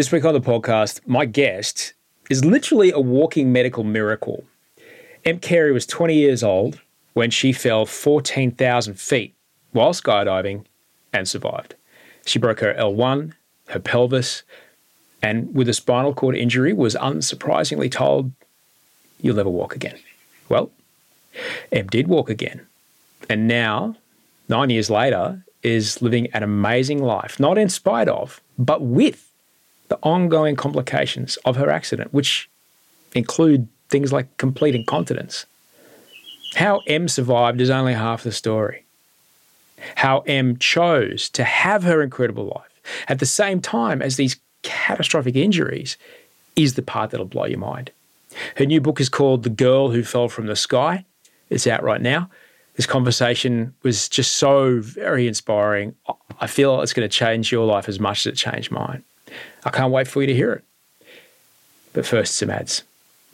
This 0.00 0.10
week 0.10 0.24
on 0.24 0.32
the 0.32 0.40
podcast, 0.40 1.06
my 1.06 1.26
guest 1.26 1.92
is 2.30 2.42
literally 2.42 2.90
a 2.90 2.98
walking 2.98 3.52
medical 3.52 3.84
miracle. 3.84 4.44
Em 5.26 5.38
Carey 5.38 5.72
was 5.72 5.84
20 5.84 6.14
years 6.14 6.42
old 6.42 6.80
when 7.12 7.28
she 7.28 7.52
fell 7.52 7.84
14,000 7.84 8.98
feet 8.98 9.34
while 9.72 9.92
skydiving 9.92 10.64
and 11.12 11.28
survived. 11.28 11.74
She 12.24 12.38
broke 12.38 12.60
her 12.60 12.72
L1, 12.72 13.34
her 13.68 13.78
pelvis, 13.78 14.42
and 15.22 15.54
with 15.54 15.68
a 15.68 15.74
spinal 15.74 16.14
cord 16.14 16.34
injury 16.34 16.72
was 16.72 16.94
unsurprisingly 16.94 17.92
told, 17.92 18.32
You'll 19.20 19.36
never 19.36 19.50
walk 19.50 19.76
again. 19.76 19.98
Well, 20.48 20.70
Em 21.72 21.88
did 21.88 22.08
walk 22.08 22.30
again. 22.30 22.66
And 23.28 23.46
now, 23.46 23.96
nine 24.48 24.70
years 24.70 24.88
later, 24.88 25.44
is 25.62 26.00
living 26.00 26.28
an 26.28 26.42
amazing 26.42 27.02
life, 27.02 27.38
not 27.38 27.58
in 27.58 27.68
spite 27.68 28.08
of, 28.08 28.40
but 28.58 28.80
with 28.80 29.29
the 29.90 29.98
ongoing 30.02 30.56
complications 30.56 31.36
of 31.44 31.56
her 31.56 31.68
accident, 31.68 32.14
which 32.14 32.48
include 33.14 33.68
things 33.90 34.12
like 34.12 34.34
complete 34.38 34.74
incontinence. 34.74 35.44
How 36.54 36.80
Em 36.86 37.08
survived 37.08 37.60
is 37.60 37.70
only 37.70 37.92
half 37.92 38.22
the 38.22 38.32
story. 38.32 38.84
How 39.96 40.20
Em 40.20 40.56
chose 40.56 41.28
to 41.30 41.44
have 41.44 41.82
her 41.82 42.02
incredible 42.02 42.46
life 42.46 42.80
at 43.08 43.18
the 43.18 43.26
same 43.26 43.60
time 43.60 44.00
as 44.00 44.16
these 44.16 44.36
catastrophic 44.62 45.36
injuries 45.36 45.96
is 46.56 46.74
the 46.74 46.82
part 46.82 47.10
that'll 47.10 47.26
blow 47.26 47.46
your 47.46 47.58
mind. 47.58 47.90
Her 48.56 48.66
new 48.66 48.80
book 48.80 49.00
is 49.00 49.08
called 49.08 49.42
The 49.42 49.50
Girl 49.50 49.90
Who 49.90 50.04
Fell 50.04 50.28
from 50.28 50.46
the 50.46 50.56
Sky. 50.56 51.04
It's 51.48 51.66
out 51.66 51.82
right 51.82 52.00
now. 52.00 52.30
This 52.76 52.86
conversation 52.86 53.74
was 53.82 54.08
just 54.08 54.36
so 54.36 54.80
very 54.80 55.26
inspiring. 55.26 55.96
I 56.40 56.46
feel 56.46 56.80
it's 56.80 56.92
going 56.92 57.08
to 57.08 57.14
change 57.14 57.50
your 57.50 57.66
life 57.66 57.88
as 57.88 57.98
much 57.98 58.26
as 58.26 58.32
it 58.32 58.36
changed 58.36 58.70
mine. 58.70 59.02
I 59.64 59.70
can't 59.70 59.92
wait 59.92 60.08
for 60.08 60.20
you 60.20 60.26
to 60.26 60.34
hear 60.34 60.52
it. 60.52 60.64
But 61.92 62.06
first, 62.06 62.36
some 62.36 62.50
ads. 62.50 62.82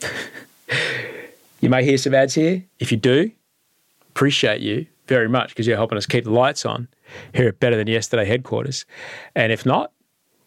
you 1.61 1.69
may 1.69 1.83
hear 1.83 1.97
some 1.97 2.13
ads 2.13 2.33
here. 2.33 2.63
If 2.79 2.91
you 2.91 2.97
do, 2.97 3.31
appreciate 4.09 4.61
you 4.61 4.87
very 5.07 5.29
much 5.29 5.49
because 5.49 5.67
you're 5.67 5.77
helping 5.77 5.97
us 5.97 6.05
keep 6.05 6.25
the 6.25 6.31
lights 6.31 6.65
on 6.65 6.87
here 7.33 7.47
at 7.47 7.59
Better 7.59 7.77
Than 7.77 7.87
Yesterday 7.87 8.25
headquarters. 8.25 8.85
And 9.35 9.51
if 9.51 9.65
not, 9.65 9.91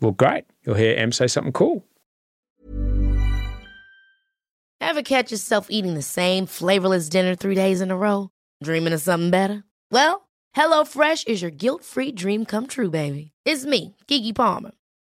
well, 0.00 0.12
great. 0.12 0.44
You'll 0.64 0.76
hear 0.76 0.96
Em 0.96 1.12
say 1.12 1.26
something 1.26 1.52
cool. 1.52 1.84
Ever 4.80 5.02
catch 5.02 5.30
yourself 5.30 5.66
eating 5.70 5.94
the 5.94 6.02
same 6.02 6.46
flavorless 6.46 7.08
dinner 7.08 7.34
three 7.34 7.54
days 7.54 7.80
in 7.80 7.90
a 7.90 7.96
row? 7.96 8.30
Dreaming 8.62 8.92
of 8.92 9.00
something 9.00 9.30
better? 9.30 9.62
Well, 9.90 10.28
HelloFresh 10.56 11.28
is 11.28 11.42
your 11.42 11.50
guilt 11.50 11.84
free 11.84 12.12
dream 12.12 12.44
come 12.44 12.66
true, 12.66 12.90
baby. 12.90 13.32
It's 13.44 13.64
me, 13.64 13.94
Keke 14.08 14.34
Palmer. 14.34 14.72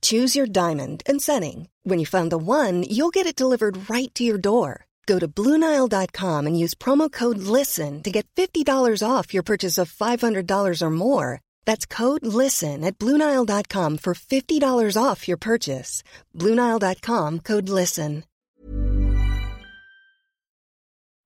Choose 0.00 0.36
your 0.36 0.46
diamond 0.46 1.02
and 1.06 1.20
setting. 1.20 1.68
When 1.82 1.98
you 1.98 2.06
find 2.06 2.30
the 2.30 2.38
one, 2.38 2.84
you'll 2.84 3.10
get 3.10 3.26
it 3.26 3.34
delivered 3.34 3.90
right 3.90 4.14
to 4.14 4.22
your 4.22 4.38
door. 4.38 4.86
Go 5.06 5.18
to 5.18 5.26
Bluenile.com 5.26 6.46
and 6.46 6.56
use 6.56 6.74
promo 6.74 7.10
code 7.10 7.38
LISTEN 7.38 8.04
to 8.04 8.12
get 8.12 8.28
$50 8.36 9.02
off 9.02 9.34
your 9.34 9.42
purchase 9.42 9.76
of 9.76 9.90
$500 9.90 10.82
or 10.82 10.90
more. 10.90 11.40
That's 11.64 11.84
code 11.84 12.24
LISTEN 12.24 12.84
at 12.84 12.96
Bluenile.com 12.98 13.98
for 13.98 14.14
$50 14.14 15.02
off 15.02 15.26
your 15.26 15.36
purchase. 15.36 16.04
Bluenile.com 16.36 17.40
code 17.40 17.68
LISTEN. 17.68 18.24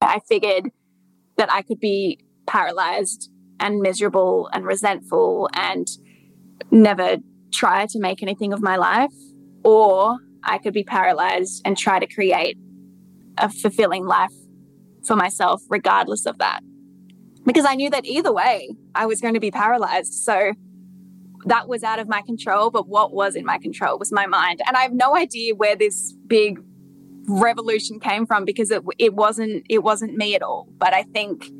I 0.01 0.21
figured 0.29 0.71
that 1.37 1.53
I 1.53 1.63
could 1.63 1.81
be 1.81 2.21
paralyzed 2.47 3.31
and 3.61 3.81
miserable 3.81 4.49
and 4.53 4.65
resentful 4.65 5.49
and 5.55 5.87
never 6.71 7.19
try 7.55 7.87
to 7.87 7.99
make 7.99 8.23
anything 8.23 8.53
of 8.53 8.61
my 8.61 8.77
life, 8.77 9.13
or 9.63 10.19
I 10.43 10.59
could 10.59 10.75
be 10.75 10.85
paralyzed 10.85 11.63
and 11.65 11.77
try 11.77 11.99
to 11.99 12.07
create 12.07 12.59
a 13.39 13.49
fulfilling 13.49 14.07
life 14.07 14.33
for 15.07 15.17
myself, 15.17 15.63
regardless 15.69 16.27
of 16.27 16.39
that. 16.39 16.61
Because 17.45 17.67
I 17.67 17.75
knew 17.75 17.91
that 17.91 18.05
either 18.07 18.33
way, 18.33 18.75
I 18.95 19.07
was 19.07 19.21
going 19.21 19.35
to 19.35 19.41
be 19.41 19.51
paralyzed. 19.51 20.15
So 20.15 20.53
that 21.47 21.69
was 21.69 21.83
out 21.83 21.99
of 21.99 22.09
my 22.09 22.23
control. 22.23 22.71
But 22.71 22.89
what 22.89 23.13
was 23.13 23.37
in 23.37 23.45
my 23.45 23.59
control 23.59 23.99
was 23.99 24.11
my 24.11 24.27
mind. 24.27 24.61
And 24.67 24.77
I 24.77 24.83
have 24.83 24.93
no 24.93 25.15
idea 25.15 25.55
where 25.55 25.77
this 25.77 26.15
big 26.27 26.59
revolution 27.27 28.01
came 28.01 28.27
from 28.27 28.45
because 28.45 28.71
it, 28.71 28.83
it 28.99 29.15
wasn't 29.15 29.65
it 29.69 29.83
wasn't 29.83 30.15
me 30.15 30.35
at 30.35 30.43
all 30.43 30.69
but 30.77 30.93
i 30.93 31.03
think 31.03 31.51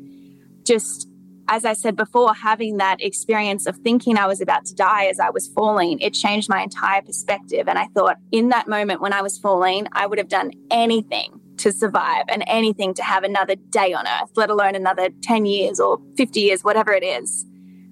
just 0.63 1.07
as 1.47 1.65
i 1.65 1.73
said 1.73 1.95
before 1.95 2.33
having 2.33 2.77
that 2.77 3.01
experience 3.01 3.65
of 3.65 3.75
thinking 3.77 4.17
i 4.17 4.25
was 4.25 4.41
about 4.41 4.65
to 4.65 4.73
die 4.75 5.05
as 5.05 5.19
i 5.19 5.29
was 5.29 5.47
falling 5.49 5.99
it 5.99 6.13
changed 6.13 6.49
my 6.49 6.61
entire 6.61 7.01
perspective 7.01 7.67
and 7.67 7.77
i 7.77 7.87
thought 7.95 8.17
in 8.31 8.49
that 8.49 8.67
moment 8.67 9.01
when 9.01 9.13
i 9.13 9.21
was 9.21 9.37
falling 9.37 9.87
i 9.93 10.05
would 10.05 10.17
have 10.17 10.29
done 10.29 10.51
anything 10.71 11.39
to 11.57 11.71
survive 11.71 12.25
and 12.27 12.43
anything 12.47 12.93
to 12.93 13.03
have 13.03 13.23
another 13.23 13.55
day 13.69 13.93
on 13.93 14.05
earth 14.07 14.29
let 14.35 14.49
alone 14.49 14.75
another 14.75 15.09
10 15.21 15.45
years 15.45 15.79
or 15.79 15.99
50 16.17 16.39
years 16.39 16.63
whatever 16.63 16.91
it 16.91 17.03
is 17.03 17.45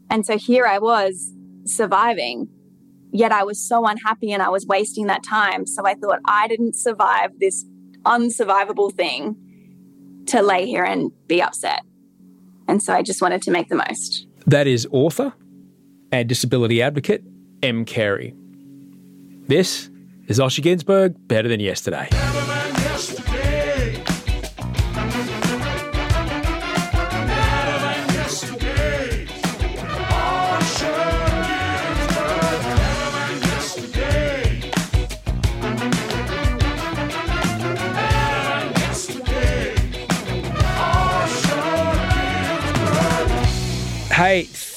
and 0.10 0.26
so 0.26 0.38
here 0.38 0.66
i 0.66 0.80
was 0.80 1.32
surviving 1.66 2.48
yet 3.14 3.32
I 3.32 3.44
was 3.44 3.60
so 3.60 3.86
unhappy 3.86 4.32
and 4.32 4.42
I 4.42 4.50
was 4.50 4.66
wasting 4.66 5.06
that 5.08 5.24
time. 5.24 5.66
So 5.66 5.86
I 5.86 5.94
thought 5.94 6.20
I 6.28 6.48
didn't 6.48 6.76
survive 6.76 7.30
this 7.40 7.64
unsurvivable 8.06 8.94
thing 8.94 9.38
to 10.28 10.42
lay 10.42 10.66
here 10.66 10.84
and 10.84 11.12
be 11.28 11.42
upset. 11.42 11.82
And 12.68 12.82
so 12.82 12.94
I 12.94 13.02
just 13.02 13.22
wanted 13.22 13.42
to 13.44 13.52
make 13.52 13.70
the 13.70 13.76
most. 13.76 14.28
That 14.46 14.68
is 14.68 14.88
author 14.92 15.34
and 16.12 16.28
disability 16.30 16.82
advocate 16.82 17.24
Em 17.62 17.86
Carey. 17.86 18.34
This 19.48 19.90
is 20.28 20.40
Osher 20.40 20.64
Günsberg, 20.64 21.16
Better 21.28 21.50
Than 21.50 21.60
Yesterday. 21.60 22.08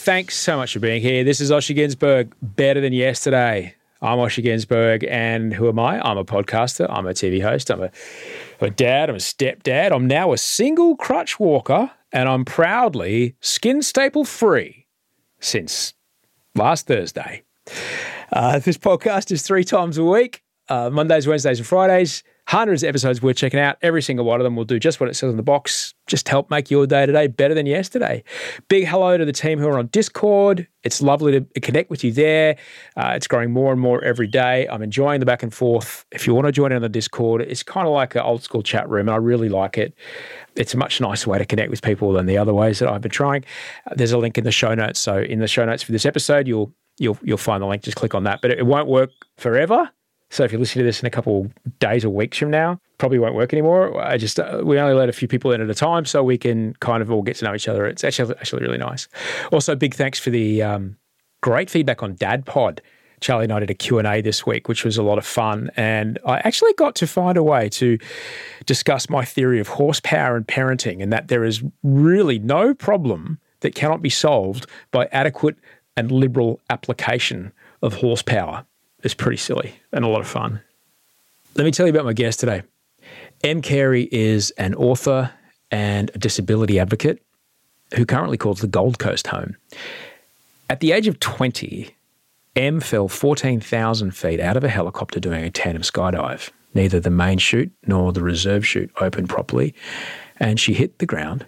Thanks 0.06 0.36
so 0.36 0.56
much 0.56 0.72
for 0.72 0.78
being 0.78 1.02
here. 1.02 1.24
This 1.24 1.40
is 1.40 1.50
Osher 1.50 1.76
Günsberg, 1.76 2.32
Better 2.40 2.80
Than 2.80 2.92
Yesterday. 2.92 3.74
I'm 4.00 4.18
Osher 4.18 4.44
Günsberg, 4.44 5.04
and 5.10 5.52
who 5.52 5.68
am 5.68 5.80
I? 5.80 6.00
I'm 6.00 6.16
a 6.16 6.24
podcaster, 6.24 6.86
I'm 6.88 7.08
a 7.08 7.10
TV 7.10 7.42
host, 7.42 7.72
I'm 7.72 7.82
a, 7.82 7.90
I'm 8.60 8.68
a 8.68 8.70
dad, 8.70 9.10
I'm 9.10 9.16
a 9.16 9.18
stepdad. 9.18 9.90
I'm 9.90 10.06
now 10.06 10.32
a 10.32 10.38
single 10.38 10.94
crutch 10.94 11.40
walker, 11.40 11.90
and 12.12 12.28
I'm 12.28 12.44
proudly 12.44 13.34
skin 13.40 13.82
staple 13.82 14.24
free 14.24 14.86
since 15.40 15.94
last 16.54 16.86
Thursday. 16.86 17.42
Uh, 18.32 18.60
this 18.60 18.78
podcast 18.78 19.32
is 19.32 19.42
three 19.42 19.64
times 19.64 19.98
a 19.98 20.04
week 20.04 20.44
uh, 20.68 20.88
Mondays, 20.88 21.26
Wednesdays, 21.26 21.58
and 21.58 21.66
Fridays. 21.66 22.22
Hundreds 22.48 22.84
of 22.84 22.88
episodes 22.88 23.20
worth 23.20 23.36
checking 23.36 23.58
out. 23.58 23.76
Every 23.82 24.00
single 24.00 24.24
one 24.24 24.40
of 24.40 24.44
them 24.44 24.54
will 24.54 24.64
do 24.64 24.78
just 24.78 25.00
what 25.00 25.08
it 25.08 25.14
says 25.14 25.30
on 25.30 25.36
the 25.36 25.42
box, 25.42 25.94
just 26.06 26.28
help 26.28 26.48
make 26.48 26.70
your 26.70 26.86
day 26.86 27.04
today 27.04 27.26
better 27.26 27.54
than 27.54 27.66
yesterday. 27.66 28.22
Big 28.68 28.86
hello 28.86 29.16
to 29.18 29.24
the 29.24 29.32
team 29.32 29.58
who 29.58 29.66
are 29.66 29.78
on 29.78 29.88
Discord. 29.88 30.68
It's 30.84 31.02
lovely 31.02 31.40
to 31.40 31.60
connect 31.60 31.90
with 31.90 32.04
you 32.04 32.12
there. 32.12 32.56
Uh, 32.96 33.14
it's 33.16 33.26
growing 33.26 33.50
more 33.50 33.72
and 33.72 33.80
more 33.80 34.02
every 34.04 34.28
day. 34.28 34.68
I'm 34.68 34.82
enjoying 34.82 35.18
the 35.18 35.26
back 35.26 35.42
and 35.42 35.52
forth. 35.52 36.04
If 36.12 36.26
you 36.26 36.34
want 36.34 36.46
to 36.46 36.52
join 36.52 36.70
in 36.70 36.76
on 36.76 36.82
the 36.82 36.88
Discord, 36.88 37.42
it's 37.42 37.64
kind 37.64 37.86
of 37.86 37.92
like 37.92 38.14
an 38.14 38.20
old 38.22 38.44
school 38.44 38.62
chat 38.62 38.88
room, 38.88 39.08
and 39.08 39.14
I 39.14 39.16
really 39.16 39.48
like 39.48 39.76
it. 39.76 39.94
It's 40.54 40.72
a 40.72 40.76
much 40.76 41.00
nicer 41.00 41.28
way 41.28 41.38
to 41.38 41.44
connect 41.44 41.70
with 41.70 41.82
people 41.82 42.12
than 42.12 42.26
the 42.26 42.38
other 42.38 42.54
ways 42.54 42.78
that 42.78 42.88
I've 42.88 43.02
been 43.02 43.10
trying. 43.10 43.44
Uh, 43.90 43.94
there's 43.96 44.12
a 44.12 44.18
link 44.18 44.38
in 44.38 44.44
the 44.44 44.52
show 44.52 44.72
notes. 44.74 45.00
So 45.00 45.18
in 45.18 45.40
the 45.40 45.48
show 45.48 45.64
notes 45.64 45.82
for 45.82 45.90
this 45.90 46.06
episode, 46.06 46.46
you'll 46.46 46.72
you'll 46.98 47.18
you'll 47.22 47.38
find 47.38 47.60
the 47.60 47.66
link. 47.66 47.82
Just 47.82 47.96
click 47.96 48.14
on 48.14 48.22
that. 48.22 48.40
But 48.40 48.52
it 48.52 48.64
won't 48.64 48.86
work 48.86 49.10
forever. 49.36 49.90
So 50.30 50.44
if 50.44 50.52
you're 50.52 50.58
listening 50.58 50.82
to 50.82 50.88
this 50.88 51.00
in 51.00 51.06
a 51.06 51.10
couple 51.10 51.50
days 51.78 52.04
or 52.04 52.10
weeks 52.10 52.36
from 52.38 52.50
now, 52.50 52.80
probably 52.98 53.18
won't 53.18 53.34
work 53.34 53.52
anymore. 53.52 54.00
I 54.02 54.16
just 54.16 54.40
uh, 54.40 54.60
we 54.64 54.78
only 54.78 54.94
let 54.94 55.08
a 55.08 55.12
few 55.12 55.28
people 55.28 55.52
in 55.52 55.60
at 55.60 55.70
a 55.70 55.74
time, 55.74 56.04
so 56.04 56.22
we 56.22 56.38
can 56.38 56.74
kind 56.74 57.02
of 57.02 57.10
all 57.10 57.22
get 57.22 57.36
to 57.36 57.44
know 57.44 57.54
each 57.54 57.68
other. 57.68 57.86
It's 57.86 58.04
actually 58.04 58.34
actually 58.36 58.62
really 58.62 58.78
nice. 58.78 59.08
Also, 59.52 59.76
big 59.76 59.94
thanks 59.94 60.18
for 60.18 60.30
the 60.30 60.62
um, 60.62 60.96
great 61.42 61.70
feedback 61.70 62.02
on 62.02 62.14
Dad 62.16 62.44
Pod. 62.44 62.82
Charlie 63.20 63.44
and 63.44 63.52
I 63.52 63.60
did 63.60 63.70
a 63.70 63.74
Q&A 63.74 64.20
this 64.20 64.44
week, 64.44 64.68
which 64.68 64.84
was 64.84 64.98
a 64.98 65.02
lot 65.02 65.16
of 65.16 65.24
fun. 65.24 65.70
And 65.74 66.18
I 66.26 66.36
actually 66.40 66.74
got 66.74 66.94
to 66.96 67.06
find 67.06 67.38
a 67.38 67.42
way 67.42 67.70
to 67.70 67.98
discuss 68.66 69.08
my 69.08 69.24
theory 69.24 69.58
of 69.58 69.68
horsepower 69.68 70.36
and 70.36 70.46
parenting 70.46 71.02
and 71.02 71.10
that 71.14 71.28
there 71.28 71.42
is 71.42 71.62
really 71.82 72.38
no 72.38 72.74
problem 72.74 73.38
that 73.60 73.74
cannot 73.74 74.02
be 74.02 74.10
solved 74.10 74.66
by 74.90 75.08
adequate 75.12 75.56
and 75.96 76.12
liberal 76.12 76.60
application 76.68 77.52
of 77.80 77.94
horsepower 77.94 78.66
is 79.02 79.14
pretty 79.14 79.36
silly 79.36 79.74
and 79.92 80.04
a 80.04 80.08
lot 80.08 80.20
of 80.20 80.26
fun. 80.26 80.60
Let 81.54 81.64
me 81.64 81.70
tell 81.70 81.86
you 81.86 81.92
about 81.92 82.04
my 82.04 82.12
guest 82.12 82.40
today. 82.40 82.62
Em 83.42 83.62
Carey 83.62 84.08
is 84.12 84.50
an 84.52 84.74
author 84.74 85.32
and 85.70 86.10
a 86.14 86.18
disability 86.18 86.78
advocate 86.78 87.22
who 87.94 88.04
currently 88.04 88.36
calls 88.36 88.60
the 88.60 88.66
Gold 88.66 88.98
Coast 88.98 89.28
home. 89.28 89.56
At 90.68 90.80
the 90.80 90.92
age 90.92 91.06
of 91.06 91.20
20, 91.20 91.94
Em 92.56 92.80
fell 92.80 93.08
14,000 93.08 94.10
feet 94.12 94.40
out 94.40 94.56
of 94.56 94.64
a 94.64 94.68
helicopter 94.68 95.20
doing 95.20 95.44
a 95.44 95.50
tandem 95.50 95.82
skydive. 95.82 96.50
Neither 96.74 97.00
the 97.00 97.10
main 97.10 97.38
chute 97.38 97.72
nor 97.86 98.12
the 98.12 98.22
reserve 98.22 98.66
chute 98.66 98.90
opened 99.00 99.28
properly, 99.28 99.74
and 100.38 100.58
she 100.58 100.74
hit 100.74 100.98
the 100.98 101.06
ground 101.06 101.46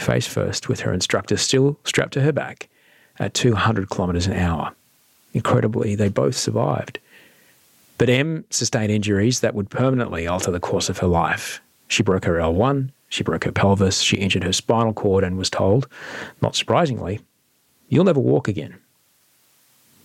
face 0.00 0.26
first 0.26 0.68
with 0.68 0.80
her 0.80 0.92
instructor 0.92 1.36
still 1.36 1.78
strapped 1.84 2.14
to 2.14 2.22
her 2.22 2.32
back 2.32 2.68
at 3.18 3.34
200 3.34 3.90
kilometres 3.90 4.26
an 4.26 4.32
hour. 4.32 4.74
Incredibly, 5.32 5.94
they 5.94 6.08
both 6.08 6.36
survived. 6.36 6.98
But 7.98 8.08
Em 8.08 8.44
sustained 8.50 8.90
injuries 8.90 9.40
that 9.40 9.54
would 9.54 9.70
permanently 9.70 10.26
alter 10.26 10.50
the 10.50 10.60
course 10.60 10.88
of 10.88 10.98
her 10.98 11.06
life. 11.06 11.60
She 11.88 12.02
broke 12.02 12.24
her 12.24 12.34
L1, 12.34 12.90
she 13.08 13.22
broke 13.22 13.44
her 13.44 13.52
pelvis, 13.52 14.00
she 14.00 14.16
injured 14.16 14.44
her 14.44 14.52
spinal 14.52 14.92
cord, 14.92 15.24
and 15.24 15.36
was 15.36 15.50
told, 15.50 15.88
not 16.40 16.56
surprisingly, 16.56 17.20
you'll 17.88 18.04
never 18.04 18.20
walk 18.20 18.48
again. 18.48 18.78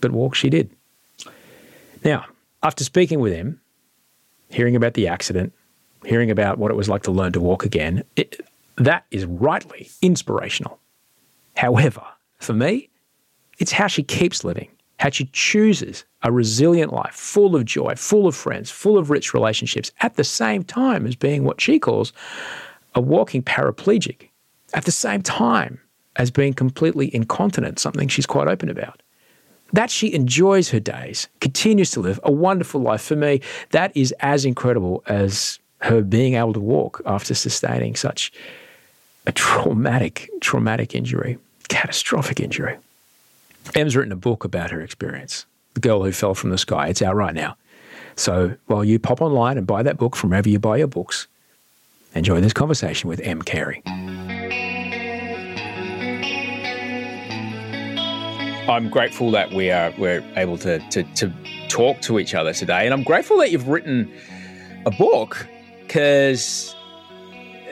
But 0.00 0.12
walk 0.12 0.34
she 0.34 0.50
did. 0.50 0.70
Now, 2.04 2.26
after 2.62 2.84
speaking 2.84 3.20
with 3.20 3.32
him, 3.32 3.60
hearing 4.50 4.76
about 4.76 4.94
the 4.94 5.08
accident, 5.08 5.52
hearing 6.04 6.30
about 6.30 6.58
what 6.58 6.70
it 6.70 6.76
was 6.76 6.88
like 6.88 7.04
to 7.04 7.12
learn 7.12 7.32
to 7.32 7.40
walk 7.40 7.64
again, 7.64 8.04
it, 8.16 8.40
that 8.76 9.06
is 9.10 9.24
rightly 9.24 9.88
inspirational. 10.02 10.78
However, 11.56 12.02
for 12.38 12.52
me, 12.52 12.90
it's 13.58 13.72
how 13.72 13.86
she 13.86 14.02
keeps 14.02 14.44
living 14.44 14.68
how 14.98 15.10
she 15.10 15.26
chooses 15.32 16.04
a 16.22 16.32
resilient 16.32 16.92
life 16.92 17.14
full 17.14 17.54
of 17.54 17.64
joy, 17.64 17.94
full 17.96 18.26
of 18.26 18.34
friends, 18.34 18.70
full 18.70 18.98
of 18.98 19.10
rich 19.10 19.34
relationships, 19.34 19.92
at 20.00 20.16
the 20.16 20.24
same 20.24 20.62
time 20.64 21.06
as 21.06 21.14
being 21.14 21.44
what 21.44 21.60
she 21.60 21.78
calls 21.78 22.12
a 22.94 23.00
walking 23.00 23.42
paraplegic, 23.42 24.28
at 24.74 24.84
the 24.84 24.92
same 24.92 25.22
time 25.22 25.80
as 26.16 26.30
being 26.30 26.54
completely 26.54 27.14
incontinent, 27.14 27.78
something 27.78 28.08
she's 28.08 28.26
quite 28.26 28.48
open 28.48 28.68
about. 28.68 29.02
That 29.72 29.90
she 29.90 30.14
enjoys 30.14 30.70
her 30.70 30.80
days, 30.80 31.28
continues 31.40 31.90
to 31.90 32.00
live 32.00 32.18
a 32.22 32.32
wonderful 32.32 32.80
life 32.80 33.02
for 33.02 33.16
me, 33.16 33.42
that 33.70 33.94
is 33.94 34.12
as 34.20 34.44
incredible 34.44 35.02
as 35.06 35.58
her 35.82 36.02
being 36.02 36.34
able 36.34 36.54
to 36.54 36.60
walk 36.60 37.02
after 37.04 37.34
sustaining 37.34 37.96
such 37.96 38.32
a 39.26 39.32
traumatic, 39.32 40.30
traumatic 40.40 40.94
injury, 40.94 41.38
catastrophic 41.68 42.40
injury. 42.40 42.78
Em's 43.74 43.96
written 43.96 44.12
a 44.12 44.16
book 44.16 44.44
about 44.44 44.70
her 44.70 44.80
experience, 44.80 45.46
The 45.74 45.80
Girl 45.80 46.04
Who 46.04 46.12
Fell 46.12 46.34
from 46.34 46.50
the 46.50 46.58
Sky. 46.58 46.88
It's 46.88 47.02
out 47.02 47.16
right 47.16 47.34
now. 47.34 47.56
So 48.16 48.56
while 48.66 48.84
you 48.84 48.98
pop 48.98 49.20
online 49.20 49.58
and 49.58 49.66
buy 49.66 49.82
that 49.82 49.98
book 49.98 50.16
from 50.16 50.30
wherever 50.30 50.48
you 50.48 50.58
buy 50.58 50.78
your 50.78 50.86
books, 50.86 51.26
enjoy 52.14 52.40
this 52.40 52.52
conversation 52.52 53.08
with 53.08 53.20
Em 53.20 53.42
Carey. 53.42 53.82
I'm 58.68 58.88
grateful 58.88 59.30
that 59.30 59.52
we 59.52 59.70
are 59.70 59.92
we're 59.96 60.24
able 60.36 60.58
to, 60.58 60.78
to 60.90 61.04
to 61.14 61.32
talk 61.68 62.00
to 62.02 62.18
each 62.18 62.34
other 62.34 62.52
today, 62.52 62.84
and 62.84 62.92
I'm 62.92 63.04
grateful 63.04 63.38
that 63.38 63.52
you've 63.52 63.68
written 63.68 64.12
a 64.86 64.90
book 64.90 65.46
because 65.82 66.74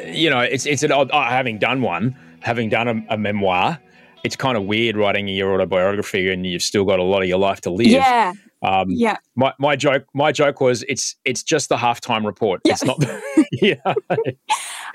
you 0.07 0.31
know 0.31 0.41
it's 0.41 0.67
it's 0.67 0.85
an 0.85 0.93
odd 0.93 1.11
uh, 1.11 1.25
having 1.25 1.59
done 1.59 1.83
one, 1.83 2.15
having 2.41 2.69
done 2.69 2.87
a, 2.89 3.15
a 3.15 3.19
memoir 3.19 3.81
it's 4.25 4.37
kind 4.37 4.57
of 4.57 4.65
weird 4.65 4.97
writing 4.97 5.29
your 5.29 5.53
autobiography 5.53 6.33
and 6.33 6.47
you've 6.47 6.63
still 6.63 6.85
got 6.85 6.99
a 6.99 7.03
lot 7.03 7.23
of 7.23 7.29
your 7.29 7.39
life 7.39 7.61
to 7.61 7.71
live. 7.71 7.87
Yeah. 7.87 8.33
Um, 8.63 8.87
yeah. 8.89 9.19
My, 9.37 9.53
my 9.59 9.77
joke 9.77 10.07
my 10.15 10.33
joke 10.33 10.63
was 10.63 10.83
it's 10.89 11.17
it's 11.27 11.43
just 11.43 11.69
the 11.69 11.77
halftime 11.77 12.25
report. 12.25 12.63
Yeah. 12.65 12.73
It's 12.73 12.85
not. 12.85 13.05
yeah. 13.53 13.95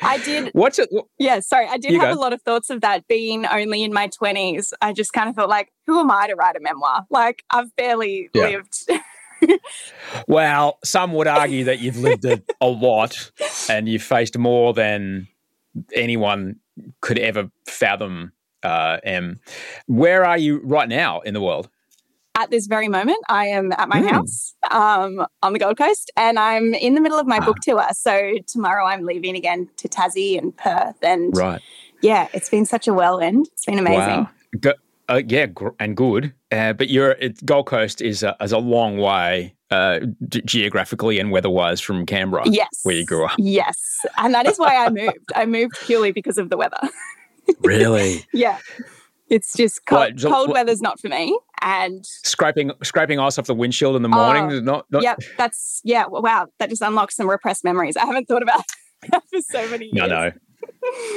I 0.02 0.18
did. 0.18 0.50
What's 0.54 0.80
it? 0.80 0.90
Yeah. 1.20 1.40
Sorry, 1.42 1.68
I 1.68 1.78
did 1.78 1.94
have 1.94 2.16
go. 2.16 2.20
a 2.20 2.22
lot 2.22 2.34
of 2.34 2.42
thoughts 2.42 2.72
of 2.72 2.82
that 2.82 3.08
being 3.08 3.46
only 3.46 3.84
in 3.84 3.94
my 3.94 4.08
twenties. 4.08 4.74
I 4.82 4.92
just 4.92 5.14
kind 5.14 5.30
of 5.30 5.36
felt 5.36 5.50
like, 5.50 5.72
who 5.86 6.00
am 6.00 6.10
I 6.10 6.28
to 6.28 6.36
write 6.36 6.56
a 6.56 6.60
memoir? 6.60 7.06
Like 7.12 7.44
I've 7.52 7.74
barely 7.76 8.30
yeah. 8.34 8.48
lived. 8.48 8.90
well, 10.28 10.80
some 10.84 11.14
would 11.14 11.28
argue 11.28 11.66
that 11.66 11.80
you've 11.80 11.98
lived 11.98 12.26
a, 12.26 12.42
a 12.60 12.68
lot 12.68 13.32
and 13.70 13.88
you've 13.88 14.04
faced 14.04 14.38
more 14.38 14.74
than 14.74 15.28
anyone 15.94 16.56
could 17.02 17.20
ever 17.20 17.52
fathom 17.68 18.32
uh, 18.64 18.98
Em. 19.04 19.40
Where 19.88 20.26
are 20.26 20.38
you 20.38 20.62
right 20.64 20.90
now 20.90 21.20
in 21.22 21.34
the 21.34 21.42
world? 21.42 21.70
At 22.38 22.52
this 22.52 22.68
very 22.68 22.88
moment, 22.88 23.18
I 23.28 23.48
am 23.48 23.74
at 23.74 23.90
my 23.90 24.02
mm. 24.02 24.10
house 24.10 24.56
um, 24.72 25.26
on 25.44 25.52
the 25.52 25.60
Gold 25.60 25.78
Coast 25.78 26.10
and 26.16 26.40
I'm 26.40 26.74
in 26.74 26.96
the 26.96 27.02
middle 27.02 27.20
of 27.20 27.28
my 27.28 27.40
ah. 27.40 27.46
book 27.46 27.58
tour. 27.62 27.86
So 27.92 28.34
tomorrow 28.48 28.86
I'm 28.86 29.04
leaving 29.04 29.36
again 29.36 29.70
to 29.78 29.90
Tassie 29.90 30.38
and 30.38 30.56
Perth. 30.56 31.04
And 31.04 31.36
right. 31.36 31.62
yeah, 32.02 32.30
it's 32.34 32.50
been 32.50 32.66
such 32.66 32.88
a 32.88 32.94
whirlwind. 32.94 33.48
It's 33.54 33.66
been 33.66 33.80
amazing. 33.80 34.00
Wow. 34.00 34.30
Go, 34.60 34.74
uh, 35.10 35.22
yeah, 35.28 35.48
gr- 35.48 35.70
and 35.80 35.98
good. 35.98 36.34
Uh, 36.52 36.74
but 36.74 36.90
your 36.90 37.16
Gold 37.44 37.66
Coast 37.66 38.02
is 38.02 38.24
a, 38.24 38.38
is 38.42 38.52
a 38.52 38.58
long 38.58 38.98
way 38.98 39.56
uh, 39.72 40.00
d- 40.28 40.42
geographically 40.46 41.20
and 41.20 41.32
weather-wise 41.32 41.82
from 41.82 42.06
Canberra, 42.06 42.44
yes, 42.48 42.68
where 42.84 42.96
you 42.96 43.06
grew 43.06 43.26
up. 43.26 43.36
Yes, 43.38 44.06
and 44.18 44.34
that 44.34 44.48
is 44.48 44.58
why 44.58 44.76
I 44.76 44.90
moved. 44.90 45.32
I 45.36 45.46
moved 45.46 45.78
purely 45.82 46.12
because 46.12 46.38
of 46.38 46.50
the 46.50 46.58
weather. 46.58 46.80
Really? 47.62 48.26
yeah. 48.34 48.60
It's 49.30 49.54
just 49.56 49.86
cold, 49.86 50.00
what, 50.00 50.32
cold 50.32 50.48
what, 50.50 50.56
weather's 50.56 50.82
not 50.82 51.00
for 51.00 51.08
me. 51.08 51.38
And 51.62 52.06
scraping 52.06 52.72
scraping 52.82 53.20
ice 53.20 53.38
off 53.38 53.46
the 53.46 53.54
windshield 53.54 53.96
in 53.96 54.02
the 54.02 54.10
morning 54.10 54.46
uh, 54.46 54.60
not, 54.62 54.86
not 54.90 55.04
Yeah, 55.04 55.16
that's 55.38 55.82
yeah, 55.84 56.06
wow. 56.08 56.48
That 56.58 56.70
just 56.70 56.82
unlocks 56.82 57.16
some 57.16 57.30
repressed 57.30 57.64
memories. 57.64 57.96
I 57.96 58.06
haven't 58.06 58.28
thought 58.28 58.42
about 58.42 58.64
that 59.12 59.22
for 59.30 59.42
so 59.42 59.70
many 59.70 59.86
years. 59.86 59.94
No, 59.94 60.08
no. 60.08 60.32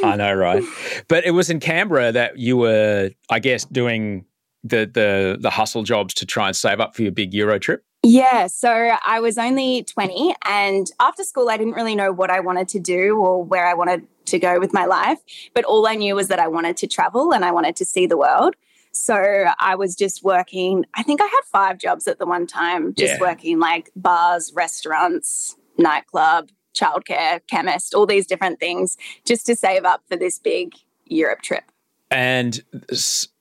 I 0.04 0.16
know, 0.16 0.34
right? 0.34 0.62
But 1.08 1.24
it 1.24 1.30
was 1.30 1.48
in 1.48 1.60
Canberra 1.60 2.12
that 2.12 2.38
you 2.38 2.56
were, 2.56 3.10
I 3.30 3.38
guess, 3.38 3.64
doing 3.64 4.26
the 4.64 4.90
the 4.92 5.38
the 5.40 5.50
hustle 5.50 5.82
jobs 5.82 6.14
to 6.14 6.26
try 6.26 6.48
and 6.48 6.56
save 6.56 6.80
up 6.80 6.94
for 6.94 7.02
your 7.02 7.12
big 7.12 7.32
Euro 7.34 7.58
trip. 7.58 7.84
Yeah, 8.04 8.48
so 8.48 8.96
I 9.06 9.20
was 9.20 9.38
only 9.38 9.84
20 9.84 10.34
and 10.44 10.90
after 10.98 11.22
school 11.22 11.48
I 11.48 11.56
didn't 11.56 11.74
really 11.74 11.94
know 11.94 12.12
what 12.12 12.30
I 12.30 12.40
wanted 12.40 12.68
to 12.70 12.80
do 12.80 13.16
or 13.16 13.44
where 13.44 13.66
I 13.66 13.74
wanted 13.74 14.06
to 14.26 14.38
go 14.40 14.58
with 14.58 14.72
my 14.72 14.86
life, 14.86 15.18
but 15.54 15.64
all 15.64 15.86
I 15.86 15.94
knew 15.94 16.16
was 16.16 16.28
that 16.28 16.40
I 16.40 16.48
wanted 16.48 16.76
to 16.78 16.88
travel 16.88 17.32
and 17.32 17.44
I 17.44 17.52
wanted 17.52 17.76
to 17.76 17.84
see 17.84 18.06
the 18.06 18.16
world. 18.16 18.56
So 18.90 19.46
I 19.58 19.76
was 19.76 19.94
just 19.94 20.24
working, 20.24 20.84
I 20.94 21.02
think 21.04 21.20
I 21.22 21.26
had 21.26 21.40
5 21.50 21.78
jobs 21.78 22.08
at 22.08 22.18
the 22.18 22.26
one 22.26 22.46
time, 22.46 22.92
just 22.94 23.14
yeah. 23.14 23.20
working 23.20 23.60
like 23.60 23.90
bars, 23.94 24.52
restaurants, 24.54 25.56
nightclub, 25.78 26.50
childcare, 26.74 27.40
chemist, 27.48 27.94
all 27.94 28.06
these 28.06 28.26
different 28.26 28.58
things 28.58 28.96
just 29.24 29.46
to 29.46 29.54
save 29.54 29.84
up 29.84 30.02
for 30.08 30.16
this 30.16 30.38
big 30.38 30.74
Europe 31.06 31.42
trip. 31.42 31.64
And 32.10 32.62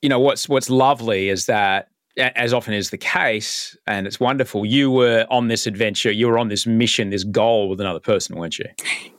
you 0.02 0.08
know 0.08 0.20
what's 0.20 0.48
what's 0.48 0.70
lovely 0.70 1.28
is 1.28 1.48
that 1.48 1.90
as 2.18 2.54
often 2.54 2.74
is 2.74 2.90
the 2.90 2.98
case, 2.98 3.78
and 3.88 4.06
it's 4.08 4.20
wonderful, 4.20 4.66
you 4.66 4.92
were 4.92 5.26
on 5.30 5.48
this 5.48 5.66
adventure, 5.66 6.12
you 6.12 6.28
were 6.28 6.38
on 6.38 6.50
this 6.50 6.66
mission, 6.66 7.10
this 7.10 7.24
goal 7.24 7.70
with 7.70 7.80
another 7.80 8.00
person, 8.00 8.36
weren't 8.36 8.60
you? 8.60 8.66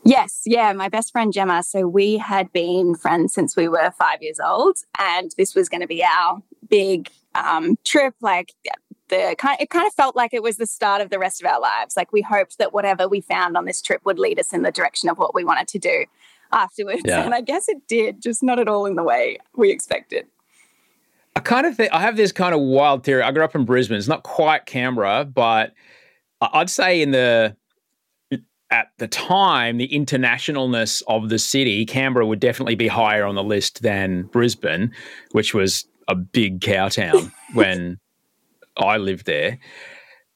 Yes, 0.04 0.42
yeah, 0.44 0.72
my 0.72 0.88
best 0.88 1.12
friend 1.12 1.32
Gemma. 1.32 1.62
So 1.62 1.86
we 1.86 2.18
had 2.18 2.52
been 2.52 2.94
friends 2.94 3.32
since 3.32 3.56
we 3.56 3.68
were 3.68 3.92
five 3.98 4.22
years 4.22 4.40
old, 4.40 4.76
and 4.98 5.30
this 5.36 5.54
was 5.54 5.68
going 5.68 5.80
to 5.80 5.86
be 5.86 6.04
our 6.04 6.42
big 6.68 7.10
um, 7.34 7.76
trip. 7.84 8.14
Like 8.20 8.52
the 9.08 9.36
kind. 9.38 9.58
It 9.60 9.70
kind 9.70 9.86
of 9.86 9.94
felt 9.94 10.16
like 10.16 10.34
it 10.34 10.42
was 10.42 10.56
the 10.56 10.66
start 10.66 11.00
of 11.00 11.10
the 11.10 11.18
rest 11.18 11.42
of 11.42 11.50
our 11.50 11.60
lives. 11.60 11.96
Like 11.96 12.12
we 12.12 12.22
hoped 12.22 12.58
that 12.58 12.72
whatever 12.72 13.08
we 13.08 13.20
found 13.20 13.56
on 13.56 13.64
this 13.64 13.80
trip 13.80 14.00
would 14.04 14.18
lead 14.18 14.38
us 14.40 14.52
in 14.52 14.62
the 14.62 14.72
direction 14.72 15.08
of 15.08 15.18
what 15.18 15.34
we 15.34 15.44
wanted 15.44 15.68
to 15.68 15.78
do 15.78 16.04
afterwards. 16.52 17.02
Yeah. 17.04 17.22
And 17.22 17.34
I 17.34 17.40
guess 17.40 17.68
it 17.68 17.86
did, 17.88 18.20
just 18.20 18.42
not 18.42 18.58
at 18.58 18.68
all 18.68 18.86
in 18.86 18.96
the 18.96 19.02
way 19.02 19.38
we 19.56 19.70
expected. 19.70 20.26
I 21.34 21.40
kind 21.40 21.66
of 21.66 21.76
think 21.76 21.92
I 21.92 22.00
have 22.00 22.16
this 22.16 22.32
kind 22.32 22.54
of 22.54 22.60
wild 22.60 23.04
theory. 23.04 23.22
I 23.22 23.32
grew 23.32 23.44
up 23.44 23.54
in 23.54 23.64
Brisbane. 23.64 23.96
It's 23.96 24.08
not 24.08 24.22
quite 24.22 24.66
Canberra, 24.66 25.24
but 25.24 25.72
I'd 26.40 26.70
say 26.70 27.00
in 27.00 27.10
the 27.10 27.56
at 28.70 28.88
the 28.96 29.06
time, 29.06 29.76
the 29.76 29.88
internationalness 29.88 31.02
of 31.06 31.28
the 31.28 31.38
city, 31.38 31.84
Canberra 31.84 32.26
would 32.26 32.40
definitely 32.40 32.74
be 32.74 32.88
higher 32.88 33.26
on 33.26 33.34
the 33.34 33.44
list 33.44 33.82
than 33.82 34.22
Brisbane, 34.24 34.90
which 35.32 35.52
was 35.52 35.84
a 36.08 36.14
big 36.14 36.62
cow 36.62 36.88
town 36.88 37.30
when 37.52 37.98
I 38.78 38.96
lived 38.96 39.26
there. 39.26 39.58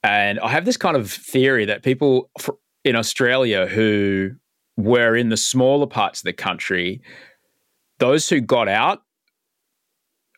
And 0.02 0.38
I 0.40 0.48
have 0.48 0.66
this 0.66 0.76
kind 0.76 0.96
of 0.96 1.10
theory 1.10 1.64
that 1.64 1.82
people 1.82 2.30
in 2.84 2.94
Australia 2.94 3.66
who 3.66 4.32
were 4.76 5.16
in 5.16 5.30
the 5.30 5.36
smaller 5.38 5.86
parts 5.86 6.20
of 6.20 6.24
the 6.24 6.34
country, 6.34 7.00
those 7.98 8.28
who 8.28 8.42
got 8.42 8.68
out 8.68 9.02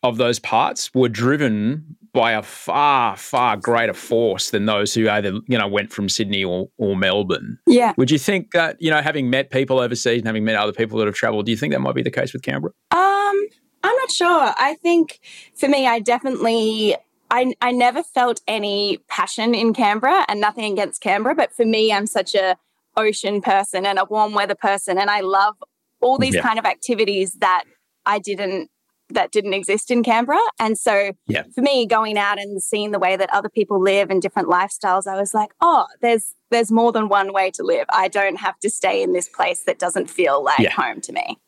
of 0.02 0.17
those 0.17 0.38
parts 0.38 0.90
were 0.95 1.09
driven 1.09 1.97
by 2.12 2.33
a 2.33 2.43
far, 2.43 3.17
far 3.17 3.57
greater 3.57 3.93
force 3.93 4.50
than 4.50 4.67
those 4.67 4.95
who 4.95 5.09
either, 5.09 5.33
you 5.47 5.59
know, 5.59 5.69
went 5.69 5.93
from 5.93 6.09
Sydney 6.09 6.43
or, 6.43 6.69
or 6.78 6.97
Melbourne. 6.97 7.59
Yeah. 7.67 7.93
Would 7.97 8.11
you 8.11 8.19
think 8.19 8.52
that, 8.52 8.81
you 8.81 8.90
know, 8.90 9.00
having 9.02 9.31
met 9.31 9.50
people 9.50 9.78
overseas 9.78 10.19
and 10.19 10.26
having 10.26 10.45
met 10.45 10.57
other 10.57 10.73
people 10.73 10.99
that 10.99 11.07
have 11.07 11.14
traveled, 11.14 11.47
do 11.47 11.52
you 11.52 11.57
think 11.59 11.73
that 11.73 11.81
might 11.81 11.95
be 11.95 12.02
the 12.02 12.11
case 12.11 12.33
with 12.33 12.43
Canberra? 12.43 12.73
Um, 12.90 13.47
I'm 13.85 13.97
not 13.97 14.11
sure. 14.11 14.52
I 14.57 14.76
think 14.83 15.21
for 15.55 15.69
me, 15.69 15.87
I 15.87 15.99
definitely. 16.00 16.97
I, 17.31 17.52
I 17.61 17.73
never 17.73 18.02
felt 18.02 18.40
any 18.49 19.00
passion 19.07 19.55
in 19.55 19.75
Canberra 19.75 20.25
and 20.28 20.40
nothing 20.40 20.73
against 20.73 21.02
Canberra, 21.02 21.35
but 21.35 21.52
for 21.52 21.67
me, 21.67 21.93
I'm 21.93 22.07
such 22.07 22.35
a 22.35 22.57
ocean 22.97 23.43
person 23.43 23.85
and 23.85 23.99
a 23.99 24.07
warm 24.07 24.33
weather 24.33 24.55
person, 24.55 24.97
and 24.97 25.11
I 25.11 25.21
love 25.21 25.55
all 26.00 26.17
these 26.17 26.35
Yeah. 26.37 26.40
kind 26.40 26.59
of 26.59 26.64
activities 26.64 27.33
that 27.40 27.64
I 28.07 28.19
didn't 28.19 28.71
that 29.11 29.31
didn't 29.33 29.55
exist 29.55 29.91
in 29.91 30.03
Canberra. 30.03 30.38
And 30.59 30.79
so 30.79 31.12
Yeah. 31.27 31.45
for 31.55 31.62
me, 31.62 31.87
going 31.87 32.19
out 32.19 32.38
and 32.38 32.62
seeing 32.62 32.91
the 32.91 32.99
way 32.99 33.17
that 33.17 33.33
other 33.33 33.49
people 33.49 33.81
live 33.81 34.11
and 34.11 34.21
different 34.21 34.49
lifestyles, 34.49 35.07
I 35.07 35.17
was 35.19 35.35
like, 35.35 35.50
oh, 35.61 35.87
there's 36.00 36.35
there's 36.50 36.71
more 36.73 36.93
than 36.93 37.09
one 37.09 37.33
way 37.33 37.50
to 37.53 37.62
live. 37.62 37.85
I 37.91 38.09
don't 38.09 38.37
have 38.37 38.59
to 38.61 38.71
stay 38.71 39.03
in 39.03 39.12
this 39.12 39.29
place 39.29 39.65
that 39.65 39.79
doesn't 39.79 40.09
feel 40.09 40.43
like 40.43 40.61
Yeah. 40.61 40.71
home 40.73 41.00
to 41.03 41.12
me. 41.12 41.38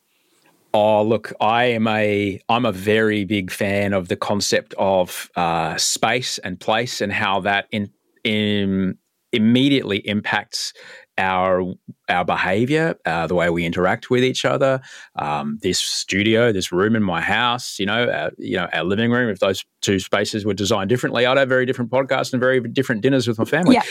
Oh, 0.72 1.02
look, 1.02 1.32
I 1.40 1.64
am 1.64 1.86
a 1.88 2.38
I'm 2.48 2.64
a 2.64 2.72
very 2.72 3.24
big 3.24 3.50
fan 3.50 3.92
of 3.92 4.08
the 4.08 4.16
concept 4.16 4.74
of 4.78 5.30
uh, 5.36 5.76
space 5.76 6.38
and 6.38 6.60
place 6.60 7.00
and 7.00 7.12
how 7.12 7.40
that 7.40 7.66
in, 7.72 7.90
in 8.24 8.96
immediately 9.32 9.98
impacts 10.08 10.72
our 11.20 11.62
our 12.08 12.24
behavior, 12.24 12.96
uh, 13.04 13.26
the 13.26 13.34
way 13.34 13.50
we 13.50 13.64
interact 13.64 14.10
with 14.10 14.24
each 14.24 14.44
other. 14.44 14.80
Um, 15.16 15.58
this 15.62 15.78
studio, 15.78 16.50
this 16.50 16.72
room 16.72 16.96
in 16.96 17.02
my 17.02 17.20
house, 17.20 17.78
you 17.78 17.86
know, 17.86 18.04
uh, 18.04 18.30
you 18.38 18.56
know, 18.56 18.68
our 18.72 18.82
living 18.82 19.12
room. 19.12 19.28
If 19.28 19.38
those 19.38 19.64
two 19.82 20.00
spaces 20.00 20.44
were 20.44 20.54
designed 20.54 20.88
differently, 20.88 21.26
I'd 21.26 21.36
have 21.36 21.48
very 21.48 21.66
different 21.66 21.90
podcasts 21.90 22.32
and 22.32 22.40
very 22.40 22.60
different 22.60 23.02
dinners 23.02 23.28
with 23.28 23.38
my 23.38 23.44
family. 23.44 23.74
Yeah. 23.74 23.82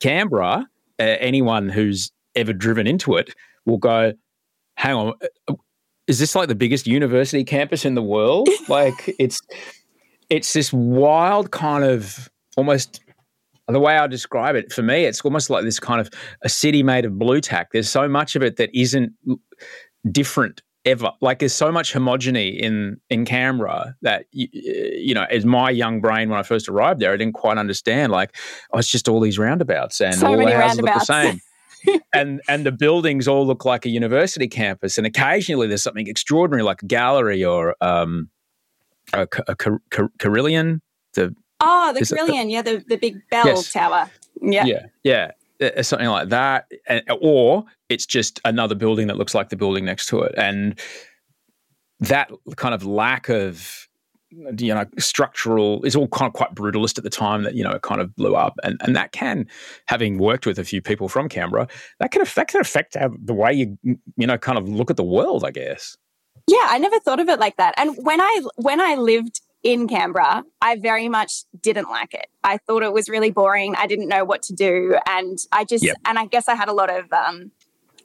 Canberra, 0.00 0.66
uh, 0.98 1.02
anyone 1.02 1.68
who's 1.68 2.12
ever 2.34 2.52
driven 2.52 2.86
into 2.86 3.16
it 3.16 3.34
will 3.66 3.78
go, 3.78 4.14
hang 4.76 4.94
on, 4.94 5.14
uh, 5.48 5.54
is 6.06 6.20
this 6.20 6.34
like 6.34 6.48
the 6.48 6.54
biggest 6.54 6.86
university 6.86 7.44
campus 7.44 7.84
in 7.84 7.94
the 7.94 8.02
world? 8.02 8.48
like 8.68 9.14
it's 9.18 9.40
it's 10.30 10.52
this 10.52 10.72
wild 10.72 11.50
kind 11.50 11.84
of 11.84 12.30
almost 12.56 13.00
the 13.74 13.80
way 13.80 13.96
I 13.96 14.06
describe 14.06 14.54
it 14.54 14.72
for 14.72 14.82
me, 14.82 15.04
it's 15.04 15.20
almost 15.22 15.50
like 15.50 15.64
this 15.64 15.80
kind 15.80 16.00
of 16.00 16.10
a 16.42 16.48
city 16.48 16.82
made 16.82 17.04
of 17.04 17.18
Blu 17.18 17.40
Tack. 17.40 17.70
There's 17.72 17.90
so 17.90 18.08
much 18.08 18.36
of 18.36 18.42
it 18.42 18.56
that 18.56 18.70
isn't 18.72 19.12
different 20.10 20.62
ever. 20.84 21.10
Like 21.20 21.40
there's 21.40 21.52
so 21.52 21.72
much 21.72 21.92
homogeny 21.92 22.58
in 22.58 22.98
in 23.10 23.24
Canberra 23.24 23.96
that 24.02 24.26
you, 24.30 24.48
you 24.52 25.14
know, 25.14 25.24
as 25.24 25.44
my 25.44 25.70
young 25.70 26.00
brain 26.00 26.30
when 26.30 26.38
I 26.38 26.42
first 26.42 26.68
arrived 26.68 27.00
there, 27.00 27.12
I 27.12 27.16
didn't 27.16 27.34
quite 27.34 27.58
understand. 27.58 28.12
Like, 28.12 28.36
oh, 28.72 28.78
it's 28.78 28.88
just 28.88 29.08
all 29.08 29.20
these 29.20 29.38
roundabouts 29.38 30.00
and 30.00 30.14
So 30.14 30.28
all 30.28 30.36
the 30.38 30.56
houses 30.56 30.80
look 30.80 30.94
the 30.94 31.00
same. 31.00 31.40
and 32.14 32.40
and 32.48 32.64
the 32.64 32.72
buildings 32.72 33.28
all 33.28 33.46
look 33.46 33.64
like 33.64 33.84
a 33.84 33.88
university 33.88 34.48
campus, 34.48 34.96
and 34.96 35.06
occasionally 35.06 35.66
there's 35.66 35.82
something 35.82 36.06
extraordinary 36.06 36.62
like 36.62 36.82
a 36.82 36.86
gallery 36.86 37.44
or 37.44 37.74
um, 37.80 38.30
a, 39.12 39.22
a 39.48 39.54
car- 39.56 39.82
car- 39.90 40.12
carillon. 40.18 40.80
The 41.14 41.34
Oh, 41.60 41.92
the 41.92 42.04
Carillon, 42.04 42.50
yeah, 42.50 42.62
the, 42.62 42.84
the 42.86 42.96
big 42.96 43.28
bell 43.30 43.46
Yes. 43.46 43.72
tower. 43.72 44.10
Yeah. 44.42 44.66
yeah, 44.66 44.86
yeah, 45.02 45.30
uh, 45.62 45.82
something 45.82 46.08
like 46.08 46.28
that, 46.28 46.70
or 47.20 47.64
it's 47.88 48.04
just 48.04 48.40
another 48.44 48.74
building 48.74 49.06
that 49.06 49.16
looks 49.16 49.34
like 49.34 49.48
the 49.48 49.56
building 49.56 49.84
next 49.84 50.06
to 50.06 50.20
it, 50.20 50.34
and 50.36 50.78
that 52.00 52.30
kind 52.56 52.74
of 52.74 52.84
lack 52.84 53.28
of 53.30 53.88
you 54.30 54.74
know 54.74 54.84
structural 54.98 55.82
is 55.84 55.96
all 55.96 56.08
kind 56.08 56.28
of 56.28 56.34
quite 56.34 56.54
brutalist 56.54 56.98
at 56.98 57.04
the 57.04 57.10
time 57.10 57.44
that 57.44 57.54
you 57.54 57.64
know 57.64 57.70
it 57.70 57.82
kind 57.82 58.00
of 58.00 58.14
blew 58.16 58.34
up 58.34 58.54
and 58.64 58.78
and 58.82 58.94
that 58.94 59.12
can 59.12 59.46
having 59.86 60.18
worked 60.18 60.44
with 60.44 60.58
a 60.58 60.64
few 60.64 60.82
people 60.82 61.08
from 61.08 61.28
Canberra 61.28 61.68
that 62.00 62.10
can 62.10 62.20
affect 62.20 62.50
can 62.50 62.60
affect 62.60 62.96
how, 62.96 63.10
the 63.24 63.32
way 63.32 63.52
you 63.52 63.78
you 64.16 64.26
know 64.26 64.36
kind 64.36 64.58
of 64.58 64.68
look 64.68 64.90
at 64.90 64.96
the 64.96 65.04
world 65.04 65.44
I 65.44 65.52
guess 65.52 65.96
Yeah, 66.48 66.66
I 66.68 66.78
never 66.78 66.98
thought 67.00 67.20
of 67.20 67.28
it 67.28 67.38
like 67.38 67.56
that. 67.56 67.74
And 67.78 67.96
when 68.04 68.20
I 68.20 68.42
when 68.56 68.80
I 68.80 68.96
lived 68.96 69.40
in 69.66 69.88
Canberra, 69.88 70.44
I 70.62 70.76
very 70.76 71.08
much 71.08 71.42
didn't 71.60 71.88
like 71.90 72.14
it. 72.14 72.28
I 72.44 72.56
thought 72.58 72.84
it 72.84 72.92
was 72.92 73.08
really 73.08 73.32
boring. 73.32 73.74
I 73.76 73.88
didn't 73.88 74.08
know 74.08 74.24
what 74.24 74.42
to 74.44 74.54
do, 74.54 74.96
and 75.08 75.36
I 75.50 75.64
just 75.64 75.82
Yep. 75.84 75.96
and 76.04 76.18
I 76.20 76.26
guess 76.26 76.48
I 76.48 76.54
had 76.54 76.68
a 76.68 76.72
lot 76.72 76.88
of 76.88 77.12
um, 77.12 77.50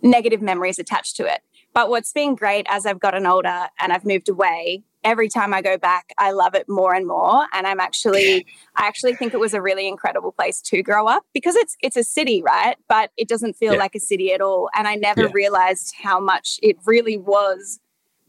negative 0.01 0.41
memories 0.41 0.79
attached 0.79 1.15
to 1.17 1.25
it. 1.31 1.41
But 1.73 1.89
what's 1.89 2.11
been 2.11 2.33
great 2.35 2.65
as 2.67 2.85
I've 2.87 2.99
gotten 2.99 3.25
older 3.27 3.67
and 3.79 3.93
I've 3.93 4.03
moved 4.05 4.27
away, 4.27 4.83
every 5.03 5.29
time 5.29 5.53
I 5.53 5.61
go 5.61 5.77
back, 5.77 6.05
I 6.17 6.31
love 6.31 6.53
it 6.55 6.65
more 6.67 6.93
and 6.93 7.07
more. 7.07 7.45
And 7.53 7.65
I'm 7.67 7.79
actually, 7.79 8.45
I 8.75 8.87
actually 8.87 9.13
think 9.15 9.33
it 9.33 9.39
was 9.39 9.53
a 9.53 9.61
really 9.61 9.87
incredible 9.87 10.31
place 10.33 10.61
to 10.63 10.81
grow 10.83 11.05
up 11.07 11.23
because 11.33 11.55
it's 11.55 11.77
it's 11.81 11.95
a 11.95 12.03
city, 12.03 12.41
right? 12.41 12.75
But 12.89 13.11
it 13.17 13.27
doesn't 13.29 13.53
feel 13.55 13.73
Yeah. 13.73 13.79
like 13.85 13.95
a 13.95 13.99
city 13.99 14.33
at 14.33 14.41
all. 14.41 14.69
And 14.75 14.87
I 14.87 14.95
never 14.95 15.21
Yeah. 15.25 15.31
realized 15.33 15.93
how 16.01 16.19
much 16.19 16.59
it 16.63 16.75
really 16.85 17.17
was 17.17 17.79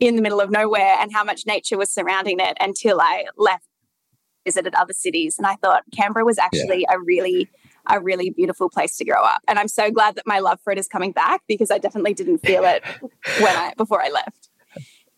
in 0.02 0.16
the 0.16 0.22
middle 0.22 0.40
of 0.40 0.50
nowhere 0.50 0.96
and 1.00 1.12
how 1.12 1.22
much 1.22 1.46
nature 1.46 1.78
was 1.78 1.92
surrounding 1.92 2.40
it 2.40 2.56
until 2.60 3.00
I 3.00 3.26
left, 3.36 3.64
visited 4.44 4.74
other 4.74 4.92
cities, 4.92 5.36
and 5.38 5.46
I 5.46 5.54
thought 5.56 5.84
Canberra 5.94 6.24
was 6.24 6.38
actually 6.38 6.84
a 6.90 6.98
really 6.98 7.48
a 7.88 8.00
really 8.00 8.30
beautiful 8.30 8.70
place 8.70 8.96
to 8.96 9.04
grow 9.04 9.22
up. 9.22 9.40
And 9.48 9.58
I'm 9.58 9.66
so 9.66 9.90
glad 9.90 10.14
that 10.14 10.24
my 10.24 10.38
love 10.38 10.60
for 10.62 10.72
it 10.72 10.78
is 10.78 10.86
coming 10.86 11.10
back 11.10 11.42
because 11.48 11.70
I 11.70 11.78
definitely 11.78 12.14
didn't 12.14 12.38
feel 12.38 12.64
it 12.64 12.82
when 13.40 13.56
I 13.56 13.74
before 13.76 14.02
I 14.02 14.08
left. 14.08 14.48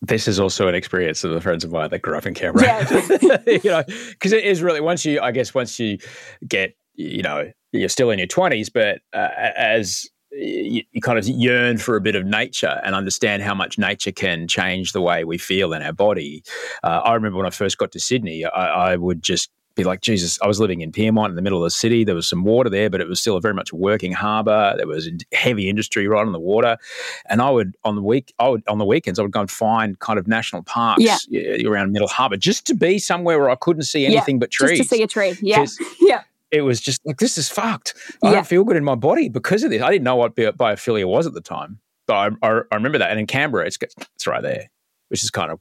this 0.02 0.28
is 0.28 0.38
also 0.38 0.68
an 0.68 0.74
experience 0.74 1.24
of 1.24 1.32
the 1.32 1.40
friends 1.40 1.64
of 1.64 1.72
mine 1.72 1.90
that 1.90 2.00
grew 2.00 2.16
up 2.16 2.26
in 2.26 2.34
Canberra. 2.34 2.66
Yeah. 2.66 3.38
you 3.46 3.70
know, 3.70 3.84
because 4.10 4.32
it 4.32 4.44
is 4.44 4.62
really 4.62 4.80
once 4.82 5.04
you, 5.04 5.20
I 5.20 5.30
guess, 5.30 5.54
once 5.54 5.78
you 5.78 5.98
get, 6.46 6.74
you 6.94 7.22
know, 7.22 7.50
you're 7.72 7.88
still 7.88 8.10
in 8.10 8.18
your 8.18 8.28
twenties, 8.28 8.68
but 8.68 9.00
uh, 9.14 9.28
as 9.56 10.08
you, 10.36 10.82
you 10.92 11.00
kind 11.00 11.18
of 11.18 11.26
yearn 11.26 11.78
for 11.78 11.96
a 11.96 12.00
bit 12.00 12.14
of 12.14 12.24
nature 12.24 12.80
and 12.84 12.94
understand 12.94 13.42
how 13.42 13.54
much 13.54 13.78
nature 13.78 14.12
can 14.12 14.48
change 14.48 14.92
the 14.92 15.00
way 15.00 15.24
we 15.24 15.38
feel 15.38 15.72
in 15.72 15.82
our 15.82 15.92
body. 15.92 16.42
Uh, 16.82 17.00
I 17.04 17.14
remember 17.14 17.38
when 17.38 17.46
I 17.46 17.50
first 17.50 17.78
got 17.78 17.92
to 17.92 18.00
Sydney, 18.00 18.44
I, 18.44 18.92
I 18.92 18.96
would 18.96 19.22
just 19.22 19.50
be 19.74 19.82
like, 19.84 20.00
Jesus, 20.02 20.38
I 20.40 20.46
was 20.46 20.60
living 20.60 20.82
in 20.82 20.92
Pyrmont 20.92 21.30
in 21.30 21.34
the 21.34 21.42
middle 21.42 21.58
of 21.58 21.66
the 21.66 21.70
city. 21.70 22.04
There 22.04 22.14
was 22.14 22.28
some 22.28 22.44
water 22.44 22.70
there, 22.70 22.88
but 22.88 23.00
it 23.00 23.08
was 23.08 23.20
still 23.20 23.36
a 23.36 23.40
very 23.40 23.54
much 23.54 23.72
a 23.72 23.76
working 23.76 24.12
harbour. 24.12 24.74
There 24.76 24.86
was 24.86 25.10
heavy 25.32 25.68
industry 25.68 26.06
right 26.06 26.24
on 26.24 26.32
the 26.32 26.38
water. 26.38 26.76
And 27.28 27.42
I 27.42 27.50
would 27.50 27.76
on 27.84 27.96
the 27.96 28.02
week 28.02 28.32
I 28.38 28.48
would 28.48 28.62
on 28.68 28.78
the 28.78 28.84
weekends 28.84 29.18
I 29.18 29.22
would 29.22 29.32
go 29.32 29.40
and 29.40 29.50
find 29.50 29.98
kind 29.98 30.18
of 30.18 30.28
national 30.28 30.62
parks 30.62 31.02
Yeah. 31.02 31.16
yeah, 31.28 31.68
around 31.68 31.92
Middle 31.92 32.08
Harbour 32.08 32.36
just 32.36 32.66
to 32.66 32.74
be 32.74 32.98
somewhere 32.98 33.38
where 33.38 33.50
I 33.50 33.56
couldn't 33.56 33.82
see 33.82 34.06
anything 34.06 34.38
but 34.38 34.50
trees. 34.50 34.78
Just 34.78 34.90
to 34.90 34.96
see 34.96 35.02
a 35.02 35.08
tree. 35.08 35.34
Yeah. 35.40 35.66
Yeah. 36.00 36.22
It 36.54 36.62
was 36.62 36.80
just 36.80 37.00
like 37.04 37.18
this 37.18 37.36
is 37.38 37.48
fucked. 37.48 37.94
I 38.22 38.28
Yeah. 38.28 38.34
don't 38.36 38.46
feel 38.46 38.64
good 38.64 38.76
in 38.76 38.84
my 38.84 38.94
body 38.94 39.28
because 39.28 39.62
of 39.64 39.70
this. 39.70 39.82
I 39.82 39.90
didn't 39.90 40.04
know 40.04 40.16
what 40.16 40.34
bi- 40.36 40.52
biophilia 40.52 41.06
was 41.06 41.26
at 41.26 41.34
the 41.34 41.40
time, 41.40 41.80
but 42.06 42.14
I, 42.14 42.26
I, 42.48 42.60
I 42.70 42.74
remember 42.76 42.98
that. 42.98 43.10
And 43.10 43.20
in 43.20 43.26
Canberra, 43.26 43.66
it's 43.66 43.78
it's 44.14 44.26
right 44.26 44.42
there, 44.42 44.70
which 45.08 45.22
is 45.24 45.30
kind 45.30 45.50
of 45.50 45.60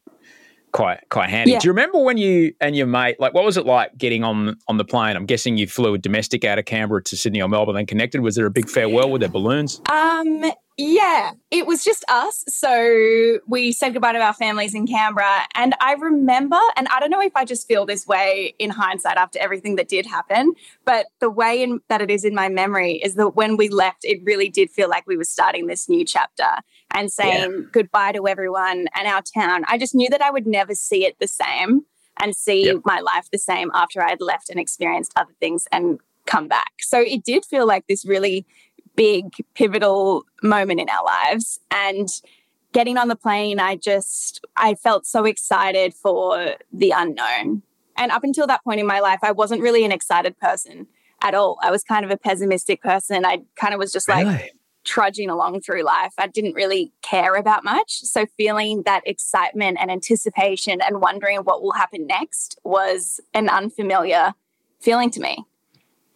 quite 0.72 1.00
quite 1.10 1.30
handy. 1.30 1.52
Yeah. 1.52 1.60
Do 1.60 1.68
you 1.68 1.72
remember 1.72 2.00
when 2.00 2.18
you 2.18 2.54
and 2.60 2.76
your 2.76 2.88
mate 2.88 3.20
like 3.20 3.34
what 3.34 3.44
was 3.44 3.58
it 3.58 3.66
like 3.66 3.96
getting 3.98 4.24
on 4.24 4.56
on 4.68 4.78
the 4.78 4.86
plane? 4.86 5.16
I'm 5.16 5.26
guessing 5.26 5.58
you 5.58 5.68
flew 5.68 5.94
a 5.94 5.98
domestic 5.98 6.44
out 6.46 6.58
of 6.60 6.66
Canberra 6.66 7.04
to 7.04 7.18
Sydney 7.18 7.42
or 7.42 7.48
Melbourne, 7.50 7.76
then 7.76 7.86
connected. 7.86 8.22
Was 8.22 8.36
there 8.36 8.46
a 8.46 8.52
big 8.52 8.70
farewell 8.70 9.10
with 9.12 9.20
their 9.22 9.30
balloons? 9.30 9.82
Um, 9.92 10.52
yeah, 10.78 11.34
it 11.52 11.68
was 11.68 11.84
just 11.84 12.04
us. 12.10 12.44
So 12.48 13.40
we 13.48 13.72
said 13.72 13.94
goodbye 13.94 14.14
to 14.14 14.20
our 14.20 14.34
families 14.34 14.74
in 14.74 14.88
Canberra. 14.88 15.42
And 15.54 15.76
I 15.80 15.94
remember, 15.94 16.60
and 16.76 16.88
I 16.88 17.00
don't 17.00 17.12
know 17.12 17.22
if 17.22 17.36
I 17.36 17.46
just 17.46 17.68
feel 17.68 17.86
this 17.86 18.08
way 18.08 18.56
in 18.58 18.72
hindsight 18.72 19.18
after 19.18 19.38
everything 19.40 19.76
that 19.76 19.88
did 19.88 20.08
happen, 20.08 20.54
but 20.84 21.06
the 21.20 21.30
way 21.30 21.62
in, 21.62 21.80
that 21.90 22.02
it 22.02 22.10
is 22.10 22.26
in 22.26 22.34
my 22.34 22.50
memory 22.50 22.94
is 22.96 23.14
that 23.16 23.36
when 23.36 23.56
we 23.56 23.70
left, 23.70 24.00
it 24.04 24.22
really 24.24 24.50
did 24.50 24.72
feel 24.72 24.90
like 24.90 25.06
we 25.06 25.16
were 25.16 25.24
starting 25.24 25.68
this 25.68 25.88
new 25.88 26.04
chapter 26.04 26.50
and 26.96 27.12
saying 27.12 27.68
goodbye 27.72 28.12
to 28.14 28.28
everyone 28.28 28.88
and 28.96 29.08
our 29.08 29.22
town. 29.22 29.66
I 29.68 29.78
just 29.78 29.94
knew 29.94 30.10
that 30.10 30.24
I 30.24 30.32
would 30.32 30.48
never 30.48 30.74
see 30.74 31.06
it 31.06 31.18
the 31.20 31.28
same. 31.28 31.82
and 32.22 32.36
see 32.36 32.66
Yep. 32.68 32.82
my 32.86 33.00
life 33.00 33.28
the 33.32 33.40
same 33.40 33.72
after 33.74 34.00
I 34.00 34.10
had 34.12 34.22
left 34.22 34.50
and 34.52 34.60
experienced 34.60 35.12
other 35.16 35.34
things 35.40 35.66
and 35.72 36.00
come 36.28 36.48
back. 36.48 36.72
So 36.80 37.00
it 37.02 37.24
did 37.24 37.44
feel 37.44 37.66
like 37.66 37.88
this 37.88 38.06
really 38.06 38.46
big 38.96 39.34
pivotal 39.54 40.26
moment 40.42 40.80
in 40.80 40.90
our 40.90 41.04
lives 41.04 41.60
and 41.72 42.08
getting 42.74 42.98
on 42.98 43.08
the 43.08 43.16
plane 43.16 43.60
I 43.60 43.76
just 43.76 44.46
I 44.56 44.76
felt 44.76 45.06
so 45.06 45.26
excited 45.26 45.94
for 45.94 46.56
the 46.72 46.92
unknown. 46.92 47.64
And 47.96 48.12
up 48.12 48.24
until 48.24 48.48
that 48.48 48.64
point 48.64 48.80
in 48.80 48.88
my 48.88 49.00
life 49.00 49.20
I 49.24 49.32
wasn't 49.32 49.62
really 49.62 49.86
an 49.86 49.92
excited 49.92 50.38
person 50.40 50.88
at 51.22 51.34
all. 51.34 51.58
I 51.62 51.72
was 51.72 51.84
kind 51.84 52.04
of 52.04 52.12
a 52.12 52.18
pessimistic 52.18 52.82
person. 52.82 53.26
I 53.26 53.44
kind 53.56 53.74
of 53.74 53.80
was 53.80 53.92
just 53.92 54.10
like 54.10 54.54
trudging 54.84 55.30
along 55.30 55.62
through 55.62 55.84
life. 55.84 56.14
I 56.18 56.28
didn't 56.28 56.54
really 56.54 56.92
care 57.02 57.36
about 57.36 57.64
much. 57.64 58.02
So 58.02 58.26
feeling 58.38 58.84
that 58.84 59.02
excitement 59.06 59.78
and 59.80 59.90
anticipation 59.90 60.82
and 60.82 61.02
wondering 61.02 61.40
what 61.40 61.62
will 61.62 61.72
happen 61.72 62.06
next 62.06 62.60
was 62.64 63.20
an 63.34 63.50
unfamiliar 63.50 64.34
feeling 64.80 65.10
to 65.12 65.22
me. 65.22 65.46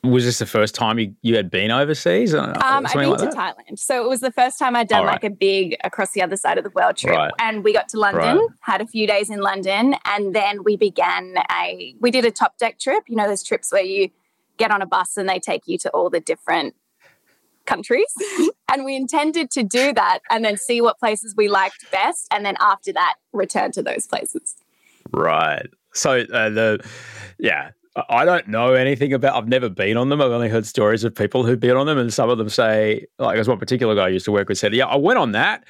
Was 0.10 0.26
this 0.26 0.40
the 0.40 0.46
first 0.46 0.76
time 0.76 1.00
you, 1.00 1.14
you 1.22 1.36
had 1.36 1.50
been 1.50 1.72
overseas? 1.72 2.34
Uh, 2.34 2.54
Um, 2.64 2.86
I've 2.86 2.94
been 2.94 3.10
like 3.10 3.20
to 3.20 3.26
that? 3.26 3.34
Thailand. 3.36 3.80
So 3.80 4.04
it 4.04 4.10
was 4.10 4.22
the 4.22 4.32
first 4.32 4.58
time 4.60 4.76
I'd 4.76 4.88
done 4.88 5.06
right. 5.06 5.14
like 5.14 5.24
a 5.24 5.30
big 5.30 5.76
across 5.84 6.12
the 6.12 6.22
other 6.22 6.38
side 6.38 6.58
of 6.58 6.64
the 6.64 6.70
world 6.72 6.98
trip. 6.98 7.16
Right. 7.16 7.32
And 7.40 7.64
we 7.64 7.74
got 7.74 7.90
to 7.90 8.00
London, 8.00 8.38
Right. 8.38 8.50
had 8.62 8.82
a 8.82 8.88
few 8.88 9.08
days 9.08 9.30
in 9.30 9.40
London, 9.40 9.96
and 10.06 10.34
then 10.36 10.64
we 10.64 10.78
began 10.78 11.36
a 11.52 11.96
we 12.00 12.12
did 12.12 12.26
a 12.26 12.32
Topdeck 12.32 12.80
trip. 12.80 13.04
You 13.08 13.16
know, 13.16 13.28
those 13.28 13.44
trips 13.44 13.72
where 13.72 13.84
you 13.84 14.10
get 14.58 14.72
on 14.72 14.82
a 14.82 14.86
bus 14.88 15.18
and 15.18 15.30
they 15.30 15.40
take 15.40 15.68
you 15.68 15.78
to 15.80 15.90
all 15.92 16.10
the 16.10 16.20
different 16.20 16.76
countries. 17.66 18.12
and 18.72 18.86
we 18.86 18.96
intended 18.96 19.52
to 19.52 19.64
do 19.64 19.94
that 19.94 20.20
and 20.32 20.44
then 20.44 20.58
see 20.58 20.82
what 20.82 21.00
places 21.00 21.36
we 21.36 21.48
liked 21.48 21.86
best. 21.92 22.28
And 22.32 22.46
then 22.46 22.56
after 22.60 22.92
that, 22.94 23.16
return 23.34 23.72
to 23.74 23.84
those 23.84 24.08
places. 24.08 24.56
Right. 25.12 25.68
So 25.94 26.22
uh, 26.22 26.50
the 26.50 26.86
yeah, 27.40 27.72
I- 28.10 28.26
don't 28.26 28.48
know 28.48 28.74
anything 28.74 29.14
about. 29.14 29.36
I've 29.36 29.48
never 29.48 29.70
been 29.70 29.98
on 29.98 30.10
them. 30.10 30.22
I've 30.22 30.32
only 30.32 30.50
heard 30.50 30.66
stories 30.66 31.04
of 31.04 31.16
people 31.16 31.46
who've 31.46 31.60
been 31.60 31.76
on 31.76 31.86
them, 31.86 31.98
and 31.98 32.14
some 32.14 32.30
of 32.30 32.38
them 32.38 32.50
say, 32.50 33.06
like, 33.20 33.36
there's 33.36 33.48
one 33.48 33.60
particular 33.60 33.96
guy 33.96 34.06
I 34.06 34.10
used 34.10 34.26
to 34.26 34.32
work 34.32 34.50
with 34.50 34.58
said, 34.58 34.74
"Yeah, 34.74 34.86
I 34.86 34.96
went 34.96 35.18
on 35.20 35.32
that. 35.32 35.64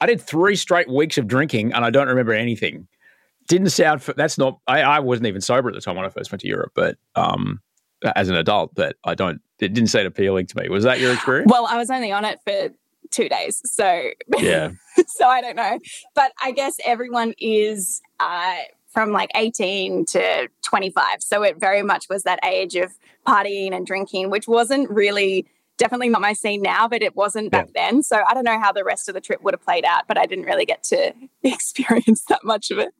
I 0.00 0.06
did 0.06 0.20
three 0.20 0.56
straight 0.56 0.88
weeks 0.88 1.18
of 1.18 1.26
drinking, 1.26 1.72
and 1.72 1.84
I 1.84 1.90
don't 1.90 2.08
remember 2.08 2.32
anything. 2.32 2.86
Didn't 3.48 3.70
sound. 3.70 4.00
f 4.00 4.10
that's 4.16 4.38
not. 4.38 4.58
I, 4.66 4.82
I 4.82 4.98
wasn't 5.00 5.26
even 5.26 5.40
sober 5.40 5.68
at 5.68 5.74
the 5.74 5.80
time 5.80 5.96
when 5.96 6.04
I 6.04 6.08
first 6.08 6.32
went 6.32 6.40
to 6.42 6.48
Europe, 6.48 6.72
but 6.74 6.96
um, 7.14 7.60
as 8.16 8.28
an 8.28 8.36
adult, 8.36 8.74
but 8.74 8.96
I 9.04 9.14
don't. 9.14 9.40
It 9.60 9.72
didn't 9.74 9.88
sound 9.88 10.06
appealing 10.06 10.46
to 10.46 10.58
me. 10.58 10.68
Was 10.68 10.84
that 10.84 11.00
your 11.00 11.12
experience? 11.12 11.50
Well, 11.50 11.66
I 11.66 11.76
was 11.76 11.90
only 11.90 12.12
on 12.12 12.24
it 12.24 12.38
for 12.44 12.70
two 13.10 13.28
days. 13.28 13.60
So 13.64 14.10
yeah. 14.38 14.70
so 15.06 15.26
I 15.26 15.40
don't 15.40 15.56
know. 15.56 15.78
But 16.14 16.32
I 16.42 16.52
guess 16.52 16.76
everyone 16.84 17.34
is 17.38 18.00
uh, 18.20 18.56
from 18.94 19.10
like 19.12 19.30
18 19.34 20.06
to 20.06 20.48
25. 20.62 21.04
So 21.22 21.42
it 21.42 21.58
very 21.60 21.82
much 21.82 22.06
was 22.08 22.22
that 22.22 22.38
age 22.44 22.76
of 22.76 22.92
partying 23.26 23.74
and 23.76 23.84
drinking, 23.86 24.30
which 24.30 24.46
wasn't 24.48 24.88
really, 24.88 25.46
definitely 25.76 26.08
not 26.08 26.20
my 26.20 26.32
scene 26.32 26.62
now, 26.62 26.86
but 26.88 27.02
it 27.02 27.16
wasn't 27.16 27.50
back 27.50 27.68
then. 27.74 28.02
So 28.04 28.22
I 28.26 28.32
don't 28.32 28.44
know 28.44 28.58
how 28.60 28.70
the 28.72 28.84
rest 28.84 29.08
of 29.08 29.14
the 29.14 29.20
trip 29.20 29.42
would 29.42 29.52
have 29.52 29.62
played 29.62 29.84
out, 29.84 30.04
but 30.06 30.16
I 30.16 30.24
didn't 30.26 30.44
really 30.44 30.64
get 30.64 30.84
to 30.84 31.12
experience 31.42 32.22
that 32.28 32.44
much 32.44 32.70
of 32.70 32.78
it. 32.78 32.94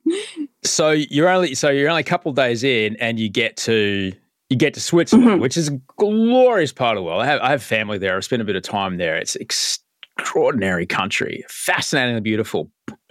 So 0.63 0.91
you're 0.91 1.29
only 1.29 1.55
so 1.55 1.69
you're 1.69 1.89
only 1.89 2.01
a 2.01 2.05
couple 2.05 2.29
of 2.29 2.35
days 2.35 2.63
in, 2.63 2.97
and 2.97 3.17
you 3.19 3.29
get 3.29 3.55
to 3.57 4.11
you 4.49 4.57
get 4.57 4.73
to 4.75 4.79
Switzerland, 4.81 5.39
Mhm. 5.39 5.41
which 5.41 5.57
is 5.57 5.69
a 5.69 5.79
glorious 5.97 6.71
part 6.73 6.97
of 6.97 7.01
the 7.01 7.03
world. 7.07 7.21
I 7.21 7.25
have, 7.25 7.41
I 7.41 7.49
have 7.49 7.63
family 7.63 7.97
there. 7.97 8.15
I've 8.15 8.23
spent 8.25 8.41
a 8.43 8.45
bit 8.45 8.55
of 8.55 8.61
time 8.61 8.97
there. 8.97 9.15
It's 9.15 9.35
extraordinary 9.37 10.85
country, 10.85 11.43
fascinatingly 11.49 12.21
beautiful, 12.21 12.69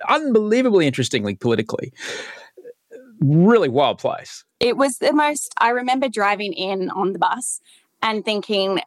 unbelievably 0.08 0.86
interestingly 0.86 1.34
politically, 1.34 1.92
really 3.20 3.68
wild 3.68 3.98
place. 3.98 4.44
It 4.60 4.76
was 4.76 4.98
the 4.98 5.12
most, 5.12 5.54
I 5.58 5.70
remember 5.70 6.08
driving 6.08 6.52
in 6.52 6.90
on 6.90 7.12
the 7.12 7.18
bus 7.18 7.60
and 8.02 8.24
thinking, 8.24 8.80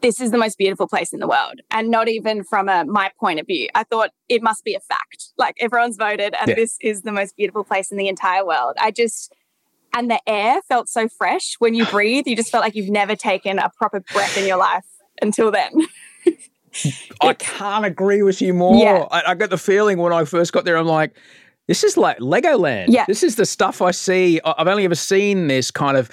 this 0.00 0.20
is 0.20 0.30
the 0.30 0.38
most 0.38 0.58
beautiful 0.58 0.86
place 0.86 1.12
in 1.12 1.18
the 1.20 1.26
world. 1.26 1.60
And 1.70 1.90
not 1.90 2.08
even 2.08 2.44
from 2.44 2.68
a 2.68 2.84
my 2.84 3.10
point 3.18 3.40
of 3.40 3.46
view. 3.46 3.68
I 3.74 3.82
thought 3.84 4.10
it 4.28 4.42
must 4.42 4.64
be 4.64 4.74
a 4.74 4.80
fact. 4.80 5.30
Like 5.36 5.56
everyone's 5.60 5.96
voted 5.96 6.34
and 6.40 6.48
Yeah. 6.48 6.54
this 6.54 6.76
is 6.80 7.02
the 7.02 7.12
most 7.12 7.36
beautiful 7.36 7.64
place 7.64 7.90
in 7.90 7.96
the 7.96 8.08
entire 8.08 8.46
world. 8.46 8.74
I 8.78 8.90
just 8.90 9.34
and 9.94 10.10
the 10.10 10.20
air 10.28 10.60
felt 10.68 10.88
so 10.88 11.08
fresh 11.08 11.54
when 11.58 11.74
you 11.74 11.84
breathe. 11.86 12.26
You 12.26 12.36
just 12.36 12.50
felt 12.52 12.62
like 12.62 12.74
you've 12.74 12.90
never 12.90 13.16
taken 13.16 13.58
a 13.58 13.70
proper 13.76 14.00
breath 14.00 14.36
in 14.36 14.46
your 14.46 14.58
life 14.58 14.84
until 15.20 15.50
then. 15.50 15.72
I 17.20 17.32
can't 17.38 17.84
agree 17.84 18.22
with 18.22 18.40
you 18.40 18.54
more. 18.54 18.76
Yeah. 18.76 19.06
I, 19.10 19.30
I 19.32 19.34
got 19.34 19.50
the 19.50 19.58
feeling 19.58 19.98
when 19.98 20.12
I 20.12 20.24
first 20.26 20.52
got 20.52 20.64
there, 20.64 20.76
I'm 20.76 20.86
like, 20.86 21.16
this 21.68 21.84
is 21.84 21.96
like 21.96 22.18
Legoland. 22.18 22.86
Yeah. 22.88 23.04
This 23.06 23.22
is 23.22 23.36
the 23.36 23.46
stuff 23.46 23.80
I 23.80 23.92
see. 23.92 24.40
I've 24.44 24.66
only 24.66 24.84
ever 24.84 24.94
seen 24.94 25.46
this 25.48 25.70
kind 25.70 25.96
of 25.96 26.10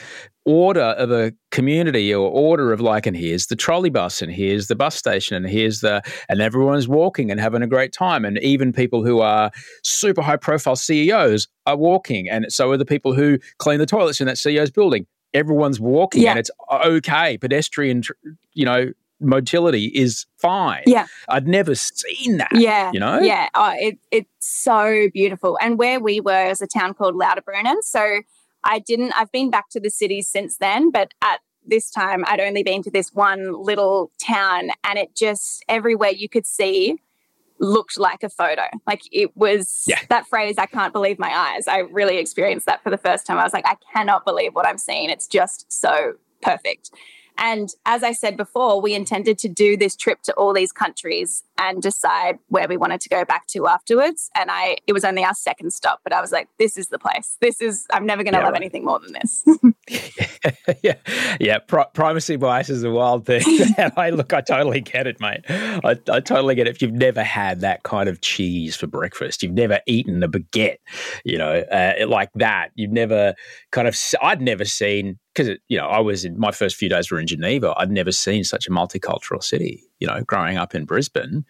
order 0.48 0.82
of 0.82 1.12
a 1.12 1.34
community 1.50 2.14
or 2.14 2.30
order 2.30 2.72
of 2.72 2.80
like, 2.80 3.08
and 3.08 3.18
here's 3.18 3.48
the 3.48 3.56
trolley 3.56 3.90
bus, 3.90 4.22
and 4.22 4.32
here's 4.32 4.68
the 4.68 4.76
bus 4.76 4.96
station, 4.96 5.36
and 5.36 5.48
here's 5.50 5.80
the, 5.80 6.04
and 6.30 6.40
everyone's 6.42 6.88
walking 6.88 7.32
and 7.32 7.40
having 7.40 7.64
a 7.64 7.68
great 7.68 7.92
time. 7.94 8.24
And 8.26 8.38
even 8.40 8.72
people 8.72 9.04
who 9.04 9.22
are 9.22 9.50
super 9.84 10.22
high 10.22 10.38
profile 10.38 10.76
CEOs 10.76 11.48
are 11.66 11.76
walking. 11.78 12.30
And 12.30 12.46
so 12.50 12.70
are 12.72 12.78
the 12.78 12.86
people 12.86 13.14
who 13.16 13.40
clean 13.58 13.80
the 13.80 13.88
toilets 13.88 14.20
in 14.22 14.28
that 14.28 14.36
CEO's 14.38 14.70
building. 14.72 15.08
Everyone's 15.34 15.80
walking 15.80 16.22
Yeah. 16.22 16.32
and 16.32 16.40
it's 16.40 16.52
uh, 16.70 16.82
okay. 16.86 17.38
Pedestrian, 17.38 18.04
you 18.54 18.66
know, 18.66 18.92
motility 19.20 19.86
is 19.86 20.26
fine. 20.38 20.84
Yeah. 20.86 21.08
I'd 21.30 21.48
never 21.48 21.76
seen 21.76 22.38
that. 22.38 22.50
Yeah. 22.54 22.92
You 22.94 23.00
know? 23.00 23.20
Yeah. 23.20 23.50
Oh, 23.54 23.74
it, 23.76 23.98
it's 24.12 24.30
so 24.40 25.08
beautiful. 25.14 25.58
And 25.62 25.78
where 25.78 26.00
we 26.00 26.20
were 26.20 26.48
is 26.50 26.62
a 26.62 26.68
town 26.68 26.94
called 26.94 27.16
Lauterbrunnen. 27.16 27.82
So 27.82 28.22
I 28.64 28.80
didn't, 28.80 29.14
I've 29.18 29.32
been 29.32 29.50
back 29.50 29.70
to 29.70 29.80
the 29.80 29.90
city 29.90 30.22
since 30.22 30.58
then, 30.58 30.92
but 30.92 31.14
at 31.24 31.40
this 31.66 31.90
time 31.90 32.24
I'd 32.28 32.40
only 32.40 32.64
been 32.64 32.84
to 32.84 32.92
this 32.92 33.14
one 33.14 33.54
little 33.64 34.12
town 34.22 34.70
and 34.84 35.00
it 35.00 35.16
just, 35.16 35.64
everywhere 35.70 36.12
you 36.12 36.30
could 36.30 36.46
see 36.46 36.98
looked 37.58 37.98
like 37.98 38.22
a 38.22 38.30
photo. 38.30 38.64
Like 38.86 39.04
it 39.14 39.36
was 39.38 39.86
Yeah. 39.88 40.00
that 40.10 40.28
phrase, 40.28 40.56
I 40.58 40.66
can't 40.66 40.92
believe 40.92 41.18
my 41.18 41.34
eyes. 41.34 41.68
I 41.70 41.80
really 41.80 42.18
experienced 42.18 42.66
that 42.66 42.84
for 42.84 42.90
the 42.90 42.98
first 42.98 43.26
time. 43.26 43.38
I 43.38 43.44
was 43.44 43.54
like, 43.54 43.66
I 43.66 43.78
cannot 43.94 44.26
believe 44.26 44.54
what 44.54 44.68
I'm 44.68 44.78
seeing. 44.78 45.10
It's 45.10 45.26
just 45.26 45.72
so 45.72 46.16
perfect. 46.42 46.92
And 47.38 47.70
as 47.86 48.04
I 48.04 48.12
said 48.12 48.38
before, 48.38 48.82
we 48.82 48.94
intended 48.94 49.38
to 49.40 49.50
do 49.50 49.76
this 49.78 49.96
trip 49.96 50.22
to 50.24 50.34
all 50.34 50.54
these 50.54 50.72
countries 50.72 51.44
and 51.58 51.82
decide 51.82 52.38
where 52.48 52.68
we 52.68 52.78
wanted 52.78 53.02
to 53.02 53.10
go 53.10 53.26
back 53.26 53.48
to 53.48 53.68
afterwards. 53.68 54.30
And 54.36 54.50
I, 54.52 54.78
it 54.88 54.94
was 54.94 55.04
only 55.04 55.24
our 55.24 55.34
second 55.34 55.72
stop, 55.72 56.02
but 56.04 56.14
I 56.14 56.22
was 56.22 56.32
like, 56.32 56.48
this 56.60 56.78
is 56.78 56.88
the 56.88 57.00
place. 57.00 57.38
This 57.42 57.62
is, 57.62 57.86
I'm 57.92 58.06
never 58.06 58.24
going 58.24 58.34
to 58.34 58.40
Yeah, 58.40 58.46
love 58.46 58.54
right. 58.54 58.62
anything 58.62 58.86
more 58.86 59.00
than 59.00 59.14
this. 59.14 59.46
yeah, 60.84 60.96
yeah. 61.40 61.60
Pri- 61.60 61.86
primacy 61.94 62.36
bias 62.38 62.70
is 62.70 62.84
a 62.84 62.90
wild 62.92 63.26
thing. 63.26 63.44
and 63.78 63.92
I 63.98 64.10
look, 64.10 64.34
I 64.34 64.42
totally 64.42 64.82
get 64.82 65.08
it, 65.08 65.20
mate. 65.20 65.42
I, 65.50 65.98
I 66.10 66.20
totally 66.20 66.56
get 66.56 66.68
it. 66.68 66.76
If 66.76 66.82
you've 66.82 66.92
never 66.94 67.24
had 67.24 67.62
that 67.62 67.84
kind 67.84 68.10
of 68.10 68.22
cheese 68.22 68.76
for 68.76 68.88
breakfast, 68.88 69.44
you've 69.44 69.54
never 69.54 69.80
eaten 69.86 70.24
a 70.24 70.28
baguette, 70.28 70.78
you 71.24 71.38
know, 71.38 71.60
uh, 71.72 72.08
like 72.08 72.32
that. 72.36 72.72
You've 72.76 72.92
never 72.92 73.36
kind 73.72 73.88
of. 73.88 73.98
I'd 74.22 74.42
never 74.42 74.66
seen 74.66 75.20
because 75.36 75.58
you 75.68 75.78
know 75.78 75.88
I 75.88 76.00
was 76.00 76.24
in 76.26 76.40
my 76.40 76.52
first 76.52 76.76
few 76.76 76.90
days 76.90 77.12
were 77.12 77.20
in 77.20 77.28
Geneva. 77.28 77.74
I'd 77.78 77.92
never 77.92 78.12
seen 78.12 78.44
such 78.44 78.68
a 78.68 78.72
multicultural 78.72 79.44
city. 79.44 79.84
You 80.00 80.08
know, 80.08 80.22
growing 80.22 80.58
up 80.58 80.74
in 80.76 80.86
Brisbane, 80.86 81.46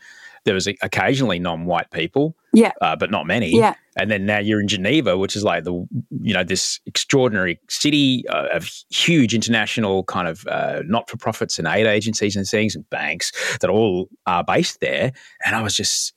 there 0.45 0.53
was 0.53 0.67
occasionally 0.67 1.39
non-white 1.39 1.91
people, 1.91 2.35
Yeah. 2.53 2.71
uh, 2.81 2.95
but 2.95 3.11
not 3.11 3.25
many. 3.27 3.57
Yeah. 3.57 3.75
and 3.97 4.11
then 4.11 4.25
now 4.25 4.39
you're 4.39 4.59
in 4.61 4.67
Geneva, 4.67 5.17
which 5.17 5.35
is 5.35 5.43
like 5.43 5.63
the 5.63 5.73
you 6.21 6.33
know 6.33 6.43
this 6.43 6.79
extraordinary 6.85 7.59
city 7.69 8.27
uh, 8.29 8.47
of 8.53 8.69
huge 8.89 9.33
international 9.33 10.03
kind 10.05 10.27
of 10.27 10.45
uh, 10.47 10.81
not 10.85 11.09
for 11.09 11.17
profits 11.17 11.59
and 11.59 11.67
aid 11.67 11.85
agencies 11.85 12.35
and 12.35 12.45
things 12.47 12.75
and 12.75 12.89
banks 12.89 13.31
that 13.61 13.69
all 13.69 14.07
are 14.25 14.43
based 14.43 14.79
there. 14.81 15.11
And 15.45 15.55
I 15.55 15.61
was 15.61 15.75
just 15.75 16.13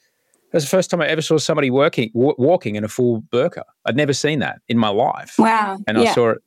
it 0.51 0.55
was 0.57 0.65
the 0.65 0.71
first 0.71 0.91
time 0.91 1.03
I 1.03 1.07
ever 1.09 1.21
saw 1.21 1.37
somebody 1.37 1.71
working 1.71 2.11
w- 2.15 2.35
walking 2.39 2.75
in 2.77 2.83
a 2.83 2.89
full 2.89 3.21
burqa. 3.31 3.63
I'd 3.85 3.97
never 3.97 4.15
seen 4.15 4.39
that 4.39 4.61
in 4.67 4.79
my 4.79 4.89
life, 4.89 5.35
wow. 5.39 5.79
and 5.87 5.99
I 5.99 6.13
saw 6.15 6.31
it 6.31 6.39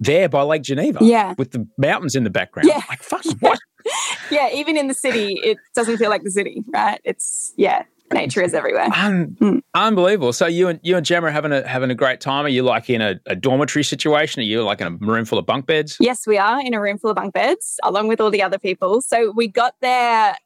there 0.00 0.28
by 0.28 0.42
Lake 0.42 0.62
Geneva, 0.62 0.98
Yeah. 1.02 1.34
with 1.38 1.52
the 1.52 1.66
mountains 1.78 2.14
in 2.14 2.24
the 2.24 2.30
background. 2.30 2.68
Yeah. 2.68 2.82
like 2.88 3.02
fuck 3.02 3.24
what? 3.40 3.58
yeah. 4.30 4.50
Even 4.52 4.76
in 4.76 4.88
the 4.88 4.94
city, 4.94 5.40
it 5.44 5.58
doesn't 5.74 5.96
feel 5.98 6.10
like 6.10 6.22
the 6.22 6.30
city, 6.30 6.62
right? 6.72 7.00
It's, 7.04 7.52
yeah, 7.56 7.84
nature 8.12 8.42
is 8.42 8.54
everywhere. 8.54 8.88
Un- 8.94 9.36
Mm. 9.40 9.60
Unbelievable. 9.74 10.32
So 10.32 10.46
you 10.46 10.68
and 10.68 10.78
you 10.82 10.96
and 10.96 11.04
Gemma 11.04 11.26
are 11.26 11.30
having 11.30 11.50
a 11.52 11.66
having 11.66 11.90
a 11.90 11.94
great 11.94 12.20
time. 12.20 12.44
Are 12.44 12.48
you 12.48 12.62
like 12.62 12.88
in 12.88 13.00
a, 13.00 13.18
a 13.26 13.34
dormitory 13.34 13.82
situation? 13.82 14.40
Are 14.40 14.44
you 14.44 14.62
like 14.62 14.80
in 14.80 14.86
a 14.86 14.90
room 14.90 15.24
full 15.24 15.38
of 15.38 15.46
bunk 15.46 15.66
beds? 15.66 15.96
Yes, 15.98 16.26
we 16.26 16.38
are 16.38 16.60
in 16.60 16.74
a 16.74 16.80
room 16.80 16.98
full 16.98 17.10
of 17.10 17.16
bunk 17.16 17.34
beds 17.34 17.78
along 17.82 18.06
with 18.08 18.20
all 18.20 18.30
the 18.30 18.42
other 18.42 18.58
people. 18.58 19.00
So 19.02 19.32
we 19.34 19.48
got 19.48 19.74
there 19.80 20.36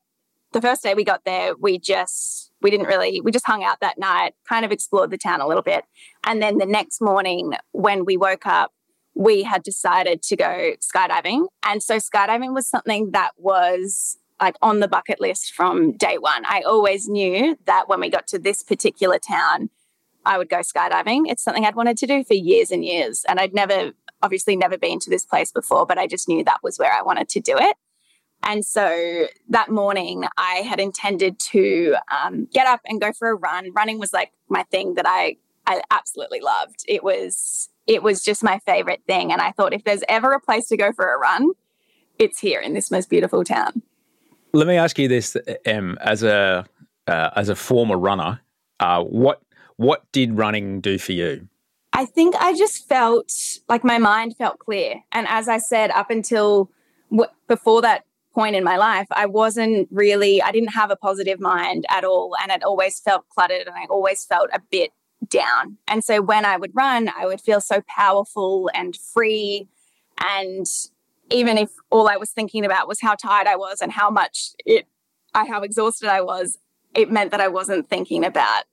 the 0.53 0.63
first 0.63 0.83
day 0.83 0.95
we 0.95 1.05
got 1.05 1.25
there, 1.27 1.55
we 1.61 1.79
just 1.79 2.51
we 2.63 2.71
didn't 2.71 2.87
really 2.87 3.21
we 3.21 3.31
just 3.31 3.47
hung 3.47 3.63
out 3.65 3.81
that 3.81 3.99
night, 3.99 4.33
kind 4.49 4.65
of 4.65 4.73
explored 4.73 5.11
the 5.11 5.19
town 5.19 5.41
a 5.43 5.47
little 5.47 5.63
bit. 5.63 5.85
And 6.25 6.41
then 6.41 6.57
the 6.59 6.67
next 6.67 7.01
morning 7.03 7.53
when 7.73 8.05
we 8.07 8.17
woke 8.17 8.47
up, 8.47 8.73
we 9.19 9.43
had 9.43 9.65
decided 9.65 10.23
to 10.23 10.37
go 10.37 10.75
skydiving. 10.81 11.47
And 11.65 11.83
so 11.83 11.97
skydiving 11.97 12.55
was 12.55 12.69
something 12.69 13.11
that 13.11 13.33
was 13.37 14.17
like 14.41 14.55
on 14.63 14.79
the 14.79 14.87
bucket 14.87 15.21
list 15.21 15.53
from 15.55 15.97
day 15.97 16.19
one. 16.19 16.45
I 16.47 16.63
always 16.65 17.09
knew 17.09 17.59
that 17.67 17.89
when 17.89 17.99
we 17.99 18.11
got 18.11 18.29
to 18.29 18.39
this 18.39 18.63
particular 18.63 19.19
town, 19.19 19.71
I 20.25 20.39
would 20.39 20.49
go 20.49 20.59
skydiving. 20.59 21.23
It's 21.27 21.43
something 21.43 21.65
I'd 21.65 21.75
wanted 21.75 21.97
to 21.99 22.07
do 22.07 22.23
for 22.23 22.35
years 22.35 22.71
and 22.71 22.85
years. 22.85 23.25
And 23.29 23.41
I'd 23.41 23.53
never, 23.53 23.91
obviously, 24.23 24.55
never 24.55 24.79
been 24.79 25.01
to 25.01 25.11
this 25.11 25.27
place 25.27 25.51
before, 25.51 25.85
but 25.85 25.99
I 25.99 26.07
just 26.07 26.29
knew 26.29 26.45
that 26.45 26.63
was 26.63 26.79
where 26.79 26.93
I 26.93 27.03
wanted 27.03 27.29
to 27.31 27.41
do 27.41 27.57
it. 27.59 27.77
And 28.45 28.65
so 28.65 29.27
that 29.49 29.69
morning, 29.69 30.27
I 30.37 30.63
had 30.65 30.79
intended 30.79 31.41
to 31.51 31.97
um, 32.23 32.47
get 32.53 32.69
up 32.69 32.83
and 32.85 33.01
go 33.01 33.13
for 33.13 33.31
a 33.31 33.35
run. 33.35 33.73
Running 33.75 33.99
was 33.99 34.13
like 34.13 34.31
my 34.49 34.63
thing 34.71 34.95
that 34.95 35.07
I 35.09 35.39
I 35.67 35.83
absolutely 35.91 36.41
loved. 36.41 36.85
It 36.87 37.03
was 37.03 37.69
it 37.89 38.03
was 38.03 38.23
just 38.23 38.45
my 38.45 38.61
favorite 38.61 39.03
thing. 39.07 39.33
And 39.33 39.41
I 39.41 39.51
thought 39.51 39.73
if 39.73 39.83
there's 39.83 40.05
ever 40.09 40.33
a 40.33 40.41
place 40.41 40.69
to 40.69 40.77
go 40.77 40.93
for 40.93 41.13
a 41.13 41.19
run, 41.19 41.51
it's 42.19 42.39
here 42.39 42.61
in 42.61 42.75
this 42.75 42.91
most 42.91 43.11
beautiful 43.11 43.43
town. 43.43 43.83
Let 44.53 44.69
me 44.69 44.77
ask 44.77 44.99
you 44.99 45.09
this, 45.09 45.37
Em, 45.65 45.99
as 46.01 46.23
a 46.23 46.67
uh, 47.07 47.31
as 47.35 47.49
a 47.49 47.57
former 47.57 47.99
runner, 47.99 48.41
uh, 48.81 49.03
what 49.03 49.43
what 49.77 50.11
did 50.13 50.37
running 50.37 50.81
do 50.81 50.99
for 50.99 51.13
you? 51.13 51.49
I 51.93 52.05
think 52.05 52.37
I 52.37 52.55
just 52.57 52.87
felt 52.87 53.33
like 53.69 53.83
my 53.83 53.99
mind 53.99 54.37
felt 54.37 54.59
clear. 54.59 55.03
And 55.11 55.27
as 55.29 55.49
I 55.49 55.59
said, 55.59 55.91
up 55.91 56.11
until 56.11 56.71
w- 57.11 57.31
before 57.47 57.83
that 57.83 58.05
point 58.35 58.55
in 58.55 58.63
my 58.63 58.77
life, 58.77 59.07
I 59.11 59.27
wasn't 59.27 59.89
really, 59.91 60.41
I 60.43 60.53
didn't 60.53 60.75
have 60.75 60.91
a 60.91 60.97
positive 60.97 61.41
mind 61.41 61.87
at 61.89 62.05
all. 62.05 62.35
And 62.43 62.53
it 62.53 62.63
always 62.63 63.01
felt 63.01 63.29
cluttered 63.31 63.67
and 63.67 63.75
I 63.75 63.87
always 63.91 64.25
felt 64.25 64.51
a 64.53 64.61
bit 64.71 64.93
down. 65.27 65.79
And 65.87 66.05
so 66.05 66.23
when 66.23 66.45
I 66.45 66.57
would 66.57 66.73
run, 66.75 67.11
I 67.17 67.27
would 67.27 67.41
feel 67.41 67.61
so 67.61 67.83
powerful 67.89 68.71
and 68.75 68.97
free. 68.97 69.69
And 70.19 70.67
even 71.31 71.59
if 71.59 71.71
all 71.91 72.09
I 72.09 72.17
was 72.17 72.31
thinking 72.31 72.65
about 72.65 72.89
was 72.89 73.01
how 73.01 73.15
tired 73.15 73.47
I 73.47 73.57
was 73.57 73.81
and 73.81 73.93
how 73.93 74.11
much 74.11 74.51
it, 74.65 74.87
I, 75.35 75.47
how 75.47 75.63
exhausted 75.63 76.09
I 76.09 76.21
was, 76.21 76.59
it 76.95 77.11
meant 77.11 77.31
that 77.33 77.41
I 77.41 77.49
wasn't 77.49 77.89
thinking 77.89 78.25
about 78.25 78.65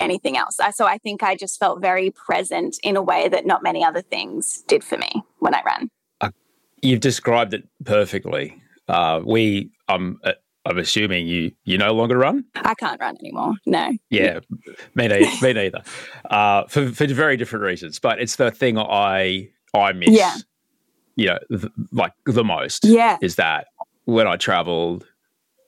anything 0.00 0.36
else. 0.36 0.58
So 0.74 0.86
I 0.86 0.98
think 0.98 1.22
I 1.22 1.36
just 1.36 1.58
felt 1.58 1.80
very 1.80 2.10
present 2.10 2.76
in 2.82 2.96
a 2.96 3.02
way 3.02 3.28
that 3.28 3.46
not 3.46 3.62
many 3.62 3.84
other 3.84 4.02
things 4.02 4.62
did 4.66 4.82
for 4.82 4.98
me 4.98 5.22
when 5.38 5.54
I 5.54 5.62
ran. 5.64 5.88
Uh, 6.20 6.30
you've 6.82 7.00
described 7.00 7.54
it 7.54 7.68
perfectly. 7.84 8.60
Uh, 8.88 9.20
we, 9.24 9.70
um, 9.88 10.18
uh, 10.24 10.32
I'm 10.64 10.78
assuming 10.78 11.26
you 11.26 11.52
you 11.64 11.76
no 11.76 11.92
longer 11.92 12.16
run. 12.18 12.44
I 12.54 12.74
can't 12.74 13.00
run 13.00 13.16
anymore. 13.18 13.54
No. 13.66 13.92
Yeah, 14.10 14.40
me 14.94 15.08
neither. 15.08 15.30
me 15.42 15.52
neither. 15.52 15.82
Uh, 16.30 16.64
for 16.68 16.90
for 16.92 17.06
very 17.06 17.36
different 17.36 17.64
reasons, 17.64 17.98
but 17.98 18.20
it's 18.20 18.36
the 18.36 18.50
thing 18.50 18.78
I 18.78 19.48
I 19.74 19.92
miss. 19.92 20.10
Yeah. 20.10 20.36
You 21.16 21.26
know, 21.26 21.38
th- 21.50 21.72
like 21.90 22.12
the 22.24 22.44
most. 22.44 22.84
Yeah. 22.84 23.18
Is 23.20 23.36
that 23.36 23.66
when 24.04 24.26
I 24.26 24.36
travelled, 24.36 25.06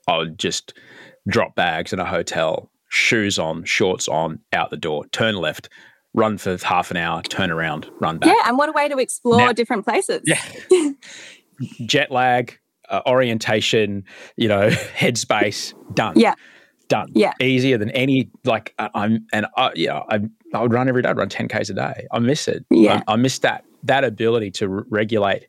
I 0.07 0.17
would 0.17 0.39
just 0.39 0.73
drop 1.27 1.55
bags 1.55 1.93
in 1.93 1.99
a 1.99 2.05
hotel, 2.05 2.71
shoes 2.89 3.37
on, 3.37 3.63
shorts 3.63 4.07
on, 4.07 4.39
out 4.53 4.69
the 4.69 4.77
door, 4.77 5.05
turn 5.07 5.35
left, 5.35 5.69
run 6.13 6.37
for 6.37 6.57
half 6.63 6.91
an 6.91 6.97
hour, 6.97 7.21
turn 7.21 7.51
around, 7.51 7.89
run 7.99 8.17
back. 8.17 8.29
Yeah, 8.29 8.47
and 8.49 8.57
what 8.57 8.69
a 8.69 8.71
way 8.71 8.87
to 8.87 8.97
explore 8.97 9.37
now, 9.37 9.53
different 9.53 9.85
places. 9.85 10.21
Yeah. 10.25 10.41
Jet 11.85 12.11
lag, 12.11 12.57
uh, 12.89 13.01
orientation, 13.05 14.03
you 14.35 14.47
know, 14.47 14.69
headspace, 14.69 15.73
done. 15.93 16.13
Yeah. 16.17 16.35
Done. 16.87 17.11
Yeah. 17.15 17.33
Easier 17.41 17.77
than 17.77 17.89
any, 17.91 18.29
like, 18.43 18.73
I'm, 18.77 19.25
and 19.33 19.47
I, 19.57 19.71
yeah, 19.75 20.01
I, 20.09 20.19
I 20.53 20.61
would 20.61 20.71
run 20.71 20.87
every 20.87 21.01
day, 21.01 21.09
I'd 21.09 21.17
run 21.17 21.29
10 21.29 21.47
Ks 21.47 21.69
a 21.69 21.73
day. 21.73 22.07
I 22.11 22.19
miss 22.19 22.47
it. 22.47 22.65
Yeah. 22.69 23.01
I, 23.07 23.13
I 23.13 23.15
miss 23.15 23.39
that, 23.39 23.65
that 23.83 24.03
ability 24.03 24.51
to 24.51 24.69
re- 24.69 24.83
regulate 24.89 25.47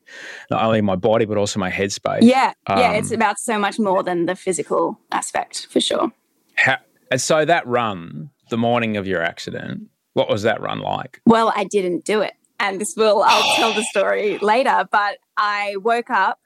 not 0.49 0.63
only 0.63 0.81
my 0.81 0.95
body, 0.95 1.25
but 1.25 1.37
also 1.37 1.59
my 1.59 1.69
headspace. 1.69 2.19
Yeah. 2.21 2.53
Um, 2.65 2.79
yeah. 2.79 2.91
It's 2.93 3.11
about 3.11 3.37
so 3.39 3.59
much 3.59 3.77
more 3.77 4.01
than 4.01 4.25
the 4.25 4.35
physical 4.35 4.99
aspect 5.11 5.67
for 5.69 5.79
sure. 5.79 6.11
How, 6.55 6.77
and 7.11 7.21
so 7.21 7.45
that 7.45 7.67
run, 7.67 8.31
the 8.49 8.57
morning 8.57 8.97
of 8.97 9.05
your 9.05 9.21
accident, 9.21 9.83
what 10.13 10.29
was 10.29 10.41
that 10.41 10.59
run 10.59 10.79
like? 10.79 11.21
Well, 11.27 11.53
I 11.55 11.65
didn't 11.65 12.03
do 12.03 12.21
it. 12.21 12.33
And 12.59 12.81
this 12.81 12.95
will, 12.97 13.21
I'll 13.23 13.55
tell 13.55 13.73
the 13.73 13.83
story 13.83 14.39
later, 14.39 14.87
but 14.91 15.17
I 15.37 15.75
woke 15.77 16.09
up 16.09 16.39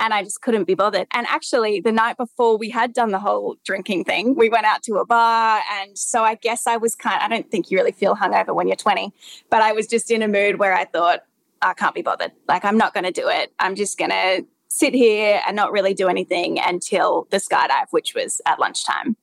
and 0.00 0.12
I 0.12 0.22
just 0.22 0.42
couldn't 0.42 0.64
be 0.64 0.74
bothered. 0.74 1.06
And 1.12 1.26
actually, 1.28 1.80
the 1.80 1.92
night 1.92 2.16
before 2.16 2.58
we 2.58 2.70
had 2.70 2.92
done 2.92 3.10
the 3.10 3.18
whole 3.18 3.56
drinking 3.64 4.04
thing, 4.04 4.34
we 4.34 4.48
went 4.48 4.66
out 4.66 4.82
to 4.84 4.96
a 4.96 5.06
bar. 5.06 5.60
And 5.72 5.96
so 5.96 6.22
I 6.22 6.34
guess 6.34 6.66
I 6.66 6.76
was 6.76 6.94
kind 6.94 7.20
I 7.20 7.28
don't 7.28 7.50
think 7.50 7.70
you 7.70 7.78
really 7.78 7.92
feel 7.92 8.16
hungover 8.16 8.54
when 8.54 8.66
you're 8.66 8.76
20, 8.76 9.12
but 9.50 9.62
I 9.62 9.72
was 9.72 9.86
just 9.86 10.10
in 10.10 10.22
a 10.22 10.28
mood 10.28 10.58
where 10.58 10.74
I 10.74 10.84
thought, 10.84 11.20
I 11.62 11.72
can't 11.72 11.94
be 11.94 12.02
bothered. 12.02 12.32
Like, 12.46 12.64
I'm 12.64 12.76
not 12.76 12.92
going 12.92 13.04
to 13.04 13.10
do 13.10 13.28
it. 13.28 13.52
I'm 13.58 13.74
just 13.74 13.96
going 13.96 14.10
to 14.10 14.44
sit 14.68 14.92
here 14.92 15.40
and 15.46 15.56
not 15.56 15.72
really 15.72 15.94
do 15.94 16.08
anything 16.08 16.58
until 16.58 17.26
the 17.30 17.38
skydive, 17.38 17.86
which 17.90 18.14
was 18.14 18.40
at 18.44 18.58
lunchtime. 18.58 19.16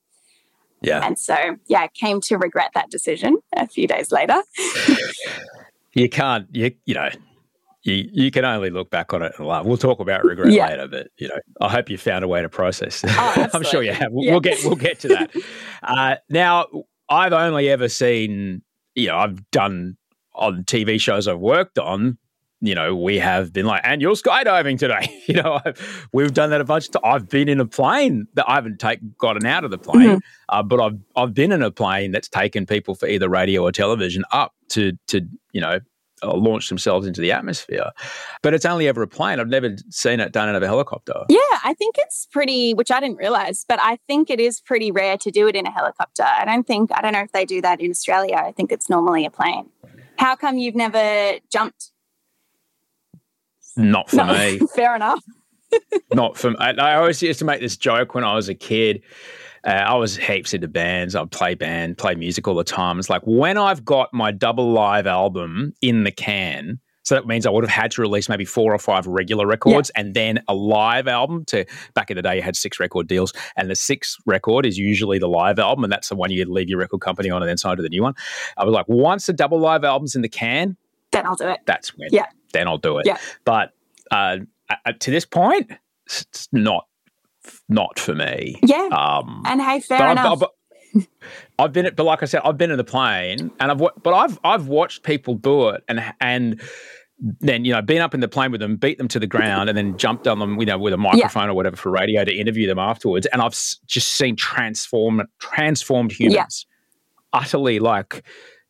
Yeah. 0.80 1.06
And 1.06 1.18
so, 1.18 1.36
yeah, 1.68 1.80
I 1.80 1.88
came 1.88 2.20
to 2.22 2.36
regret 2.36 2.72
that 2.74 2.90
decision 2.90 3.38
a 3.54 3.68
few 3.68 3.86
days 3.86 4.10
later. 4.10 4.42
you 5.92 6.08
can't, 6.08 6.48
you, 6.50 6.72
you 6.84 6.94
know, 6.94 7.10
you, 7.84 8.08
you 8.12 8.30
can 8.30 8.44
only 8.44 8.70
look 8.70 8.90
back 8.90 9.12
on 9.12 9.22
it 9.22 9.32
and 9.36 9.46
laugh. 9.46 9.64
We'll 9.64 9.76
talk 9.76 9.98
about 9.98 10.24
regret 10.24 10.52
yeah. 10.52 10.68
later, 10.68 10.88
but 10.88 11.08
you 11.18 11.28
know, 11.28 11.38
I 11.60 11.68
hope 11.68 11.90
you 11.90 11.98
found 11.98 12.24
a 12.24 12.28
way 12.28 12.40
to 12.40 12.48
process. 12.48 13.04
Oh, 13.06 13.48
I'm 13.54 13.64
sure 13.64 13.82
you 13.82 13.92
have. 13.92 14.12
We'll, 14.12 14.24
yeah. 14.24 14.30
we'll, 14.32 14.40
get 14.40 14.58
we'll 14.64 14.76
get 14.76 15.00
to 15.00 15.08
that. 15.08 15.34
uh, 15.82 16.16
now, 16.28 16.66
I've 17.08 17.32
only 17.32 17.68
ever 17.68 17.88
seen, 17.88 18.62
you 18.94 19.08
know, 19.08 19.16
I've 19.16 19.50
done 19.50 19.96
on 20.34 20.64
TV 20.64 21.00
shows 21.00 21.26
I've 21.26 21.40
worked 21.40 21.78
on. 21.78 22.18
You 22.64 22.76
know, 22.76 22.94
we 22.94 23.18
have 23.18 23.52
been 23.52 23.66
like, 23.66 23.80
and 23.82 24.00
you're 24.00 24.14
skydiving 24.14 24.78
today. 24.78 25.18
You 25.28 25.40
know, 25.40 25.60
I've, 25.64 26.08
we've 26.12 26.34
done 26.34 26.50
that 26.50 26.60
a 26.60 26.64
bunch. 26.64 26.88
Of 26.88 26.96
I've 27.04 27.28
been 27.28 27.48
in 27.48 27.60
a 27.60 27.64
plane 27.64 28.26
that 28.34 28.44
I 28.48 28.56
haven't 28.56 28.80
take, 28.80 29.00
gotten 29.18 29.46
out 29.46 29.64
of 29.64 29.70
the 29.70 29.78
plane, 29.78 30.16
mm-hmm. 30.16 30.18
uh, 30.48 30.62
but 30.62 30.80
I've 30.80 30.98
I've 31.16 31.32
been 31.32 31.52
in 31.52 31.62
a 31.62 31.70
plane 31.70 32.10
that's 32.10 32.28
taken 32.28 32.66
people 32.66 32.96
for 32.96 33.06
either 33.06 33.28
radio 33.28 33.62
or 33.62 33.72
television 33.72 34.24
up 34.32 34.52
to 34.70 34.92
to 35.06 35.22
you 35.52 35.60
know 35.60 35.78
uh, 36.22 36.34
launch 36.34 36.68
themselves 36.68 37.06
into 37.06 37.20
the 37.20 37.32
atmosphere. 37.32 37.90
But 38.42 38.54
it's 38.54 38.64
only 38.64 38.88
ever 38.88 39.02
a 39.02 39.08
plane. 39.08 39.40
I've 39.40 39.48
never 39.48 39.76
seen 39.90 40.20
it 40.20 40.32
done 40.32 40.48
out 40.48 40.54
of 40.54 40.62
a 40.62 40.66
helicopter. 40.66 41.14
Yeah, 41.28 41.38
I 41.64 41.74
think 41.74 41.96
it's 41.98 42.26
pretty, 42.30 42.74
which 42.74 42.90
I 42.90 43.00
didn't 43.00 43.16
realize, 43.16 43.64
but 43.68 43.78
I 43.82 43.98
think 44.06 44.30
it 44.30 44.40
is 44.40 44.60
pretty 44.60 44.90
rare 44.90 45.16
to 45.18 45.30
do 45.30 45.48
it 45.48 45.56
in 45.56 45.66
a 45.66 45.70
helicopter. 45.70 46.24
I 46.24 46.44
don't 46.44 46.66
think, 46.66 46.90
I 46.94 47.00
don't 47.00 47.12
know 47.12 47.20
if 47.20 47.32
they 47.32 47.44
do 47.44 47.60
that 47.62 47.80
in 47.80 47.90
Australia. 47.90 48.36
I 48.36 48.52
think 48.52 48.72
it's 48.72 48.88
normally 48.88 49.26
a 49.26 49.30
plane. 49.30 49.68
How 50.16 50.36
come 50.36 50.58
you've 50.58 50.76
never 50.76 51.38
jumped? 51.50 51.90
Not 53.76 54.10
for 54.10 54.16
no, 54.16 54.26
me. 54.26 54.60
Fair 54.74 54.94
enough. 54.94 55.22
Not 56.12 56.36
for 56.36 56.54
I, 56.60 56.72
I 56.72 56.94
always 56.96 57.22
used 57.22 57.38
to 57.38 57.44
make 57.44 57.60
this 57.60 57.76
joke 57.76 58.14
when 58.14 58.24
I 58.24 58.34
was 58.34 58.48
a 58.48 58.54
kid. 58.54 59.02
Uh, 59.64 59.70
I 59.70 59.94
was 59.94 60.16
heaps 60.16 60.54
into 60.54 60.68
bands. 60.68 61.14
I'd 61.14 61.30
play 61.30 61.54
band, 61.54 61.98
play 61.98 62.14
music 62.14 62.48
all 62.48 62.54
the 62.54 62.64
time. 62.64 62.98
It's 62.98 63.10
like 63.10 63.22
when 63.24 63.56
I've 63.56 63.84
got 63.84 64.12
my 64.12 64.32
double 64.32 64.72
live 64.72 65.06
album 65.06 65.72
in 65.80 66.04
the 66.04 66.10
can, 66.10 66.80
so 67.04 67.16
that 67.16 67.26
means 67.26 67.46
I 67.46 67.50
would 67.50 67.64
have 67.64 67.70
had 67.70 67.90
to 67.92 68.00
release 68.00 68.28
maybe 68.28 68.44
four 68.44 68.72
or 68.72 68.78
five 68.78 69.06
regular 69.06 69.46
records 69.46 69.90
yeah. 69.94 70.00
and 70.00 70.14
then 70.14 70.42
a 70.48 70.54
live 70.54 71.08
album. 71.08 71.44
To 71.46 71.64
back 71.94 72.10
in 72.10 72.16
the 72.16 72.22
day, 72.22 72.36
you 72.36 72.42
had 72.42 72.56
six 72.56 72.78
record 72.78 73.08
deals, 73.08 73.32
and 73.56 73.70
the 73.70 73.76
sixth 73.76 74.16
record 74.26 74.66
is 74.66 74.78
usually 74.78 75.18
the 75.18 75.28
live 75.28 75.58
album, 75.58 75.84
and 75.84 75.92
that's 75.92 76.08
the 76.08 76.16
one 76.16 76.30
you 76.30 76.44
leave 76.44 76.68
your 76.68 76.78
record 76.78 77.00
company 77.00 77.30
on 77.30 77.42
and 77.42 77.48
then 77.48 77.58
sign 77.58 77.76
to 77.76 77.82
the 77.82 77.88
new 77.88 78.02
one. 78.02 78.14
I 78.56 78.64
was 78.64 78.72
like, 78.72 78.86
once 78.88 79.26
the 79.26 79.32
double 79.32 79.58
live 79.58 79.84
album's 79.84 80.14
in 80.14 80.22
the 80.22 80.28
can, 80.28 80.76
then 81.10 81.26
I'll 81.26 81.36
do 81.36 81.48
it. 81.48 81.60
That's 81.66 81.96
when. 81.96 82.08
Yeah. 82.12 82.26
Then 82.52 82.68
I'll 82.68 82.78
do 82.78 82.98
it. 82.98 83.06
Yeah. 83.06 83.18
But 83.44 83.72
uh, 84.10 84.38
to 85.00 85.10
this 85.10 85.24
point, 85.24 85.70
it's 86.06 86.48
not 86.52 86.86
not 87.72 87.98
for 87.98 88.14
me. 88.14 88.58
Yeah. 88.62 88.88
Um, 88.92 89.42
and 89.46 89.60
hey, 89.60 89.80
fair 89.80 90.12
enough. 90.12 90.42
I've, 90.94 91.08
I've 91.58 91.72
been, 91.72 91.90
but 91.96 92.04
like 92.04 92.22
I 92.22 92.26
said, 92.26 92.42
I've 92.44 92.58
been 92.58 92.70
in 92.70 92.76
the 92.76 92.84
plane, 92.84 93.50
and 93.60 93.70
I've, 93.70 93.78
but 93.78 94.12
I've, 94.12 94.38
I've 94.44 94.66
watched 94.68 95.02
people 95.02 95.34
do 95.34 95.70
it, 95.70 95.84
and 95.88 96.02
and 96.20 96.60
then 97.40 97.64
you 97.64 97.72
know, 97.72 97.80
been 97.80 98.02
up 98.02 98.14
in 98.14 98.20
the 98.20 98.28
plane 98.28 98.50
with 98.50 98.60
them, 98.60 98.76
beat 98.76 98.98
them 98.98 99.08
to 99.08 99.18
the 99.18 99.26
ground, 99.26 99.68
and 99.68 99.78
then 99.78 99.96
jumped 99.96 100.26
on 100.26 100.38
them, 100.38 100.58
you 100.58 100.66
know, 100.66 100.78
with 100.78 100.92
a 100.92 100.96
microphone 100.96 101.44
yeah. 101.44 101.50
or 101.50 101.54
whatever 101.54 101.76
for 101.76 101.90
radio 101.90 102.24
to 102.24 102.34
interview 102.34 102.66
them 102.66 102.78
afterwards, 102.78 103.26
and 103.26 103.40
I've 103.40 103.52
just 103.86 104.08
seen 104.08 104.36
transform 104.36 105.22
transformed 105.38 106.12
humans, 106.12 106.66
yeah. 106.66 107.40
utterly 107.40 107.78
like, 107.78 108.24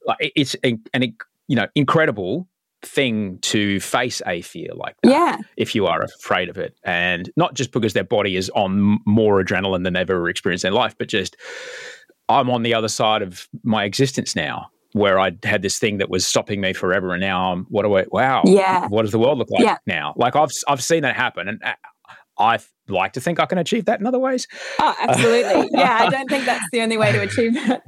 like 0.07 0.33
it's 0.37 0.55
an, 0.62 0.83
an 0.93 1.15
you 1.49 1.57
know 1.57 1.67
incredible 1.75 2.47
thing 2.83 3.38
to 3.42 3.81
face 3.81 4.21
a 4.27 4.42
fear 4.42 4.68
like 4.75 4.97
that 5.03 5.11
yeah. 5.11 5.37
if 5.57 5.75
you 5.75 5.87
are 5.87 6.03
afraid 6.03 6.49
of 6.49 6.59
it. 6.59 6.75
And 6.85 7.31
not 7.37 7.55
just 7.55 7.73
because 7.73 7.92
their 7.92 8.05
body 8.05 8.37
is 8.37 8.51
on 8.51 8.99
more 9.07 9.42
adrenaline 9.42 9.85
than 9.85 9.95
they've 9.95 10.09
ever 10.09 10.29
experienced 10.29 10.64
in 10.64 10.73
life, 10.73 10.95
but 10.99 11.09
just 11.09 11.37
I'm 12.29 12.51
on 12.51 12.62
the 12.62 12.75
other 12.75 12.88
side 12.88 13.23
of 13.23 13.49
my 13.62 13.85
existence 13.85 14.35
now 14.35 14.68
where 14.92 15.18
I 15.18 15.33
had 15.42 15.62
this 15.62 15.79
thing 15.79 15.99
that 15.99 16.11
was 16.11 16.27
stopping 16.27 16.61
me 16.61 16.73
forever. 16.73 17.12
And 17.12 17.21
now 17.21 17.53
I'm, 17.53 17.64
what 17.71 17.83
do 17.85 17.97
I, 17.97 18.05
wow. 18.11 18.42
Yeah. 18.45 18.88
What 18.88 19.03
does 19.03 19.12
the 19.12 19.18
world 19.18 19.38
look 19.38 19.51
like 19.51 19.62
yeah. 19.62 19.79
now? 19.87 20.12
Like 20.16 20.37
I've, 20.37 20.51
I've 20.68 20.83
seen 20.83 21.03
that 21.03 21.16
happen. 21.16 21.49
And 21.49 21.62
uh, 21.64 21.73
I 22.38 22.59
like 22.88 23.12
to 23.14 23.21
think 23.21 23.40
I 23.40 23.47
can 23.47 23.59
achieve 23.59 23.87
that 23.87 24.01
in 24.01 24.07
other 24.07 24.18
ways. 24.18 24.47
Oh, 24.81 24.95
absolutely. 25.01 25.71
yeah. 25.73 25.99
I 26.03 26.11
don't 26.11 26.29
think 26.29 26.45
that's 26.45 26.64
the 26.73 26.83
only 26.83 26.97
way 26.97 27.12
to 27.12 27.21
achieve 27.23 27.55
that. 27.55 27.83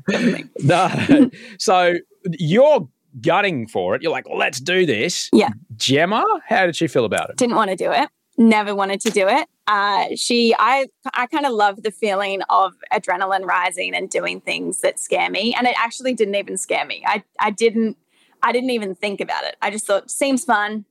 no. 0.62 1.30
So 1.58 1.94
you're 2.38 2.88
gutting 3.20 3.66
for 3.68 3.94
it. 3.94 4.02
You're 4.02 4.12
like, 4.12 4.26
let's 4.32 4.60
do 4.60 4.86
this. 4.86 5.28
Yeah. 5.32 5.50
Gemma, 5.76 6.24
how 6.46 6.66
did 6.66 6.76
she 6.76 6.86
feel 6.86 7.04
about 7.04 7.30
it? 7.30 7.36
Didn't 7.36 7.56
want 7.56 7.70
to 7.70 7.76
do 7.76 7.90
it. 7.92 8.08
Never 8.36 8.74
wanted 8.74 9.00
to 9.02 9.10
do 9.10 9.28
it. 9.28 9.46
uh, 9.68 10.08
she, 10.16 10.54
I, 10.58 10.86
I 11.14 11.26
kind 11.26 11.46
of 11.46 11.52
love 11.52 11.82
the 11.84 11.90
feeling 11.92 12.42
of 12.50 12.74
adrenaline 12.92 13.44
rising 13.46 13.94
and 13.94 14.10
doing 14.10 14.40
things 14.40 14.80
that 14.80 14.98
scare 14.98 15.30
me. 15.30 15.54
And 15.56 15.66
it 15.66 15.74
actually 15.78 16.14
didn't 16.14 16.34
even 16.34 16.58
scare 16.58 16.84
me. 16.84 17.04
I, 17.06 17.22
I 17.38 17.50
didn't, 17.50 17.96
I 18.42 18.50
didn't 18.52 18.70
even 18.70 18.94
think 18.96 19.20
about 19.20 19.44
it. 19.44 19.56
I 19.62 19.70
just 19.70 19.86
thought, 19.86 20.10
seems 20.10 20.44
fun. 20.44 20.84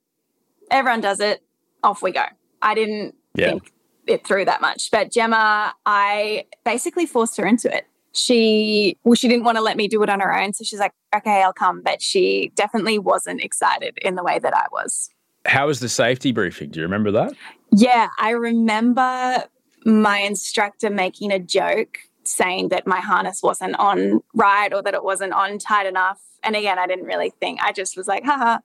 Everyone 0.72 1.02
does 1.02 1.20
it. 1.20 1.44
Off 1.84 2.02
we 2.02 2.12
go. 2.12 2.24
I 2.62 2.74
didn't 2.76 3.16
Yeah. 3.36 3.50
think 3.50 3.74
it 4.08 4.26
through 4.26 4.46
that 4.46 4.62
much. 4.62 4.90
But 4.90 5.12
Gemma, 5.12 5.74
I 5.86 6.46
basically 6.64 7.06
forced 7.06 7.36
her 7.38 7.46
into 7.46 7.74
it. 7.76 7.86
She, 8.14 8.98
well, 9.04 9.16
she 9.16 9.28
didn't 9.28 9.44
want 9.44 9.58
to 9.58 9.62
let 9.62 9.76
me 9.76 9.88
do 9.88 10.02
it 10.04 10.10
on 10.10 10.20
her 10.20 10.38
own. 10.38 10.54
So 10.54 10.64
she's 10.64 10.80
like, 10.80 10.94
okay, 11.16 11.42
I'll 11.42 11.54
come. 11.54 11.82
But 11.82 12.02
she 12.02 12.52
definitely 12.56 13.00
wasn't 13.00 13.44
excited 13.44 13.98
in 14.02 14.16
the 14.16 14.24
way 14.24 14.40
that 14.40 14.56
I 14.56 14.66
was. 14.72 15.10
How 15.46 15.68
was 15.68 15.80
the 15.80 15.90
safety 15.90 16.32
briefing? 16.32 16.70
Do 16.70 16.80
you 16.80 16.86
remember 16.86 17.12
that? 17.12 17.34
Yeah, 17.72 18.10
I 18.20 18.30
remember 18.30 19.44
my 19.86 20.20
instructor 20.20 20.90
making 20.90 21.32
a 21.32 21.40
joke 21.40 21.98
saying 22.24 22.70
that 22.70 22.88
my 22.88 23.00
harness 23.02 23.42
wasn't 23.44 23.76
on 23.78 24.22
right 24.34 24.74
or 24.74 24.82
that 24.82 24.94
it 24.94 25.04
wasn't 25.04 25.34
on 25.34 25.58
tight 25.58 25.86
enough. 25.86 26.22
And 26.44 26.56
again, 26.56 26.80
I 26.80 26.88
didn't 26.88 27.06
really 27.06 27.34
think, 27.40 27.62
I 27.62 27.72
just 27.72 27.98
was 27.98 28.08
like, 28.08 28.24
haha. 28.24 28.60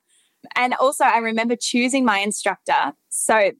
And 0.54 0.74
also, 0.74 1.04
I 1.04 1.18
remember 1.18 1.56
choosing 1.56 2.04
my 2.04 2.18
instructor. 2.18 2.92
So 3.08 3.52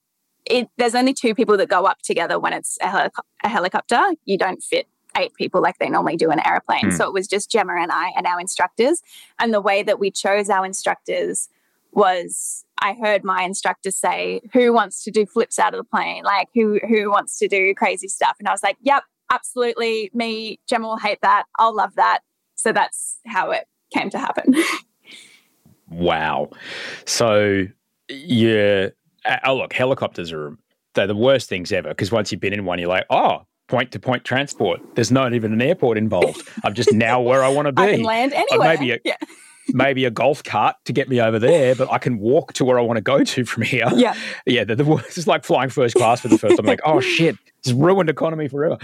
it, 0.45 0.69
there's 0.77 0.95
only 0.95 1.15
two 1.15 1.35
people 1.35 1.57
that 1.57 1.69
go 1.69 1.85
up 1.85 1.99
together 2.03 2.39
when 2.39 2.53
it's 2.53 2.79
a, 2.81 2.87
helico- 2.87 3.25
a 3.43 3.49
helicopter. 3.49 4.01
You 4.25 4.39
don't 4.39 4.63
fit 4.63 4.87
eight 5.19 5.35
people 5.35 5.61
like 5.61 5.79
they 5.79 5.89
normally 5.89 6.17
do 6.17 6.31
in 6.31 6.39
an 6.39 6.47
airplane. 6.47 6.91
Hmm. 6.91 6.97
So 6.97 7.07
it 7.07 7.13
was 7.13 7.27
just 7.27 7.51
Gemma 7.51 7.75
and 7.79 7.93
I 7.93 8.13
and 8.17 8.27
our 8.27 8.41
instructors. 8.41 9.03
And 9.39 9.53
the 9.53 9.61
way 9.61 9.83
that 9.83 9.99
we 9.99 10.11
chose 10.11 10.49
our 10.49 10.65
instructors 10.65 11.49
was 11.93 12.65
I 12.81 12.95
heard 12.95 13.25
my 13.25 13.43
instructor 13.43 13.91
say, 13.91 14.41
"Who 14.53 14.73
wants 14.73 15.03
to 15.05 15.11
do 15.11 15.27
flips 15.27 15.59
out 15.59 15.75
of 15.75 15.79
the 15.79 15.85
plane? 15.85 16.25
Like 16.25 16.49
who 16.55 16.79
who 16.89 17.11
wants 17.11 17.39
to 17.39 17.49
do 17.49 17.75
crazy 17.75 18.09
stuff?" 18.09 18.37
And 18.39 18.49
I 18.49 18.53
was 18.53 18.63
like, 18.63 18.77
"Yep, 18.83 19.03
absolutely. 19.31 20.11
Me, 20.15 20.61
Gemma 20.69 20.87
will 20.87 20.99
hate 20.99 21.19
that. 21.23 21.45
I'll 21.59 21.75
love 21.75 21.95
that." 21.97 22.21
So 22.55 22.73
that's 22.73 23.19
how 23.27 23.51
it 23.51 23.67
came 23.93 24.11
to 24.11 24.19
happen. 24.19 24.55
Wow. 25.91 26.51
So, 27.07 27.67
yeah. 28.09 28.89
Oh, 29.45 29.57
look, 29.57 29.73
helicopters 29.73 30.33
are 30.33 30.57
they're 30.95 31.07
the 31.07 31.15
worst 31.15 31.49
things 31.49 31.71
ever 31.73 31.91
because 31.91 32.11
once 32.11 32.33
you've 32.33 32.41
been 32.41 32.53
in 32.53 32.65
one, 32.65 32.79
you're 32.79 32.89
like, 32.89 33.07
oh, 33.11 33.43
point 33.69 33.93
to 33.93 34.01
point 34.01 34.25
transport. 34.25 34.81
There's 34.95 35.13
not 35.13 35.35
even 35.35 35.53
an 35.53 35.63
airport 35.63 35.99
involved. 35.99 36.49
I'm 36.65 36.75
just 36.75 36.93
now 36.93 37.21
where 37.21 37.45
I 37.45 37.49
want 37.49 37.67
to 37.67 37.73
be. 37.73 37.83
I 37.83 37.93
can 37.93 38.03
land 38.03 38.33
anywhere. 38.33 38.69
maybe 38.69 38.93
a, 38.93 38.99
yeah. 39.05 39.17
maybe 39.69 40.05
a 40.07 40.11
golf 40.11 40.43
cart 40.43 40.77
to 40.87 40.93
get 40.93 41.09
me 41.09 41.21
over 41.21 41.39
there, 41.39 41.75
but 41.75 41.93
I 41.93 41.99
can 41.99 42.19
walk 42.19 42.55
to 42.55 42.65
where 42.65 42.79
I 42.79 42.83
want 42.83 42.97
to 42.97 43.03
go 43.03 43.23
to 43.23 43.45
from 43.45 43.63
here. 43.63 43.87
Yeah. 43.95 44.15
Yeah, 44.47 44.65
the, 44.65 44.75
the. 44.75 44.85
It's 45.07 45.27
like 45.27 45.45
flying 45.45 45.69
first 45.71 45.95
class 45.95 46.21
for 46.21 46.29
the 46.29 46.39
first 46.39 46.57
time. 46.57 46.67
like, 46.67 46.81
oh 46.85 47.01
shit, 47.17 47.37
it's 47.59 47.73
ruined 47.73 48.09
economy 48.09 48.49
forever. 48.49 48.79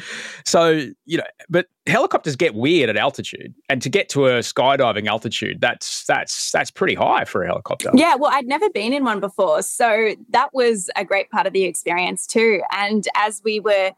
So 0.45 0.87
you 1.07 1.19
know, 1.19 1.25
but 1.49 1.67
helicopters 1.87 2.37
get 2.37 2.55
weird 2.55 2.91
at 2.91 2.97
altitude, 2.97 3.55
and 3.71 3.81
to 3.81 3.89
get 3.89 4.11
to 4.11 4.27
a 4.27 4.41
skydiving 4.41 5.07
altitude, 5.07 5.61
that's 5.61 6.05
that's 6.05 6.53
that's 6.53 6.71
pretty 6.71 6.95
high 6.95 7.25
for 7.25 7.43
a 7.43 7.47
helicopter. 7.47 7.91
Yeah, 7.95 8.17
well, 8.17 8.31
I'd 8.35 8.47
never 8.47 8.69
been 8.69 8.93
in 8.93 9.05
one 9.05 9.21
before. 9.21 9.63
So 9.63 10.15
that 10.31 10.53
was 10.53 10.91
a 10.95 11.05
great 11.05 11.31
part 11.31 11.47
of 11.47 11.55
the 11.55 11.65
experience 11.65 12.27
too. 12.27 12.61
And 12.71 13.07
as 13.17 13.41
we 13.45 13.61
were 13.61 13.93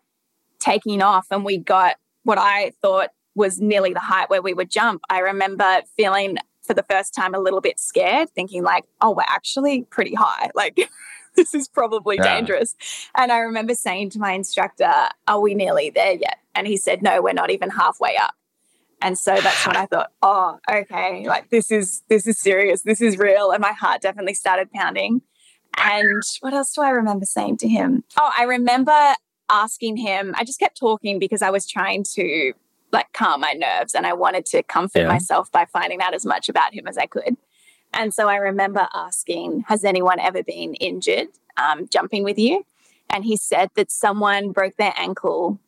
taking 0.58 1.02
off 1.02 1.26
and 1.30 1.44
we 1.44 1.58
got 1.58 1.96
what 2.24 2.38
I 2.38 2.72
thought 2.82 3.10
was 3.34 3.60
nearly 3.60 3.92
the 3.92 4.00
height 4.00 4.30
where 4.30 4.42
we 4.42 4.54
would 4.54 4.70
jump, 4.70 5.02
I 5.10 5.20
remember 5.20 5.82
feeling 5.96 6.38
for 6.62 6.74
the 6.74 6.82
first 6.82 7.14
time 7.14 7.34
a 7.34 7.38
little 7.38 7.60
bit 7.60 7.78
scared, 7.78 8.30
thinking 8.30 8.62
like, 8.64 8.84
oh, 9.00 9.12
we're 9.12 9.22
actually 9.28 9.82
pretty 9.90 10.14
high. 10.14 10.50
Like, 10.54 10.88
this 11.36 11.54
is 11.54 11.68
probably 11.68 12.16
Yeah. 12.16 12.34
dangerous. 12.34 12.74
And 13.14 13.30
I 13.30 13.38
remember 13.38 13.74
saying 13.74 14.10
to 14.10 14.18
my 14.18 14.32
instructor, 14.32 14.90
are 15.28 15.40
we 15.40 15.54
nearly 15.54 15.90
there 15.90 16.14
yet? 16.14 16.38
And 16.54 16.66
he 16.66 16.78
said, 16.78 17.02
no, 17.02 17.20
we're 17.20 17.34
not 17.34 17.50
even 17.50 17.68
halfway 17.70 18.16
up. 18.16 18.32
And 19.02 19.18
so 19.18 19.34
that's 19.34 19.66
when 19.66 19.76
I 19.76 19.84
thought, 19.92 20.10
oh, 20.22 20.58
okay, 20.68 21.28
like 21.28 21.50
this 21.50 21.70
is 21.70 22.02
this 22.08 22.26
is 22.26 22.40
serious, 22.40 22.82
this 22.82 23.02
is 23.02 23.18
real, 23.18 23.50
and 23.50 23.60
my 23.60 23.72
heart 23.72 24.00
definitely 24.00 24.32
started 24.32 24.70
pounding. 24.72 25.20
And 25.76 26.22
what 26.40 26.54
else 26.54 26.72
do 26.72 26.80
I 26.80 26.88
remember 26.88 27.26
saying 27.26 27.58
to 27.58 27.68
him? 27.68 28.02
Oh, 28.18 28.30
I 28.36 28.44
remember 28.44 29.14
asking 29.50 29.96
him. 29.96 30.34
I 30.36 30.44
just 30.44 30.58
kept 30.58 30.78
talking 30.78 31.18
because 31.18 31.42
I 31.42 31.50
was 31.50 31.66
trying 31.66 32.04
to 32.14 32.52
like 32.92 33.12
calm 33.12 33.40
my 33.40 33.52
nerves, 33.52 33.94
and 33.94 34.06
I 34.06 34.12
wanted 34.12 34.46
to 34.46 34.62
comfort 34.62 35.00
Yeah. 35.00 35.08
myself 35.08 35.50
by 35.50 35.64
finding 35.66 36.00
out 36.00 36.14
as 36.14 36.24
much 36.24 36.48
about 36.48 36.72
him 36.72 36.86
as 36.86 36.96
I 36.96 37.06
could. 37.06 37.36
And 37.92 38.12
so 38.14 38.28
I 38.28 38.36
remember 38.36 38.88
asking, 38.94 39.64
"Has 39.68 39.84
anyone 39.84 40.20
ever 40.20 40.42
been 40.42 40.74
injured 40.74 41.28
um, 41.56 41.88
jumping 41.88 42.22
with 42.24 42.38
you?" 42.38 42.64
And 43.10 43.24
he 43.24 43.36
said 43.36 43.70
that 43.76 43.90
someone 43.90 44.52
broke 44.52 44.76
their 44.76 44.94
ankle 44.96 45.58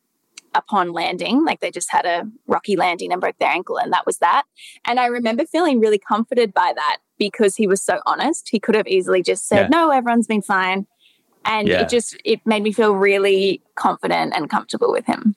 upon 0.55 0.93
landing. 0.93 1.45
Like 1.45 1.61
they 1.61 1.71
just 1.71 1.91
had 1.91 2.07
a 2.07 2.25
rocky 2.47 2.77
landing 2.77 3.13
and 3.13 3.21
broke 3.21 3.39
their 3.39 3.51
ankle, 3.51 3.79
and 3.79 3.93
that 3.93 4.07
was 4.07 4.19
that. 4.19 4.45
And 4.85 4.99
I 5.01 5.07
remember 5.07 5.45
feeling 5.45 5.81
really 5.81 5.99
comforted 5.99 6.55
by 6.55 6.73
that 6.75 6.99
because 7.19 7.57
he 7.57 7.67
was 7.67 7.83
so 7.83 8.01
honest. 8.07 8.49
He 8.51 8.61
could 8.61 8.75
have 8.77 8.87
easily 8.87 9.23
just 9.23 9.47
said, 9.49 9.63
Yeah. 9.63 9.69
No, 9.69 9.91
everyone's 9.91 10.27
been 10.29 10.43
fine. 10.43 10.87
And 11.45 11.69
Yeah. 11.69 11.83
it 11.83 11.89
just 11.89 12.17
it 12.25 12.41
made 12.45 12.63
me 12.63 12.73
feel 12.73 12.95
really 12.95 13.63
confident 13.75 14.35
and 14.35 14.51
comfortable 14.51 14.93
with 14.93 15.07
him. 15.07 15.35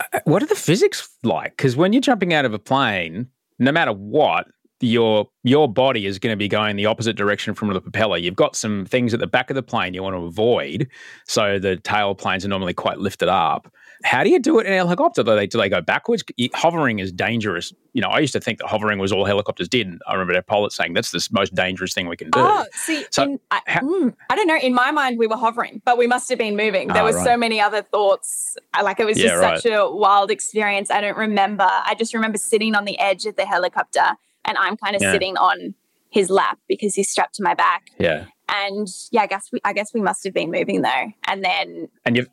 Uh, 0.00 0.20
what 0.24 0.42
are 0.42 0.46
the 0.46 0.54
physics 0.54 1.08
like? 1.22 1.56
Because 1.56 1.76
when 1.76 1.92
you're 1.92 2.02
jumping 2.02 2.32
out 2.34 2.44
of 2.44 2.54
a 2.54 2.58
plane, 2.58 3.28
no 3.58 3.72
matter 3.72 3.92
what, 3.92 4.46
your 4.80 5.28
your 5.42 5.68
body 5.72 6.06
is 6.06 6.18
going 6.18 6.32
to 6.32 6.36
be 6.36 6.48
going 6.48 6.76
the 6.76 6.86
opposite 6.86 7.16
direction 7.16 7.54
from 7.54 7.72
the 7.72 7.80
propeller. 7.80 8.16
You've 8.16 8.36
got 8.36 8.54
some 8.54 8.84
things 8.84 9.12
at 9.12 9.20
the 9.20 9.26
back 9.26 9.50
of 9.50 9.56
the 9.56 9.62
plane 9.62 9.94
you 9.94 10.02
want 10.02 10.14
to 10.14 10.22
avoid, 10.22 10.88
so 11.26 11.58
the 11.58 11.76
tail 11.76 12.14
planes 12.14 12.44
are 12.44 12.48
normally 12.48 12.74
quite 12.74 12.98
lifted 12.98 13.28
up. 13.28 13.72
How 14.04 14.22
do 14.22 14.30
you 14.30 14.38
do 14.38 14.58
it 14.60 14.66
in 14.66 14.72
a 14.72 14.76
helicopter? 14.76 15.22
Do 15.22 15.34
they 15.34 15.46
do 15.46 15.58
they 15.58 15.68
go 15.68 15.80
backwards? 15.80 16.22
Hovering 16.54 16.98
is 17.00 17.10
dangerous. 17.12 17.72
You 17.94 18.02
know, 18.02 18.08
I 18.08 18.20
used 18.20 18.32
to 18.34 18.40
think 18.40 18.58
that 18.58 18.68
hovering 18.68 18.98
was 18.98 19.10
all 19.10 19.24
helicopters 19.24 19.68
did. 19.68 19.88
I 20.06 20.12
remember 20.12 20.32
their 20.32 20.42
pilot 20.42 20.72
saying 20.72 20.92
that's 20.94 21.10
the 21.10 21.26
most 21.32 21.54
dangerous 21.54 21.94
thing 21.94 22.06
we 22.08 22.16
can 22.16 22.30
do. 22.30 22.38
Oh, 22.40 22.64
see, 22.72 23.04
So, 23.10 23.24
in, 23.24 23.40
I, 23.50 23.60
how- 23.66 23.80
mm, 23.80 24.14
I 24.30 24.36
don't 24.36 24.46
know. 24.46 24.56
In 24.58 24.72
my 24.74 24.90
mind, 24.92 25.18
we 25.18 25.26
were 25.26 25.36
hovering, 25.36 25.82
but 25.84 25.98
we 25.98 26.06
must 26.06 26.28
have 26.28 26.38
been 26.38 26.56
moving. 26.56 26.88
There 26.88 27.02
Ah, 27.02 27.06
was 27.06 27.16
right. 27.16 27.24
so 27.24 27.36
many 27.36 27.60
other 27.60 27.82
thoughts. 27.82 28.56
Like 28.80 29.00
it 29.00 29.04
was 29.06 29.18
Yeah, 29.18 29.40
just 29.40 29.64
such 29.64 29.72
a 29.72 29.90
wild 29.90 30.30
experience. 30.30 30.90
I 30.90 31.00
don't 31.00 31.16
remember. 31.16 31.66
I 31.68 31.94
just 31.98 32.14
remember 32.14 32.38
sitting 32.38 32.74
on 32.76 32.84
the 32.84 32.98
edge 33.00 33.24
of 33.26 33.34
the 33.36 33.46
helicopter, 33.46 34.16
and 34.44 34.56
I'm 34.58 34.76
kind 34.76 34.94
of 34.94 35.02
Yeah. 35.02 35.12
sitting 35.12 35.36
on 35.36 35.74
his 36.10 36.30
lap 36.30 36.58
because 36.68 36.94
he's 36.94 37.10
strapped 37.10 37.34
to 37.34 37.42
my 37.42 37.54
back. 37.54 37.90
Yeah, 37.98 38.26
And 38.48 38.86
yeah, 39.10 39.22
I 39.22 39.26
guess 39.26 39.48
we, 39.52 39.60
I 39.64 39.72
guess 39.74 39.92
we 39.92 40.00
must 40.00 40.24
have 40.24 40.32
been 40.32 40.50
moving 40.50 40.80
though. 40.82 41.12
And 41.26 41.44
then 41.44 41.88
and 42.06 42.16
your 42.16 42.26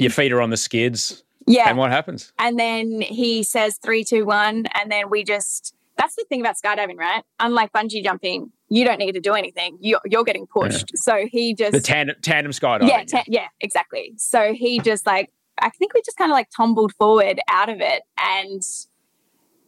your 0.00 0.10
feet 0.10 0.32
are 0.32 0.40
on 0.40 0.50
the 0.50 0.56
skids. 0.56 1.22
yeah, 1.46 1.68
And 1.68 1.78
what 1.78 1.90
happens? 1.90 2.32
and 2.38 2.58
then 2.58 3.00
he 3.00 3.42
says 3.42 3.78
three, 3.82 4.04
two, 4.04 4.24
one, 4.24 4.66
and 4.74 4.90
then 4.90 5.10
we 5.10 5.24
just. 5.24 5.74
That's 5.96 6.14
the 6.16 6.24
thing 6.30 6.40
about 6.40 6.56
skydiving, 6.56 6.96
right? 6.96 7.22
Unlike 7.40 7.72
bungee 7.72 8.02
jumping, 8.02 8.50
you 8.70 8.86
don't 8.86 8.98
need 8.98 9.12
to 9.12 9.20
do 9.20 9.34
anything. 9.34 9.76
You're, 9.82 10.00
you're 10.06 10.24
getting 10.24 10.46
pushed. 10.46 10.96
So 10.96 11.26
he 11.30 11.52
just 11.54 11.72
The 11.72 11.80
tandem 11.80 12.16
tandem 12.22 12.52
skydiving. 12.52 12.88
yeah, 12.88 13.04
ta- 13.04 13.24
yeah, 13.26 13.48
exactly. 13.60 14.14
So 14.16 14.54
he 14.54 14.80
just 14.80 15.04
like, 15.06 15.30
I 15.58 15.68
think 15.68 15.92
we 15.92 16.00
just 16.00 16.16
kind 16.16 16.30
of 16.30 16.34
like 16.34 16.48
tumbled 16.56 16.94
forward 16.94 17.38
out 17.50 17.68
of 17.68 17.82
it. 17.82 18.02
And 18.18 18.62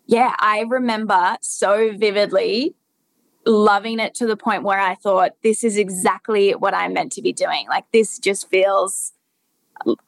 yeah, 0.07 0.35
I 0.39 0.61
remember 0.67 1.37
so 1.43 1.93
vividly 1.99 2.75
loving 3.45 3.99
it 3.99 4.15
to 4.15 4.27
the 4.27 4.37
point 4.37 4.63
where 4.63 4.81
I 4.81 4.95
thought, 4.95 5.33
this 5.43 5.63
is 5.63 5.77
exactly 5.77 6.53
what 6.53 6.73
I'm 6.75 6.95
meant 6.95 7.13
to 7.13 7.23
be 7.23 7.33
doing. 7.35 7.67
Like, 7.69 7.85
this 7.93 8.19
just 8.19 8.49
feels, 8.49 9.12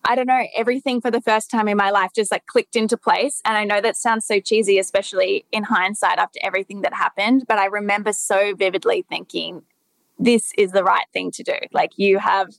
I 0.04 0.14
don't 0.14 0.26
know, 0.26 0.46
everything 0.54 1.00
for 1.00 1.10
the 1.10 1.20
first 1.20 1.50
time 1.50 1.68
in 1.68 1.76
my 1.76 1.90
life 1.90 2.10
just 2.14 2.30
like 2.30 2.46
clicked 2.46 2.76
into 2.76 2.96
place. 2.96 3.40
And 3.44 3.56
I 3.56 3.64
know 3.64 3.80
that 3.80 3.96
sounds 3.96 4.26
so 4.26 4.40
cheesy, 4.40 4.78
especially 4.78 5.44
in 5.52 5.64
hindsight 5.64 6.18
after 6.18 6.38
everything 6.42 6.82
that 6.82 6.94
happened. 6.94 7.44
But 7.48 7.58
I 7.58 7.66
remember 7.66 8.12
so 8.12 8.54
vividly 8.54 9.04
thinking, 9.08 9.62
this 10.18 10.52
is 10.56 10.72
the 10.72 10.84
right 10.84 11.06
thing 11.12 11.30
to 11.32 11.42
do. 11.42 11.56
Like, 11.72 11.92
you 11.96 12.18
have, 12.18 12.54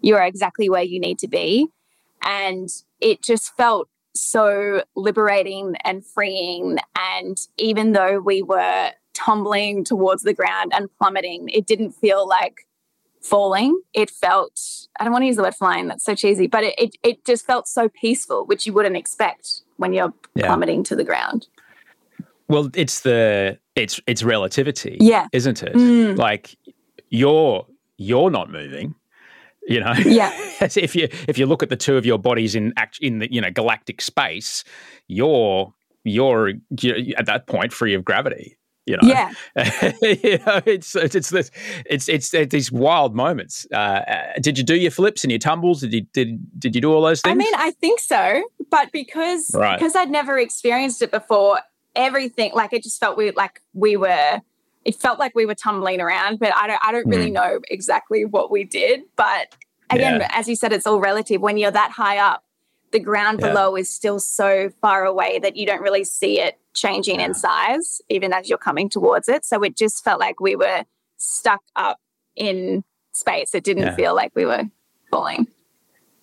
you 0.00 0.16
are 0.16 0.24
exactly 0.24 0.68
where 0.68 0.82
you 0.82 1.00
need 1.00 1.18
to 1.20 1.28
be. 1.28 1.68
And 2.22 2.68
it 3.00 3.22
just 3.22 3.56
felt 3.56 3.88
so 4.14 4.82
liberating 4.96 5.76
and 5.84 6.04
freeing. 6.04 6.78
And 6.96 7.36
even 7.58 7.92
though 7.92 8.20
we 8.20 8.42
were 8.42 8.90
tumbling 9.14 9.84
towards 9.84 10.22
the 10.22 10.34
ground 10.34 10.72
and 10.74 10.88
plummeting, 10.98 11.48
it 11.48 11.66
didn't 11.66 11.92
feel 11.92 12.28
like 12.28 12.66
falling. 13.20 13.78
It 13.94 14.10
felt, 14.10 14.60
I 14.98 15.04
don't 15.04 15.12
want 15.12 15.22
to 15.22 15.26
use 15.26 15.36
the 15.36 15.42
word 15.42 15.54
flying, 15.54 15.88
that's 15.88 16.04
so 16.04 16.14
cheesy, 16.14 16.46
but 16.46 16.64
it, 16.64 16.74
it, 16.78 16.96
it 17.02 17.24
just 17.24 17.44
felt 17.46 17.68
so 17.68 17.88
peaceful, 17.88 18.46
which 18.46 18.66
you 18.66 18.72
wouldn't 18.72 18.96
expect 18.96 19.60
when 19.76 19.92
you're 19.92 20.12
Yeah. 20.34 20.46
plummeting 20.46 20.84
to 20.84 20.96
the 20.96 21.04
ground. 21.04 21.46
Well, 22.48 22.68
it's 22.74 23.00
the 23.02 23.58
it's 23.76 24.00
it's 24.06 24.22
relativity, 24.24 24.96
Yeah. 25.00 25.28
isn't 25.32 25.62
it? 25.62 25.74
Mm. 25.74 26.18
Like 26.18 26.56
you're 27.10 27.64
you're 27.96 28.30
not 28.30 28.50
moving, 28.50 28.94
you 29.68 29.80
know. 29.80 29.92
Yeah. 30.04 30.32
If 30.62 30.94
you 30.94 31.08
if 31.28 31.38
you 31.38 31.46
look 31.46 31.62
at 31.62 31.70
the 31.70 31.76
two 31.76 31.96
of 31.96 32.04
your 32.04 32.18
bodies 32.18 32.54
in 32.54 32.74
act 32.76 32.98
in 33.00 33.18
the 33.20 33.32
you 33.32 33.40
know 33.40 33.50
galactic 33.50 34.02
space, 34.02 34.62
you're 35.06 35.72
you're, 36.04 36.52
you're 36.80 37.16
at 37.18 37.26
that 37.26 37.46
point 37.46 37.72
free 37.72 37.94
of 37.94 38.04
gravity. 38.04 38.56
You 38.90 38.96
know, 39.00 39.08
Yeah. 39.08 39.32
you 40.02 40.38
know, 40.46 40.60
it's 40.66 40.94
it's 40.96 41.14
it's 41.14 41.30
this, 41.30 41.50
it's, 41.86 42.08
it's 42.08 42.34
it's 42.34 42.50
these 42.52 42.72
wild 42.72 43.14
moments. 43.14 43.66
Uh, 43.72 43.76
uh, 43.76 44.22
did 44.40 44.58
you 44.58 44.64
do 44.64 44.74
your 44.74 44.90
flips 44.90 45.22
and 45.24 45.30
your 45.30 45.38
tumbles? 45.38 45.80
Did 45.80 45.92
you 45.94 46.00
did 46.12 46.60
did 46.60 46.74
you 46.74 46.80
do 46.80 46.92
all 46.92 47.02
those 47.02 47.20
things? 47.20 47.32
I 47.32 47.34
mean, 47.36 47.54
I 47.56 47.70
think 47.72 48.00
so, 48.00 48.42
but 48.70 48.90
because 48.92 49.50
Right. 49.54 49.78
because 49.78 49.94
I'd 49.96 50.10
never 50.10 50.38
experienced 50.38 51.02
it 51.02 51.10
before, 51.10 51.60
everything 51.94 52.52
like 52.54 52.72
it 52.72 52.82
just 52.82 52.98
felt 53.00 53.16
we 53.16 53.30
like 53.32 53.60
we 53.74 53.96
were. 53.96 54.40
It 54.84 54.94
felt 54.94 55.18
like 55.18 55.34
we 55.34 55.44
were 55.44 55.54
tumbling 55.54 56.00
around, 56.00 56.38
but 56.38 56.52
I 56.56 56.66
don't. 56.66 56.80
I 56.82 56.90
don't 56.92 57.06
really 57.06 57.30
Mm. 57.30 57.34
know 57.34 57.60
exactly 57.70 58.24
what 58.24 58.50
we 58.50 58.64
did. 58.64 59.02
But 59.14 59.54
again, 59.90 60.20
Yeah. 60.20 60.28
as 60.32 60.48
you 60.48 60.56
said, 60.56 60.72
it's 60.72 60.86
all 60.86 61.00
relative. 61.00 61.40
When 61.40 61.58
you're 61.58 61.70
that 61.70 61.90
high 61.90 62.16
up, 62.18 62.42
the 62.92 62.98
ground 63.00 63.40
Yeah. 63.40 63.48
below 63.48 63.76
is 63.76 63.88
still 63.88 64.18
so 64.20 64.70
far 64.80 65.04
away 65.04 65.38
that 65.38 65.56
you 65.56 65.66
don't 65.66 65.80
really 65.82 66.04
see 66.04 66.40
it 66.40 66.58
changing 66.74 67.20
in 67.20 67.34
size, 67.34 68.00
even 68.08 68.32
as 68.32 68.48
you're 68.48 68.58
coming 68.58 68.88
towards 68.88 69.28
it. 69.28 69.44
So 69.44 69.62
it 69.62 69.76
just 69.76 70.02
felt 70.04 70.20
like 70.20 70.40
we 70.40 70.56
were 70.56 70.84
stuck 71.16 71.60
up 71.76 71.98
in 72.36 72.82
space. 73.12 73.54
It 73.54 73.64
didn't 73.64 73.84
Yeah. 73.88 73.96
feel 73.96 74.14
like 74.14 74.32
we 74.34 74.44
were 74.44 74.64
falling. 75.10 75.46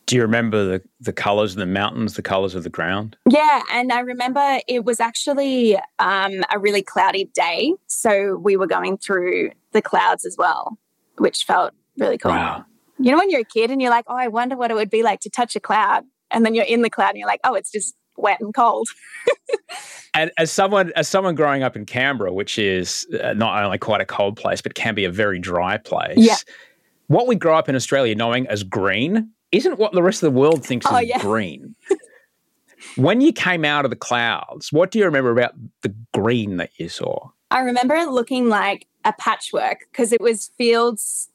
do 0.05 0.15
you 0.15 0.21
remember 0.21 0.63
the 0.63 0.81
the 1.01 1.11
colors 1.11 1.51
of 1.51 1.57
the 1.59 1.65
mountains, 1.65 2.13
the 2.15 2.21
colors 2.21 2.55
of 2.55 2.63
the 2.63 2.69
ground? 2.69 3.17
Yeah, 3.29 3.61
and 3.73 3.91
I 3.91 3.99
remember 3.99 4.59
it 4.65 4.85
was 4.85 5.01
actually 5.01 5.77
um, 5.99 6.45
a 6.49 6.57
really 6.57 6.81
cloudy 6.81 7.25
day, 7.33 7.73
so 7.87 8.37
we 8.37 8.55
were 8.55 8.67
going 8.67 8.97
through 8.99 9.51
the 9.73 9.81
clouds 9.81 10.25
as 10.25 10.37
well, 10.37 10.77
which 11.17 11.43
felt 11.43 11.73
really 11.97 12.17
cool. 12.17 12.31
Wow. 12.31 12.63
You 12.97 13.11
know, 13.11 13.17
when 13.17 13.29
you're 13.29 13.41
a 13.41 13.43
kid 13.43 13.69
and 13.69 13.81
you're 13.81 13.91
like, 13.91 14.05
"Oh, 14.07 14.15
I 14.15 14.29
wonder 14.29 14.55
what 14.55 14.71
it 14.71 14.75
would 14.75 14.89
be 14.89 15.03
like 15.03 15.19
to 15.21 15.29
touch 15.29 15.57
a 15.57 15.59
cloud," 15.59 16.05
and 16.31 16.45
then 16.45 16.53
you're 16.55 16.65
in 16.65 16.81
the 16.81 16.89
cloud 16.89 17.09
and 17.09 17.17
you're 17.17 17.27
like, 17.27 17.41
"Oh, 17.43 17.53
it's 17.55 17.71
just 17.71 17.95
wet 18.15 18.39
and 18.41 18.53
cold." 18.53 18.87
And 20.13 20.31
as 20.39 20.51
someone 20.51 20.91
as 20.95 21.07
someone 21.07 21.35
growing 21.35 21.61
up 21.61 21.75
in 21.75 21.85
Canberra, 21.85 22.33
which 22.33 22.57
is 22.57 23.05
uh, 23.21 23.33
not 23.33 23.63
only 23.63 23.77
quite 23.77 24.01
a 24.01 24.05
cold 24.05 24.35
place, 24.35 24.61
but 24.61 24.73
can 24.73 24.95
be 24.95 25.05
a 25.05 25.11
very 25.11 25.37
dry 25.37 25.77
place. 25.77 26.17
Yeah. 26.17 26.37
What 27.05 27.27
we 27.27 27.35
grow 27.35 27.55
up 27.55 27.69
in 27.69 27.75
Australia 27.75 28.15
knowing 28.15 28.47
as 28.47 28.63
green 28.63 29.29
isn't 29.51 29.77
what 29.77 29.91
the 29.93 30.01
rest 30.01 30.23
of 30.23 30.33
the 30.33 30.39
world 30.39 30.65
thinks 30.65 30.87
Oh, 30.89 30.97
is 30.97 31.07
yeah. 31.07 31.19
green. 31.19 31.75
when 32.95 33.21
you 33.21 33.31
came 33.31 33.63
out 33.63 33.85
of 33.85 33.91
the 33.91 33.95
clouds, 33.95 34.73
what 34.73 34.89
do 34.89 34.97
you 34.97 35.05
remember 35.05 35.29
about 35.29 35.53
the 35.83 35.93
green 36.15 36.57
that 36.57 36.71
you 36.77 36.89
saw? 36.89 37.29
I 37.51 37.59
remember 37.59 37.93
it 37.93 38.09
looking 38.09 38.49
like 38.49 38.87
a 39.05 39.13
patchwork 39.13 39.81
because 39.91 40.11
it 40.11 40.19
was 40.21 40.49
fields. 40.57 41.29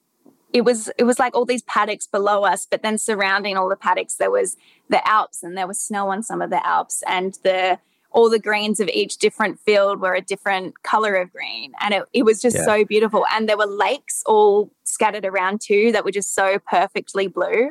It 0.53 0.63
was 0.63 0.91
it 0.99 1.05
was 1.05 1.19
like 1.19 1.35
all 1.35 1.45
these 1.45 1.63
paddocks 1.63 2.07
below 2.07 2.45
us, 2.45 2.67
but 2.71 2.83
then 2.83 2.99
surrounding 2.99 3.57
all 3.57 3.69
the 3.69 3.77
paddocks 3.77 4.17
there 4.17 4.31
was 4.31 4.57
the 4.89 5.07
Alps, 5.09 5.43
and 5.43 5.57
there 5.57 5.67
was 5.67 5.81
snow 5.81 6.11
on 6.11 6.23
some 6.23 6.43
of 6.43 6.51
the 6.51 6.65
Alps, 6.67 7.03
and 7.07 7.39
the 7.43 7.79
all 8.11 8.29
the 8.29 8.39
greens 8.39 8.79
of 8.79 8.89
each 8.89 9.17
different 9.17 9.59
field 9.61 9.99
were 10.01 10.15
a 10.15 10.21
different 10.21 10.83
color 10.83 11.15
of 11.15 11.33
green, 11.33 11.73
and 11.81 11.95
it, 11.95 12.05
it 12.13 12.25
was 12.25 12.43
just 12.43 12.57
Yeah. 12.57 12.65
so 12.65 12.85
beautiful. 12.85 13.25
And 13.35 13.49
there 13.49 13.57
were 13.57 13.67
lakes 13.67 14.23
all 14.27 14.71
scattered 14.85 15.25
around 15.25 15.63
too 15.63 15.93
that 15.93 16.05
were 16.05 16.11
just 16.11 16.35
so 16.35 16.59
perfectly 16.71 17.27
blue. 17.27 17.71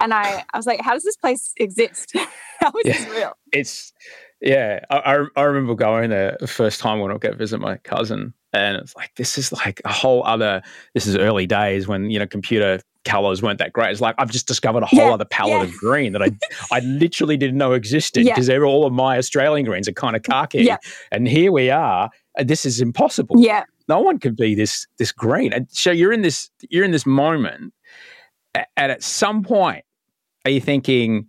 And 0.00 0.12
I, 0.14 0.44
I 0.52 0.56
was 0.56 0.66
like, 0.66 0.80
how 0.80 0.94
does 0.94 1.04
this 1.04 1.16
place 1.16 1.52
exist? 1.58 2.12
how 2.60 2.72
is 2.84 2.84
this 2.84 3.08
real? 3.10 3.36
It's 3.52 3.92
yeah. 4.40 4.80
I, 4.90 5.26
I 5.36 5.42
remember 5.42 5.74
going 5.74 6.10
there 6.10 6.36
the 6.40 6.46
first 6.48 6.80
time 6.80 6.98
when 6.98 7.12
I 7.12 7.18
go 7.18 7.32
visit 7.34 7.60
my 7.60 7.76
cousin, 7.76 8.32
and 8.52 8.76
it's 8.76 8.96
like 8.96 9.14
this 9.16 9.38
is 9.38 9.52
like 9.52 9.80
a 9.84 9.92
whole 9.92 10.24
other. 10.24 10.62
This 10.94 11.06
is 11.06 11.16
early 11.16 11.46
days 11.46 11.86
when 11.88 12.10
you 12.10 12.18
know 12.18 12.26
computer 12.26 12.80
colors 13.04 13.42
weren't 13.42 13.58
that 13.58 13.72
great. 13.72 13.90
It's 13.92 14.00
like 14.00 14.14
I've 14.18 14.30
just 14.30 14.46
discovered 14.46 14.82
a 14.82 14.86
whole 14.86 14.98
Yeah, 14.98 15.14
other 15.14 15.24
palette 15.24 15.62
yeah. 15.68 15.74
of 15.74 15.76
green 15.76 16.12
that 16.12 16.22
I 16.22 16.30
I 16.70 16.80
literally 16.80 17.36
didn't 17.36 17.56
know 17.58 17.72
existed 17.72 18.24
Yeah. 18.26 18.34
because 18.34 18.50
all 18.50 18.84
of 18.86 18.92
my 18.92 19.16
Australian 19.18 19.66
greens 19.66 19.88
are 19.88 19.92
kind 19.92 20.16
of 20.16 20.22
khaki, 20.22 20.64
Yeah. 20.64 20.76
and 21.10 21.26
here 21.28 21.50
we 21.52 21.70
are. 21.70 22.10
This 22.44 22.64
is 22.66 22.80
impossible. 22.80 23.36
Yeah, 23.38 23.64
No 23.88 24.00
one 24.00 24.18
can 24.18 24.34
be 24.34 24.54
this 24.54 24.86
this 24.98 25.12
green. 25.12 25.52
And 25.52 25.66
so 25.70 25.90
you're 25.90 26.12
in 26.12 26.22
this 26.22 26.50
you're 26.68 26.84
in 26.84 26.90
this 26.90 27.06
moment, 27.06 27.72
and 28.54 28.92
at 28.92 29.02
some 29.02 29.42
point, 29.42 29.84
are 30.44 30.50
you 30.50 30.60
thinking? 30.60 31.28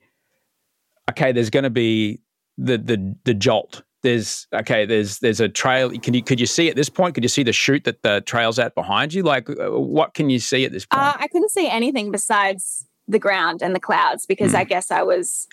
okay, 1.10 1.32
there's 1.34 1.50
going 1.50 1.64
to 1.64 1.70
be 1.70 2.20
the 2.58 2.78
the 2.78 3.16
the 3.26 3.34
jolt. 3.34 3.84
There's 4.02 4.48
okay. 4.54 4.86
There's 4.86 5.20
there's 5.20 5.40
a 5.40 5.50
trail. 5.50 5.92
Can 5.92 6.14
you 6.14 6.24
could 6.24 6.40
you 6.40 6.46
see 6.46 6.70
at 6.70 6.76
this 6.76 6.90
point? 6.90 7.16
Could 7.16 7.24
you 7.24 7.30
see 7.30 7.44
the 7.44 7.54
chute 7.54 7.84
that 7.84 8.02
the 8.02 8.22
trail's 8.22 8.60
at 8.60 8.76
behind 8.76 9.14
you? 9.14 9.24
Like, 9.24 9.50
uh, 9.50 9.72
what 9.80 10.14
can 10.14 10.30
you 10.30 10.40
see 10.40 10.66
at 10.66 10.72
this 10.72 10.86
point? 10.86 11.04
Uh, 11.04 11.14
I 11.20 11.28
couldn't 11.28 11.52
see 11.52 11.68
anything 11.70 12.12
besides 12.12 12.88
the 13.08 13.20
ground 13.20 13.62
and 13.62 13.76
the 13.76 13.80
clouds 13.80 14.26
because 14.26 14.56
I 14.56 14.64
guess 14.64 14.90
I 14.90 15.04
was 15.04 15.48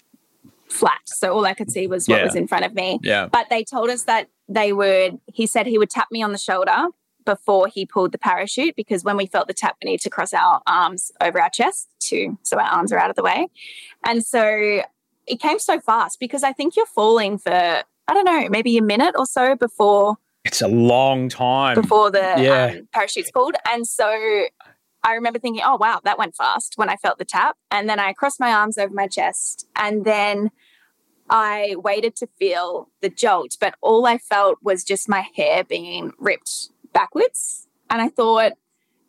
flat. 0.68 1.00
So 1.04 1.34
all 1.34 1.44
I 1.44 1.54
could 1.54 1.70
see 1.70 1.86
was 1.86 2.06
what. 2.06 2.18
Yeah. 2.18 2.24
was 2.24 2.34
in 2.34 2.46
front 2.46 2.64
of 2.64 2.74
me. 2.74 2.98
yeah, 3.02 3.26
But 3.26 3.48
they 3.50 3.64
told 3.64 3.90
us 3.90 4.04
that 4.04 4.28
they 4.48 4.72
would, 4.72 5.18
he 5.32 5.46
said 5.46 5.66
he 5.66 5.78
would 5.78 5.90
tap 5.90 6.08
me 6.10 6.22
on 6.22 6.32
the 6.32 6.38
shoulder 6.38 6.88
before 7.24 7.68
he 7.68 7.84
pulled 7.84 8.12
the 8.12 8.18
parachute 8.18 8.74
because 8.76 9.04
when 9.04 9.16
we 9.16 9.26
felt 9.26 9.48
the 9.48 9.54
tap, 9.54 9.76
we 9.82 9.90
need 9.90 10.00
to 10.00 10.10
cross 10.10 10.32
our 10.32 10.62
arms 10.66 11.10
over 11.20 11.40
our 11.40 11.50
chest 11.50 11.88
to 12.00 12.38
so 12.42 12.58
our 12.58 12.68
arms 12.70 12.92
are 12.92 12.98
out 12.98 13.10
of 13.10 13.16
the 13.16 13.22
way. 13.22 13.48
And 14.04 14.24
so 14.24 14.82
it 15.26 15.40
came 15.40 15.58
so 15.58 15.80
fast 15.80 16.18
because 16.20 16.42
I 16.42 16.52
think 16.52 16.76
you're 16.76 16.86
falling 16.86 17.38
for, 17.38 17.82
I 18.08 18.14
don't 18.14 18.24
know, 18.24 18.48
maybe 18.48 18.76
a 18.78 18.82
minute 18.82 19.14
or 19.18 19.26
so 19.26 19.54
before 19.54 20.16
it's 20.44 20.62
a 20.62 20.68
long 20.68 21.28
time. 21.28 21.74
before 21.80 22.10
the 22.10 22.34
Yeah. 22.38 22.72
um, 22.78 22.88
parachute's 22.94 23.30
pulled. 23.30 23.54
And 23.70 23.86
so 23.86 24.08
I 25.04 25.12
remember 25.12 25.38
thinking, 25.38 25.62
oh, 25.64 25.76
wow, 25.76 26.00
that 26.04 26.18
went 26.18 26.34
fast 26.34 26.74
when 26.76 26.88
I 26.88 26.96
felt 26.96 27.18
the 27.18 27.24
tap. 27.26 27.56
And 27.70 27.88
then 27.88 28.00
I 28.00 28.14
crossed 28.14 28.40
my 28.40 28.52
arms 28.52 28.78
over 28.78 28.92
my 28.94 29.08
chest. 29.08 29.66
And 29.76 30.04
then 30.06 30.50
I 31.28 31.74
waited 31.76 32.16
to 32.16 32.28
feel 32.38 32.88
the 33.02 33.10
jolt. 33.10 33.56
But 33.60 33.74
all 33.82 34.06
I 34.06 34.16
felt 34.16 34.58
was 34.62 34.84
just 34.84 35.08
my 35.08 35.26
hair 35.36 35.64
being 35.64 36.12
ripped 36.18 36.70
backwards. 36.94 37.68
And 37.90 38.00
I 38.00 38.08
thought, 38.08 38.52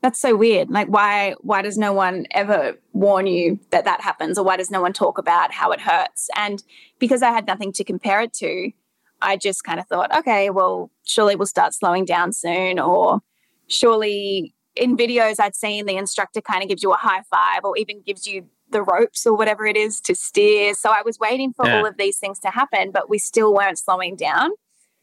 that's 0.02 0.20
so 0.20 0.36
weird. 0.36 0.70
Like, 0.70 0.88
why? 0.88 1.36
Why 1.42 1.62
does 1.62 1.78
no 1.78 1.92
one 1.92 2.26
ever 2.32 2.78
warn 2.94 3.28
you 3.28 3.60
that 3.72 3.84
that 3.84 4.00
happens, 4.02 4.38
or 4.38 4.46
why 4.46 4.56
does 4.56 4.72
no 4.72 4.82
one 4.82 4.94
talk 4.94 5.18
about 5.18 5.52
how 5.52 5.72
it 5.72 5.82
hurts? 5.82 6.30
And 6.38 6.64
because 7.00 7.22
I 7.22 7.32
had 7.32 7.46
nothing 7.46 7.74
to 7.74 7.84
compare 7.84 8.22
it 8.22 8.32
to, 8.36 8.72
I 9.22 9.38
just 9.38 9.64
kind 9.64 9.80
of 9.80 9.88
thought, 9.88 10.16
okay, 10.18 10.50
well, 10.50 10.92
surely 11.06 11.36
we'll 11.36 11.46
start 11.46 11.74
slowing 11.74 12.06
down 12.06 12.34
soon, 12.34 12.80
or 12.80 13.20
surely 13.68 14.54
in 14.76 14.96
videos 14.96 15.40
I'd 15.40 15.56
seen 15.56 15.86
the 15.86 15.98
instructor 15.98 16.42
kind 16.42 16.64
of 16.64 16.70
gives 16.70 16.84
you 16.84 16.92
a 16.94 16.98
high 16.98 17.24
five 17.30 17.62
or 17.64 17.78
even 17.78 18.02
gives 18.02 18.26
you 18.28 18.48
the 18.72 18.82
ropes 18.82 19.26
or 19.26 19.36
whatever 19.36 19.66
it 19.66 19.76
is 19.76 20.00
to 20.02 20.16
steer. 20.16 20.74
So 20.74 20.90
I 20.90 21.02
was 21.04 21.20
waiting 21.20 21.54
for 21.54 21.66
Yeah. 21.66 21.78
all 21.78 21.86
of 21.86 21.98
these 21.98 22.18
things 22.18 22.40
to 22.40 22.50
happen, 22.50 22.92
but 22.92 23.10
we 23.10 23.18
still 23.18 23.54
weren't 23.54 23.80
slowing 23.80 24.16
down. 24.16 24.52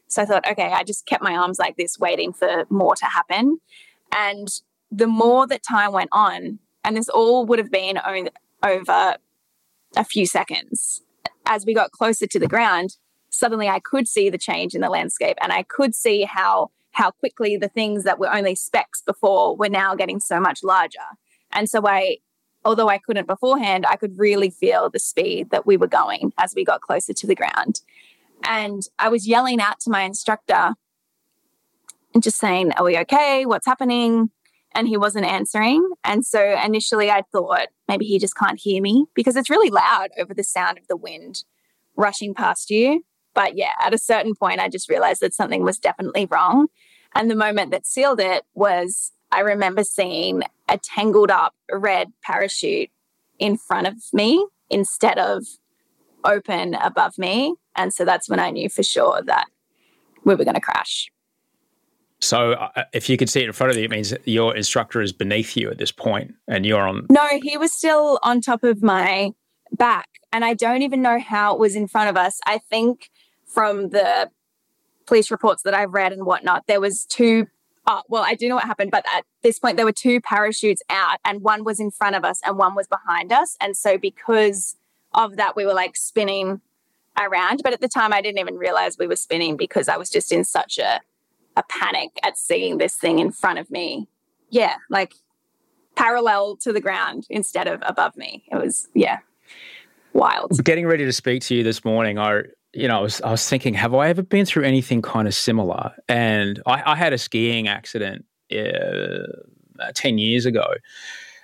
So 0.07 0.21
I 0.21 0.25
thought, 0.25 0.49
okay, 0.49 0.71
I 0.71 0.83
just 0.83 1.05
kept 1.05 1.21
my 1.21 1.35
arms 1.35 1.59
like 1.59 1.75
this, 1.75 1.99
waiting 1.99 2.31
for 2.31 2.65
more 2.69 2.95
to 2.95 3.05
happen. 3.05 3.59
And 4.11 4.47
the 4.89 5.07
more 5.07 5.45
that 5.47 5.63
time 5.63 5.91
went 5.91 6.09
on, 6.13 6.59
and 6.85 6.95
this 6.95 7.09
all 7.09 7.45
would 7.45 7.59
have 7.59 7.71
been 7.71 7.99
over 8.63 9.17
a 9.97 10.03
few 10.05 10.25
seconds, 10.25 11.03
as 11.45 11.65
we 11.65 11.73
got 11.73 11.91
closer 11.91 12.25
to 12.25 12.39
the 12.39 12.47
ground, 12.47 12.95
suddenly 13.37 13.69
I 13.69 13.79
could 13.79 14.07
see 14.07 14.29
the 14.29 14.37
change 14.37 14.73
in 14.73 14.81
the 14.81 14.89
landscape 14.89 15.37
and 15.41 15.51
I 15.53 15.63
could 15.63 15.95
see 15.95 16.23
how 16.23 16.71
how 16.91 17.11
quickly 17.11 17.57
the 17.57 17.69
things 17.69 18.03
that 18.05 18.17
were 18.17 18.33
only 18.33 18.55
specks 18.55 19.03
before 19.03 19.55
were 19.55 19.69
now 19.69 19.93
getting 19.93 20.19
so 20.19 20.39
much 20.39 20.63
larger. 20.63 21.07
And 21.51 21.69
so 21.69 21.87
I 21.87 22.17
although 22.65 22.89
I 22.89 22.97
couldn't 22.97 23.27
beforehand, 23.27 23.85
I 23.87 23.95
could 23.95 24.17
really 24.17 24.49
feel 24.49 24.89
the 24.89 24.99
speed 24.99 25.51
that 25.51 25.65
we 25.65 25.77
were 25.77 25.87
going 25.87 26.33
as 26.37 26.53
we 26.55 26.65
got 26.65 26.81
closer 26.81 27.13
to 27.13 27.27
the 27.27 27.35
ground. 27.35 27.81
And 28.43 28.83
I 28.99 29.09
was 29.09 29.27
yelling 29.27 29.61
out 29.61 29.79
to 29.81 29.89
my 29.89 30.01
instructor 30.01 30.73
and 32.13 32.23
just 32.23 32.37
saying, 32.39 32.71
Are 32.73 32.83
we 32.83 32.97
okay? 32.99 33.45
What's 33.45 33.65
happening? 33.65 34.31
And 34.73 34.87
he 34.87 34.97
wasn't 34.97 35.25
answering. 35.25 35.87
And 36.03 36.25
so 36.25 36.59
initially 36.63 37.09
I 37.09 37.23
thought 37.31 37.67
maybe 37.87 38.05
he 38.05 38.19
just 38.19 38.35
can't 38.35 38.59
hear 38.59 38.81
me 38.81 39.05
because 39.13 39.35
it's 39.35 39.49
really 39.49 39.69
loud 39.69 40.09
over 40.19 40.33
the 40.33 40.43
sound 40.43 40.77
of 40.77 40.87
the 40.87 40.97
wind 40.97 41.43
rushing 41.95 42.33
past 42.33 42.69
you. 42.69 43.03
But 43.37 43.55
yeah, 43.55 43.73
at 43.79 43.93
a 43.93 43.99
certain 43.99 44.33
point, 44.33 44.59
I 44.59 44.67
just 44.67 44.89
realized 44.89 45.21
that 45.21 45.31
something 45.31 45.61
was 45.61 45.77
definitely 45.77 46.25
wrong. 46.25 46.69
And 47.13 47.29
the 47.29 47.35
moment 47.35 47.69
that 47.69 47.85
sealed 47.85 48.19
it 48.19 48.43
was 48.55 49.11
I 49.31 49.41
remember 49.41 49.83
seeing 49.83 50.41
a 50.67 50.79
tangled 50.79 51.29
up 51.29 51.53
red 51.71 52.11
parachute 52.23 52.89
in 53.37 53.55
front 53.55 53.85
of 53.85 53.93
me 54.11 54.43
instead 54.71 55.19
of 55.19 55.43
open 56.23 56.73
above 56.73 57.19
me. 57.19 57.53
And 57.75 57.93
so 57.93 58.05
that's 58.05 58.27
when 58.27 58.39
I 58.39 58.49
knew 58.49 58.69
for 58.69 58.81
sure 58.81 59.21
that 59.27 59.45
we 60.23 60.33
were 60.33 60.43
going 60.43 60.55
to 60.55 60.61
crash. 60.61 61.11
So, 62.19 62.53
uh, 62.53 62.85
if 62.91 63.07
you 63.07 63.17
could 63.17 63.29
see 63.29 63.41
it 63.41 63.45
in 63.45 63.53
front 63.53 63.69
of 63.69 63.77
you, 63.77 63.83
it 63.83 63.91
means 63.91 64.15
your 64.25 64.55
instructor 64.55 64.99
is 64.99 65.13
beneath 65.13 65.55
you 65.55 65.69
at 65.69 65.77
this 65.77 65.91
point, 65.91 66.33
and 66.47 66.65
you're 66.65 66.81
on. 66.81 67.05
No, 67.11 67.27
he 67.43 67.55
was 67.57 67.71
still 67.71 68.17
on 68.23 68.41
top 68.41 68.63
of 68.63 68.81
my 68.81 69.33
back. 69.71 70.09
And 70.33 70.43
I 70.43 70.55
don't 70.55 70.81
even 70.81 71.03
know 71.03 71.19
how 71.19 71.53
it 71.53 71.59
was 71.59 71.75
in 71.75 71.87
front 71.87 72.09
of 72.09 72.17
us. 72.17 72.39
I 72.47 72.57
think 72.57 73.11
from 73.47 73.89
the 73.89 74.29
police 75.05 75.31
reports 75.31 75.63
that 75.63 75.73
I've 75.73 75.93
read 75.93 76.13
and 76.13 76.25
whatnot, 76.25 76.65
there 76.67 76.81
was 76.81 77.05
two. 77.05 77.47
Oh, 77.89 78.01
well, 78.09 78.23
I 78.25 78.35
do 78.35 78.49
know 78.49 78.55
what 78.55 78.65
happened, 78.65 78.91
but 78.91 79.05
at 79.15 79.23
this 79.43 79.59
point, 79.59 79.77
there 79.77 79.85
were 79.85 79.93
two 79.93 80.19
parachutes 80.19 80.81
out, 80.89 81.19
and 81.23 81.41
one 81.41 81.63
was 81.63 81.79
in 81.79 81.89
front 81.89 82.17
of 82.17 82.25
us 82.25 82.41
and 82.45 82.57
one 82.57 82.75
was 82.75 82.85
behind 82.85 83.31
us. 83.31 83.55
And 83.61 83.77
so, 83.77 83.97
because 83.97 84.75
of 85.13 85.37
that, 85.37 85.55
we 85.55 85.65
were 85.65 85.73
like 85.73 85.95
spinning 85.95 86.59
around. 87.17 87.61
But 87.63 87.73
at 87.73 87.81
the 87.81 87.87
time, 87.87 88.13
I 88.13 88.21
didn't 88.21 88.39
even 88.39 88.57
realize 88.57 88.97
we 88.97 89.07
were 89.07 89.15
spinning 89.15 89.55
because 89.55 89.87
I 89.87 89.97
was 89.97 90.09
just 90.09 90.31
in 90.31 90.43
such 90.43 90.77
a, 90.77 90.99
a 91.55 91.63
panic 91.69 92.11
at 92.23 92.37
seeing 92.37 92.77
this 92.77 92.95
thing 92.95 93.19
in 93.19 93.31
front 93.31 93.57
of 93.59 93.71
me. 93.71 94.07
Yeah, 94.49 94.75
like 94.89 95.13
parallel 95.95 96.57
to 96.57 96.73
the 96.73 96.81
ground 96.81 97.25
instead 97.29 97.67
of 97.67 97.81
above 97.85 98.15
me. 98.15 98.43
It 98.51 98.57
was, 98.57 98.87
yeah, 98.93 99.19
wild. 100.13 100.63
Getting 100.63 100.87
ready 100.87 101.05
to 101.05 101.13
speak 101.13 101.41
to 101.43 101.55
you 101.55 101.63
this 101.63 101.83
morning, 101.83 102.19
I 102.19 102.43
you 102.73 102.87
know, 102.87 102.99
I 102.99 103.01
was, 103.01 103.21
I 103.21 103.31
was 103.31 103.47
thinking, 103.47 103.73
have 103.73 103.93
I 103.93 104.09
ever 104.09 104.21
been 104.21 104.45
through 104.45 104.63
anything 104.63 105.01
kind 105.01 105.27
of 105.27 105.33
similar? 105.33 105.93
And 106.07 106.61
I, 106.65 106.93
I 106.93 106.95
had 106.95 107.13
a 107.13 107.17
skiing 107.17 107.67
accident 107.67 108.25
uh, 108.51 109.23
10 109.95 110.17
years 110.17 110.45
ago. 110.45 110.65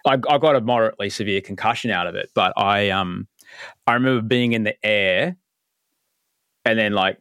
I, 0.06 0.14
I, 0.14 0.38
got 0.38 0.56
a 0.56 0.62
moderately 0.62 1.10
severe 1.10 1.42
concussion 1.42 1.92
out 1.92 2.08
of 2.08 2.16
it, 2.16 2.30
but 2.36 2.54
I, 2.58 2.90
um, 2.90 3.28
I 3.88 3.94
remember 3.94 4.22
being 4.22 4.52
in 4.52 4.64
the 4.64 4.76
air 4.86 5.38
and 6.66 6.78
then 6.78 6.94
like, 6.94 7.20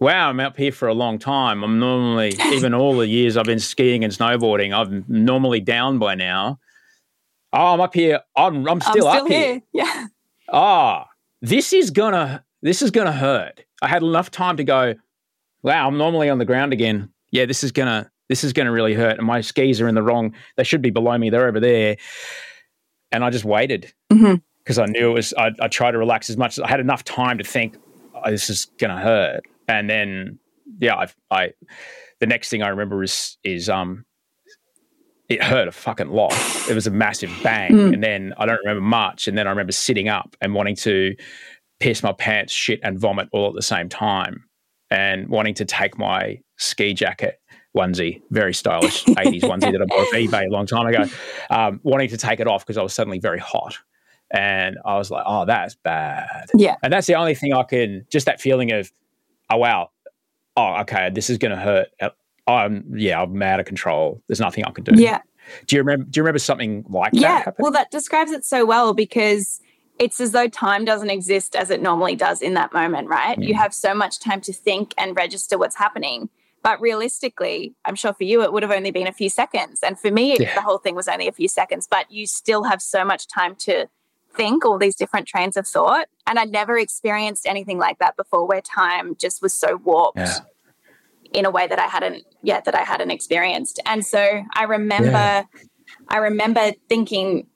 wow, 0.00 0.28
I'm 0.28 0.40
up 0.40 0.56
here 0.56 0.72
for 0.72 0.88
a 0.88 0.94
long 0.94 1.18
time. 1.18 1.62
I'm 1.62 1.78
normally, 1.78 2.34
even 2.52 2.74
all 2.74 2.96
the 2.96 3.08
years 3.08 3.36
I've 3.36 3.44
been 3.44 3.58
skiing 3.58 4.04
and 4.04 4.12
snowboarding, 4.12 4.74
I'm 4.74 5.04
normally 5.08 5.60
down 5.60 5.98
by 5.98 6.14
now. 6.14 6.58
Oh, 7.52 7.74
I'm 7.74 7.80
up 7.80 7.94
here. 7.94 8.20
I'm, 8.36 8.68
I'm 8.68 8.80
still, 8.80 9.08
I'm 9.08 9.16
still 9.16 9.24
up 9.24 9.28
here. 9.28 9.46
here. 9.54 9.62
Yeah. 9.72 10.06
Ah, 10.52 11.04
oh, 11.04 11.10
this 11.42 11.72
is 11.72 11.90
gonna 11.90 12.44
this 12.62 12.82
is 12.82 12.90
going 12.90 13.06
to 13.06 13.12
hurt. 13.12 13.64
I 13.82 13.88
had 13.88 14.02
enough 14.02 14.30
time 14.30 14.56
to 14.58 14.64
go, 14.64 14.94
wow, 15.62 15.86
I'm 15.86 15.98
normally 15.98 16.28
on 16.28 16.38
the 16.38 16.44
ground 16.44 16.72
again. 16.72 17.10
Yeah, 17.30 17.46
this 17.46 17.64
is 17.64 17.72
going 17.72 17.88
to, 17.88 18.10
this 18.28 18.44
is 18.44 18.52
going 18.52 18.66
to 18.66 18.72
really 18.72 18.94
hurt. 18.94 19.18
And 19.18 19.26
my 19.26 19.40
skis 19.40 19.80
are 19.80 19.88
in 19.88 19.94
the 19.94 20.02
wrong, 20.02 20.34
they 20.56 20.64
should 20.64 20.82
be 20.82 20.90
below 20.90 21.16
me. 21.16 21.30
They're 21.30 21.46
over 21.46 21.60
there. 21.60 21.96
And 23.12 23.24
I 23.24 23.30
just 23.30 23.44
waited 23.44 23.92
because 24.08 24.22
mm-hmm. 24.22 24.80
I 24.80 24.86
knew 24.86 25.10
it 25.10 25.14
was, 25.14 25.34
I, 25.36 25.50
I 25.60 25.68
tried 25.68 25.92
to 25.92 25.98
relax 25.98 26.30
as 26.30 26.36
much 26.36 26.58
as 26.58 26.60
I 26.60 26.68
had 26.68 26.80
enough 26.80 27.04
time 27.04 27.38
to 27.38 27.44
think, 27.44 27.76
oh, 28.14 28.30
this 28.30 28.50
is 28.50 28.66
going 28.78 28.94
to 28.94 29.00
hurt. 29.00 29.40
And 29.66 29.88
then, 29.88 30.38
yeah, 30.80 30.94
I, 30.94 31.08
I, 31.30 31.52
the 32.20 32.26
next 32.26 32.50
thing 32.50 32.62
I 32.62 32.68
remember 32.68 33.02
is, 33.02 33.36
is, 33.42 33.68
um, 33.68 34.04
it 35.28 35.42
hurt 35.42 35.68
a 35.68 35.72
fucking 35.72 36.08
lot. 36.08 36.32
It 36.68 36.74
was 36.74 36.88
a 36.88 36.90
massive 36.90 37.30
bang. 37.42 37.70
Mm. 37.70 37.94
And 37.94 38.02
then 38.02 38.34
I 38.36 38.46
don't 38.46 38.58
remember 38.58 38.80
much. 38.80 39.28
And 39.28 39.38
then 39.38 39.46
I 39.46 39.50
remember 39.50 39.70
sitting 39.70 40.08
up 40.08 40.36
and 40.40 40.54
wanting 40.54 40.74
to 40.76 41.14
piss 41.80 42.02
my 42.02 42.12
pants, 42.12 42.52
shit, 42.52 42.80
and 42.82 42.98
vomit 42.98 43.28
all 43.32 43.48
at 43.48 43.54
the 43.54 43.62
same 43.62 43.88
time, 43.88 44.44
and 44.90 45.28
wanting 45.28 45.54
to 45.54 45.64
take 45.64 45.98
my 45.98 46.40
ski 46.56 46.94
jacket 46.94 47.40
onesie, 47.76 48.20
very 48.30 48.54
stylish 48.54 49.04
80s 49.06 49.42
onesie 49.42 49.72
that 49.72 49.80
I 49.80 49.84
bought 49.86 50.00
off 50.00 50.12
eBay 50.12 50.46
a 50.46 50.50
long 50.50 50.66
time 50.66 50.86
ago, 50.86 51.04
um, 51.50 51.80
wanting 51.82 52.08
to 52.10 52.16
take 52.16 52.40
it 52.40 52.46
off 52.46 52.64
because 52.64 52.76
I 52.76 52.82
was 52.82 52.94
suddenly 52.94 53.18
very 53.18 53.38
hot. 53.38 53.78
And 54.32 54.78
I 54.84 54.96
was 54.96 55.10
like, 55.10 55.24
oh, 55.26 55.44
that's 55.44 55.74
bad. 55.74 56.46
Yeah. 56.54 56.76
And 56.82 56.92
that's 56.92 57.06
the 57.08 57.16
only 57.16 57.34
thing 57.34 57.52
I 57.52 57.64
can, 57.64 58.06
just 58.10 58.26
that 58.26 58.40
feeling 58.40 58.70
of, 58.70 58.92
oh, 59.50 59.56
wow, 59.56 59.90
oh, 60.56 60.80
okay, 60.82 61.10
this 61.12 61.30
is 61.30 61.38
going 61.38 61.50
to 61.50 61.60
hurt. 61.60 61.88
I'm, 62.46 62.84
yeah, 62.96 63.22
I'm 63.22 63.42
out 63.42 63.58
of 63.58 63.66
control. 63.66 64.22
There's 64.28 64.40
nothing 64.40 64.64
I 64.64 64.70
can 64.70 64.84
do. 64.84 65.00
Yeah. 65.00 65.20
Do 65.66 65.74
you 65.74 65.82
remember, 65.82 66.06
do 66.08 66.18
you 66.18 66.22
remember 66.22 66.38
something 66.38 66.84
like 66.88 67.12
yeah, 67.12 67.44
that? 67.44 67.46
Yeah. 67.46 67.52
Well, 67.58 67.72
that 67.72 67.90
describes 67.90 68.30
it 68.30 68.44
so 68.44 68.64
well 68.64 68.94
because 68.94 69.60
it's 70.00 70.18
as 70.18 70.32
though 70.32 70.48
time 70.48 70.86
doesn't 70.86 71.10
exist 71.10 71.54
as 71.54 71.70
it 71.70 71.82
normally 71.82 72.16
does 72.16 72.40
in 72.40 72.54
that 72.54 72.72
moment, 72.72 73.08
right? 73.08 73.38
Mm. 73.38 73.46
You 73.46 73.54
have 73.54 73.74
so 73.74 73.94
much 73.94 74.18
time 74.18 74.40
to 74.40 74.52
think 74.52 74.94
and 74.96 75.14
register 75.14 75.58
what's 75.58 75.76
happening. 75.76 76.30
But 76.62 76.80
realistically, 76.80 77.74
I'm 77.84 77.94
sure 77.94 78.14
for 78.14 78.24
you, 78.24 78.42
it 78.42 78.52
would 78.52 78.62
have 78.62 78.72
only 78.72 78.90
been 78.90 79.06
a 79.06 79.12
few 79.12 79.28
seconds. 79.28 79.80
And 79.82 79.98
for 79.98 80.10
me, 80.10 80.36
yeah. 80.38 80.54
the 80.54 80.62
whole 80.62 80.78
thing 80.78 80.94
was 80.94 81.06
only 81.06 81.28
a 81.28 81.32
few 81.32 81.48
seconds, 81.48 81.86
but 81.88 82.10
you 82.10 82.26
still 82.26 82.64
have 82.64 82.80
so 82.80 83.04
much 83.04 83.28
time 83.28 83.54
to 83.56 83.88
think 84.34 84.64
all 84.64 84.78
these 84.78 84.96
different 84.96 85.28
trains 85.28 85.56
of 85.58 85.66
thought. 85.66 86.08
And 86.26 86.38
I'd 86.38 86.50
never 86.50 86.78
experienced 86.78 87.46
anything 87.46 87.78
like 87.78 87.98
that 87.98 88.16
before 88.16 88.46
where 88.46 88.62
time 88.62 89.16
just 89.16 89.42
was 89.42 89.52
so 89.52 89.76
warped. 89.76 90.18
Yeah. 90.18 90.38
In 91.32 91.44
a 91.44 91.50
way 91.50 91.68
that 91.68 91.78
I 91.78 91.86
hadn't 91.86 92.24
yet 92.42 92.64
that 92.64 92.74
I 92.74 92.82
hadn't 92.82 93.12
experienced. 93.12 93.78
And 93.86 94.04
so 94.04 94.42
I 94.52 94.64
remember 94.64 95.10
yeah. 95.10 95.44
I 96.08 96.16
remember 96.16 96.72
thinking 96.88 97.46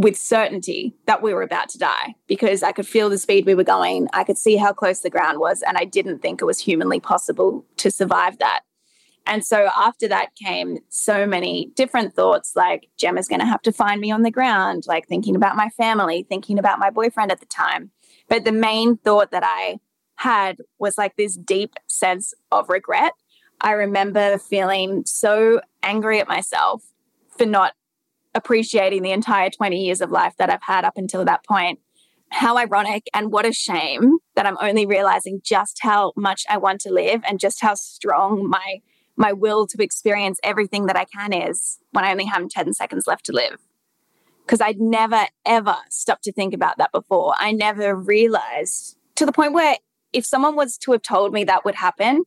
with 0.00 0.16
certainty 0.16 0.94
that 1.04 1.20
we 1.20 1.34
were 1.34 1.42
about 1.42 1.68
to 1.68 1.78
die 1.78 2.14
because 2.26 2.62
I 2.62 2.72
could 2.72 2.88
feel 2.88 3.10
the 3.10 3.18
speed 3.18 3.44
we 3.44 3.54
were 3.54 3.64
going. 3.64 4.08
I 4.14 4.24
could 4.24 4.38
see 4.38 4.56
how 4.56 4.72
close 4.72 5.00
the 5.00 5.10
ground 5.10 5.40
was, 5.40 5.60
and 5.60 5.76
I 5.76 5.84
didn't 5.84 6.20
think 6.20 6.40
it 6.40 6.46
was 6.46 6.58
humanly 6.58 7.00
possible 7.00 7.66
to 7.76 7.90
survive 7.90 8.38
that. 8.38 8.60
And 9.26 9.44
so 9.44 9.68
after 9.76 10.08
that 10.08 10.34
came 10.36 10.78
so 10.88 11.26
many 11.26 11.70
different 11.76 12.14
thoughts 12.14 12.56
like 12.56 12.88
Gemma's 12.96 13.28
going 13.28 13.40
to 13.40 13.46
have 13.46 13.60
to 13.62 13.72
find 13.72 14.00
me 14.00 14.10
on 14.10 14.22
the 14.22 14.30
ground, 14.30 14.84
like 14.86 15.06
thinking 15.06 15.36
about 15.36 15.54
my 15.54 15.68
family, 15.68 16.24
thinking 16.26 16.58
about 16.58 16.78
my 16.78 16.88
boyfriend 16.88 17.30
at 17.30 17.40
the 17.40 17.46
time. 17.46 17.90
But 18.26 18.46
the 18.46 18.52
main 18.52 18.96
thought 18.96 19.32
that 19.32 19.44
I 19.44 19.80
had 20.16 20.56
was 20.78 20.96
like 20.96 21.16
this 21.16 21.36
deep 21.36 21.74
sense 21.88 22.32
of 22.50 22.70
regret. 22.70 23.12
I 23.60 23.72
remember 23.72 24.38
feeling 24.38 25.02
so 25.04 25.60
angry 25.82 26.20
at 26.20 26.28
myself 26.28 26.82
for 27.36 27.44
not 27.44 27.74
appreciating 28.34 29.02
the 29.02 29.12
entire 29.12 29.50
20 29.50 29.76
years 29.76 30.00
of 30.00 30.10
life 30.10 30.34
that 30.38 30.50
I've 30.50 30.62
had 30.62 30.84
up 30.84 30.96
until 30.96 31.24
that 31.24 31.44
point. 31.44 31.80
How 32.30 32.56
ironic 32.56 33.08
and 33.12 33.32
what 33.32 33.44
a 33.44 33.52
shame 33.52 34.18
that 34.36 34.46
I'm 34.46 34.56
only 34.60 34.86
realizing 34.86 35.40
just 35.42 35.78
how 35.82 36.12
much 36.16 36.44
I 36.48 36.58
want 36.58 36.80
to 36.82 36.92
live 36.92 37.22
and 37.28 37.40
just 37.40 37.60
how 37.60 37.74
strong 37.74 38.48
my 38.48 38.80
my 39.16 39.32
will 39.32 39.66
to 39.66 39.82
experience 39.82 40.40
everything 40.42 40.86
that 40.86 40.96
I 40.96 41.04
can 41.04 41.32
is 41.32 41.78
when 41.90 42.04
I 42.04 42.10
only 42.10 42.24
have 42.24 42.48
10 42.48 42.72
seconds 42.72 43.06
left 43.06 43.26
to 43.26 43.32
live. 43.32 43.58
Because 44.46 44.62
I'd 44.62 44.80
never, 44.80 45.26
ever 45.44 45.76
stopped 45.90 46.24
to 46.24 46.32
think 46.32 46.54
about 46.54 46.78
that 46.78 46.90
before. 46.90 47.34
I 47.38 47.52
never 47.52 47.94
realized 47.94 48.96
to 49.16 49.26
the 49.26 49.32
point 49.32 49.52
where 49.52 49.76
if 50.12 50.24
someone 50.24 50.56
was 50.56 50.78
to 50.78 50.92
have 50.92 51.02
told 51.02 51.32
me 51.32 51.44
that 51.44 51.64
would 51.64 51.74
happen 51.74 52.24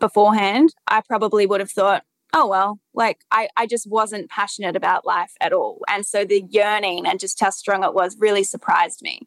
beforehand, 0.00 0.74
I 0.88 1.00
probably 1.00 1.46
would 1.46 1.60
have 1.60 1.70
thought, 1.70 2.02
oh 2.32 2.46
well 2.46 2.78
like 2.94 3.20
I, 3.30 3.48
I 3.56 3.66
just 3.66 3.88
wasn't 3.88 4.30
passionate 4.30 4.76
about 4.76 5.06
life 5.06 5.32
at 5.40 5.52
all. 5.52 5.80
And 5.88 6.04
so 6.04 6.24
the 6.24 6.44
yearning 6.50 7.06
and 7.06 7.18
just 7.18 7.40
how 7.40 7.50
strong 7.50 7.82
it 7.84 7.94
was 7.94 8.16
really 8.18 8.44
surprised 8.44 9.00
me. 9.02 9.26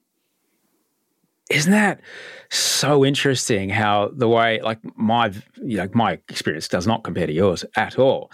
Isn't 1.50 1.72
that 1.72 2.02
so 2.50 3.04
interesting 3.04 3.70
how 3.70 4.12
the 4.14 4.30
way 4.30 4.62
like 4.62 4.80
my 4.96 5.34
you 5.62 5.78
know 5.78 5.90
my 5.94 6.14
experience 6.30 6.68
does 6.68 6.88
not 6.88 7.04
compare 7.04 7.28
to 7.28 7.34
yours 7.34 7.66
at 7.76 8.00
all. 8.00 8.32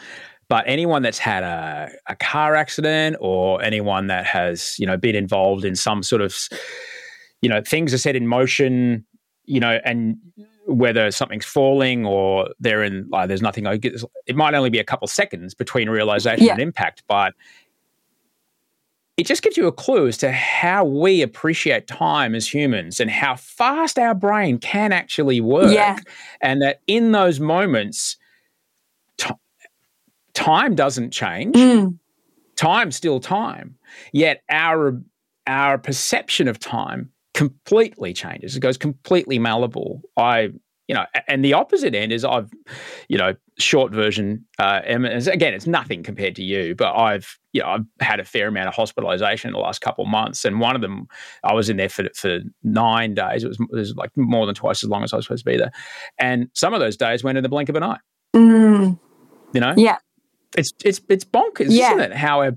But 0.48 0.64
anyone 0.68 1.04
that's 1.04 1.20
had 1.20 1.44
a, 1.44 1.92
a 2.08 2.16
car 2.16 2.56
accident 2.56 3.18
or 3.20 3.62
anyone 3.62 4.08
that 4.08 4.26
has 4.26 4.76
you 4.78 4.86
know 4.86 4.98
been 4.98 5.16
involved 5.16 5.66
in 5.66 5.76
some 5.76 6.04
sort 6.04 6.22
of 6.22 6.36
you 7.42 7.50
know 7.50 7.62
things 7.62 7.94
are 7.94 7.98
set 7.98 8.16
in 8.16 8.28
motion 8.28 9.06
you 9.46 9.60
know 9.60 9.80
and 9.84 10.18
whether 10.70 11.10
something's 11.12 11.46
falling 11.46 12.06
or 12.06 12.50
they're 12.60 12.84
in 12.84 13.08
like 13.10 13.28
there's 13.28 13.42
nothing 13.42 13.66
it 13.66 14.36
might 14.36 14.54
only 14.54 14.70
be 14.70 14.80
a 14.80 14.84
couple 14.84 15.08
seconds 15.08 15.54
between 15.54 15.90
realization 15.90 16.46
yeah. 16.46 16.54
and 16.54 16.62
impact 16.62 17.04
but 17.08 17.34
it 19.18 19.26
just 19.26 19.42
gives 19.42 19.58
you 19.58 19.68
a 19.68 19.72
clue 19.72 20.08
as 20.08 20.18
to 20.18 20.32
how 20.32 20.86
we 20.86 21.22
appreciate 21.22 21.88
time 21.88 22.36
as 22.36 22.52
humans 22.52 23.00
and 23.00 23.10
how 23.10 23.36
fast 23.36 24.00
our 24.00 24.14
brain 24.14 24.58
can 24.60 24.94
actually 24.94 25.42
work 25.42 25.74
yeah. 25.74 25.98
and 26.42 26.62
that 26.62 26.82
in 26.88 27.12
those 27.12 27.40
moments 27.40 28.16
t- 29.18 29.34
time 30.34 30.76
doesn't 30.76 31.12
change 31.12 31.56
mm. 31.56 31.98
time's 32.56 32.96
still 32.96 33.20
time 33.20 33.76
yet 34.14 34.44
our 34.50 35.02
our 35.48 35.80
perception 35.80 36.48
of 36.48 36.60
time 36.60 37.12
completely 37.40 38.12
changes. 38.12 38.58
It 38.58 38.60
goes 38.60 38.78
completely 38.78 39.40
malleable. 39.40 40.02
I, 40.18 40.50
you 40.90 40.96
know, 40.96 41.06
and 41.30 41.46
the 41.46 41.54
opposite 41.54 41.96
end 41.96 42.12
is 42.12 42.26
I've, 42.26 42.52
you 43.08 43.18
know, 43.18 43.34
short 43.60 43.94
version. 43.94 44.46
Uh, 44.58 44.82
again, 44.86 45.54
it's 45.54 45.66
nothing 45.66 46.04
compared 46.04 46.36
to 46.36 46.44
you, 46.44 46.76
but 46.76 46.94
I've, 46.98 47.40
you 47.54 47.62
know, 47.62 47.70
I've 47.70 47.86
had 48.02 48.20
a 48.20 48.26
fair 48.26 48.50
amount 48.50 48.68
of 48.68 48.74
hospitalization 48.74 49.48
in 49.48 49.54
the 49.54 49.60
last 49.60 49.80
couple 49.80 50.04
of 50.04 50.12
months, 50.12 50.44
and 50.44 50.60
one 50.60 50.76
of 50.76 50.82
them, 50.82 51.08
I 51.46 51.54
was 51.54 51.70
in 51.70 51.78
there 51.78 51.88
for 51.88 52.10
for 52.14 52.40
nine 52.62 53.14
days. 53.14 53.46
It 53.46 53.48
was, 53.48 53.58
it 53.58 53.72
was 53.72 53.96
like 53.96 54.12
more 54.18 54.46
than 54.46 54.56
twice 54.56 54.84
as 54.84 54.90
long 54.90 55.06
as 55.06 55.14
I 55.14 55.16
was 55.16 55.26
supposed 55.26 55.46
to 55.46 55.50
be 55.50 55.56
there, 55.56 55.72
and 56.18 56.50
some 56.54 56.74
of 56.74 56.82
those 56.82 56.98
days 56.98 57.24
went 57.24 57.38
in 57.38 57.44
the 57.44 57.50
blink 57.50 57.70
of 57.70 57.78
an 57.78 57.84
eye. 57.84 58.00
Mm. 58.36 59.00
You 59.54 59.62
know, 59.62 59.74
yeah 59.78 59.98
it's 60.58 60.74
it's 60.84 61.00
it's 61.10 61.24
bonkers, 61.24 61.68
yeah. 61.70 61.94
isn't 61.94 62.12
it? 62.12 62.14
How 62.14 62.52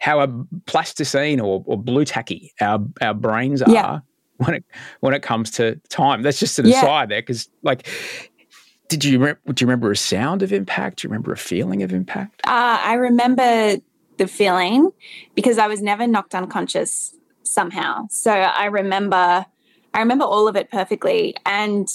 how 0.00 0.20
a 0.20 0.28
plasticine 0.66 1.40
or, 1.40 1.64
or 1.66 1.76
Blu 1.82 2.04
Tacky 2.04 2.52
our 2.60 2.78
our 3.00 3.14
brains 3.14 3.62
are 3.62 3.70
yeah 3.70 4.00
when 4.38 4.54
it 4.54 4.64
when 5.00 5.14
it 5.14 5.22
comes 5.22 5.50
to 5.52 5.76
time. 5.88 6.22
That's 6.22 6.40
just 6.40 6.58
an 6.58 6.66
yeah. 6.66 6.78
aside 6.78 7.10
there, 7.10 7.20
because 7.20 7.48
like, 7.62 7.86
did 8.88 9.04
you 9.04 9.18
re- 9.18 9.34
do 9.52 9.62
you 9.62 9.66
remember 9.66 9.90
a 9.90 9.96
sound 9.96 10.42
of 10.42 10.52
impact? 10.52 10.98
Do 11.00 11.06
you 11.06 11.10
remember 11.10 11.32
a 11.32 11.36
feeling 11.36 11.82
of 11.82 11.92
impact? 11.92 12.40
Uh, 12.44 12.80
I 12.82 12.94
remember 12.94 13.76
the 14.16 14.26
feeling 14.26 14.90
because 15.34 15.58
I 15.58 15.66
was 15.66 15.82
never 15.82 16.06
knocked 16.06 16.34
unconscious 16.34 17.14
somehow. 17.42 18.06
So 18.10 18.32
I 18.32 18.66
remember 18.66 19.46
I 19.94 19.98
remember 19.98 20.24
all 20.24 20.48
of 20.48 20.56
it 20.56 20.70
perfectly, 20.70 21.36
and 21.44 21.88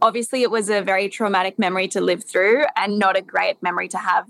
obviously 0.00 0.42
it 0.42 0.50
was 0.50 0.70
a 0.70 0.82
very 0.82 1.08
traumatic 1.08 1.58
memory 1.58 1.88
to 1.88 2.00
live 2.00 2.24
through 2.24 2.64
and 2.76 2.98
not 2.98 3.16
a 3.16 3.22
great 3.22 3.62
memory 3.62 3.88
to 3.88 3.98
have 3.98 4.26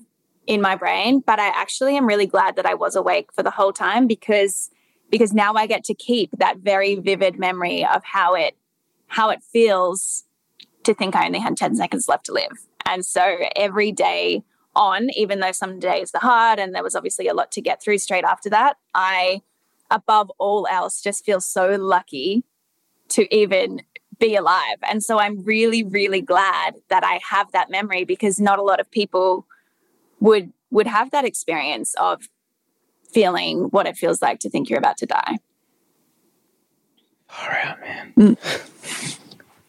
in 0.46 0.60
my 0.60 0.76
brain. 0.76 1.20
But 1.26 1.40
I 1.40 1.48
actually 1.48 1.96
am 1.96 2.06
really 2.06 2.26
glad 2.26 2.56
that 2.56 2.66
I 2.66 2.74
was 2.74 2.96
awake 2.96 3.32
for 3.32 3.42
the 3.42 3.50
whole 3.50 3.72
time 3.72 4.06
because 4.06 4.70
because 5.10 5.32
now 5.32 5.54
I 5.54 5.66
get 5.66 5.84
to 5.84 5.94
keep 5.94 6.30
that 6.38 6.58
very 6.58 6.96
vivid 6.96 7.38
memory 7.38 7.84
of 7.84 8.02
how 8.04 8.34
it 8.34 8.56
how 9.08 9.30
it 9.30 9.42
feels 9.42 10.24
to 10.84 10.94
think 10.94 11.14
I 11.14 11.26
only 11.26 11.38
had 11.38 11.56
10 11.56 11.76
seconds 11.76 12.08
left 12.08 12.26
to 12.26 12.32
live 12.32 12.66
And 12.86 13.04
so 13.04 13.38
every 13.54 13.92
day 13.92 14.42
on, 14.74 15.08
even 15.16 15.40
though 15.40 15.52
some 15.52 15.78
days 15.78 16.12
are 16.14 16.20
hard 16.20 16.58
and 16.58 16.74
there 16.74 16.82
was 16.82 16.94
obviously 16.94 17.28
a 17.28 17.34
lot 17.34 17.50
to 17.52 17.60
get 17.60 17.82
through 17.82 17.98
straight 17.98 18.24
after 18.24 18.50
that, 18.50 18.76
I, 18.94 19.42
above 19.90 20.30
all 20.38 20.66
else, 20.70 21.00
just 21.02 21.24
feel 21.24 21.40
so 21.40 21.70
lucky 21.70 22.44
to 23.08 23.34
even 23.34 23.82
be 24.18 24.36
alive. 24.36 24.78
And 24.82 25.02
so 25.02 25.18
I'm 25.18 25.42
really, 25.44 25.82
really 25.82 26.20
glad 26.20 26.76
that 26.88 27.04
I 27.04 27.20
have 27.28 27.52
that 27.52 27.70
memory 27.70 28.04
because 28.04 28.40
not 28.40 28.58
a 28.58 28.62
lot 28.62 28.80
of 28.80 28.90
people 28.90 29.46
would 30.20 30.52
would 30.70 30.86
have 30.86 31.10
that 31.12 31.24
experience 31.24 31.94
of 31.94 32.28
feeling 33.16 33.60
what 33.70 33.86
it 33.86 33.96
feels 33.96 34.20
like 34.20 34.40
to 34.40 34.50
think 34.50 34.68
you're 34.68 34.78
about 34.78 34.98
to 34.98 35.06
die. 35.06 35.38
All 37.30 37.48
right, 37.48 37.80
man. 37.80 38.12
Mm. 38.14 39.18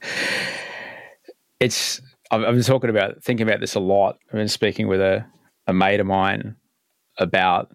it's 1.62 2.02
I've, 2.30 2.44
I've 2.44 2.56
been 2.56 2.64
talking 2.64 2.90
about 2.90 3.24
thinking 3.24 3.48
about 3.48 3.62
this 3.62 3.76
a 3.76 3.80
lot. 3.80 4.18
I've 4.28 4.34
been 4.34 4.50
speaking 4.50 4.90
with 4.90 5.00
a, 5.00 5.26
a 5.66 5.74
mate 5.74 6.02
of 6.02 6.08
mine 6.08 6.58
about 7.18 7.74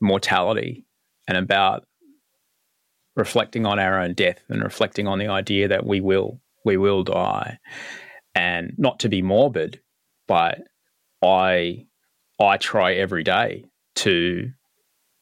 mortality 0.00 0.86
and 1.26 1.36
about 1.36 1.84
reflecting 3.16 3.66
on 3.66 3.80
our 3.80 4.00
own 4.00 4.14
death 4.14 4.44
and 4.48 4.62
reflecting 4.62 5.08
on 5.08 5.18
the 5.18 5.26
idea 5.26 5.66
that 5.66 5.84
we 5.84 6.00
will 6.00 6.40
we 6.64 6.76
will 6.76 7.02
die 7.02 7.58
and 8.36 8.72
not 8.78 9.00
to 9.00 9.08
be 9.08 9.22
morbid 9.22 9.80
but 10.28 10.60
i 11.24 11.84
i 12.40 12.56
try 12.56 12.94
every 12.94 13.24
day 13.24 13.64
to 13.96 14.52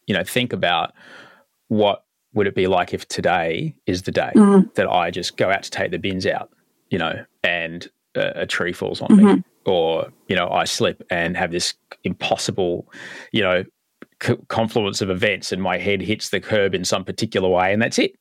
you 0.06 0.14
know 0.14 0.24
think 0.24 0.52
about 0.52 0.92
what 1.68 2.04
would 2.34 2.46
it 2.46 2.54
be 2.54 2.66
like 2.66 2.92
if 2.92 3.06
today 3.08 3.74
is 3.86 4.02
the 4.02 4.12
day 4.12 4.30
mm-hmm. 4.34 4.68
that 4.74 4.88
i 4.88 5.10
just 5.10 5.36
go 5.36 5.50
out 5.50 5.62
to 5.62 5.70
take 5.70 5.90
the 5.90 5.98
bins 5.98 6.26
out 6.26 6.50
you 6.90 6.98
know 6.98 7.24
and 7.42 7.88
a, 8.14 8.42
a 8.42 8.46
tree 8.46 8.72
falls 8.72 9.00
on 9.00 9.08
mm-hmm. 9.08 9.26
me 9.36 9.44
or 9.64 10.08
you 10.28 10.36
know 10.36 10.48
i 10.50 10.64
slip 10.64 11.02
and 11.10 11.36
have 11.36 11.50
this 11.50 11.74
impossible 12.04 12.90
you 13.32 13.42
know 13.42 13.64
confluence 14.48 15.02
of 15.02 15.10
events 15.10 15.52
and 15.52 15.62
my 15.62 15.76
head 15.76 16.00
hits 16.00 16.30
the 16.30 16.40
curb 16.40 16.74
in 16.74 16.84
some 16.84 17.04
particular 17.04 17.48
way 17.48 17.72
and 17.72 17.82
that's 17.82 17.98
it 17.98 18.12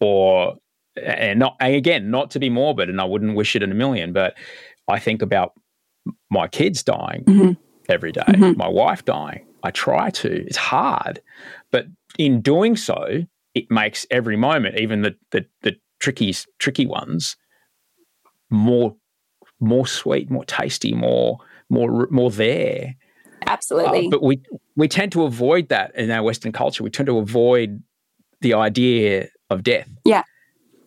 or 0.00 0.56
and 0.96 1.38
not 1.38 1.56
and 1.60 1.74
again 1.74 2.10
not 2.10 2.30
to 2.30 2.38
be 2.38 2.48
morbid 2.48 2.88
and 2.88 3.00
i 3.00 3.04
wouldn't 3.04 3.36
wish 3.36 3.54
it 3.54 3.62
in 3.62 3.70
a 3.70 3.74
million 3.74 4.12
but 4.12 4.34
i 4.88 4.98
think 4.98 5.20
about 5.20 5.52
my 6.30 6.48
kids 6.48 6.82
dying 6.82 7.24
mm-hmm. 7.24 7.52
every 7.88 8.12
day, 8.12 8.22
mm-hmm. 8.26 8.56
my 8.56 8.68
wife 8.68 9.04
dying 9.04 9.44
i 9.62 9.70
try 9.70 10.10
to 10.10 10.44
it's 10.46 10.56
hard 10.56 11.20
but 11.70 11.86
in 12.18 12.40
doing 12.40 12.76
so 12.76 13.24
it 13.54 13.70
makes 13.70 14.06
every 14.10 14.36
moment 14.36 14.78
even 14.78 15.02
the 15.02 15.14
the, 15.30 15.44
the 15.62 15.76
tricky 15.98 16.34
tricky 16.58 16.86
ones 16.86 17.36
more 18.50 18.96
more 19.60 19.86
sweet 19.86 20.30
more 20.30 20.44
tasty 20.44 20.92
more 20.92 21.38
more 21.68 22.08
more 22.10 22.30
there 22.30 22.94
Absolutely. 23.46 24.06
Uh, 24.06 24.10
but 24.10 24.22
we 24.22 24.40
we 24.76 24.88
tend 24.88 25.12
to 25.12 25.24
avoid 25.24 25.68
that 25.68 25.94
in 25.96 26.10
our 26.10 26.22
Western 26.22 26.52
culture. 26.52 26.84
We 26.84 26.90
tend 26.90 27.08
to 27.08 27.18
avoid 27.18 27.82
the 28.40 28.54
idea 28.54 29.28
of 29.50 29.62
death. 29.62 29.88
Yeah. 30.04 30.22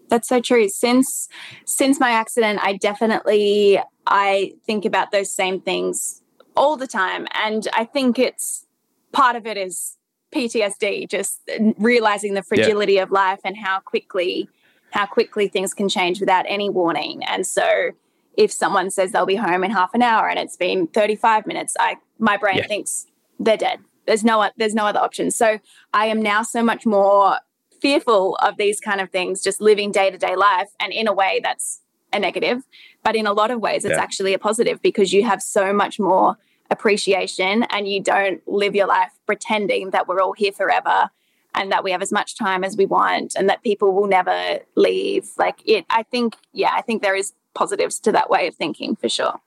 That's 0.09 0.27
so 0.27 0.39
true. 0.39 0.69
Since 0.69 1.27
since 1.65 1.99
my 1.99 2.11
accident, 2.11 2.59
I 2.63 2.77
definitely 2.77 3.79
I 4.07 4.53
think 4.65 4.85
about 4.85 5.11
those 5.11 5.31
same 5.31 5.59
things 5.59 6.21
all 6.55 6.77
the 6.77 6.87
time. 6.87 7.27
And 7.33 7.67
I 7.73 7.85
think 7.85 8.19
it's 8.19 8.65
part 9.11 9.35
of 9.35 9.45
it 9.45 9.57
is 9.57 9.97
PTSD, 10.33 11.09
just 11.09 11.41
realizing 11.77 12.33
the 12.33 12.43
fragility 12.43 12.93
yeah. 12.93 13.03
of 13.03 13.11
life 13.11 13.39
and 13.43 13.57
how 13.57 13.79
quickly 13.79 14.49
how 14.91 15.07
quickly 15.07 15.47
things 15.47 15.73
can 15.73 15.89
change 15.89 16.19
without 16.19 16.45
any 16.47 16.69
warning. 16.69 17.23
And 17.23 17.47
so 17.47 17.91
if 18.37 18.51
someone 18.51 18.91
says 18.91 19.11
they'll 19.11 19.25
be 19.25 19.35
home 19.35 19.63
in 19.63 19.71
half 19.71 19.95
an 19.95 20.03
hour 20.03 20.29
and 20.29 20.37
it's 20.37 20.55
been 20.55 20.85
35 20.85 21.47
minutes, 21.47 21.75
I 21.79 21.97
my 22.19 22.37
brain 22.37 22.57
yeah. 22.57 22.67
thinks 22.67 23.07
they're 23.39 23.57
dead. 23.57 23.79
There's 24.05 24.23
no 24.23 24.49
there's 24.57 24.75
no 24.75 24.85
other 24.85 24.99
option. 24.99 25.31
So 25.31 25.59
I 25.93 26.07
am 26.07 26.21
now 26.21 26.43
so 26.43 26.63
much 26.63 26.85
more 26.85 27.37
fearful 27.81 28.35
of 28.35 28.57
these 28.57 28.79
kind 28.79 29.01
of 29.01 29.09
things, 29.09 29.41
just 29.41 29.59
living 29.59 29.91
day 29.91 30.09
to 30.09 30.17
day 30.17 30.35
life, 30.35 30.69
and 30.79 30.93
in 30.93 31.07
a 31.07 31.13
way 31.13 31.41
that's 31.43 31.81
a 32.13 32.19
negative, 32.19 32.63
but 33.03 33.15
in 33.15 33.27
a 33.27 33.33
lot 33.33 33.51
of 33.51 33.59
ways 33.59 33.85
it's 33.85 33.95
yeah. 33.95 34.01
actually 34.01 34.33
a 34.33 34.39
positive 34.39 34.81
because 34.81 35.11
you 35.13 35.23
have 35.23 35.41
so 35.41 35.73
much 35.73 35.99
more 35.99 36.37
appreciation 36.71 37.63
and 37.63 37.87
you 37.87 38.01
don't 38.01 38.41
live 38.47 38.75
your 38.75 38.87
life 38.87 39.11
pretending 39.25 39.91
that 39.91 40.07
we're 40.07 40.21
all 40.21 40.33
here 40.33 40.51
forever 40.51 41.09
and 41.55 41.71
that 41.71 41.83
we 41.83 41.91
have 41.91 42.01
as 42.01 42.11
much 42.11 42.35
time 42.35 42.63
as 42.63 42.75
we 42.77 42.85
want 42.85 43.35
and 43.35 43.47
that 43.49 43.61
people 43.61 43.93
will 43.93 44.07
never 44.07 44.57
leave 44.75 45.29
like 45.37 45.61
it 45.65 45.85
i 45.91 46.01
think 46.01 46.35
yeah 46.51 46.71
i 46.73 46.81
think 46.81 47.03
there 47.03 47.15
is 47.15 47.33
positives 47.53 47.99
to 47.99 48.11
that 48.11 48.29
way 48.29 48.47
of 48.47 48.55
thinking 48.55 48.95
for 48.95 49.09
sure. 49.09 49.39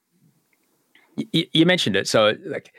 You, 1.32 1.46
you 1.52 1.66
mentioned 1.66 1.96
it, 1.96 2.06
so 2.06 2.34
like, 2.44 2.72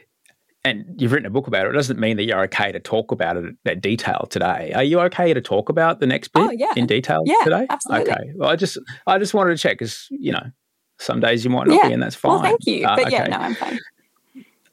and 0.67 1.01
you've 1.01 1.11
written 1.11 1.25
a 1.25 1.29
book 1.29 1.47
about 1.47 1.65
it. 1.65 1.69
It 1.69 1.73
doesn't 1.73 1.99
mean 1.99 2.17
that 2.17 2.25
you're 2.25 2.41
okay 2.43 2.71
to 2.71 2.79
talk 2.79 3.11
about 3.11 3.37
it 3.37 3.55
in 3.65 3.79
detail 3.79 4.27
today. 4.29 4.71
Are 4.73 4.83
you 4.83 4.99
okay 5.01 5.33
to 5.33 5.41
talk 5.41 5.69
about 5.69 5.99
the 5.99 6.07
next 6.07 6.29
bit 6.29 6.43
oh, 6.43 6.51
yeah. 6.51 6.73
in 6.75 6.85
detail 6.85 7.23
yeah, 7.25 7.43
today? 7.43 7.67
Absolutely. 7.69 8.11
Okay. 8.11 8.31
Well, 8.35 8.49
I 8.49 8.55
just 8.55 8.77
I 9.05 9.17
just 9.17 9.33
wanted 9.33 9.51
to 9.51 9.57
check 9.57 9.79
because 9.79 10.07
you 10.09 10.31
know 10.31 10.51
some 10.99 11.19
days 11.19 11.43
you 11.43 11.49
might 11.49 11.67
not 11.67 11.75
yeah. 11.75 11.87
be, 11.87 11.93
and 11.93 12.03
that's 12.03 12.15
fine. 12.15 12.31
Well, 12.33 12.41
thank 12.41 12.65
you, 12.65 12.85
uh, 12.85 12.95
but 12.95 13.07
okay. 13.07 13.15
yeah, 13.15 13.27
no, 13.27 13.37
I'm 13.37 13.55
fine. 13.55 13.79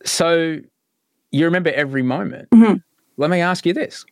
So 0.04 0.58
you 1.30 1.44
remember 1.44 1.70
every 1.70 2.02
moment. 2.02 2.50
Mm-hmm. 2.50 2.74
Let 3.16 3.30
me 3.30 3.40
ask 3.40 3.64
you 3.64 3.72
this: 3.72 4.04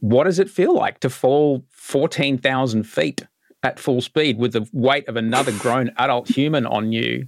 What 0.00 0.24
does 0.24 0.38
it 0.38 0.48
feel 0.48 0.74
like 0.74 1.00
to 1.00 1.10
fall 1.10 1.64
fourteen 1.70 2.38
thousand 2.38 2.84
feet? 2.84 3.26
at 3.64 3.78
full 3.78 4.00
speed 4.00 4.38
with 4.38 4.52
the 4.52 4.64
weight 4.72 5.08
of 5.08 5.16
another 5.16 5.50
grown 5.58 5.90
adult 5.96 6.28
human 6.28 6.64
on 6.64 6.92
you 6.92 7.26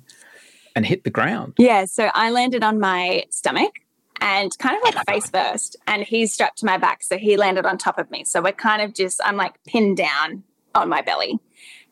and 0.75 0.87
hit 0.87 1.05
the 1.05 1.11
ground? 1.11 1.55
Yeah, 1.59 1.85
so 1.85 2.11
I 2.15 2.31
landed 2.31 2.63
on 2.63 2.79
my 2.81 3.25
stomach 3.31 3.81
and 4.21 4.51
kind 4.59 4.77
of 4.77 4.95
like 4.95 5.07
face 5.07 5.31
first, 5.31 5.77
and 5.87 6.03
he's 6.03 6.33
strapped 6.33 6.59
to 6.59 6.67
my 6.67 6.77
back. 6.77 7.03
So 7.03 7.17
he 7.17 7.37
landed 7.37 7.65
on 7.67 7.79
top 7.79 7.99
of 7.99 8.11
me. 8.11 8.25
So 8.25 8.43
we're 8.43 8.53
kind 8.53 8.83
of 8.83 8.95
just, 8.95 9.21
I'm 9.25 9.37
like 9.37 9.63
pinned 9.65 9.97
down 9.97 10.45
on 10.75 10.89
my 10.89 11.03
belly. 11.03 11.39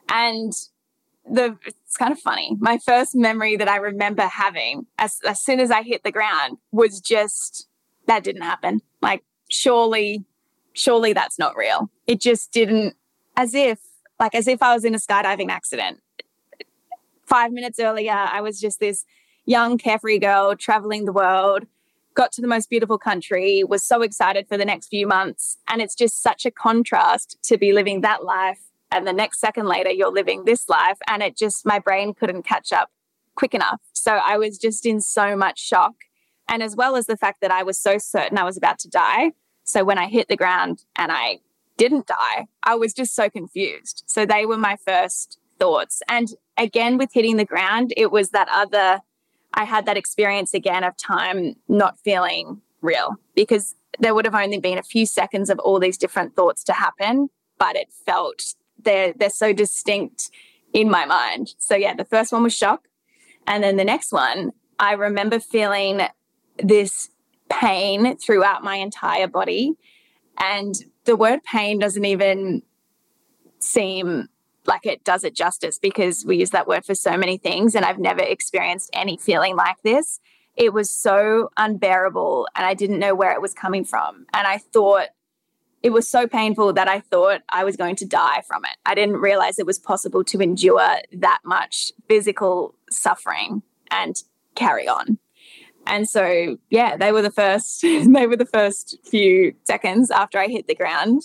And 0.09 0.53
the 1.31 1.57
it's 1.67 1.97
kind 1.97 2.13
of 2.13 2.19
funny. 2.19 2.57
My 2.59 2.79
first 2.79 3.15
memory 3.15 3.57
that 3.57 3.69
I 3.69 3.77
remember 3.77 4.23
having 4.23 4.87
as, 4.99 5.19
as 5.27 5.43
soon 5.43 5.61
as 5.61 5.71
I 5.71 5.83
hit 5.83 6.03
the 6.05 6.13
ground 6.13 6.59
was 6.73 7.01
just 7.01 7.69
that 8.07 8.25
didn't 8.25 8.43
happen. 8.43 8.81
Like, 9.03 9.25
surely, 9.51 10.25
surely 10.73 11.13
that's 11.13 11.39
not 11.39 11.57
real. 11.57 11.91
It 12.07 12.21
just 12.21 12.53
didn't, 12.53 12.97
as 13.37 13.55
if 13.55 13.79
like 14.19 14.35
as 14.35 14.49
if 14.49 14.63
I 14.63 14.75
was 14.75 14.85
in 14.85 14.95
a 14.95 14.99
skydiving 14.99 15.51
accident. 15.51 16.01
Five 17.29 17.53
minutes 17.53 17.79
earlier, 17.79 18.15
I 18.15 18.41
was 18.41 18.59
just 18.59 18.81
this 18.81 19.05
young, 19.45 19.77
carefree 19.77 20.19
girl 20.19 20.57
traveling 20.57 21.05
the 21.05 21.13
world, 21.13 21.67
got 22.15 22.33
to 22.33 22.41
the 22.41 22.49
most 22.49 22.71
beautiful 22.71 22.97
country, 22.97 23.63
was 23.65 23.83
so 23.83 24.01
excited 24.01 24.49
for 24.49 24.57
the 24.57 24.65
next 24.65 24.89
few 24.89 25.07
months. 25.07 25.59
And 25.69 25.83
it's 25.83 25.95
just 25.95 26.23
such 26.23 26.47
a 26.47 26.51
contrast 26.51 27.37
to 27.43 27.59
be 27.59 27.75
living 27.75 28.01
that 28.01 28.25
life. 28.25 28.61
And 28.91 29.07
the 29.07 29.13
next 29.13 29.41
second 29.41 29.67
later, 29.67 29.91
you're 29.91 30.11
living 30.11 30.47
this 30.47 30.71
life. 30.71 30.97
And 31.07 31.23
it 31.23 31.37
just, 31.37 31.67
my 31.67 31.79
brain 31.79 32.15
couldn't 32.15 32.45
catch 32.45 32.73
up 32.73 32.91
quick 33.35 33.53
enough. 33.53 33.83
So 33.93 34.13
I 34.13 34.39
was 34.39 34.57
just 34.57 34.87
in 34.87 35.03
so 35.03 35.37
much 35.37 35.61
shock. 35.61 35.97
And 36.49 36.63
as 36.63 36.75
well 36.75 36.97
as 36.97 37.05
the 37.05 37.19
fact 37.19 37.43
that 37.43 37.51
I 37.51 37.63
was 37.63 37.79
so 37.79 37.99
certain 37.99 38.39
I 38.39 38.45
was 38.45 38.57
about 38.57 38.79
to 38.79 38.89
die. 38.89 39.33
So 39.65 39.85
when 39.85 39.99
I 39.99 40.07
hit 40.07 40.29
the 40.29 40.37
ground 40.37 40.85
and 40.97 41.13
I 41.13 41.41
didn't 41.77 42.07
die. 42.07 42.49
I 42.63 42.75
was 42.75 42.93
just 42.93 43.15
so 43.15 43.31
confused. 43.31 44.03
So 44.07 44.27
they 44.27 44.45
were 44.45 44.59
my 44.59 44.77
first 44.87 45.39
thoughts. 45.59 46.03
And 46.09 46.29
again, 46.59 46.99
with 46.99 47.11
hitting 47.13 47.37
the 47.37 47.45
ground, 47.45 47.95
it 47.97 48.11
was 48.11 48.31
that 48.31 48.49
other, 48.53 49.01
I 49.55 49.65
had 49.65 49.87
that 49.87 49.97
experience 49.97 50.53
again 50.53 50.85
of 50.85 50.97
time 50.97 51.55
not 51.69 51.99
feeling 52.01 52.61
real 52.83 53.17
because 53.35 53.75
there 53.99 54.15
would 54.15 54.25
have 54.25 54.35
only 54.35 54.59
been 54.59 54.79
a 54.79 54.83
few 54.83 55.07
seconds 55.07 55.49
of 55.49 55.59
all 55.61 55.81
these 55.81 55.97
different 55.97 56.37
thoughts 56.37 56.63
to 56.65 56.73
happen, 56.73 57.31
but 57.59 57.77
it 57.77 57.89
felt 58.05 58.55
they're, 58.83 59.13
they're 59.15 59.31
so 59.31 59.53
distinct 59.53 60.31
in 60.73 60.91
my 60.91 61.07
mind. 61.07 61.55
So 61.59 61.75
yeah, 61.75 61.95
the 61.95 62.05
first 62.05 62.33
one 62.33 62.43
was 62.43 62.55
shock. 62.55 62.89
And 63.47 63.65
then 63.65 63.77
the 63.77 63.85
next 63.85 64.13
one, 64.13 64.53
I 64.79 64.93
remember 64.93 65.41
feeling 65.41 66.03
this 66.59 67.09
pain 67.49 68.17
throughout 68.19 68.63
my 68.63 68.77
entire 68.77 69.27
body. 69.27 69.75
And 70.39 70.75
the 71.05 71.17
word 71.17 71.43
pain 71.45 71.79
doesn't 71.79 72.05
even 72.05 72.63
seem 73.59 74.29
like 74.69 74.87
it 74.87 75.03
does 75.03 75.25
it 75.25 75.35
justice 75.35 75.79
because 75.79 76.25
we 76.25 76.37
use 76.37 76.51
that 76.51 76.69
word 76.69 76.85
for 76.85 76.95
so 76.95 77.17
many 77.17 77.39
things 77.39 77.75
and 77.75 77.85
I've 77.85 77.99
never 77.99 78.21
experienced 78.21 78.91
any 78.93 79.17
feeling 79.17 79.57
like 79.57 79.83
this. 79.83 80.21
It 80.55 80.73
was 80.73 80.95
so 80.95 81.51
unbearable 81.57 82.47
and 82.55 82.67
I 82.67 82.75
didn't 82.75 82.99
know 82.99 83.15
where 83.15 83.33
it 83.33 83.41
was 83.41 83.55
coming 83.55 83.85
from. 83.85 84.27
And 84.33 84.47
I 84.47 84.59
thought 84.59 85.09
it 85.83 85.91
was 85.91 86.09
so 86.09 86.27
painful 86.27 86.73
that 86.75 86.89
I 86.89 87.01
thought 87.01 87.43
I 87.49 87.65
was 87.65 87.77
going 87.77 87.97
to 87.97 88.05
die 88.05 88.43
from 88.47 88.65
it. 88.65 88.77
I 88.85 88.95
didn't 88.95 89.17
realize 89.17 89.59
it 89.59 89.67
was 89.67 89.79
possible 89.79 90.25
to 90.25 90.41
endure 90.41 90.99
that 91.13 91.41
much 91.45 91.93
physical 92.09 92.75
suffering 92.91 93.63
and 93.91 94.17
carry 94.55 94.89
on. 94.89 95.19
And 95.87 96.09
so, 96.09 96.59
yeah, 96.69 96.97
they 96.97 97.13
were 97.13 97.23
the 97.23 97.31
first, 97.31 97.81
they 97.83 98.27
were 98.27 98.37
the 98.37 98.45
first 98.45 98.99
few 99.05 99.55
seconds 99.65 100.11
after 100.11 100.39
I 100.39 100.49
hit 100.49 100.67
the 100.67 100.75
ground. 100.75 101.23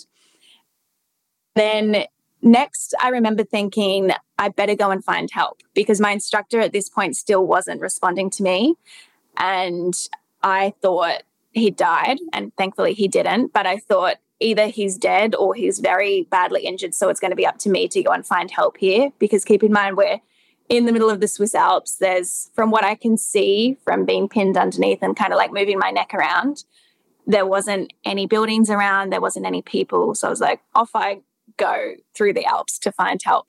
Then 1.54 2.06
next, 2.44 2.94
I 3.00 3.08
remember 3.08 3.42
thinking, 3.42 4.12
I 4.38 4.48
better 4.50 4.76
go 4.76 4.90
and 4.90 5.04
find 5.04 5.30
help 5.30 5.62
because 5.74 6.00
my 6.00 6.12
instructor 6.12 6.60
at 6.60 6.72
this 6.72 6.88
point 6.88 7.16
still 7.16 7.46
wasn't 7.46 7.80
responding 7.80 8.30
to 8.30 8.42
me. 8.42 8.76
And 9.36 9.94
I 10.42 10.74
thought 10.82 11.22
he 11.52 11.70
died, 11.70 12.18
and 12.32 12.54
thankfully 12.56 12.94
he 12.94 13.08
didn't. 13.08 13.52
But 13.52 13.66
I 13.66 13.78
thought 13.78 14.16
either 14.40 14.66
he's 14.66 14.98
dead 14.98 15.34
or 15.34 15.54
he's 15.54 15.78
very 15.78 16.26
badly 16.30 16.66
injured. 16.66 16.94
So 16.94 17.08
it's 17.08 17.20
going 17.20 17.30
to 17.30 17.36
be 17.36 17.46
up 17.46 17.58
to 17.58 17.70
me 17.70 17.88
to 17.88 18.02
go 18.02 18.10
and 18.10 18.26
find 18.26 18.50
help 18.50 18.76
here. 18.76 19.10
Because 19.18 19.44
keep 19.44 19.62
in 19.62 19.72
mind, 19.72 19.96
we're 19.96 20.20
in 20.68 20.86
the 20.86 20.92
middle 20.92 21.10
of 21.10 21.20
the 21.20 21.28
Swiss 21.28 21.54
Alps. 21.54 21.96
There's, 21.96 22.50
from 22.54 22.70
what 22.70 22.84
I 22.84 22.94
can 22.94 23.16
see 23.16 23.78
from 23.84 24.04
being 24.04 24.28
pinned 24.28 24.56
underneath 24.56 25.02
and 25.02 25.16
kind 25.16 25.32
of 25.32 25.36
like 25.36 25.52
moving 25.52 25.78
my 25.78 25.90
neck 25.90 26.12
around, 26.14 26.64
there 27.26 27.46
wasn't 27.46 27.92
any 28.04 28.26
buildings 28.26 28.68
around, 28.68 29.10
there 29.10 29.20
wasn't 29.20 29.46
any 29.46 29.62
people. 29.62 30.14
So 30.14 30.26
I 30.26 30.30
was 30.30 30.40
like, 30.40 30.60
off 30.74 30.90
I 30.94 31.20
go 31.56 31.94
through 32.14 32.32
the 32.34 32.44
Alps 32.44 32.78
to 32.80 32.92
find 32.92 33.20
help. 33.22 33.46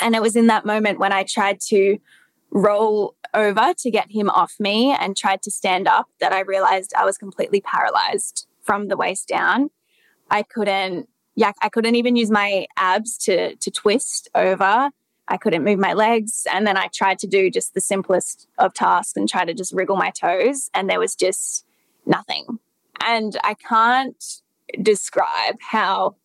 And 0.00 0.14
it 0.14 0.22
was 0.22 0.36
in 0.36 0.46
that 0.46 0.64
moment 0.64 0.98
when 0.98 1.12
I 1.12 1.24
tried 1.24 1.60
to 1.68 1.98
roll 2.50 3.14
over 3.34 3.72
to 3.78 3.90
get 3.90 4.10
him 4.10 4.28
off 4.30 4.54
me 4.58 4.92
and 4.92 5.16
tried 5.16 5.42
to 5.42 5.50
stand 5.50 5.88
up 5.88 6.06
that 6.20 6.32
I 6.32 6.40
realized 6.40 6.92
I 6.96 7.04
was 7.04 7.16
completely 7.16 7.60
paralyzed 7.60 8.46
from 8.62 8.88
the 8.88 8.96
waist 8.96 9.28
down. 9.28 9.70
I 10.30 10.42
couldn't 10.42 11.08
yeah, 11.34 11.52
I 11.62 11.70
couldn't 11.70 11.94
even 11.94 12.14
use 12.14 12.30
my 12.30 12.66
abs 12.76 13.16
to 13.18 13.56
to 13.56 13.70
twist 13.70 14.28
over. 14.34 14.90
I 15.28 15.36
couldn't 15.38 15.64
move 15.64 15.78
my 15.78 15.94
legs. 15.94 16.46
And 16.52 16.66
then 16.66 16.76
I 16.76 16.88
tried 16.88 17.18
to 17.20 17.26
do 17.26 17.50
just 17.50 17.72
the 17.72 17.80
simplest 17.80 18.48
of 18.58 18.74
tasks 18.74 19.16
and 19.16 19.28
try 19.28 19.44
to 19.44 19.54
just 19.54 19.72
wriggle 19.72 19.96
my 19.96 20.10
toes. 20.10 20.68
And 20.74 20.90
there 20.90 20.98
was 20.98 21.14
just 21.14 21.64
nothing. 22.04 22.58
And 23.02 23.38
I 23.42 23.54
can't 23.54 24.22
describe 24.82 25.56
how 25.60 26.16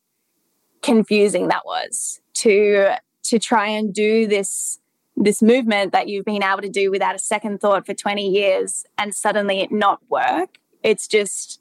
confusing 0.81 1.47
that 1.47 1.65
was 1.65 2.21
to 2.33 2.95
to 3.23 3.39
try 3.39 3.67
and 3.67 3.93
do 3.93 4.27
this 4.27 4.79
this 5.17 5.41
movement 5.41 5.91
that 5.91 6.07
you've 6.07 6.25
been 6.25 6.43
able 6.43 6.61
to 6.61 6.69
do 6.69 6.91
without 6.91 7.15
a 7.15 7.19
second 7.19 7.59
thought 7.59 7.85
for 7.85 7.93
20 7.95 8.29
years 8.29 8.85
and 8.99 9.15
suddenly 9.15 9.61
it 9.61 9.71
not 9.71 9.99
work. 10.09 10.59
It's 10.83 11.07
just 11.07 11.59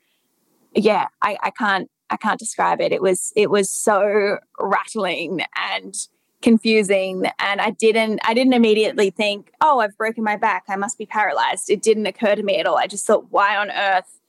yeah 0.75 1.07
I, 1.23 1.39
I 1.43 1.51
can't 1.51 1.91
i 2.11 2.17
can't 2.17 2.39
describe 2.39 2.81
it. 2.81 2.93
It 2.93 3.03
was 3.03 3.33
it 3.35 3.51
was 3.51 3.71
so 3.71 4.39
rattling 4.61 5.41
and 5.57 5.95
confusing 6.43 7.25
and 7.39 7.63
i 7.63 7.71
didn't 7.71 8.21
i 8.23 8.35
didn't 8.35 8.53
immediately 8.53 9.09
think 9.09 9.53
oh 9.63 9.81
i've 9.81 9.97
broken 9.97 10.23
my 10.23 10.37
back. 10.37 10.65
I 10.69 10.77
must 10.77 10.99
be 10.99 11.07
paralyzed. 11.07 11.71
It 11.71 11.83
didn't 11.83 12.07
occur 12.07 12.35
to 12.35 12.43
me 12.43 12.59
at 12.59 12.67
all. 12.67 12.77
I 12.77 12.87
just 12.87 13.07
thought 13.07 13.27
why 13.31 13.57
on 13.57 13.71
earth 13.71 14.21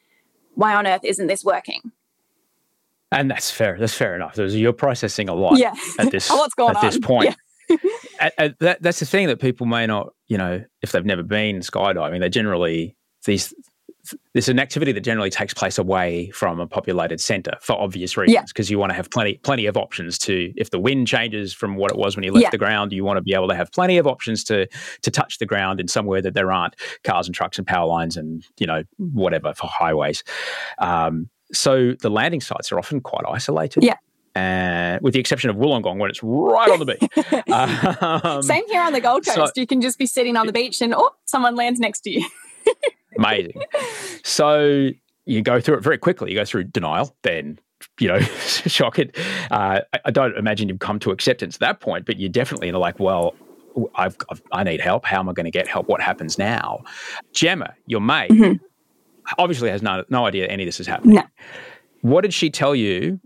why 0.56 0.74
on 0.74 0.88
earth 0.88 1.04
isn't 1.04 1.28
this 1.28 1.44
working 1.44 1.92
and 3.12 3.32
that's 3.32 3.52
fair. 3.52 3.78
That's 3.80 3.94
fair 3.94 4.16
enough. 4.16 4.36
There's, 4.36 4.56
you're 4.56 4.74
processing 4.74 5.30
a 5.30 5.34
lot 5.34 5.58
yeah. 5.58 5.74
at 6.00 6.12
this 6.12 6.30
What's 6.30 6.54
going 6.54 6.72
at 6.72 6.78
on? 6.78 6.86
this 6.86 7.00
point. 7.00 7.36
Yeah. 7.70 7.78
at, 8.20 8.34
at 8.38 8.60
that, 8.60 8.82
that's 8.82 9.00
the 9.00 9.06
thing 9.06 9.28
that 9.28 9.40
people 9.40 9.66
may 9.66 9.86
not, 9.88 10.14
you 10.28 10.38
know, 10.38 10.64
if 10.82 10.92
they've 10.92 11.06
never 11.06 11.24
been 11.24 11.60
skydiving, 11.60 12.20
they 12.20 12.30
generally 12.30 12.96
these 13.26 13.54
this 14.34 14.46
is 14.46 14.50
an 14.50 14.60
activity 14.60 14.92
that 14.92 15.02
generally 15.02 15.30
takes 15.30 15.54
place 15.54 15.78
away 15.78 16.30
from 16.30 16.60
a 16.60 16.68
populated 16.68 17.20
centre 17.20 17.58
for 17.60 17.74
obvious 17.74 18.16
reasons 18.16 18.52
because 18.52 18.70
yeah. 18.70 18.76
you 18.76 18.80
want 18.80 18.90
to 18.90 18.96
have 18.96 19.10
plenty 19.10 19.38
plenty 19.44 19.66
of 19.66 19.76
options 19.76 20.18
to 20.18 20.54
if 20.56 20.70
the 20.70 20.80
wind 20.80 21.08
changes 21.08 21.54
from 21.54 21.76
what 21.76 21.92
it 21.92 21.98
was 21.98 22.16
when 22.16 22.24
you 22.24 22.32
left 22.32 22.44
yeah. 22.44 22.50
the 22.50 22.58
ground 22.58 22.94
you 22.94 23.04
want 23.04 23.18
to 23.18 23.22
be 23.22 23.34
able 23.34 23.48
to 23.48 23.56
have 23.56 23.72
plenty 23.72 23.98
of 23.98 24.08
options 24.08 24.44
to 24.46 24.68
to 25.02 25.12
touch 25.12 25.40
the 25.40 25.46
ground 25.46 25.80
in 25.82 25.88
somewhere 25.88 26.22
that 26.22 26.34
there 26.34 26.52
aren't 26.52 26.76
cars 27.04 27.28
and 27.28 27.36
trucks 27.36 27.58
and 27.58 27.68
power 27.68 27.86
lines 27.86 28.16
and 28.16 28.46
you 28.60 28.68
know 28.68 28.84
whatever 28.98 29.54
for 29.54 29.68
highways 29.68 30.24
um, 30.80 31.30
so 31.54 31.94
the 31.94 32.10
landing 32.10 32.42
sites 32.42 32.72
are 32.72 32.80
often 32.80 33.02
quite 33.02 33.24
isolated. 33.28 33.84
Yeah. 33.84 33.96
Uh, 34.36 35.00
with 35.02 35.16
the 35.16 35.20
exception 35.20 35.50
of 35.50 35.56
Wollongong, 35.56 35.98
when 35.98 36.12
it's 36.12 36.22
right 36.22 36.70
on 36.70 36.80
the 36.80 36.86
beach. 36.86 37.48
um, 38.24 38.44
Same 38.44 38.68
here 38.68 38.82
on 38.82 38.94
the 38.94 39.02
Gold 39.02 39.26
Coast. 39.26 39.56
So, 39.56 39.60
you 39.60 39.66
can 39.66 39.82
just 39.82 39.98
be 39.98 40.06
sitting 40.06 40.38
on 40.38 40.46
the 40.46 40.54
beach 40.54 40.80
and 40.80 40.94
oh, 40.96 41.12
someone 41.26 41.56
lands 41.56 41.80
next 41.80 42.02
to 42.02 42.12
you. 42.12 42.28
amazing. 43.18 43.60
So 44.24 44.90
you 45.26 45.42
go 45.42 45.60
through 45.60 45.78
it 45.78 45.84
very 45.84 45.98
quickly. 45.98 46.32
You 46.32 46.38
go 46.38 46.46
through 46.46 46.66
denial, 46.66 47.16
then 47.24 47.60
you 48.00 48.08
know, 48.08 48.20
shock 48.20 49.00
it. 49.00 49.18
Uh, 49.50 49.82
I, 49.94 50.00
I, 50.06 50.12
don't 50.12 50.38
imagine 50.38 50.70
you've 50.70 50.80
come 50.80 51.00
to 51.00 51.12
acceptance 51.12 51.56
at 51.56 51.60
that 51.62 51.80
point, 51.80 52.06
but 52.06 52.18
you're 52.18 52.30
definitely 52.30 52.70
in 52.70 52.76
like, 52.76 53.00
well, 53.00 53.36
I've, 53.96 54.18
I've, 54.30 54.42
i 54.52 54.64
need 54.64 54.82
help. 54.82 55.06
How 55.06 55.20
am 55.20 55.30
I 55.30 55.34
going 55.34 55.46
to 55.46 55.52
get 55.52 55.68
help? 55.68 55.88
What 55.88 56.02
happens 56.02 56.38
now? 56.38 56.84
Gemma, 57.34 57.74
your 57.86 58.02
mate, 58.02 58.32
mm-hmm 58.32 58.64
obviously 59.38 59.70
has 59.70 59.82
no, 59.82 60.04
no 60.10 60.26
idea 60.26 60.48
any 60.48 60.64
of 60.64 60.68
this 60.68 60.80
is 60.80 60.88
happening. 60.88 61.16
No. 61.16 61.24
What 62.02 62.22
did 62.22 62.34
she 62.34 62.50
tell 62.50 62.76
you 62.76 63.20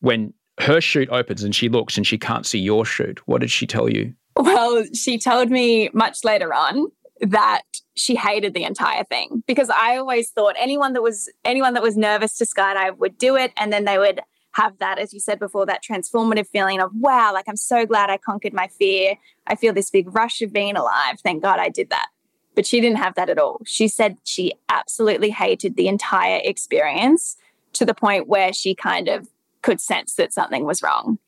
when 0.00 0.32
her 0.60 0.80
chute 0.80 1.08
opens 1.10 1.42
and 1.42 1.54
she 1.54 1.68
looks 1.68 1.96
and 1.96 2.06
she 2.06 2.18
can't 2.18 2.46
see 2.46 2.58
your 2.58 2.84
chute? 2.84 3.20
What 3.26 3.40
did 3.40 3.50
she 3.50 3.66
tell 3.66 3.88
you? 3.88 4.14
Well, 4.36 4.84
she 4.94 5.18
told 5.18 5.50
me 5.50 5.90
much 5.92 6.24
later 6.24 6.54
on 6.54 6.86
that 7.20 7.62
she 7.96 8.16
hated 8.16 8.54
the 8.54 8.64
entire 8.64 9.04
thing 9.04 9.42
because 9.46 9.70
I 9.70 9.96
always 9.96 10.30
thought 10.30 10.54
anyone 10.58 10.94
that 10.94 11.02
was 11.02 11.30
anyone 11.44 11.74
that 11.74 11.82
was 11.82 11.96
nervous 11.96 12.36
to 12.38 12.46
skydive 12.46 12.96
would 12.98 13.18
do 13.18 13.36
it 13.36 13.52
and 13.58 13.72
then 13.72 13.84
they 13.84 13.98
would 13.98 14.20
have 14.52 14.78
that 14.78 14.98
as 14.98 15.12
you 15.12 15.20
said 15.20 15.38
before 15.38 15.66
that 15.66 15.82
transformative 15.84 16.46
feeling 16.48 16.80
of 16.80 16.90
wow 16.94 17.32
like 17.32 17.44
I'm 17.46 17.56
so 17.56 17.84
glad 17.84 18.08
I 18.08 18.16
conquered 18.16 18.54
my 18.54 18.68
fear 18.68 19.16
I 19.46 19.54
feel 19.54 19.72
this 19.74 19.90
big 19.90 20.12
rush 20.14 20.40
of 20.40 20.52
being 20.52 20.76
alive 20.76 21.20
thank 21.22 21.42
god 21.42 21.60
I 21.60 21.68
did 21.68 21.90
that 21.90 22.08
but 22.54 22.66
she 22.66 22.80
didn't 22.80 22.98
have 22.98 23.14
that 23.14 23.30
at 23.30 23.38
all. 23.38 23.60
She 23.64 23.88
said 23.88 24.18
she 24.24 24.52
absolutely 24.68 25.30
hated 25.30 25.76
the 25.76 25.88
entire 25.88 26.40
experience 26.42 27.36
to 27.74 27.84
the 27.84 27.94
point 27.94 28.28
where 28.28 28.52
she 28.52 28.74
kind 28.74 29.08
of 29.08 29.28
could 29.62 29.80
sense 29.80 30.14
that 30.14 30.32
something 30.32 30.64
was 30.64 30.82
wrong. 30.82 31.18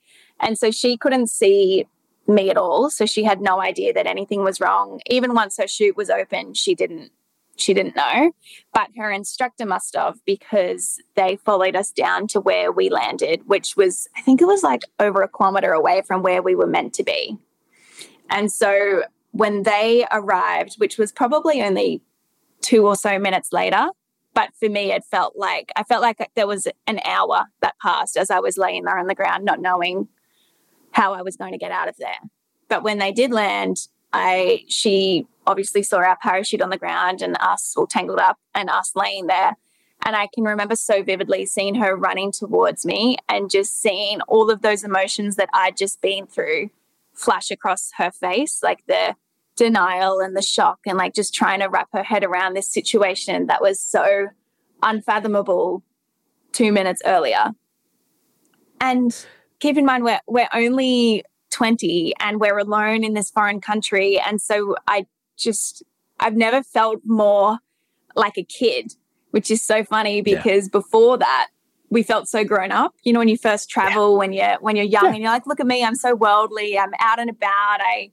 And 0.41 0.59
so 0.59 0.71
she 0.71 0.97
couldn't 0.97 1.29
see 1.29 1.87
me 2.27 2.51
at 2.51 2.57
all. 2.57 2.91
So 2.91 3.07
she 3.07 3.25
had 3.25 3.41
no 3.41 3.61
idea 3.61 3.93
that 3.93 4.07
anything 4.07 4.45
was 4.45 4.61
wrong. 4.61 5.01
Even 5.07 5.35
once 5.35 5.57
her 5.59 5.69
chute 5.69 5.97
was 5.97 6.11
open, 6.11 6.55
she 6.55 6.75
didn't 6.75 7.11
she 7.57 7.75
didn't 7.75 7.95
know. 7.95 8.33
But 8.73 8.89
her 8.97 9.11
instructor 9.11 9.67
must 9.67 9.95
have 9.95 10.25
because 10.25 10.99
they 11.17 11.37
followed 11.37 11.77
us 11.77 11.91
down 11.91 12.27
to 12.29 12.41
where 12.41 12.73
we 12.73 12.89
landed, 12.89 13.47
which 13.47 13.77
was 13.77 14.09
I 14.17 14.23
think 14.23 14.41
it 14.41 14.47
was 14.47 14.63
like 14.63 14.83
over 14.99 15.23
a 15.23 15.29
kilometer 15.29 15.73
away 15.73 16.03
from 16.07 16.23
where 16.23 16.43
we 16.43 16.55
were 16.55 16.67
meant 16.67 16.95
to 16.95 17.05
be. 17.05 17.37
And 18.31 18.51
so 18.51 19.03
when 19.33 19.65
they 19.65 20.07
arrived, 20.11 20.75
which 20.77 20.99
was 20.99 21.11
probably 21.11 21.63
only 21.63 22.03
two 22.61 22.87
or 22.87 22.97
so 22.97 23.19
minutes 23.19 23.53
later, 23.53 23.89
but 24.35 24.51
for 24.59 24.69
me, 24.69 24.93
it 24.93 25.05
felt 25.05 25.37
like 25.37 25.71
I 25.77 25.83
felt 25.83 26.03
like 26.03 26.31
there 26.35 26.47
was 26.47 26.67
an 26.87 27.01
hour 27.05 27.47
that 27.61 27.75
passed 27.83 28.17
as 28.17 28.31
I 28.31 28.39
was 28.39 28.57
laying 28.57 28.85
there 28.85 28.99
on 28.99 29.07
the 29.07 29.15
ground, 29.15 29.45
not 29.45 29.61
knowing 29.61 30.09
how 30.93 31.13
I 31.13 31.23
was 31.23 31.37
going 31.37 31.53
to 31.53 31.59
get 31.59 31.73
out 31.73 31.89
of 31.89 31.97
there. 31.99 32.19
But 32.69 32.83
when 32.83 32.99
they 32.99 33.13
did 33.13 33.31
land, 33.31 33.89
I 34.13 34.65
she 34.69 35.27
obviously 35.47 35.83
saw 35.83 35.99
our 35.99 36.17
parachute 36.23 36.63
on 36.63 36.71
the 36.71 36.79
ground 36.79 37.21
and 37.21 37.37
us 37.41 37.75
all 37.77 37.87
tangled 37.87 38.21
up 38.21 38.39
and 38.55 38.71
us 38.71 38.93
laying 38.95 39.27
there. 39.27 39.57
And 40.05 40.17
I 40.17 40.29
can 40.33 40.45
remember 40.45 40.77
so 40.77 41.03
vividly 41.03 41.47
seeing 41.47 41.77
her 41.77 41.95
running 41.97 42.33
towards 42.33 42.85
me 42.85 43.17
and 43.29 43.51
just 43.51 43.81
seeing 43.81 44.21
all 44.23 44.51
of 44.51 44.63
those 44.63 44.83
emotions 44.83 45.37
that 45.37 45.49
I'd 45.53 45.77
just 45.77 46.01
been 46.01 46.27
through 46.27 46.71
flash 47.13 47.51
across 47.51 47.91
her 47.99 48.11
face, 48.11 48.63
like 48.63 48.85
the 48.87 49.15
denial 49.57 50.21
and 50.21 50.37
the 50.37 50.43
shock 50.43 50.81
and 50.87 50.97
like 50.97 51.15
just 51.15 51.35
trying 51.35 51.61
to 51.61 51.67
wrap 51.67 51.89
her 51.93 52.03
head 52.03 52.25
around 52.25 52.55
this 52.55 52.73
situation 52.73 53.47
that 53.47 53.61
was 53.61 53.81
so 53.81 54.29
unfathomable 54.83 55.83
two 56.53 56.73
minutes 56.73 57.03
earlier. 57.05 57.53
And 58.81 59.15
keep 59.61 59.77
in 59.77 59.85
mind 59.85 60.05
we're 60.05 60.21
we're 60.27 60.49
only 60.53 61.25
20 61.51 62.15
and 62.19 62.41
we're 62.41 62.59
alone 62.59 63.05
in 63.05 63.15
this 63.15 63.31
foreign 63.31 63.61
country. 63.61 64.19
And 64.19 64.41
so 64.41 64.75
I 64.87 65.07
just 65.37 65.83
I've 66.19 66.37
never 66.37 66.63
felt 66.63 67.01
more 67.05 67.59
like 68.17 68.37
a 68.37 68.45
kid, 68.45 68.95
which 69.31 69.51
is 69.51 69.63
so 69.63 69.85
funny 69.85 70.23
because 70.23 70.65
yeah. 70.67 70.71
before 70.73 71.19
that 71.19 71.49
we 71.91 72.03
felt 72.03 72.27
so 72.27 72.43
grown 72.43 72.73
up. 72.73 72.95
You 73.03 73.13
know, 73.13 73.19
when 73.19 73.29
you 73.29 73.37
first 73.37 73.69
travel, 73.69 74.13
yeah. 74.13 74.19
when 74.19 74.33
you're 74.33 74.57
when 74.61 74.77
you're 74.77 74.87
young, 74.87 75.05
yeah. 75.05 75.11
and 75.11 75.19
you're 75.19 75.31
like, 75.31 75.47
look 75.47 75.61
at 75.61 75.67
me, 75.67 75.85
I'm 75.85 75.95
so 75.95 76.15
worldly, 76.15 76.79
I'm 76.79 76.93
out 76.99 77.19
and 77.19 77.29
about, 77.29 77.81
I 77.81 78.11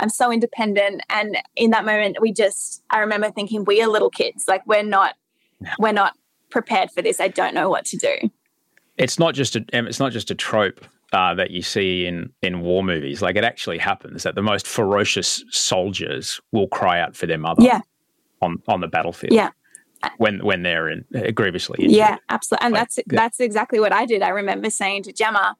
I'm 0.00 0.08
so 0.08 0.32
independent. 0.32 1.02
And 1.10 1.36
in 1.56 1.70
that 1.70 1.84
moment, 1.84 2.18
we 2.20 2.32
just, 2.32 2.82
I 2.90 2.98
remember 3.00 3.30
thinking, 3.30 3.64
we 3.64 3.82
are 3.82 3.88
little 3.88 4.10
kids. 4.10 4.44
Like 4.48 4.66
we're 4.66 4.82
not, 4.82 5.14
we're 5.78 5.92
not 5.92 6.14
prepared 6.50 6.90
for 6.90 7.02
this. 7.02 7.20
I 7.20 7.28
don't 7.28 7.54
know 7.54 7.68
what 7.68 7.84
to 7.86 7.96
do. 7.96 8.30
It's 8.96 9.18
not 9.18 9.34
just 9.34 9.56
a, 9.56 9.64
it's 9.72 10.00
not 10.00 10.12
just 10.12 10.30
a 10.30 10.34
trope 10.34 10.84
uh, 11.12 11.34
that 11.34 11.50
you 11.50 11.62
see 11.62 12.06
in 12.06 12.32
in 12.42 12.60
war 12.60 12.82
movies. 12.82 13.22
Like 13.22 13.36
it 13.36 13.44
actually 13.44 13.78
happens 13.78 14.22
that 14.24 14.34
the 14.34 14.42
most 14.42 14.66
ferocious 14.66 15.44
soldiers 15.50 16.40
will 16.52 16.68
cry 16.68 17.00
out 17.00 17.16
for 17.16 17.26
their 17.26 17.38
mother. 17.38 17.62
Yeah. 17.62 17.80
On 18.42 18.62
on 18.68 18.80
the 18.80 18.88
battlefield. 18.88 19.32
Yeah. 19.32 19.50
When 20.16 20.44
when 20.44 20.62
they're 20.62 20.88
in, 20.88 21.04
uh, 21.14 21.30
grievously 21.30 21.84
injured. 21.84 21.96
Yeah, 21.96 22.16
absolutely. 22.28 22.66
And 22.66 22.72
like, 22.72 22.80
that's 22.80 22.98
that's 23.06 23.40
exactly 23.40 23.80
what 23.80 23.92
I 23.92 24.06
did. 24.06 24.22
I 24.22 24.30
remember 24.30 24.70
saying 24.70 25.02
to 25.04 25.12
Gemma, 25.12 25.56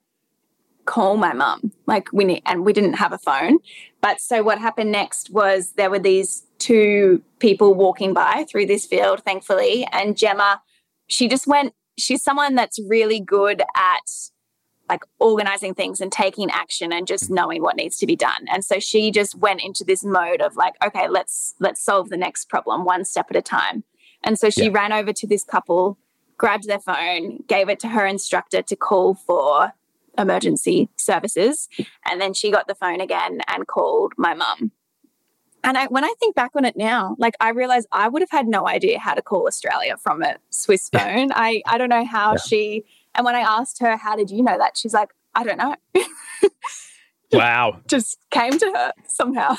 call 0.87 1.17
my 1.17 1.33
mum. 1.35 1.73
Like 1.91 2.09
we 2.13 2.25
need, 2.25 2.43
and 2.47 2.65
we 2.65 2.73
didn't 2.73 2.95
have 2.95 3.13
a 3.13 3.19
phone. 3.19 3.59
But 4.01 4.21
so 4.21 4.43
what 4.43 4.59
happened 4.59 4.93
next 4.93 5.31
was 5.31 5.73
there 5.73 5.91
were 5.91 5.99
these 5.99 6.47
two 6.59 7.21
people 7.41 7.75
walking 7.75 8.15
by 8.15 8.47
through 8.49 8.67
this 8.67 8.87
field, 8.87 9.23
thankfully, 9.25 9.87
and 9.93 10.17
Gemma, 10.17 10.63
she 11.09 11.29
just 11.29 11.47
went. 11.47 11.75
She's 11.99 12.23
someone 12.23 12.55
that's 12.55 12.79
really 12.89 13.21
good 13.21 13.61
at 13.77 14.09
like 14.91 15.05
organizing 15.21 15.75
things 15.75 16.01
and 16.01 16.11
taking 16.11 16.51
action 16.51 16.93
and 16.93 17.07
just 17.07 17.25
mm-hmm. 17.25 17.35
knowing 17.35 17.63
what 17.63 17.77
needs 17.77 17.97
to 17.99 18.07
be 18.07 18.17
done. 18.17 18.47
And 18.53 18.65
so 18.65 18.79
she 18.81 19.11
just 19.11 19.35
went 19.37 19.63
into 19.63 19.85
this 19.85 20.05
mode 20.05 20.41
of 20.41 20.57
like, 20.57 20.75
okay, 20.85 21.09
let's 21.09 21.55
let's 21.61 21.83
solve 21.83 22.09
the 22.11 22.17
next 22.17 22.49
problem 22.49 22.85
one 22.85 23.05
step 23.05 23.27
at 23.31 23.37
a 23.37 23.43
time. 23.43 23.85
And 24.23 24.39
so 24.39 24.51
she 24.51 24.65
yeah. 24.65 24.73
ran 24.73 24.93
over 24.93 25.13
to 25.13 25.27
this 25.27 25.45
couple, 25.45 25.99
grabbed 26.39 26.69
their 26.69 26.81
phone, 26.81 27.43
gave 27.47 27.69
it 27.69 27.81
to 27.81 27.89
her 27.89 28.07
instructor 28.07 28.63
to 28.63 28.77
call 28.77 29.15
for 29.15 29.73
emergency 30.19 30.89
services, 30.97 31.69
and 32.05 32.21
then 32.21 32.35
she 32.35 32.51
got 32.51 32.69
the 32.69 32.75
phone 32.75 33.01
again 33.01 33.41
and 33.49 33.67
called 33.67 34.13
my 34.17 34.35
mum. 34.35 34.73
And 35.63 35.77
I, 35.77 35.87
when 35.89 36.05
I 36.05 36.15
think 36.19 36.35
back 36.35 36.53
on 36.57 36.65
it 36.65 36.77
now, 36.77 37.17
like 37.19 37.35
I 37.39 37.51
realize 37.51 37.87
I 37.93 38.09
would 38.09 38.23
have 38.23 38.31
had 38.31 38.47
no 38.47 38.67
idea 38.67 38.99
how 38.99 39.13
to 39.13 39.21
call 39.21 39.47
Australia 39.47 39.97
from 39.99 40.23
a 40.23 40.37
Swiss 40.49 40.89
phone. 40.89 41.29
Yeah. 41.29 41.35
I, 41.35 41.63
I 41.67 41.77
don't 41.77 41.91
know 41.91 42.05
how 42.05 42.33
yeah. 42.33 42.39
she 42.39 42.85
and 43.15 43.25
when 43.25 43.35
I 43.35 43.41
asked 43.41 43.81
her, 43.81 43.97
how 43.97 44.17
did 44.17 44.31
you 44.31 44.43
know 44.43 44.57
that? 44.59 44.77
She's 44.77 44.95
like, 44.95 45.11
I 45.35 45.45
don't 45.45 45.59
know. 45.59 45.75
wow. 47.33 47.81
Just 47.87 48.19
came 48.31 48.59
to 48.59 48.73
her 48.75 48.93
somehow. 49.07 49.57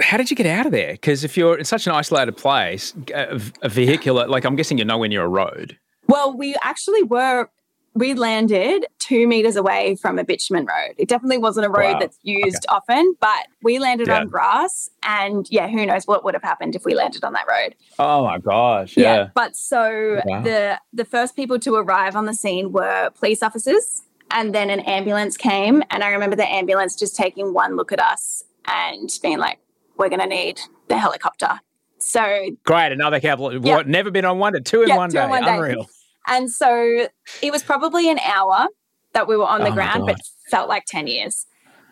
how 0.00 0.16
did 0.16 0.30
you 0.30 0.36
get 0.36 0.46
out 0.46 0.66
of 0.66 0.72
there? 0.72 0.92
Because 0.92 1.24
if 1.24 1.36
you're 1.36 1.56
in 1.58 1.64
such 1.64 1.86
an 1.86 1.92
isolated 1.92 2.36
place, 2.36 2.94
a, 3.14 3.40
a 3.62 3.68
vehicular, 3.68 4.26
like 4.26 4.44
I'm 4.44 4.56
guessing 4.56 4.78
you're 4.78 4.86
nowhere 4.86 5.08
near 5.08 5.24
a 5.24 5.28
road. 5.28 5.78
Well, 6.06 6.36
we 6.36 6.56
actually 6.62 7.02
were 7.02 7.48
we 7.94 8.14
landed 8.14 8.86
two 8.98 9.28
meters 9.28 9.54
away 9.54 9.94
from 9.94 10.18
a 10.18 10.24
bitumen 10.24 10.66
road. 10.66 10.94
It 10.98 11.08
definitely 11.08 11.38
wasn't 11.38 11.66
a 11.66 11.70
road 11.70 11.94
wow. 11.94 11.98
that's 12.00 12.18
used 12.22 12.66
okay. 12.68 12.74
often, 12.74 13.14
but 13.20 13.46
we 13.62 13.78
landed 13.78 14.08
yeah. 14.08 14.18
on 14.18 14.28
grass. 14.28 14.90
And 15.04 15.46
yeah, 15.48 15.68
who 15.68 15.86
knows 15.86 16.04
what 16.06 16.24
would 16.24 16.34
have 16.34 16.42
happened 16.42 16.74
if 16.74 16.84
we 16.84 16.94
landed 16.94 17.22
on 17.22 17.32
that 17.34 17.46
road. 17.48 17.76
Oh 17.98 18.24
my 18.24 18.38
gosh. 18.38 18.96
Yeah. 18.96 19.14
yeah 19.14 19.28
but 19.34 19.56
so 19.56 20.20
wow. 20.24 20.42
the 20.42 20.80
the 20.92 21.04
first 21.04 21.36
people 21.36 21.58
to 21.60 21.76
arrive 21.76 22.16
on 22.16 22.26
the 22.26 22.34
scene 22.34 22.72
were 22.72 23.10
police 23.10 23.42
officers. 23.42 24.02
And 24.30 24.52
then 24.52 24.68
an 24.70 24.80
ambulance 24.80 25.36
came. 25.36 25.84
And 25.90 26.02
I 26.02 26.08
remember 26.08 26.34
the 26.34 26.50
ambulance 26.50 26.96
just 26.96 27.14
taking 27.14 27.52
one 27.54 27.76
look 27.76 27.92
at 27.92 28.00
us 28.00 28.42
and 28.64 29.08
being 29.22 29.38
like, 29.38 29.60
we're 29.96 30.08
going 30.08 30.20
to 30.20 30.26
need 30.26 30.60
the 30.88 30.98
helicopter. 30.98 31.60
So 32.06 32.50
great. 32.64 32.92
Another 32.92 33.18
couple. 33.18 33.50
Yeah. 33.64 33.76
What, 33.76 33.88
never 33.88 34.10
been 34.10 34.26
on 34.26 34.38
one 34.38 34.52
to 34.52 34.60
two 34.60 34.82
in 34.82 34.94
one 34.94 35.08
two 35.08 35.16
day. 35.16 35.26
One 35.26 35.42
Unreal. 35.42 35.84
Day. 35.84 35.88
And 36.26 36.52
so 36.52 37.08
it 37.40 37.50
was 37.50 37.62
probably 37.62 38.10
an 38.10 38.18
hour 38.18 38.66
that 39.14 39.26
we 39.26 39.38
were 39.38 39.46
on 39.46 39.62
the 39.62 39.70
oh 39.70 39.72
ground, 39.72 40.04
but 40.04 40.18
felt 40.50 40.68
like 40.68 40.84
10 40.86 41.06
years. 41.06 41.46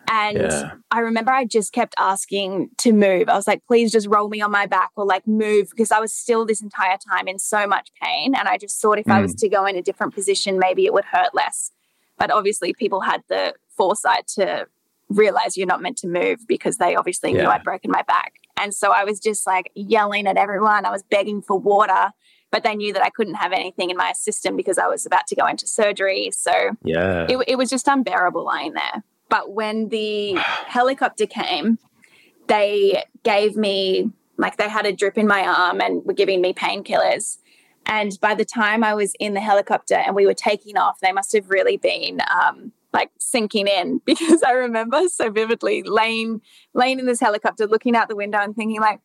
And 0.07 0.37
yeah. 0.37 0.71
I 0.91 0.99
remember 0.99 1.31
I 1.31 1.45
just 1.45 1.73
kept 1.73 1.95
asking 1.97 2.69
to 2.77 2.93
move. 2.93 3.27
I 3.27 3.33
was 3.33 3.47
like, 3.47 3.65
please 3.65 3.91
just 3.91 4.07
roll 4.07 4.29
me 4.29 4.39
on 4.39 4.51
my 4.51 4.67
back 4.67 4.91
or 4.95 5.03
like 5.03 5.25
move 5.25 5.69
because 5.71 5.91
I 5.91 5.99
was 5.99 6.13
still 6.13 6.45
this 6.45 6.61
entire 6.61 6.97
time 6.97 7.27
in 7.27 7.39
so 7.39 7.65
much 7.65 7.89
pain. 7.99 8.35
And 8.35 8.47
I 8.47 8.59
just 8.59 8.79
thought 8.79 8.99
if 8.99 9.07
mm. 9.07 9.13
I 9.13 9.19
was 9.19 9.33
mm. 9.33 9.39
to 9.39 9.49
go 9.49 9.65
in 9.65 9.75
a 9.75 9.81
different 9.81 10.13
position, 10.13 10.59
maybe 10.59 10.85
it 10.85 10.93
would 10.93 11.05
hurt 11.05 11.33
less. 11.33 11.71
But 12.19 12.29
obviously, 12.29 12.73
people 12.73 13.01
had 13.01 13.23
the 13.29 13.55
foresight 13.75 14.27
to 14.35 14.67
realize 15.09 15.57
you're 15.57 15.65
not 15.65 15.81
meant 15.81 15.97
to 15.97 16.07
move 16.07 16.47
because 16.47 16.77
they 16.77 16.95
obviously 16.95 17.33
yeah. 17.33 17.41
knew 17.41 17.47
I'd 17.49 17.63
broken 17.63 17.89
my 17.89 18.03
back. 18.03 18.33
And 18.57 18.73
so 18.73 18.91
I 18.91 19.03
was 19.03 19.19
just 19.19 19.47
like 19.47 19.71
yelling 19.75 20.27
at 20.27 20.37
everyone. 20.37 20.85
I 20.85 20.91
was 20.91 21.03
begging 21.03 21.41
for 21.41 21.57
water 21.57 22.11
but 22.53 22.61
they 22.61 22.75
knew 22.75 22.93
that 22.93 23.01
I 23.01 23.09
couldn't 23.09 23.33
have 23.33 23.51
anything 23.51 23.89
in 23.89 23.97
my 23.97 24.13
system 24.13 24.55
because 24.55 24.77
I 24.77 24.85
was 24.85 25.07
about 25.07 25.25
to 25.25 25.35
go 25.35 25.47
into 25.47 25.65
surgery. 25.65 26.29
So 26.31 26.51
yeah, 26.83 27.25
it, 27.27 27.43
it 27.47 27.55
was 27.57 27.67
just 27.67 27.87
unbearable 27.87 28.45
lying 28.45 28.73
there. 28.73 29.03
But 29.27 29.51
when 29.53 29.89
the 29.89 30.35
helicopter 30.67 31.25
came, 31.25 31.79
they 32.47 33.03
gave 33.23 33.57
me 33.57 34.11
like 34.37 34.57
they 34.57 34.69
had 34.69 34.85
a 34.85 34.93
drip 34.93 35.17
in 35.17 35.25
my 35.25 35.41
arm 35.41 35.81
and 35.81 36.05
were 36.05 36.13
giving 36.13 36.41
me 36.41 36.53
painkillers. 36.53 37.39
And 37.87 38.15
by 38.21 38.35
the 38.35 38.45
time 38.45 38.83
I 38.83 38.93
was 38.93 39.15
in 39.19 39.33
the 39.33 39.41
helicopter 39.41 39.95
and 39.95 40.15
we 40.15 40.27
were 40.27 40.35
taking 40.35 40.77
off, 40.77 40.99
they 40.99 41.11
must 41.11 41.33
have 41.33 41.49
really 41.49 41.77
been 41.77 42.21
um, 42.31 42.71
like 42.93 43.11
sinking 43.19 43.67
in 43.67 43.99
because 44.05 44.43
I 44.43 44.51
remember 44.51 45.09
so 45.09 45.29
vividly 45.29 45.83
laying 45.83 46.41
laying 46.73 46.99
in 46.99 47.05
this 47.05 47.19
helicopter, 47.19 47.67
looking 47.67 47.95
out 47.95 48.09
the 48.09 48.15
window 48.15 48.39
and 48.39 48.55
thinking 48.55 48.79
like, 48.79 48.99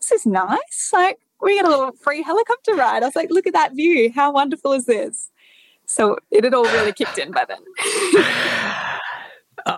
this 0.00 0.10
is 0.12 0.26
nice. 0.26 0.90
Like 0.92 1.20
we 1.40 1.54
get 1.54 1.64
a 1.64 1.70
little 1.70 1.92
free 1.92 2.22
helicopter 2.22 2.74
ride. 2.74 3.02
I 3.02 3.06
was 3.06 3.16
like, 3.16 3.30
look 3.30 3.46
at 3.46 3.54
that 3.54 3.74
view. 3.74 4.12
How 4.12 4.32
wonderful 4.32 4.72
is 4.72 4.86
this? 4.86 5.30
So 5.86 6.18
it 6.30 6.44
had 6.44 6.54
all 6.54 6.64
really 6.64 6.92
kicked 6.92 7.18
in 7.18 7.32
by 7.32 7.44
then. 7.46 7.58
uh, 9.66 9.76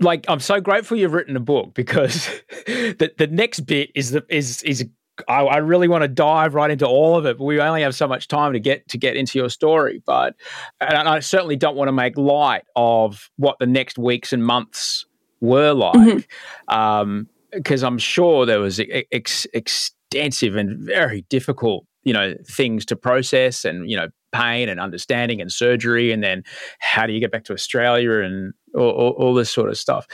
like 0.00 0.24
I'm 0.28 0.40
so 0.40 0.60
grateful 0.60 0.96
you've 0.96 1.12
written 1.12 1.36
a 1.36 1.40
book 1.40 1.74
because 1.74 2.26
the 2.66 3.12
the 3.18 3.26
next 3.26 3.60
bit 3.60 3.90
is 3.94 4.12
the 4.12 4.24
is 4.28 4.62
is 4.62 4.86
I, 5.28 5.42
I, 5.42 5.56
really 5.58 5.88
want 5.88 6.02
to 6.02 6.08
dive 6.08 6.54
right 6.54 6.70
into 6.70 6.86
all 6.86 7.16
of 7.16 7.26
it, 7.26 7.38
but 7.38 7.44
we 7.44 7.60
only 7.60 7.82
have 7.82 7.94
so 7.94 8.06
much 8.06 8.28
time 8.28 8.52
to 8.52 8.60
get 8.60 8.88
to 8.88 8.98
get 8.98 9.16
into 9.16 9.38
your 9.38 9.48
story. 9.48 10.02
But 10.04 10.34
and 10.80 11.08
I 11.08 11.20
certainly 11.20 11.56
don't 11.56 11.76
want 11.76 11.88
to 11.88 11.92
make 11.92 12.16
light 12.16 12.64
of 12.76 13.30
what 13.36 13.58
the 13.58 13.66
next 13.66 13.98
weeks 13.98 14.32
and 14.32 14.44
months 14.44 15.06
were 15.40 15.72
like, 15.72 15.94
mm-hmm. 15.94 16.74
um, 16.74 17.28
because 17.52 17.82
I'm 17.82 17.98
sure 17.98 18.46
there 18.46 18.60
was 18.60 18.80
ex, 19.12 19.46
extensive 19.52 20.56
and 20.56 20.78
very 20.78 21.22
difficult, 21.28 21.84
you 22.04 22.12
know, 22.12 22.34
things 22.48 22.86
to 22.86 22.96
process 22.96 23.64
and, 23.64 23.90
you 23.90 23.96
know, 23.96 24.08
pain 24.32 24.68
and 24.68 24.80
understanding 24.80 25.40
and 25.40 25.52
surgery. 25.52 26.10
And 26.10 26.22
then 26.22 26.42
how 26.78 27.06
do 27.06 27.12
you 27.12 27.20
get 27.20 27.30
back 27.30 27.44
to 27.44 27.52
Australia 27.52 28.20
and 28.20 28.54
all, 28.74 28.90
all, 28.90 29.10
all 29.10 29.34
this 29.34 29.50
sort 29.50 29.68
of 29.68 29.78
stuff. 29.78 30.06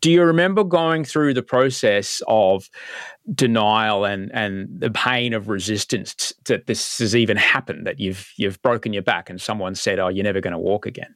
Do 0.00 0.10
you 0.10 0.22
remember 0.22 0.64
going 0.64 1.04
through 1.04 1.34
the 1.34 1.42
process 1.42 2.22
of 2.26 2.68
denial 3.34 4.04
and, 4.04 4.30
and 4.32 4.68
the 4.80 4.90
pain 4.90 5.32
of 5.32 5.48
resistance 5.48 6.32
that 6.46 6.66
this 6.66 6.98
has 6.98 7.14
even 7.14 7.36
happened, 7.36 7.86
that 7.86 8.00
you've, 8.00 8.32
you've 8.36 8.60
broken 8.62 8.92
your 8.92 9.02
back 9.02 9.30
and 9.30 9.40
someone 9.40 9.74
said, 9.74 9.98
oh, 9.98 10.08
you're 10.08 10.24
never 10.24 10.40
going 10.40 10.52
to 10.52 10.58
walk 10.58 10.86
again? 10.86 11.14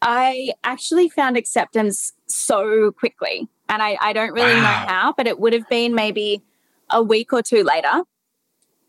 I 0.00 0.52
actually 0.62 1.08
found 1.08 1.36
acceptance 1.36 2.12
so 2.28 2.92
quickly. 2.92 3.48
And 3.68 3.82
I, 3.82 3.98
I 4.00 4.12
don't 4.12 4.32
really 4.32 4.54
wow. 4.54 4.60
know 4.60 4.86
how, 4.88 5.14
but 5.16 5.26
it 5.26 5.40
would 5.40 5.52
have 5.52 5.68
been 5.68 5.94
maybe 5.94 6.42
a 6.90 7.02
week 7.02 7.32
or 7.32 7.42
two 7.42 7.64
later, 7.64 8.02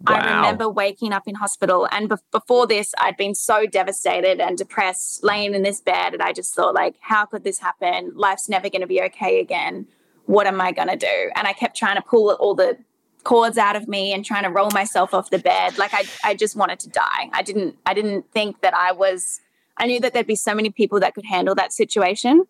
wow. 0.07 0.15
I 0.15 0.35
remember 0.37 0.69
waking 0.69 1.13
up 1.13 1.23
in 1.27 1.35
hospital. 1.35 1.87
And 1.91 2.09
be- 2.09 2.15
before 2.31 2.67
this, 2.67 2.93
I'd 2.97 3.17
been 3.17 3.35
so 3.35 3.65
devastated 3.65 4.39
and 4.39 4.57
depressed, 4.57 5.23
laying 5.23 5.53
in 5.53 5.63
this 5.63 5.81
bed. 5.81 6.13
And 6.13 6.21
I 6.21 6.33
just 6.33 6.55
thought, 6.55 6.73
like, 6.73 6.95
how 7.01 7.25
could 7.25 7.43
this 7.43 7.59
happen? 7.59 8.13
Life's 8.15 8.49
never 8.49 8.69
going 8.69 8.81
to 8.81 8.87
be 8.87 9.01
okay 9.03 9.39
again. 9.39 9.87
What 10.25 10.47
am 10.47 10.61
I 10.61 10.71
going 10.71 10.87
to 10.87 10.95
do? 10.95 11.31
And 11.35 11.47
I 11.47 11.53
kept 11.53 11.75
trying 11.75 11.95
to 11.95 12.01
pull 12.01 12.31
all 12.31 12.55
the 12.55 12.77
cords 13.23 13.57
out 13.57 13.75
of 13.75 13.87
me 13.87 14.13
and 14.13 14.23
trying 14.23 14.43
to 14.43 14.49
roll 14.49 14.69
myself 14.71 15.13
off 15.13 15.29
the 15.29 15.39
bed. 15.39 15.77
Like 15.77 15.93
I, 15.93 16.03
I 16.23 16.35
just 16.35 16.55
wanted 16.55 16.79
to 16.81 16.89
die. 16.89 17.29
I 17.33 17.41
didn't, 17.41 17.75
I 17.85 17.93
didn't 17.93 18.31
think 18.31 18.61
that 18.61 18.73
I 18.73 18.91
was, 18.91 19.41
I 19.77 19.87
knew 19.87 19.99
that 19.99 20.13
there'd 20.13 20.27
be 20.27 20.35
so 20.35 20.55
many 20.55 20.69
people 20.69 20.99
that 21.01 21.15
could 21.15 21.25
handle 21.25 21.55
that 21.55 21.73
situation 21.73 22.45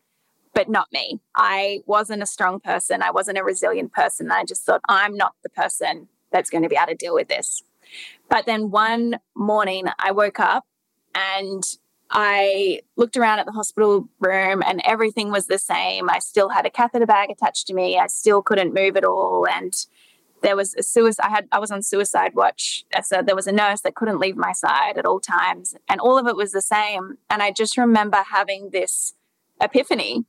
but 0.54 0.68
not 0.68 0.88
me. 0.92 1.20
I 1.36 1.84
wasn't 1.86 2.24
a 2.24 2.26
strong 2.26 2.60
person. 2.60 3.04
I 3.04 3.12
wasn't 3.12 3.38
a 3.38 3.44
resilient 3.44 3.94
person. 3.94 4.32
I 4.32 4.44
just 4.44 4.64
thought, 4.64 4.82
I'm 4.90 5.16
not 5.16 5.36
the 5.44 5.50
person 5.50 6.08
that's 6.32 6.50
going 6.50 6.64
to 6.64 6.70
be 6.70 6.76
able 6.76 6.88
to 6.88 6.96
deal 6.96 7.14
with 7.14 7.28
this. 7.28 7.64
But 8.30 8.46
then 8.46 8.70
one 8.70 9.20
morning, 9.36 9.88
I 9.98 10.12
woke 10.12 10.40
up 10.40 10.66
and 11.16 11.64
I 12.12 12.82
looked 12.96 13.18
around 13.18 13.40
at 13.40 13.46
the 13.46 13.52
hospital 13.52 14.10
room 14.20 14.64
and 14.66 14.82
everything 14.84 15.32
was 15.32 15.48
the 15.48 15.60
same. 15.60 16.10
I 16.10 16.20
still 16.20 16.50
had 16.50 16.66
a 16.66 16.72
catheter 16.72 17.06
bag 17.06 17.30
attached 17.30 17.68
to 17.68 17.74
me. 17.74 17.98
I 17.98 18.08
still 18.08 18.42
couldn't 18.42 18.74
move 18.74 18.98
at 18.98 19.06
all. 19.06 19.48
And 19.48 19.74
there 20.42 20.56
was 20.56 20.74
a 20.76 20.84
suicide. 20.84 21.26
I 21.26 21.30
had 21.30 21.48
I 21.52 21.60
was 21.60 21.72
on 21.72 21.84
suicide 21.84 22.34
watch. 22.34 22.86
So 23.04 23.22
there 23.22 23.36
was 23.36 23.48
a 23.48 23.52
nurse 23.52 23.82
that 23.82 23.96
couldn't 23.96 24.20
leave 24.20 24.38
my 24.38 24.54
side 24.54 24.98
at 24.98 25.06
all 25.06 25.20
times. 25.20 25.76
And 25.88 26.00
all 26.00 26.18
of 26.18 26.28
it 26.28 26.36
was 26.36 26.52
the 26.52 26.62
same. 26.62 27.18
And 27.30 27.44
I 27.44 27.52
just 27.52 27.78
remember 27.78 28.24
having 28.32 28.70
this 28.72 29.14
epiphany 29.62 30.26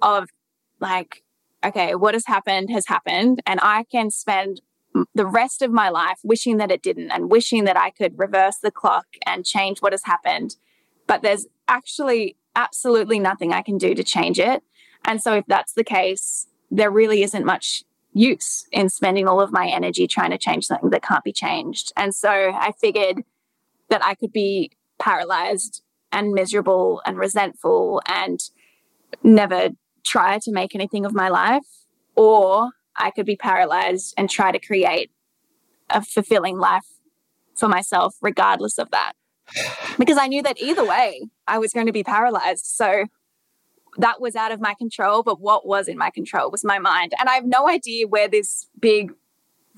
of 0.00 0.30
like, 0.78 1.22
okay, 1.64 1.94
what 1.94 2.14
has 2.14 2.26
happened 2.26 2.70
has 2.70 2.86
happened. 2.86 3.42
And 3.44 3.60
I 3.62 3.84
can 3.90 4.10
spend 4.10 4.62
the 5.14 5.26
rest 5.26 5.62
of 5.62 5.70
my 5.70 5.88
life 5.88 6.18
wishing 6.24 6.56
that 6.56 6.70
it 6.70 6.82
didn't 6.82 7.10
and 7.10 7.30
wishing 7.30 7.64
that 7.64 7.76
I 7.76 7.90
could 7.90 8.18
reverse 8.18 8.56
the 8.62 8.70
clock 8.70 9.06
and 9.24 9.44
change 9.44 9.80
what 9.80 9.92
has 9.92 10.04
happened. 10.04 10.56
But 11.06 11.22
there's 11.22 11.46
actually 11.68 12.36
absolutely 12.56 13.18
nothing 13.18 13.52
I 13.52 13.62
can 13.62 13.78
do 13.78 13.94
to 13.94 14.02
change 14.02 14.38
it. 14.38 14.62
And 15.04 15.22
so, 15.22 15.34
if 15.34 15.44
that's 15.46 15.72
the 15.72 15.84
case, 15.84 16.46
there 16.70 16.90
really 16.90 17.22
isn't 17.22 17.44
much 17.44 17.84
use 18.12 18.66
in 18.72 18.88
spending 18.88 19.28
all 19.28 19.40
of 19.40 19.52
my 19.52 19.68
energy 19.68 20.06
trying 20.06 20.30
to 20.30 20.38
change 20.38 20.66
something 20.66 20.90
that 20.90 21.02
can't 21.02 21.24
be 21.24 21.32
changed. 21.32 21.92
And 21.96 22.14
so, 22.14 22.30
I 22.30 22.72
figured 22.80 23.22
that 23.88 24.04
I 24.04 24.14
could 24.14 24.32
be 24.32 24.72
paralyzed 24.98 25.82
and 26.12 26.32
miserable 26.32 27.00
and 27.06 27.16
resentful 27.16 28.02
and 28.06 28.40
never 29.22 29.70
try 30.04 30.38
to 30.40 30.52
make 30.52 30.74
anything 30.74 31.04
of 31.04 31.14
my 31.14 31.28
life, 31.28 31.66
or 32.16 32.70
I 33.00 33.10
could 33.10 33.26
be 33.26 33.36
paralyzed 33.36 34.14
and 34.16 34.28
try 34.28 34.52
to 34.52 34.58
create 34.58 35.10
a 35.88 36.02
fulfilling 36.02 36.58
life 36.58 36.86
for 37.56 37.68
myself, 37.68 38.16
regardless 38.20 38.78
of 38.78 38.90
that. 38.90 39.12
Because 39.98 40.16
I 40.16 40.28
knew 40.28 40.42
that 40.42 40.60
either 40.60 40.84
way, 40.84 41.28
I 41.48 41.58
was 41.58 41.72
going 41.72 41.86
to 41.86 41.92
be 41.92 42.04
paralyzed. 42.04 42.66
So 42.66 43.06
that 43.98 44.20
was 44.20 44.36
out 44.36 44.52
of 44.52 44.60
my 44.60 44.74
control. 44.74 45.22
But 45.22 45.40
what 45.40 45.66
was 45.66 45.88
in 45.88 45.98
my 45.98 46.10
control 46.10 46.50
was 46.50 46.64
my 46.64 46.78
mind. 46.78 47.12
And 47.18 47.28
I 47.28 47.34
have 47.34 47.46
no 47.46 47.68
idea 47.68 48.06
where 48.06 48.28
this 48.28 48.68
big 48.78 49.12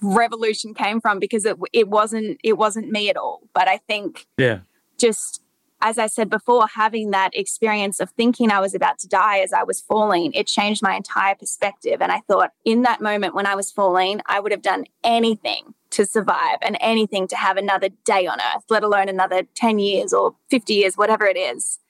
revolution 0.03 0.75
came 0.75 1.01
from 1.01 1.19
because 1.19 1.45
it, 1.45 1.57
it 1.73 1.89
wasn't 1.89 2.39
it 2.43 2.59
wasn't 2.59 2.91
me 2.91 3.09
at 3.09 3.17
all. 3.17 3.43
But 3.55 3.69
I 3.69 3.79
think 3.79 4.27
yeah 4.37 4.61
just, 5.03 5.42
as 5.83 5.99
I 5.99 6.07
said 6.07 6.31
before, 6.31 6.69
having 6.69 7.11
that 7.11 7.37
experience 7.37 7.99
of 7.99 8.11
thinking 8.11 8.51
I 8.53 8.61
was 8.61 8.73
about 8.73 9.01
to 9.01 9.09
die 9.09 9.41
as 9.41 9.53
I 9.53 9.65
was 9.65 9.81
falling, 9.81 10.33
it 10.33 10.47
changed 10.47 10.81
my 10.81 10.95
entire 10.95 11.35
perspective. 11.35 12.01
And 12.01 12.13
I 12.13 12.21
thought 12.21 12.53
in 12.65 12.83
that 12.83 13.01
moment 13.01 13.35
when 13.35 13.47
I 13.47 13.57
was 13.57 13.73
falling, 13.73 14.21
I 14.27 14.39
would 14.39 14.53
have 14.53 14.63
done 14.63 14.85
anything 15.03 15.75
to 15.91 16.07
survive 16.07 16.59
and 16.63 16.79
anything 16.81 17.27
to 17.29 17.37
have 17.37 17.57
another 17.57 17.89
day 18.05 18.29
on 18.29 18.39
earth, 18.41 18.63
let 18.71 18.85
alone 18.85 19.09
another 19.09 19.43
10 19.57 19.81
years 19.81 20.13
or 20.13 20.37
50 20.51 20.73
years, 20.73 20.97
whatever 20.97 21.27
it 21.27 21.37
is. 21.37 21.81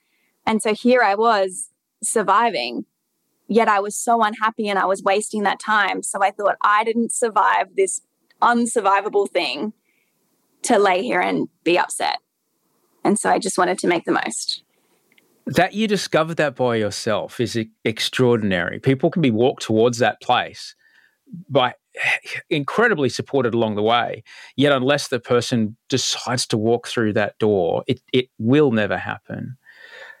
And 0.45 0.59
so 0.59 0.73
here 0.73 1.03
I 1.03 1.13
was 1.13 1.69
surviving, 2.01 2.85
yet 3.47 3.67
I 3.67 3.79
was 3.79 3.95
so 3.95 4.23
unhappy 4.23 4.67
and 4.67 4.79
I 4.79 4.85
was 4.85 5.03
wasting 5.03 5.43
that 5.43 5.59
time. 5.59 6.01
So 6.01 6.21
I 6.23 6.31
thought 6.31 6.55
I 6.63 6.83
didn't 6.83 7.13
survive 7.13 7.75
this 7.77 8.01
unsurvivable 8.41 9.29
thing 9.29 9.71
to 10.63 10.79
lay 10.79 11.03
here 11.03 11.21
and 11.21 11.47
be 11.63 11.77
upset. 11.77 12.17
And 13.03 13.19
so 13.19 13.29
I 13.29 13.39
just 13.39 13.57
wanted 13.57 13.77
to 13.79 13.87
make 13.87 14.05
the 14.05 14.11
most. 14.11 14.63
That 15.45 15.73
you 15.73 15.87
discovered 15.87 16.37
that 16.37 16.55
by 16.55 16.77
yourself 16.77 17.39
is 17.39 17.59
extraordinary. 17.83 18.79
People 18.79 19.09
can 19.09 19.21
be 19.21 19.31
walked 19.31 19.63
towards 19.63 19.97
that 19.97 20.21
place 20.21 20.75
by 21.49 21.73
incredibly 22.49 23.09
supported 23.09 23.53
along 23.53 23.75
the 23.75 23.83
way. 23.83 24.23
Yet, 24.55 24.71
unless 24.71 25.09
the 25.09 25.19
person 25.19 25.75
decides 25.89 26.47
to 26.47 26.57
walk 26.57 26.87
through 26.87 27.13
that 27.13 27.37
door, 27.39 27.83
it, 27.87 28.01
it 28.13 28.29
will 28.37 28.71
never 28.71 28.97
happen. 28.97 29.57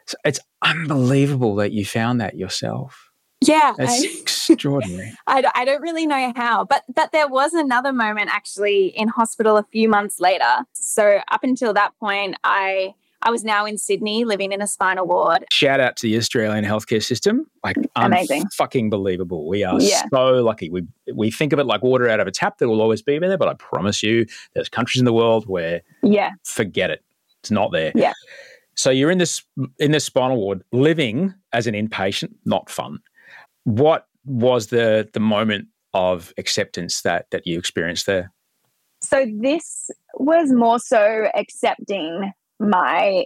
So 0.05 0.17
it's 0.25 0.39
unbelievable 0.61 1.55
that 1.55 1.71
you 1.71 1.85
found 1.85 2.19
that 2.19 2.35
yourself. 2.35 3.09
Yeah, 3.47 3.73
it's 3.77 4.03
I, 4.03 4.19
extraordinary. 4.21 5.13
I, 5.27 5.49
I 5.55 5.65
don't 5.65 5.81
really 5.81 6.05
know 6.05 6.33
how, 6.35 6.65
but 6.65 6.83
but 6.93 7.11
there 7.11 7.27
was 7.27 7.53
another 7.53 7.93
moment 7.93 8.29
actually 8.31 8.87
in 8.87 9.07
hospital 9.07 9.57
a 9.57 9.63
few 9.63 9.89
months 9.89 10.19
later. 10.19 10.65
So 10.73 11.19
up 11.31 11.43
until 11.43 11.73
that 11.73 11.97
point, 11.99 12.35
I 12.43 12.93
I 13.23 13.31
was 13.31 13.43
now 13.43 13.65
in 13.65 13.77
Sydney 13.77 14.25
living 14.25 14.51
in 14.51 14.61
a 14.61 14.67
spinal 14.67 15.07
ward. 15.07 15.45
Shout 15.49 15.79
out 15.79 15.95
to 15.97 16.07
the 16.07 16.17
Australian 16.17 16.65
healthcare 16.65 17.03
system. 17.03 17.47
Like 17.63 17.77
amazing. 17.95 18.45
Fucking 18.49 18.89
believable. 18.89 19.47
We 19.47 19.63
are 19.63 19.79
yeah. 19.79 20.03
so 20.13 20.43
lucky. 20.43 20.69
We 20.69 20.83
we 21.13 21.31
think 21.31 21.53
of 21.53 21.59
it 21.59 21.65
like 21.65 21.81
water 21.81 22.07
out 22.09 22.19
of 22.19 22.27
a 22.27 22.31
tap 22.31 22.57
that 22.57 22.67
will 22.67 22.81
always 22.81 23.01
be 23.01 23.17
there, 23.19 23.37
but 23.37 23.47
I 23.47 23.53
promise 23.55 24.03
you 24.03 24.25
there's 24.53 24.69
countries 24.69 24.99
in 24.99 25.05
the 25.05 25.13
world 25.13 25.47
where 25.47 25.81
yeah. 26.01 26.31
Forget 26.43 26.89
it. 26.89 27.03
It's 27.39 27.51
not 27.51 27.71
there. 27.71 27.91
Yeah. 27.95 28.13
So 28.75 28.89
you're 28.89 29.11
in 29.11 29.17
this 29.17 29.43
in 29.79 29.91
this 29.91 30.05
spinal 30.05 30.37
ward 30.37 30.63
living 30.71 31.33
as 31.53 31.67
an 31.67 31.75
inpatient, 31.75 32.33
not 32.45 32.69
fun. 32.69 32.99
What 33.63 34.07
was 34.25 34.67
the 34.67 35.09
the 35.13 35.19
moment 35.19 35.67
of 35.93 36.33
acceptance 36.37 37.01
that 37.01 37.27
that 37.31 37.45
you 37.45 37.57
experienced 37.57 38.05
there? 38.05 38.31
So 39.01 39.25
this 39.39 39.91
was 40.15 40.51
more 40.51 40.79
so 40.79 41.27
accepting 41.35 42.31
my 42.59 43.25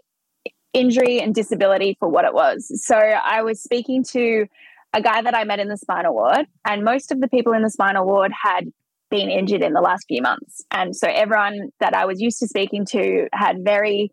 injury 0.73 1.19
and 1.19 1.33
disability 1.33 1.97
for 1.99 2.09
what 2.09 2.25
it 2.25 2.33
was. 2.33 2.71
So 2.83 2.95
I 2.95 3.41
was 3.41 3.61
speaking 3.61 4.03
to 4.11 4.45
a 4.93 5.01
guy 5.01 5.21
that 5.21 5.35
I 5.35 5.43
met 5.43 5.59
in 5.59 5.67
the 5.67 5.77
spinal 5.77 6.13
ward, 6.13 6.45
and 6.65 6.83
most 6.83 7.11
of 7.11 7.19
the 7.21 7.27
people 7.27 7.53
in 7.53 7.61
the 7.61 7.69
spinal 7.69 8.05
ward 8.05 8.31
had 8.43 8.71
been 9.09 9.29
injured 9.29 9.63
in 9.63 9.73
the 9.73 9.81
last 9.81 10.05
few 10.07 10.21
months. 10.21 10.63
And 10.71 10.95
so 10.95 11.07
everyone 11.07 11.69
that 11.79 11.95
I 11.95 12.05
was 12.05 12.19
used 12.19 12.39
to 12.39 12.47
speaking 12.47 12.85
to 12.88 13.27
had 13.33 13.63
very 13.63 14.11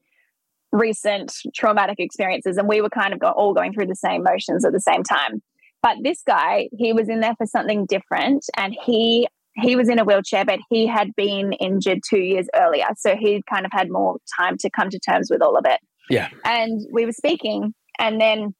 recent 0.72 1.32
traumatic 1.54 1.98
experiences, 1.98 2.56
and 2.56 2.68
we 2.68 2.80
were 2.80 2.90
kind 2.90 3.14
of 3.14 3.22
all 3.22 3.54
going 3.54 3.72
through 3.72 3.86
the 3.86 3.96
same 3.96 4.22
motions 4.22 4.64
at 4.64 4.72
the 4.72 4.80
same 4.80 5.02
time. 5.02 5.42
But 5.84 5.98
this 6.02 6.22
guy, 6.26 6.70
he 6.72 6.94
was 6.94 7.10
in 7.10 7.20
there 7.20 7.34
for 7.36 7.46
something 7.46 7.84
different, 7.84 8.46
and 8.56 8.74
he 8.86 9.28
he 9.56 9.76
was 9.76 9.90
in 9.90 9.98
a 9.98 10.04
wheelchair, 10.04 10.44
but 10.44 10.58
he 10.70 10.86
had 10.86 11.14
been 11.14 11.52
injured 11.52 12.00
two 12.08 12.18
years 12.18 12.48
earlier. 12.56 12.86
So 12.96 13.14
he 13.14 13.42
kind 13.52 13.66
of 13.66 13.70
had 13.72 13.90
more 13.90 14.16
time 14.40 14.56
to 14.58 14.70
come 14.70 14.88
to 14.88 14.98
terms 14.98 15.28
with 15.30 15.42
all 15.42 15.56
of 15.56 15.64
it. 15.66 15.78
Yeah. 16.10 16.30
And 16.44 16.80
we 16.90 17.04
were 17.04 17.12
speaking, 17.12 17.74
and 17.98 18.18
then 18.18 18.54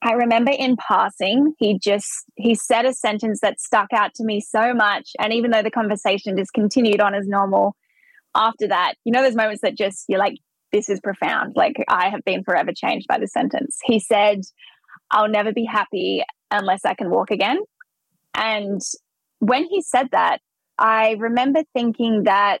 I 0.00 0.12
remember 0.12 0.52
in 0.56 0.76
passing, 0.76 1.54
he 1.58 1.76
just 1.76 2.08
he 2.36 2.54
said 2.54 2.84
a 2.84 2.92
sentence 2.92 3.40
that 3.40 3.58
stuck 3.58 3.88
out 3.92 4.14
to 4.14 4.24
me 4.24 4.40
so 4.40 4.72
much. 4.74 5.10
And 5.18 5.32
even 5.32 5.50
though 5.50 5.62
the 5.62 5.72
conversation 5.72 6.36
just 6.36 6.52
continued 6.52 7.00
on 7.00 7.16
as 7.16 7.26
normal 7.26 7.74
after 8.36 8.68
that, 8.68 8.94
you 9.04 9.10
know, 9.10 9.22
those 9.22 9.34
moments 9.34 9.62
that 9.62 9.76
just 9.76 10.04
you're 10.08 10.20
like, 10.20 10.36
this 10.72 10.88
is 10.88 11.00
profound. 11.00 11.54
Like 11.56 11.76
I 11.88 12.10
have 12.10 12.22
been 12.24 12.44
forever 12.44 12.70
changed 12.72 13.06
by 13.08 13.18
the 13.18 13.26
sentence. 13.26 13.78
He 13.84 13.98
said, 13.98 14.42
I'll 15.10 15.28
never 15.28 15.52
be 15.52 15.64
happy 15.64 16.22
unless 16.50 16.84
I 16.84 16.94
can 16.94 17.10
walk 17.10 17.30
again. 17.30 17.58
And 18.34 18.80
when 19.38 19.64
he 19.64 19.82
said 19.82 20.08
that, 20.12 20.38
I 20.78 21.16
remember 21.18 21.62
thinking 21.72 22.24
that 22.24 22.58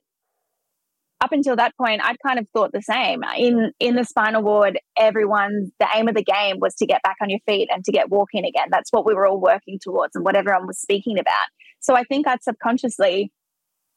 up 1.20 1.32
until 1.32 1.56
that 1.56 1.74
point, 1.76 2.02
I'd 2.04 2.20
kind 2.24 2.38
of 2.38 2.46
thought 2.52 2.72
the 2.72 2.82
same. 2.82 3.22
In 3.36 3.72
in 3.80 3.96
the 3.96 4.04
spinal 4.04 4.42
ward, 4.42 4.78
everyone 4.98 5.72
the 5.80 5.88
aim 5.94 6.06
of 6.08 6.14
the 6.14 6.22
game 6.22 6.58
was 6.60 6.74
to 6.76 6.86
get 6.86 7.02
back 7.02 7.16
on 7.22 7.30
your 7.30 7.40
feet 7.46 7.70
and 7.72 7.84
to 7.84 7.92
get 7.92 8.10
walking 8.10 8.44
again. 8.44 8.68
That's 8.70 8.90
what 8.90 9.06
we 9.06 9.14
were 9.14 9.26
all 9.26 9.40
working 9.40 9.78
towards 9.82 10.14
and 10.14 10.24
what 10.24 10.36
everyone 10.36 10.66
was 10.66 10.78
speaking 10.78 11.18
about. 11.18 11.46
So 11.80 11.94
I 11.94 12.04
think 12.04 12.28
I'd 12.28 12.42
subconsciously 12.42 13.32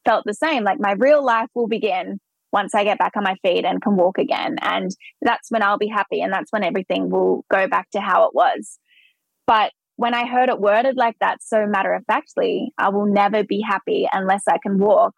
felt 0.05 0.23
the 0.25 0.33
same. 0.33 0.63
Like 0.63 0.79
my 0.79 0.93
real 0.93 1.23
life 1.23 1.49
will 1.53 1.67
begin 1.67 2.19
once 2.53 2.73
I 2.73 2.83
get 2.85 2.97
back 2.97 3.13
on 3.17 3.23
my 3.23 3.35
feet 3.43 3.65
and 3.65 3.81
can 3.81 3.97
walk 3.97 4.17
again. 4.17 4.55
And 4.61 4.89
that's 5.21 5.51
when 5.51 5.61
I'll 5.61 5.77
be 5.77 5.89
happy 5.89 6.21
and 6.21 6.31
that's 6.31 6.51
when 6.51 6.63
everything 6.63 7.09
will 7.09 7.43
go 7.51 7.67
back 7.67 7.89
to 7.91 7.99
how 7.99 8.25
it 8.25 8.33
was. 8.33 8.79
But 9.47 9.71
when 9.95 10.13
I 10.13 10.27
heard 10.27 10.49
it 10.49 10.59
worded 10.59 10.95
like 10.95 11.15
that, 11.19 11.41
so 11.41 11.65
matter 11.65 11.93
of 11.93 12.05
factly, 12.05 12.71
I 12.77 12.89
will 12.89 13.07
never 13.07 13.43
be 13.43 13.61
happy 13.61 14.07
unless 14.11 14.43
I 14.47 14.57
can 14.61 14.77
walk. 14.77 15.13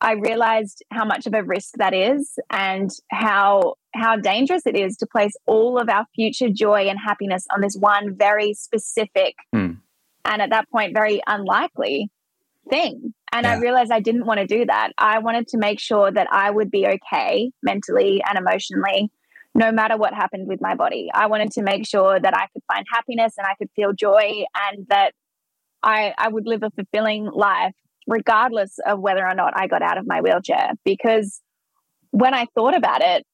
I 0.00 0.12
realized 0.12 0.82
how 0.90 1.04
much 1.04 1.26
of 1.26 1.34
a 1.34 1.42
risk 1.42 1.74
that 1.76 1.94
is 1.94 2.38
and 2.50 2.90
how 3.10 3.74
how 3.94 4.16
dangerous 4.16 4.66
it 4.66 4.76
is 4.76 4.96
to 4.98 5.06
place 5.06 5.34
all 5.46 5.78
of 5.78 5.90
our 5.90 6.06
future 6.14 6.48
joy 6.48 6.88
and 6.88 6.98
happiness 6.98 7.46
on 7.54 7.60
this 7.60 7.76
one 7.78 8.16
very 8.16 8.54
specific 8.54 9.34
mm. 9.54 9.76
and 10.24 10.42
at 10.42 10.50
that 10.50 10.70
point 10.70 10.94
very 10.94 11.20
unlikely 11.26 12.10
thing. 12.70 13.12
And 13.32 13.44
yeah. 13.44 13.52
I 13.52 13.58
realized 13.58 13.92
I 13.92 14.00
didn't 14.00 14.26
want 14.26 14.40
to 14.40 14.46
do 14.46 14.64
that. 14.66 14.92
I 14.96 15.18
wanted 15.18 15.48
to 15.48 15.58
make 15.58 15.80
sure 15.80 16.10
that 16.10 16.28
I 16.32 16.50
would 16.50 16.70
be 16.70 16.86
okay 16.86 17.50
mentally 17.62 18.22
and 18.26 18.38
emotionally 18.38 19.10
no 19.54 19.72
matter 19.72 19.96
what 19.96 20.14
happened 20.14 20.46
with 20.46 20.60
my 20.60 20.74
body. 20.74 21.10
I 21.12 21.26
wanted 21.26 21.50
to 21.52 21.62
make 21.62 21.86
sure 21.86 22.20
that 22.20 22.36
I 22.36 22.46
could 22.52 22.62
find 22.72 22.84
happiness 22.92 23.34
and 23.36 23.46
I 23.46 23.54
could 23.54 23.70
feel 23.74 23.92
joy 23.92 24.44
and 24.70 24.86
that 24.88 25.12
I, 25.82 26.14
I 26.16 26.28
would 26.28 26.46
live 26.46 26.62
a 26.62 26.70
fulfilling 26.70 27.26
life 27.26 27.74
regardless 28.06 28.78
of 28.86 29.00
whether 29.00 29.26
or 29.26 29.34
not 29.34 29.52
I 29.56 29.66
got 29.66 29.82
out 29.82 29.98
of 29.98 30.06
my 30.06 30.20
wheelchair. 30.20 30.72
Because 30.84 31.40
when 32.10 32.34
I 32.34 32.46
thought 32.54 32.76
about 32.76 33.02
it, 33.02 33.24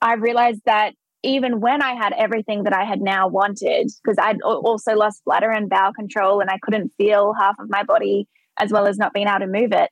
I 0.00 0.14
realized 0.14 0.62
that 0.66 0.94
even 1.22 1.60
when 1.60 1.82
I 1.82 1.94
had 1.94 2.12
everything 2.12 2.64
that 2.64 2.74
I 2.74 2.84
had 2.84 3.00
now 3.00 3.28
wanted, 3.28 3.90
because 4.02 4.18
I'd 4.20 4.42
also 4.42 4.94
lost 4.94 5.24
bladder 5.24 5.50
and 5.50 5.70
bowel 5.70 5.92
control 5.94 6.40
and 6.40 6.50
I 6.50 6.58
couldn't 6.62 6.92
feel 6.98 7.32
half 7.32 7.56
of 7.58 7.70
my 7.70 7.82
body 7.82 8.28
as 8.58 8.70
well 8.70 8.86
as 8.86 8.98
not 8.98 9.14
being 9.14 9.26
able 9.26 9.40
to 9.40 9.46
move 9.46 9.72
it, 9.72 9.90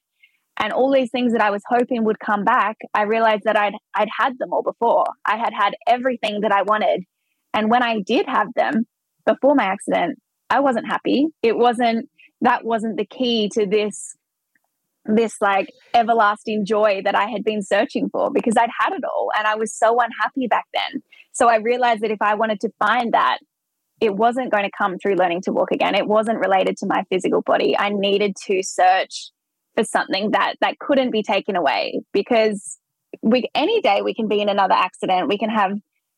and 0.63 0.73
all 0.73 0.93
these 0.93 1.11
things 1.11 1.33
that 1.33 1.43
I 1.43 1.51
was 1.51 1.63
hoping 1.69 2.05
would 2.05 2.21
come 2.21 2.45
back, 2.45 2.77
I 2.95 3.03
realized 3.03 3.43
that 3.45 3.57
I'd 3.57 3.75
I'd 3.95 4.09
had 4.17 4.39
them 4.39 4.53
all 4.53 4.63
before. 4.63 5.07
I 5.27 5.37
had 5.37 5.53
had 5.53 5.75
everything 5.89 6.43
that 6.43 6.53
I 6.53 6.63
wanted. 6.63 7.03
And 7.53 7.69
when 7.69 7.83
I 7.83 8.01
did 8.01 8.27
have 8.29 8.47
them 8.55 8.87
before 9.27 9.57
my 9.57 9.65
accident, 9.65 10.21
I 10.49 10.61
wasn't 10.61 10.87
happy. 10.87 11.27
It 11.43 11.57
wasn't 11.57 12.09
that 12.43 12.65
wasn't 12.65 12.97
the 12.97 13.05
key 13.05 13.51
to 13.55 13.67
this 13.67 14.17
this 15.05 15.35
like 15.41 15.69
everlasting 15.95 16.65
joy 16.65 17.03
that 17.05 17.17
I 17.17 17.27
had 17.27 17.43
been 17.43 17.63
searching 17.63 18.09
for 18.09 18.31
because 18.31 18.55
I'd 18.57 18.71
had 18.79 18.93
it 18.93 19.03
all 19.05 19.31
and 19.37 19.49
I 19.49 19.57
was 19.57 19.77
so 19.77 19.99
unhappy 19.99 20.47
back 20.47 20.67
then. 20.73 21.03
So 21.33 21.49
I 21.49 21.57
realized 21.57 22.03
that 22.03 22.13
if 22.13 22.23
I 22.23 22.37
wanted 22.37 22.61
to 22.61 22.71
find 22.79 23.13
that, 23.15 23.39
it 24.01 24.15
wasn't 24.15 24.53
going 24.53 24.65
to 24.65 24.71
come 24.77 24.99
through 24.99 25.17
learning 25.17 25.43
to 25.43 25.53
walk 25.53 25.73
again. 25.73 25.97
It 25.97 26.07
wasn't 26.07 26.39
related 26.39 26.77
to 26.79 26.87
my 26.87 27.03
physical 27.11 27.43
body. 27.43 27.77
I 27.77 27.89
needed 27.89 28.37
to 28.47 28.63
search 28.63 29.33
for 29.75 29.85
something 29.85 30.33
that 30.33 30.55
that 30.61 30.79
couldn't 30.79 31.11
be 31.11 31.23
taken 31.23 31.57
away 31.57 32.01
because 32.13 32.79
we 33.23 33.49
any 33.55 33.81
day 33.81 34.03
we 34.03 34.15
can 34.15 34.29
be 34.29 34.41
in 34.41 34.49
another 34.49 34.75
accident. 34.75 35.29
We 35.29 35.39
can 35.39 35.51
have 35.51 35.73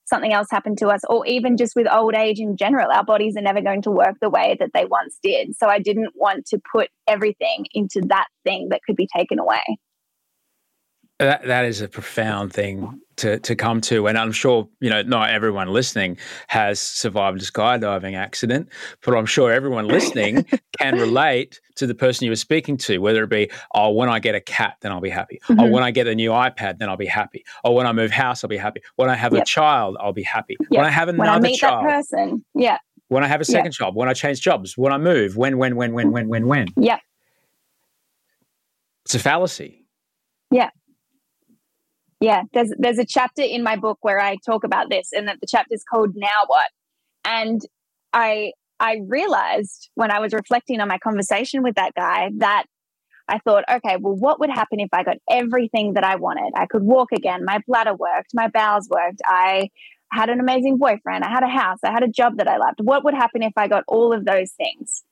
something 0.07 0.33
else 0.33 0.49
happen 0.51 0.77
to 0.77 0.89
us 0.89 1.01
or 1.09 1.27
even 1.27 1.57
just 1.57 1.75
with 1.75 1.91
old 1.91 2.15
age 2.15 2.39
in 2.39 2.57
general 2.57 2.91
our 2.91 3.05
bodies 3.05 3.37
are 3.39 3.43
never 3.43 3.63
going 3.63 3.81
to 3.81 3.91
work 3.91 4.15
the 4.21 4.29
way 4.29 4.55
that 4.61 4.71
they 4.75 4.85
once 4.85 5.19
did. 5.23 5.57
So 5.57 5.69
i 5.69 5.79
didn't 5.79 6.11
want 6.15 6.47
to 6.47 6.61
put 6.71 6.89
everything 7.07 7.67
into 7.73 8.03
that 8.09 8.27
thing 8.45 8.69
that 8.71 8.83
could 8.87 8.97
be 8.97 9.09
taken 9.17 9.39
away 9.39 9.63
that, 11.19 11.45
that 11.47 11.65
is 11.65 11.81
a 11.81 11.89
profound 11.89 12.53
thing 12.53 13.01
to, 13.17 13.39
to 13.39 13.55
come 13.55 13.81
to. 13.83 14.09
And 14.09 14.19
I'm 14.19 14.33
sure, 14.33 14.69
you 14.81 14.91
know, 14.91 15.03
not 15.03 15.31
everyone 15.31 15.69
listening 15.69 16.19
has 16.49 16.81
survived 16.81 17.41
a 17.41 17.45
skydiving 17.45 18.17
accident, 18.17 18.69
but 19.05 19.15
I'm 19.17 19.27
sure 19.27 19.53
everyone 19.53 19.87
listening 19.87 20.45
can 20.79 20.99
relate 20.99 21.61
to 21.77 21.87
the 21.87 21.95
person 21.95 22.25
you 22.25 22.33
were 22.33 22.37
speaking 22.37 22.77
to, 22.79 22.99
whether 22.99 23.23
it 23.23 23.31
be, 23.31 23.49
oh, 23.75 23.91
when 23.91 24.09
I 24.09 24.19
get 24.19 24.35
a 24.35 24.41
cat, 24.41 24.77
then 24.81 24.91
I'll 24.91 25.01
be 25.01 25.11
happy. 25.11 25.41
Oh, 25.49 25.53
mm-hmm. 25.53 25.61
Or 25.62 25.71
when 25.71 25.85
I 25.85 25.93
get 25.93 26.09
a 26.09 26.15
new 26.15 26.31
iPad, 26.31 26.79
then 26.79 26.89
I'll 26.89 26.97
be 26.97 27.07
happy. 27.07 27.45
Or 27.62 27.77
when 27.77 27.87
I 27.87 27.93
move 27.93 28.11
house, 28.11 28.43
I'll 28.43 28.49
be 28.51 28.57
happy. 28.57 28.81
When 28.97 29.09
I 29.09 29.15
have 29.15 29.33
yep. 29.33 29.43
a 29.43 29.45
child, 29.47 29.97
I'll 30.01 30.12
be 30.12 30.25
happy. 30.25 30.57
Yep. 30.59 30.71
When 30.71 30.85
I 30.85 30.91
have 30.91 31.09
another 31.09 31.19
when 31.19 31.29
I 31.29 31.39
meet 31.39 31.61
child. 31.61 31.85
That 31.85 31.91
person. 31.91 32.45
Yeah. 32.55 32.79
When 33.07 33.23
I 33.23 33.29
have 33.29 33.41
a 33.41 33.45
second 33.45 33.67
yep. 33.67 33.73
job, 33.75 33.95
when 33.95 34.09
I 34.09 34.15
change 34.15 34.41
jobs, 34.41 34.77
when 34.77 34.93
I 34.93 34.99
move, 34.99 35.37
when, 35.37 35.59
when, 35.59 35.77
when, 35.77 35.93
when, 35.93 36.11
when, 36.11 36.29
when, 36.29 36.49
when. 36.49 36.69
Yeah. 36.77 36.99
It's 39.05 39.15
a 39.15 39.21
fallacy. 39.21 39.85
Yeah 40.51 40.71
Yeah, 42.21 42.43
there's 42.53 42.73
there's 42.79 42.99
a 42.99 43.07
chapter 43.07 43.43
in 43.43 43.62
my 43.62 43.77
book 43.77 43.99
where 44.03 44.21
I 44.21 44.37
talk 44.47 44.65
about 44.65 44.91
this, 44.91 45.11
and 45.12 45.29
that 45.29 45.39
the 45.41 45.47
chapter 45.49 45.75
is 45.75 45.85
called 45.91 46.11
"Now 46.15 46.29
What." 46.47 46.71
And 47.25 47.61
I 48.12 48.53
I 48.81 49.01
realized 49.07 49.91
when 49.95 50.11
I 50.11 50.21
was 50.21 50.33
reflecting 50.33 50.81
on 50.81 50.89
my 50.89 50.99
conversation 50.99 51.62
with 51.62 51.77
that 51.77 51.95
guy 51.95 52.31
that 52.39 52.65
I 53.29 53.39
thought, 53.39 53.65
okay, 53.71 53.97
well, 53.99 54.15
what 54.15 54.39
would 54.41 54.51
happen 54.51 54.81
if 54.81 54.91
I 54.93 55.03
got 55.03 55.17
everything 55.31 55.95
that 55.95 56.05
I 56.05 56.17
wanted? 56.17 56.53
I 56.57 56.67
could 56.67 56.83
walk 56.83 57.12
again. 57.12 57.45
My 57.45 57.61
bladder 57.67 57.95
worked. 57.95 58.31
My 58.35 58.49
bowels 58.49 58.89
worked. 58.91 59.23
I 59.25 59.71
had 60.12 60.29
an 60.29 60.41
amazing 60.41 60.79
boyfriend. 60.79 61.25
I 61.25 61.31
had 61.31 61.43
a 61.43 61.49
house. 61.49 61.79
I 61.85 61.91
had 61.91 62.03
a 62.03 62.09
job 62.09 62.37
that 62.37 62.49
I 62.49 62.59
loved. 62.59 62.81
What 62.83 63.05
would 63.05 63.15
happen 63.15 63.43
if 63.43 63.53
I 63.57 63.69
got 63.69 63.85
all 63.89 64.12
of 64.12 64.25
those 64.25 64.53
things? 64.53 65.03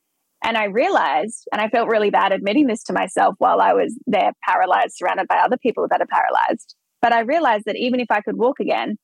And 0.44 0.56
I 0.56 0.64
realized, 0.64 1.48
and 1.52 1.62
I 1.62 1.68
felt 1.68 1.88
really 1.88 2.10
bad 2.10 2.32
admitting 2.32 2.66
this 2.66 2.82
to 2.84 2.92
myself 2.92 3.36
while 3.38 3.60
I 3.60 3.72
was 3.72 3.98
there 4.06 4.32
paralyzed, 4.46 4.96
surrounded 4.96 5.28
by 5.28 5.36
other 5.36 5.56
people 5.56 5.86
that 5.88 6.00
are 6.00 6.06
paralyzed. 6.06 6.74
But 7.02 7.12
I 7.12 7.20
realized 7.20 7.64
that 7.66 7.76
even 7.76 8.00
if 8.00 8.06
I 8.10 8.20
could 8.22 8.38
walk 8.38 8.60
again, 8.60 8.96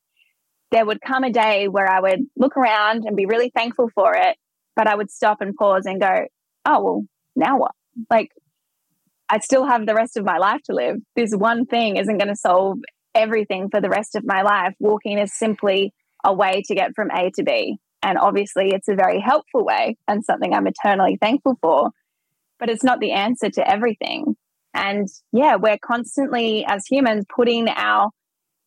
there 0.70 0.86
would 0.86 1.00
come 1.00 1.24
a 1.24 1.32
day 1.32 1.68
where 1.68 1.90
I 1.90 2.00
would 2.00 2.20
look 2.36 2.56
around 2.56 3.04
and 3.04 3.16
be 3.16 3.26
really 3.26 3.50
thankful 3.54 3.90
for 3.94 4.14
it. 4.14 4.36
But 4.76 4.86
I 4.86 4.94
would 4.94 5.10
stop 5.10 5.40
and 5.40 5.54
pause 5.54 5.84
and 5.84 6.00
go, 6.00 6.26
oh, 6.64 6.82
well, 6.82 7.02
now 7.34 7.58
what? 7.58 7.72
Like, 8.08 8.30
I 9.28 9.40
still 9.40 9.66
have 9.66 9.84
the 9.84 9.94
rest 9.94 10.16
of 10.16 10.24
my 10.24 10.38
life 10.38 10.62
to 10.66 10.74
live. 10.74 10.96
This 11.16 11.32
one 11.34 11.66
thing 11.66 11.96
isn't 11.96 12.18
going 12.18 12.28
to 12.28 12.36
solve 12.36 12.78
everything 13.14 13.68
for 13.70 13.80
the 13.80 13.90
rest 13.90 14.14
of 14.14 14.24
my 14.24 14.42
life. 14.42 14.74
Walking 14.78 15.18
is 15.18 15.36
simply 15.36 15.92
a 16.24 16.32
way 16.32 16.62
to 16.66 16.74
get 16.74 16.94
from 16.94 17.10
A 17.10 17.30
to 17.32 17.42
B. 17.42 17.78
And 18.02 18.16
obviously, 18.16 18.70
it's 18.72 18.88
a 18.88 18.94
very 18.94 19.20
helpful 19.20 19.64
way 19.64 19.96
and 20.06 20.24
something 20.24 20.54
I'm 20.54 20.68
eternally 20.68 21.18
thankful 21.20 21.56
for, 21.60 21.90
but 22.60 22.70
it's 22.70 22.84
not 22.84 23.00
the 23.00 23.12
answer 23.12 23.50
to 23.50 23.68
everything. 23.68 24.36
And 24.78 25.08
yeah, 25.32 25.56
we're 25.56 25.78
constantly, 25.78 26.64
as 26.66 26.86
humans, 26.86 27.24
putting 27.34 27.68
our 27.68 28.10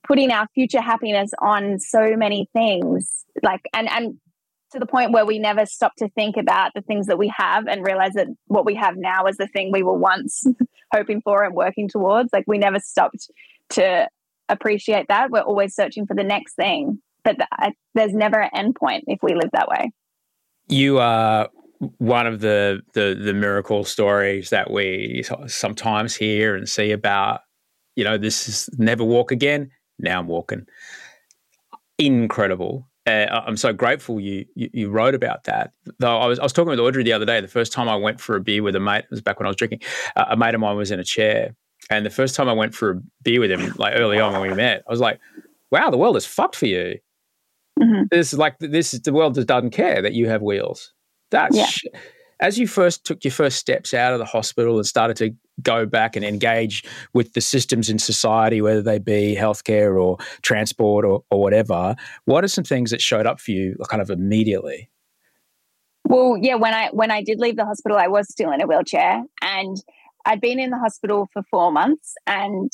putting 0.03 0.31
our 0.31 0.47
future 0.55 0.81
happiness 0.81 1.31
on 1.39 1.79
so 1.79 2.15
many 2.15 2.49
things 2.53 3.23
like 3.43 3.61
and 3.71 3.87
and 3.89 4.17
to 4.71 4.79
the 4.79 4.85
point 4.85 5.11
where 5.11 5.25
we 5.25 5.37
never 5.37 5.65
stop 5.65 5.93
to 5.97 6.09
think 6.09 6.37
about 6.37 6.71
the 6.73 6.81
things 6.81 7.07
that 7.07 7.17
we 7.17 7.31
have 7.35 7.67
and 7.67 7.85
realize 7.85 8.13
that 8.13 8.27
what 8.47 8.65
we 8.65 8.73
have 8.75 8.95
now 8.97 9.25
is 9.25 9.37
the 9.37 9.47
thing 9.47 9.71
we 9.71 9.83
were 9.83 9.97
once 9.97 10.43
hoping 10.93 11.21
for 11.21 11.43
and 11.43 11.53
working 11.53 11.87
towards. 11.87 12.29
Like 12.33 12.45
we 12.47 12.57
never 12.57 12.79
stopped 12.79 13.29
to 13.71 14.07
appreciate 14.49 15.07
that. 15.09 15.29
We're 15.29 15.41
always 15.41 15.75
searching 15.75 16.05
for 16.05 16.15
the 16.15 16.23
next 16.23 16.55
thing, 16.55 17.01
but 17.23 17.37
th- 17.37 17.73
there's 17.95 18.13
never 18.13 18.39
an 18.39 18.49
end 18.53 18.75
point 18.75 19.05
if 19.07 19.19
we 19.21 19.33
live 19.33 19.51
that 19.51 19.67
way. 19.67 19.91
You 20.67 20.99
are 20.99 21.49
one 21.97 22.27
of 22.27 22.41
the, 22.41 22.81
the 22.93 23.19
the 23.19 23.33
miracle 23.33 23.83
stories 23.83 24.49
that 24.49 24.71
we 24.71 25.23
sometimes 25.47 26.15
hear 26.15 26.55
and 26.55 26.67
see 26.67 26.91
about. 26.91 27.41
You 27.95 28.03
know, 28.03 28.17
this 28.17 28.47
is 28.47 28.69
never 28.77 29.03
walk 29.03 29.31
again. 29.31 29.71
Now 29.99 30.19
I'm 30.19 30.27
walking. 30.27 30.65
Incredible 31.97 32.87
uh, 33.07 33.41
I'm 33.45 33.57
so 33.57 33.73
grateful 33.73 34.19
you, 34.19 34.45
you, 34.55 34.69
you 34.73 34.89
wrote 34.89 35.15
about 35.15 35.45
that. 35.45 35.73
Though 35.99 36.19
I 36.19 36.27
was 36.27 36.39
I 36.39 36.43
was 36.43 36.53
talking 36.53 36.69
with 36.69 36.79
Audrey 36.79 37.03
the 37.03 37.13
other 37.13 37.25
day. 37.25 37.41
The 37.41 37.47
first 37.47 37.73
time 37.73 37.89
I 37.89 37.95
went 37.95 38.21
for 38.21 38.35
a 38.35 38.41
beer 38.41 38.61
with 38.61 38.75
a 38.75 38.79
mate 38.79 39.05
it 39.05 39.11
was 39.11 39.21
back 39.21 39.39
when 39.39 39.47
I 39.47 39.49
was 39.49 39.55
drinking. 39.55 39.81
Uh, 40.15 40.25
a 40.29 40.37
mate 40.37 40.53
of 40.53 40.61
mine 40.61 40.77
was 40.77 40.91
in 40.91 40.99
a 40.99 41.03
chair, 41.03 41.55
and 41.89 42.05
the 42.05 42.11
first 42.11 42.35
time 42.35 42.47
I 42.47 42.53
went 42.53 42.75
for 42.75 42.91
a 42.91 43.01
beer 43.23 43.39
with 43.39 43.51
him, 43.51 43.73
like 43.77 43.93
early 43.95 44.19
on 44.19 44.33
when 44.33 44.41
we 44.41 44.53
met, 44.53 44.83
I 44.87 44.91
was 44.91 44.99
like, 44.99 45.19
"Wow, 45.71 45.89
the 45.89 45.97
world 45.97 46.15
is 46.15 46.25
fucked 46.25 46.55
for 46.55 46.67
you. 46.67 46.99
Mm-hmm. 47.79 48.03
This 48.11 48.33
is 48.33 48.39
like 48.39 48.59
this 48.59 48.93
is 48.93 49.01
the 49.01 49.13
world 49.13 49.33
just 49.33 49.47
doesn't 49.47 49.71
care 49.71 50.01
that 50.01 50.13
you 50.13 50.27
have 50.27 50.43
wheels. 50.43 50.93
That's 51.31 51.57
yeah. 51.57 51.65
sh- 51.65 51.85
as 52.41 52.57
you 52.57 52.67
first 52.67 53.05
took 53.05 53.23
your 53.23 53.31
first 53.31 53.57
steps 53.57 53.93
out 53.93 54.13
of 54.13 54.19
the 54.19 54.25
hospital 54.25 54.77
and 54.77 54.85
started 54.85 55.15
to 55.17 55.35
go 55.61 55.85
back 55.85 56.15
and 56.15 56.25
engage 56.25 56.83
with 57.13 57.33
the 57.33 57.41
systems 57.41 57.89
in 57.89 57.99
society, 57.99 58.61
whether 58.61 58.81
they 58.81 58.97
be 58.97 59.37
healthcare 59.39 60.01
or 60.01 60.17
transport 60.41 61.05
or, 61.05 61.23
or 61.29 61.39
whatever, 61.39 61.95
what 62.25 62.43
are 62.43 62.47
some 62.47 62.63
things 62.63 62.89
that 62.89 63.01
showed 63.01 63.27
up 63.27 63.39
for 63.39 63.51
you 63.51 63.75
kind 63.89 64.01
of 64.01 64.09
immediately? 64.09 64.89
Well, 66.05 66.35
yeah, 66.41 66.55
when 66.55 66.73
I 66.73 66.89
when 66.89 67.11
I 67.11 67.23
did 67.23 67.39
leave 67.39 67.55
the 67.55 67.65
hospital, 67.65 67.97
I 67.97 68.07
was 68.07 68.27
still 68.27 68.51
in 68.51 68.61
a 68.61 68.67
wheelchair 68.67 69.23
and 69.41 69.77
I'd 70.25 70.41
been 70.41 70.59
in 70.59 70.71
the 70.71 70.79
hospital 70.79 71.29
for 71.31 71.43
four 71.43 71.71
months 71.71 72.15
and 72.27 72.71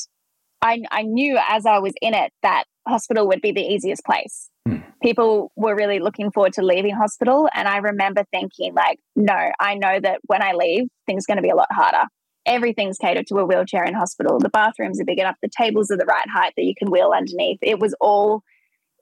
I, 0.62 0.82
I 0.92 1.04
knew 1.04 1.40
as 1.50 1.66
I 1.66 1.80
was 1.80 1.94
in 2.02 2.14
it 2.14 2.32
that 2.42 2.66
hospital 2.88 3.28
would 3.28 3.42
be 3.42 3.52
the 3.52 3.62
easiest 3.62 4.04
place. 4.04 4.50
Hmm. 4.68 4.78
People 5.02 5.52
were 5.56 5.76
really 5.76 6.00
looking 6.00 6.32
forward 6.32 6.54
to 6.54 6.62
leaving 6.64 6.96
hospital. 6.96 7.48
And 7.54 7.68
I 7.68 7.78
remember 7.78 8.24
thinking, 8.32 8.74
like, 8.74 9.00
no, 9.16 9.52
I 9.60 9.76
know 9.76 10.00
that 10.00 10.20
when 10.26 10.42
I 10.42 10.54
leave, 10.54 10.88
things 11.06 11.26
are 11.26 11.34
going 11.34 11.38
to 11.38 11.44
be 11.44 11.52
a 11.52 11.56
lot 11.56 11.68
harder 11.72 12.06
everything's 12.48 12.98
catered 12.98 13.28
to 13.28 13.38
a 13.38 13.46
wheelchair 13.46 13.84
in 13.84 13.94
hospital. 13.94 14.40
The 14.40 14.50
bathrooms 14.50 15.00
are 15.00 15.06
big 15.06 15.20
enough, 15.20 15.36
the 15.42 15.50
tables 15.50 15.92
are 15.92 15.98
the 15.98 16.06
right 16.06 16.30
height 16.34 16.54
that 16.56 16.64
you 16.64 16.74
can 16.76 16.90
wheel 16.90 17.12
underneath. 17.16 17.60
It 17.62 17.80
was 17.80 17.94
all 18.00 18.42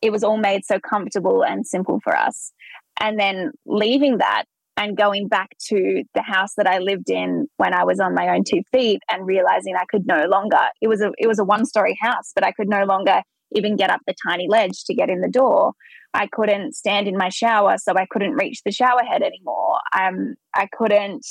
it 0.01 0.11
was 0.11 0.23
all 0.23 0.37
made 0.37 0.65
so 0.65 0.77
comfortable 0.79 1.43
and 1.43 1.65
simple 1.65 1.99
for 2.03 2.15
us. 2.15 2.51
And 2.99 3.19
then 3.19 3.51
leaving 3.65 4.17
that 4.17 4.43
and 4.77 4.97
going 4.97 5.27
back 5.27 5.51
to 5.67 6.03
the 6.13 6.21
house 6.21 6.53
that 6.57 6.67
I 6.67 6.79
lived 6.79 7.09
in 7.09 7.47
when 7.57 7.73
I 7.73 7.83
was 7.83 7.99
on 7.99 8.13
my 8.13 8.29
own 8.29 8.43
two 8.43 8.61
feet 8.71 9.01
and 9.09 9.25
realizing 9.25 9.75
I 9.75 9.85
could 9.85 10.05
no 10.05 10.25
longer 10.25 10.59
it 10.81 10.87
was 10.87 11.01
a 11.01 11.11
it 11.17 11.27
was 11.27 11.39
a 11.39 11.45
one 11.45 11.65
story 11.65 11.97
house, 12.01 12.31
but 12.33 12.45
I 12.45 12.51
could 12.51 12.69
no 12.69 12.83
longer 12.83 13.21
even 13.53 13.75
get 13.75 13.89
up 13.89 14.01
the 14.05 14.15
tiny 14.27 14.47
ledge 14.49 14.83
to 14.85 14.93
get 14.93 15.09
in 15.09 15.21
the 15.21 15.29
door. 15.29 15.73
I 16.13 16.27
couldn't 16.27 16.75
stand 16.75 17.07
in 17.07 17.17
my 17.17 17.29
shower, 17.29 17.77
so 17.77 17.93
I 17.95 18.05
couldn't 18.09 18.33
reach 18.33 18.61
the 18.63 18.71
shower 18.71 19.03
head 19.03 19.21
anymore. 19.21 19.79
Um, 19.97 20.35
I 20.53 20.67
couldn't 20.71 21.25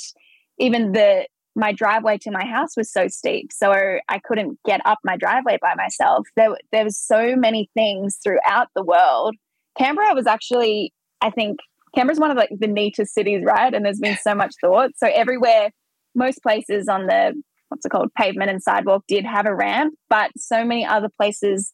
even 0.57 0.93
the 0.93 1.27
my 1.55 1.71
driveway 1.71 2.17
to 2.17 2.31
my 2.31 2.45
house 2.45 2.75
was 2.75 2.91
so 2.91 3.07
steep 3.07 3.49
so 3.51 3.71
i 4.09 4.19
couldn't 4.25 4.59
get 4.65 4.81
up 4.85 4.99
my 5.03 5.15
driveway 5.15 5.57
by 5.61 5.73
myself 5.75 6.27
there, 6.35 6.49
there 6.71 6.83
was 6.83 6.99
so 6.99 7.35
many 7.35 7.69
things 7.73 8.17
throughout 8.21 8.67
the 8.75 8.83
world 8.83 9.35
canberra 9.77 10.13
was 10.13 10.27
actually 10.27 10.93
i 11.21 11.29
think 11.29 11.59
canberra's 11.95 12.19
one 12.19 12.31
of 12.31 12.37
like 12.37 12.49
the 12.59 12.67
neatest 12.67 13.13
cities 13.13 13.43
right 13.45 13.73
and 13.73 13.85
there's 13.85 13.99
been 13.99 14.17
so 14.21 14.35
much 14.35 14.53
thought 14.61 14.91
so 14.95 15.07
everywhere 15.13 15.69
most 16.13 16.41
places 16.41 16.87
on 16.87 17.07
the 17.07 17.33
what's 17.69 17.85
it 17.85 17.89
called 17.89 18.13
pavement 18.17 18.49
and 18.49 18.61
sidewalk 18.61 19.03
did 19.07 19.25
have 19.25 19.45
a 19.45 19.55
ramp 19.55 19.93
but 20.09 20.31
so 20.37 20.63
many 20.63 20.85
other 20.85 21.09
places 21.17 21.73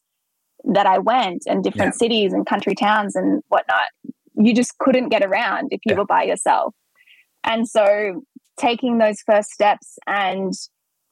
that 0.64 0.86
i 0.86 0.98
went 0.98 1.42
and 1.46 1.64
different 1.64 1.94
yeah. 1.94 1.98
cities 1.98 2.32
and 2.32 2.46
country 2.46 2.74
towns 2.74 3.16
and 3.16 3.42
whatnot 3.48 3.88
you 4.34 4.54
just 4.54 4.76
couldn't 4.78 5.08
get 5.08 5.24
around 5.24 5.68
if 5.70 5.80
you 5.84 5.92
yeah. 5.92 5.98
were 5.98 6.06
by 6.06 6.22
yourself 6.22 6.74
and 7.44 7.68
so 7.68 8.22
taking 8.58 8.98
those 8.98 9.16
first 9.26 9.50
steps 9.50 9.98
and 10.06 10.54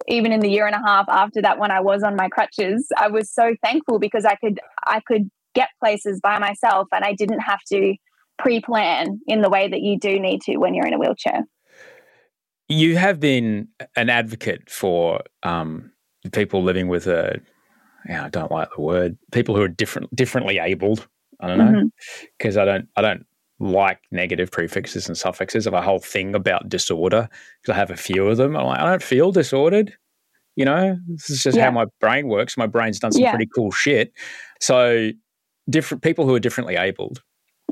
even 0.09 0.33
in 0.33 0.41
the 0.41 0.51
year 0.51 0.67
and 0.67 0.75
a 0.75 0.87
half 0.87 1.07
after 1.09 1.43
that 1.43 1.59
when 1.59 1.71
I 1.71 1.81
was 1.81 2.03
on 2.03 2.17
my 2.17 2.29
crutches, 2.29 2.89
I 2.97 3.09
was 3.09 3.33
so 3.33 3.55
thankful 3.63 3.99
because 3.99 4.25
I 4.25 4.37
could 4.37 4.59
I 4.87 5.01
could 5.07 5.31
get 5.55 5.69
places 5.81 6.21
by 6.23 6.39
myself 6.39 6.89
and 6.93 7.05
I 7.05 7.13
didn't 7.13 7.41
have 7.41 7.61
to 7.73 7.95
pre-plan 8.41 9.21
in 9.27 9.43
the 9.43 9.51
way 9.51 9.69
that 9.69 9.81
you 9.81 9.99
do 9.99 10.19
need 10.19 10.43
to 10.43 10.57
when 10.57 10.75
you're 10.75 10.87
in 10.87 10.95
a 10.95 10.99
wheelchair. 10.99 11.45
You 12.69 12.97
have 12.97 13.19
been 13.19 13.69
an 13.97 14.11
advocate 14.11 14.71
for 14.71 15.23
um, 15.43 15.91
people 16.33 16.63
living 16.63 16.89
with 16.89 17.07
a, 17.07 17.41
yeah, 18.09 18.25
I 18.25 18.29
don't 18.29 18.51
like 18.51 18.69
the 18.75 18.83
word, 18.83 19.19
people 19.33 19.57
who 19.57 19.63
are 19.63 19.69
different, 19.69 20.15
differently 20.15 20.59
abled. 20.59 21.07
I 21.41 21.47
don't 21.47 21.59
know 21.59 21.91
because 22.39 22.57
mm-hmm. 22.57 22.63
I 22.63 22.65
don't, 22.73 22.89
I 22.97 23.01
don't 23.01 23.27
like 23.61 24.01
negative 24.11 24.51
prefixes 24.51 25.07
and 25.07 25.17
suffixes 25.17 25.67
of 25.67 25.75
a 25.75 25.83
whole 25.83 25.99
thing 25.99 26.35
about 26.35 26.69
disorder 26.69 27.29
because 27.61 27.75
I 27.75 27.77
have 27.77 27.91
a 27.91 27.97
few 27.97 28.27
of 28.27 28.39
them. 28.39 28.57
I'm 28.57 28.67
like, 28.67 28.81
I 28.81 28.89
don't 28.89 29.03
feel 29.03 29.33
disordered. 29.33 29.95
You 30.57 30.65
know, 30.65 30.99
this 31.07 31.31
is 31.31 31.43
just 31.43 31.57
yeah. 31.57 31.67
how 31.67 31.71
my 31.71 31.87
brain 32.01 32.29
works. 32.29 32.57
My 32.57 32.67
brain's 32.67 32.99
done 32.99 33.13
some 33.13 33.23
yeah. 33.23 33.31
pretty 33.31 33.49
cool 33.55 33.71
shit. 33.71 34.13
So, 34.61 35.11
different 35.69 36.03
people 36.03 36.27
who 36.27 36.35
are 36.35 36.41
differently 36.41 36.77
abled, 36.77 37.23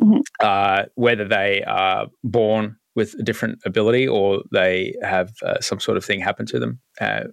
mm-hmm. 0.01 0.20
uh, 0.40 0.84
whether 0.94 1.26
they 1.26 1.62
are 1.64 2.07
born 2.24 2.76
with 2.94 3.14
a 3.14 3.22
different 3.22 3.61
ability 3.64 4.09
or 4.09 4.42
they 4.53 4.94
have 5.03 5.32
uh, 5.44 5.61
some 5.61 5.80
sort 5.80 5.96
of 5.96 6.05
thing 6.05 6.20
happen 6.20 6.46
to 6.46 6.59
them. 6.59 6.80
Uh, 7.01 7.24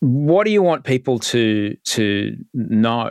what 0.00 0.44
do 0.44 0.50
you 0.50 0.62
want 0.62 0.84
people 0.84 1.18
to 1.18 1.76
to 1.84 2.36
know 2.54 3.10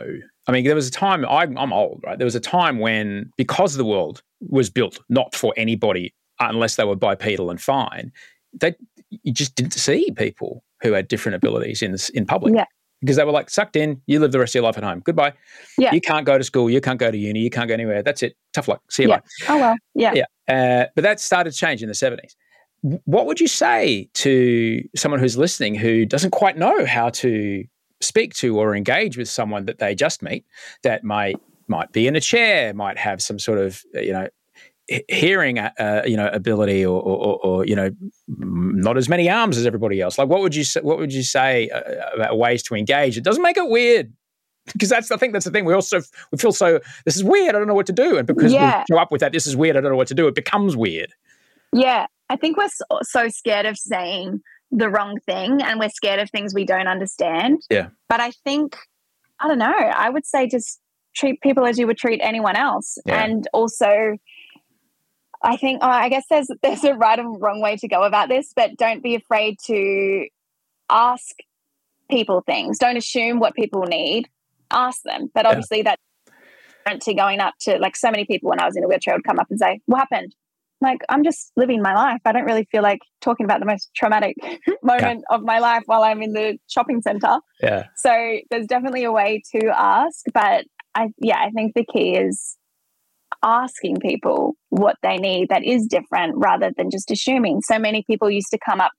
I 0.50 0.52
mean, 0.52 0.64
there 0.64 0.74
was 0.74 0.88
a 0.88 0.90
time, 0.90 1.24
I, 1.26 1.42
I'm 1.42 1.72
old, 1.72 2.02
right? 2.04 2.18
There 2.18 2.24
was 2.24 2.34
a 2.34 2.40
time 2.40 2.80
when, 2.80 3.30
because 3.36 3.74
the 3.74 3.84
world 3.84 4.20
was 4.40 4.68
built 4.68 4.98
not 5.08 5.32
for 5.32 5.54
anybody 5.56 6.12
unless 6.40 6.74
they 6.74 6.82
were 6.82 6.96
bipedal 6.96 7.50
and 7.50 7.60
fine, 7.60 8.10
that 8.54 8.76
you 9.10 9.32
just 9.32 9.54
didn't 9.54 9.74
see 9.74 10.10
people 10.16 10.64
who 10.82 10.92
had 10.92 11.06
different 11.06 11.36
abilities 11.36 11.82
in 11.82 11.94
in 12.14 12.26
public. 12.26 12.54
Yeah. 12.54 12.64
Because 13.00 13.16
they 13.16 13.24
were 13.24 13.32
like 13.32 13.48
sucked 13.48 13.76
in, 13.76 14.02
you 14.06 14.20
live 14.20 14.32
the 14.32 14.38
rest 14.38 14.50
of 14.50 14.56
your 14.56 14.64
life 14.64 14.76
at 14.76 14.84
home. 14.84 15.00
Goodbye. 15.00 15.32
Yeah. 15.78 15.92
You 15.92 16.00
can't 16.00 16.26
go 16.26 16.36
to 16.36 16.44
school, 16.44 16.68
you 16.68 16.80
can't 16.80 16.98
go 16.98 17.10
to 17.10 17.16
uni, 17.16 17.40
you 17.40 17.50
can't 17.50 17.68
go 17.68 17.74
anywhere. 17.74 18.02
That's 18.02 18.22
it. 18.22 18.36
Tough 18.52 18.68
luck. 18.68 18.82
See 18.90 19.04
you 19.04 19.08
yeah. 19.08 19.20
Oh, 19.48 19.58
well. 19.58 19.76
Yeah. 19.94 20.12
Yeah. 20.14 20.24
Uh, 20.48 20.86
but 20.94 21.02
that 21.02 21.20
started 21.20 21.52
to 21.52 21.56
change 21.56 21.82
in 21.82 21.88
the 21.88 21.94
70s. 21.94 22.34
What 23.04 23.26
would 23.26 23.40
you 23.40 23.48
say 23.48 24.08
to 24.14 24.82
someone 24.96 25.20
who's 25.20 25.36
listening 25.36 25.74
who 25.74 26.04
doesn't 26.04 26.30
quite 26.30 26.58
know 26.58 26.84
how 26.86 27.10
to 27.10 27.64
speak 28.00 28.34
to 28.34 28.58
or 28.58 28.74
engage 28.74 29.16
with 29.16 29.28
someone 29.28 29.66
that 29.66 29.78
they 29.78 29.94
just 29.94 30.22
meet 30.22 30.44
that 30.82 31.04
might 31.04 31.38
might 31.68 31.92
be 31.92 32.06
in 32.06 32.16
a 32.16 32.20
chair, 32.20 32.74
might 32.74 32.98
have 32.98 33.22
some 33.22 33.38
sort 33.38 33.58
of 33.58 33.82
you 33.94 34.12
know 34.12 34.28
hearing, 35.08 35.58
uh, 35.58 36.02
you 36.04 36.16
know, 36.16 36.28
ability 36.32 36.84
or, 36.84 37.00
or, 37.00 37.38
or, 37.44 37.66
you 37.66 37.76
know, 37.76 37.90
not 38.26 38.96
as 38.96 39.08
many 39.08 39.30
arms 39.30 39.56
as 39.56 39.66
everybody 39.66 40.00
else. 40.00 40.18
Like, 40.18 40.28
what 40.28 40.40
would 40.40 40.54
you 40.54 40.64
say, 40.64 40.80
what 40.80 40.98
would 40.98 41.12
you 41.12 41.22
say 41.22 41.68
uh, 41.70 41.80
about 42.14 42.38
ways 42.38 42.62
to 42.64 42.74
engage? 42.74 43.16
It 43.16 43.24
doesn't 43.24 43.42
make 43.42 43.56
it 43.56 43.68
weird 43.68 44.12
because 44.72 44.88
that's 44.88 45.10
I 45.10 45.16
think 45.16 45.32
that's 45.32 45.44
the 45.44 45.50
thing. 45.50 45.64
We 45.64 45.74
also 45.74 46.00
we 46.32 46.38
feel 46.38 46.52
so 46.52 46.80
this 47.04 47.16
is 47.16 47.24
weird. 47.24 47.54
I 47.54 47.58
don't 47.58 47.68
know 47.68 47.74
what 47.74 47.86
to 47.86 47.92
do, 47.92 48.18
and 48.18 48.26
because 48.26 48.52
Yeah. 48.52 48.80
we 48.88 48.94
show 48.94 49.00
up 49.00 49.10
with 49.12 49.20
that, 49.20 49.32
this 49.32 49.46
is 49.46 49.56
weird. 49.56 49.76
I 49.76 49.80
don't 49.80 49.90
know 49.90 49.96
what 49.96 50.08
to 50.08 50.14
do. 50.14 50.26
It 50.28 50.34
becomes 50.34 50.76
weird. 50.76 51.12
Yeah, 51.72 52.06
I 52.28 52.36
think 52.36 52.56
we're 52.56 52.68
so, 52.68 52.84
so 53.02 53.28
scared 53.28 53.66
of 53.66 53.78
saying 53.78 54.40
the 54.72 54.88
wrong 54.88 55.18
thing 55.26 55.60
and 55.62 55.80
we're 55.80 55.88
scared 55.88 56.20
of 56.20 56.30
things 56.30 56.54
we 56.54 56.64
don't 56.64 56.86
understand. 56.88 57.60
Yeah. 57.70 57.88
But 58.08 58.20
I 58.20 58.30
think, 58.44 58.76
I 59.40 59.48
don't 59.48 59.58
know, 59.58 59.66
I 59.72 60.10
would 60.10 60.24
say 60.26 60.48
just 60.48 60.80
treat 61.14 61.40
people 61.40 61.66
as 61.66 61.78
you 61.78 61.86
would 61.88 61.98
treat 61.98 62.20
anyone 62.22 62.54
else. 62.54 62.96
Yeah. 63.04 63.24
And 63.24 63.48
also, 63.52 64.16
I 65.42 65.56
think, 65.56 65.80
oh, 65.82 65.88
I 65.88 66.08
guess 66.08 66.24
there's 66.28 66.48
there's 66.62 66.84
a 66.84 66.94
right 66.94 67.18
and 67.18 67.40
wrong 67.40 67.60
way 67.60 67.76
to 67.76 67.88
go 67.88 68.02
about 68.02 68.28
this, 68.28 68.52
but 68.54 68.76
don't 68.76 69.02
be 69.02 69.14
afraid 69.14 69.58
to 69.66 70.26
ask 70.90 71.36
people 72.10 72.42
things. 72.44 72.78
Don't 72.78 72.96
assume 72.96 73.38
what 73.38 73.54
people 73.54 73.82
need. 73.82 74.28
Ask 74.70 75.02
them. 75.04 75.30
But 75.34 75.44
Yeah. 75.44 75.50
obviously, 75.50 75.82
that's 75.82 76.02
different 76.84 77.02
to 77.02 77.14
going 77.14 77.40
up 77.40 77.54
to 77.62 77.78
like 77.78 77.96
so 77.96 78.10
many 78.10 78.24
people 78.24 78.50
when 78.50 78.60
I 78.60 78.66
was 78.66 78.76
in 78.76 78.84
a 78.84 78.88
wheelchair 78.88 79.14
would 79.14 79.24
come 79.24 79.38
up 79.38 79.46
and 79.50 79.58
say, 79.58 79.80
"What 79.86 79.98
happened?" 79.98 80.34
like 80.80 80.98
I'm 81.08 81.24
just 81.24 81.52
living 81.56 81.82
my 81.82 81.94
life. 81.94 82.20
I 82.24 82.32
don't 82.32 82.44
really 82.44 82.66
feel 82.70 82.82
like 82.82 83.00
talking 83.20 83.44
about 83.44 83.60
the 83.60 83.66
most 83.66 83.90
traumatic 83.94 84.36
moment 84.82 85.24
of 85.30 85.42
my 85.42 85.58
life 85.58 85.82
while 85.86 86.02
I'm 86.02 86.22
in 86.22 86.32
the 86.32 86.58
shopping 86.68 87.02
center. 87.02 87.38
Yeah. 87.62 87.86
So 87.96 88.38
there's 88.50 88.66
definitely 88.66 89.04
a 89.04 89.12
way 89.12 89.42
to 89.54 89.68
ask, 89.68 90.24
but 90.32 90.64
I 90.94 91.08
yeah, 91.18 91.38
I 91.38 91.50
think 91.50 91.74
the 91.74 91.84
key 91.84 92.16
is 92.16 92.56
asking 93.42 93.96
people 94.00 94.54
what 94.68 94.96
they 95.02 95.16
need 95.16 95.48
that 95.48 95.64
is 95.64 95.86
different 95.86 96.34
rather 96.36 96.70
than 96.76 96.90
just 96.90 97.10
assuming. 97.10 97.60
So 97.62 97.78
many 97.78 98.04
people 98.06 98.30
used 98.30 98.50
to 98.50 98.58
come 98.58 98.80
up 98.80 98.92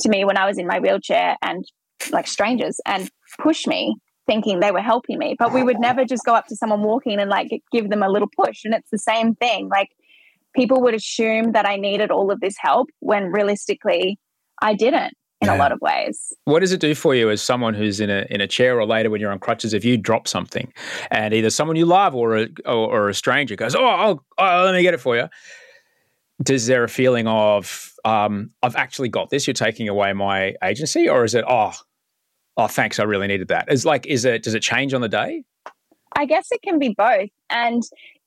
to 0.00 0.08
me 0.08 0.24
when 0.24 0.36
I 0.36 0.46
was 0.46 0.58
in 0.58 0.66
my 0.66 0.78
wheelchair 0.78 1.36
and 1.42 1.64
like 2.10 2.26
strangers 2.26 2.80
and 2.86 3.10
push 3.40 3.66
me 3.66 3.96
thinking 4.26 4.60
they 4.60 4.70
were 4.70 4.80
helping 4.80 5.18
me, 5.18 5.34
but 5.38 5.52
we 5.52 5.62
would 5.62 5.80
never 5.80 6.04
just 6.04 6.24
go 6.24 6.34
up 6.34 6.46
to 6.46 6.56
someone 6.56 6.82
walking 6.82 7.18
and 7.18 7.30
like 7.30 7.48
give 7.72 7.88
them 7.88 8.02
a 8.02 8.10
little 8.10 8.28
push 8.36 8.64
and 8.64 8.74
it's 8.74 8.90
the 8.90 8.98
same 8.98 9.34
thing. 9.34 9.68
Like 9.68 9.88
people 10.54 10.82
would 10.82 10.94
assume 10.94 11.52
that 11.52 11.66
I 11.66 11.76
needed 11.76 12.10
all 12.10 12.30
of 12.30 12.40
this 12.40 12.54
help 12.58 12.88
when 13.00 13.32
realistically 13.32 14.18
I 14.60 14.74
didn't 14.74 15.14
in 15.40 15.46
Yeah. 15.48 15.56
a 15.56 15.58
lot 15.58 15.72
of 15.72 15.80
ways. 15.80 16.32
What 16.44 16.60
does 16.60 16.72
it 16.72 16.80
do 16.80 16.94
for 16.94 17.14
you 17.14 17.30
as 17.30 17.40
someone 17.40 17.74
who's 17.74 18.00
in 18.00 18.10
a 18.10 18.26
in 18.30 18.40
a 18.40 18.46
chair 18.46 18.78
or 18.78 18.86
later 18.86 19.08
when 19.10 19.20
you're 19.20 19.30
on 19.30 19.38
crutches? 19.38 19.72
If 19.72 19.84
you 19.84 19.96
drop 19.96 20.26
something, 20.26 20.72
and 21.10 21.32
either 21.32 21.50
someone 21.50 21.76
you 21.76 21.86
love 21.86 22.14
or 22.14 22.36
a 22.36 22.48
or, 22.66 22.72
or 22.92 23.08
a 23.08 23.14
stranger 23.14 23.54
goes, 23.56 23.74
"Oh, 23.74 23.84
I'll, 23.84 24.24
oh, 24.38 24.64
let 24.64 24.74
me 24.74 24.82
get 24.82 24.94
it 24.94 25.00
for 25.00 25.16
you," 25.16 25.28
does 26.42 26.66
there 26.66 26.84
a 26.84 26.88
feeling 26.88 27.26
of 27.26 27.92
um, 28.04 28.50
I've 28.62 28.76
actually 28.76 29.08
got 29.08 29.30
this? 29.30 29.46
You're 29.46 29.54
taking 29.54 29.88
away 29.88 30.12
my 30.12 30.54
agency, 30.62 31.08
or 31.08 31.24
is 31.24 31.34
it 31.34 31.44
oh, 31.48 31.72
oh, 32.56 32.66
thanks, 32.66 32.98
I 32.98 33.04
really 33.04 33.26
needed 33.28 33.48
that? 33.48 33.70
Is 33.70 33.84
like, 33.84 34.06
is 34.06 34.24
it 34.24 34.42
does 34.42 34.54
it 34.54 34.60
change 34.62 34.92
on 34.94 35.00
the 35.00 35.08
day? 35.08 35.44
I 36.16 36.24
guess 36.24 36.48
it 36.50 36.62
can 36.62 36.78
be 36.80 36.94
both. 36.96 37.28
And 37.50 37.82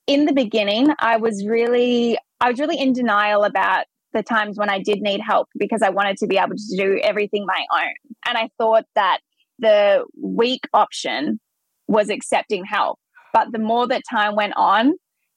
in 0.07 0.25
the 0.25 0.33
beginning, 0.33 0.93
I 0.99 1.17
was 1.17 1.45
really, 1.45 2.17
I 2.39 2.49
was 2.51 2.59
really 2.59 2.79
in 2.79 2.93
denial 2.93 3.43
about 3.43 3.85
the 4.13 4.23
times 4.23 4.57
when 4.57 4.69
I 4.69 4.79
did 4.79 5.01
need 5.01 5.21
help 5.21 5.49
because 5.57 5.81
I 5.81 5.89
wanted 5.89 6.17
to 6.17 6.27
be 6.27 6.37
able 6.37 6.55
to 6.55 6.77
do 6.77 6.99
everything 7.03 7.45
my 7.45 7.65
own. 7.73 7.93
And 8.27 8.37
I 8.37 8.49
thought 8.57 8.85
that 8.95 9.19
the 9.59 10.05
weak 10.21 10.61
option 10.73 11.39
was 11.87 12.09
accepting 12.09 12.65
help. 12.65 12.99
But 13.33 13.51
the 13.51 13.59
more 13.59 13.87
that 13.87 14.03
time 14.09 14.35
went 14.35 14.53
on, 14.57 14.93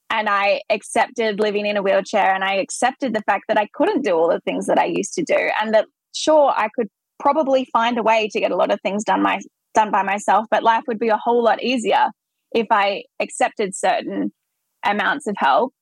and 0.09 0.29
I 0.29 0.61
accepted 0.69 1.39
living 1.39 1.65
in 1.65 1.77
a 1.77 1.81
wheelchair 1.81 2.33
and 2.33 2.43
I 2.43 2.55
accepted 2.55 3.15
the 3.15 3.23
fact 3.23 3.45
that 3.47 3.57
I 3.57 3.67
couldn't 3.73 4.03
do 4.03 4.15
all 4.15 4.29
the 4.29 4.39
things 4.41 4.67
that 4.67 4.77
I 4.77 4.85
used 4.85 5.13
to 5.15 5.23
do 5.23 5.49
and 5.59 5.73
that 5.73 5.87
sure 6.13 6.53
I 6.55 6.69
could 6.75 6.87
probably 7.19 7.67
find 7.73 7.97
a 7.97 8.03
way 8.03 8.29
to 8.31 8.39
get 8.39 8.51
a 8.51 8.55
lot 8.55 8.71
of 8.71 8.79
things 8.81 9.03
done 9.03 9.23
my 9.23 9.39
done 9.73 9.89
by 9.89 10.03
myself 10.03 10.45
but 10.51 10.61
life 10.61 10.83
would 10.87 10.99
be 10.99 11.09
a 11.09 11.17
whole 11.17 11.43
lot 11.43 11.61
easier 11.63 12.11
if 12.55 12.67
I 12.71 13.03
accepted 13.19 13.75
certain 13.75 14.31
amounts 14.83 15.27
of 15.27 15.35
help. 15.37 15.73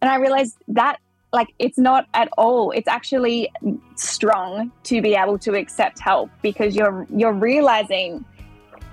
And 0.00 0.10
I 0.10 0.16
realized 0.16 0.56
that 0.68 0.98
like 1.32 1.48
it's 1.58 1.78
not 1.78 2.06
at 2.14 2.28
all 2.38 2.70
it's 2.70 2.88
actually 2.88 3.50
strong 3.96 4.72
to 4.82 5.02
be 5.02 5.14
able 5.14 5.38
to 5.38 5.54
accept 5.54 5.98
help 5.98 6.30
because 6.42 6.74
you're 6.74 7.06
you're 7.14 7.32
realizing 7.32 8.24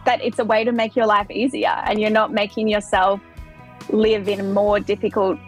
that 0.06 0.24
it's 0.24 0.40
a 0.40 0.46
way 0.46 0.64
to 0.64 0.72
make 0.72 0.96
your 0.96 1.06
life 1.06 1.30
easier 1.32 1.82
and 1.86 2.00
you're 2.00 2.10
not 2.10 2.32
making 2.32 2.68
yourself 2.68 3.20
live 3.90 4.28
in 4.28 4.40
a 4.40 4.44
more 4.44 4.80
difficult 4.80 5.40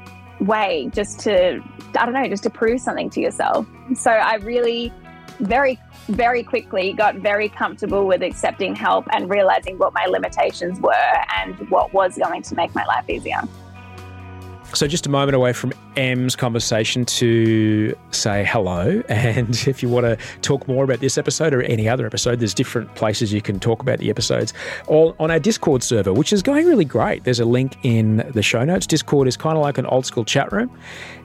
way 0.41 0.89
just 0.93 1.19
to 1.19 1.61
I 1.97 2.05
don't 2.05 2.13
know 2.13 2.27
just 2.27 2.43
to 2.43 2.49
prove 2.49 2.81
something 2.81 3.09
to 3.11 3.21
yourself. 3.21 3.65
So 3.95 4.11
I 4.11 4.35
really 4.35 4.93
very 5.39 5.79
very 6.07 6.41
quickly 6.41 6.93
got 6.93 7.15
very 7.15 7.49
comfortable 7.49 8.07
with 8.07 8.23
accepting 8.23 8.75
help 8.75 9.05
and 9.11 9.29
realizing 9.29 9.77
what 9.77 9.93
my 9.93 10.05
limitations 10.05 10.79
were 10.79 10.93
and 11.35 11.69
what 11.69 11.93
was 11.93 12.17
going 12.17 12.41
to 12.43 12.55
make 12.55 12.73
my 12.73 12.85
life 12.85 13.09
easier. 13.09 13.41
So, 14.73 14.85
just 14.85 15.07
a 15.07 15.09
moment 15.09 15.35
away 15.35 15.53
from 15.53 15.71
Em's 15.95 16.35
conversation 16.35 17.05
to 17.05 17.97
say 18.11 18.45
hello. 18.45 19.01
And 19.09 19.49
if 19.67 19.81
you 19.81 19.89
want 19.89 20.05
to 20.05 20.17
talk 20.41 20.67
more 20.67 20.83
about 20.83 20.99
this 20.99 21.17
episode 21.17 21.53
or 21.53 21.61
any 21.63 21.89
other 21.89 22.05
episode, 22.05 22.39
there's 22.39 22.53
different 22.53 22.93
places 22.95 23.33
you 23.33 23.41
can 23.41 23.59
talk 23.59 23.81
about 23.81 23.99
the 23.99 24.09
episodes 24.09 24.53
all 24.87 25.15
on 25.19 25.31
our 25.31 25.39
Discord 25.39 25.83
server, 25.83 26.13
which 26.13 26.31
is 26.31 26.43
going 26.43 26.65
really 26.67 26.85
great. 26.85 27.23
There's 27.23 27.39
a 27.39 27.45
link 27.45 27.77
in 27.83 28.17
the 28.33 28.43
show 28.43 28.63
notes. 28.63 28.85
Discord 28.85 29.27
is 29.27 29.35
kind 29.35 29.57
of 29.57 29.63
like 29.63 29.77
an 29.77 29.85
old 29.87 30.05
school 30.05 30.23
chat 30.23 30.51
room. 30.51 30.69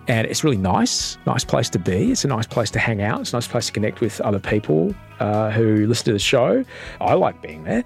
And 0.09 0.27
it's 0.27 0.43
really 0.43 0.57
nice, 0.57 1.17
nice 1.27 1.45
place 1.45 1.69
to 1.71 1.79
be. 1.79 2.13
It's 2.13 2.25
a 2.25 2.29
nice 2.29 2.47
place 2.47 2.71
to 2.73 2.79
hang 2.79 3.03
out. 3.03 3.21
It's 3.21 3.33
a 3.33 3.37
nice 3.37 3.49
place 3.49 3.67
to 3.67 3.73
connect 3.73 4.01
with 4.01 4.21
other 4.23 4.41
people 4.41 4.95
uh, 5.21 5.51
who 5.51 5.87
listen 5.87 6.07
to 6.07 6.13
the 6.13 6.19
show. 6.19 6.65
I 7.01 7.15
like 7.15 7.41
being 7.43 7.65
there. 7.65 7.85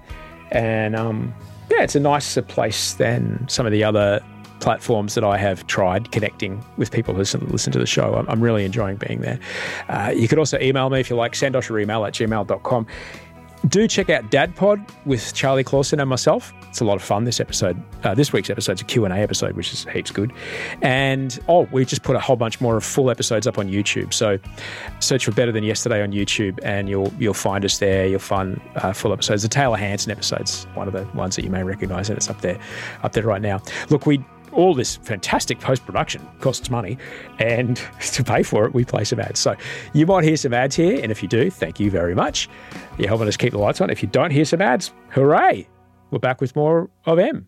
And 0.51 0.95
um, 0.95 1.33
yeah, 1.69 1.83
it's 1.83 1.95
a 1.95 1.99
nicer 1.99 2.41
place 2.41 2.93
than 2.93 3.45
some 3.49 3.65
of 3.65 3.71
the 3.71 3.83
other 3.83 4.21
platforms 4.59 5.15
that 5.15 5.23
I 5.23 5.37
have 5.37 5.67
tried 5.67 6.11
connecting 6.11 6.63
with 6.77 6.91
people 6.91 7.13
who 7.13 7.19
listen, 7.19 7.71
to 7.71 7.79
the 7.79 7.85
show. 7.85 8.25
I'm, 8.27 8.41
really 8.41 8.65
enjoying 8.65 8.97
being 8.97 9.21
there. 9.21 9.39
Uh, 9.89 10.13
you 10.15 10.27
could 10.27 10.39
also 10.39 10.59
email 10.59 10.89
me 10.89 10.99
if 10.99 11.09
you 11.09 11.15
like, 11.15 11.35
send 11.35 11.55
us 11.55 11.69
your 11.69 11.79
email 11.79 12.05
at 12.05 12.13
gmail.com. 12.13 12.87
Do 13.67 13.87
check 13.87 14.09
out 14.09 14.29
Dad 14.29 14.55
Pod 14.55 14.85
with 15.05 15.33
Charlie 15.33 15.63
Clausen 15.63 15.99
and 15.99 16.09
myself. 16.09 16.53
It's 16.69 16.79
a 16.79 16.85
lot 16.85 16.95
of 16.95 17.01
fun. 17.01 17.23
This 17.23 17.39
episode, 17.39 17.81
uh, 18.03 18.13
this 18.13 18.31
week's 18.31 18.49
episode's 18.49 18.81
a 18.81 18.85
Q&A 18.85 19.09
episode, 19.09 19.55
which 19.55 19.73
is 19.73 19.83
heaps 19.85 20.11
good. 20.11 20.31
And, 20.83 21.37
oh, 21.47 21.67
we 21.71 21.83
just 21.83 22.03
put 22.03 22.15
a 22.15 22.19
whole 22.19 22.35
bunch 22.35 22.61
more 22.61 22.77
of 22.77 22.83
full 22.83 23.09
episodes 23.09 23.47
up 23.47 23.57
on 23.57 23.67
YouTube. 23.67 24.13
So 24.13 24.37
search 24.99 25.25
for 25.25 25.31
Better 25.31 25.51
Than 25.51 25.63
Yesterday 25.63 26.03
on 26.03 26.11
YouTube 26.11 26.59
and 26.63 26.87
you'll 26.87 27.11
you'll 27.17 27.33
find 27.33 27.65
us 27.65 27.79
there. 27.79 28.07
You'll 28.07 28.19
find 28.19 28.61
uh, 28.75 28.93
full 28.93 29.11
episodes. 29.11 29.41
The 29.41 29.49
Taylor 29.49 29.77
Hanson 29.77 30.11
episode's 30.11 30.65
one 30.75 30.87
of 30.87 30.93
the 30.93 31.05
ones 31.17 31.35
that 31.35 31.43
you 31.43 31.49
may 31.49 31.63
recognize 31.63 32.09
and 32.09 32.17
it's 32.17 32.29
up 32.29 32.41
there, 32.41 32.59
up 33.03 33.13
there 33.13 33.23
right 33.23 33.41
now. 33.41 33.59
Look, 33.89 34.05
we 34.05 34.23
all 34.57 34.73
this 34.73 34.97
fantastic 34.97 35.59
post 35.59 35.85
production 35.85 36.27
costs 36.41 36.69
money, 36.69 36.97
and 37.39 37.77
to 38.01 38.23
pay 38.23 38.43
for 38.43 38.65
it, 38.65 38.73
we 38.73 38.83
play 38.83 39.05
some 39.05 39.19
ads. 39.19 39.39
So 39.39 39.55
you 39.93 40.05
might 40.05 40.23
hear 40.23 40.35
some 40.35 40.53
ads 40.53 40.75
here, 40.75 40.99
and 41.01 41.11
if 41.11 41.21
you 41.21 41.29
do, 41.29 41.49
thank 41.49 41.79
you 41.79 41.89
very 41.89 42.15
much. 42.15 42.49
You're 42.97 43.07
helping 43.07 43.27
us 43.27 43.37
keep 43.37 43.51
the 43.51 43.59
lights 43.59 43.79
on. 43.79 43.89
If 43.89 44.01
you 44.01 44.09
don't 44.09 44.31
hear 44.31 44.45
some 44.45 44.61
ads, 44.61 44.91
hooray! 45.11 45.69
We're 46.11 46.19
back 46.19 46.41
with 46.41 46.55
more 46.55 46.89
of 47.05 47.19
Em. 47.19 47.47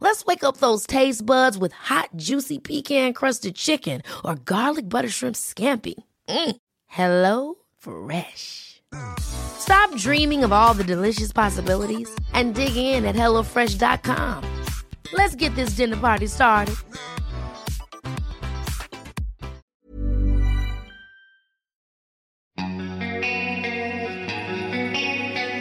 Let's 0.00 0.24
wake 0.26 0.44
up 0.44 0.58
those 0.58 0.86
taste 0.86 1.26
buds 1.26 1.58
with 1.58 1.72
hot, 1.72 2.10
juicy 2.14 2.60
pecan 2.60 3.12
crusted 3.12 3.56
chicken 3.56 4.02
or 4.24 4.36
garlic 4.36 4.88
butter 4.88 5.08
shrimp 5.08 5.34
scampi. 5.34 5.94
Mm. 6.28 6.56
Hello 6.86 7.54
Fresh. 7.78 8.80
Stop 9.20 9.94
dreaming 9.96 10.44
of 10.44 10.52
all 10.52 10.72
the 10.72 10.84
delicious 10.84 11.32
possibilities 11.32 12.08
and 12.32 12.54
dig 12.54 12.76
in 12.76 13.04
at 13.04 13.14
HelloFresh.com. 13.16 14.44
Let's 15.12 15.34
get 15.34 15.54
this 15.56 15.70
dinner 15.70 15.96
party 15.96 16.26
started. 16.26 16.76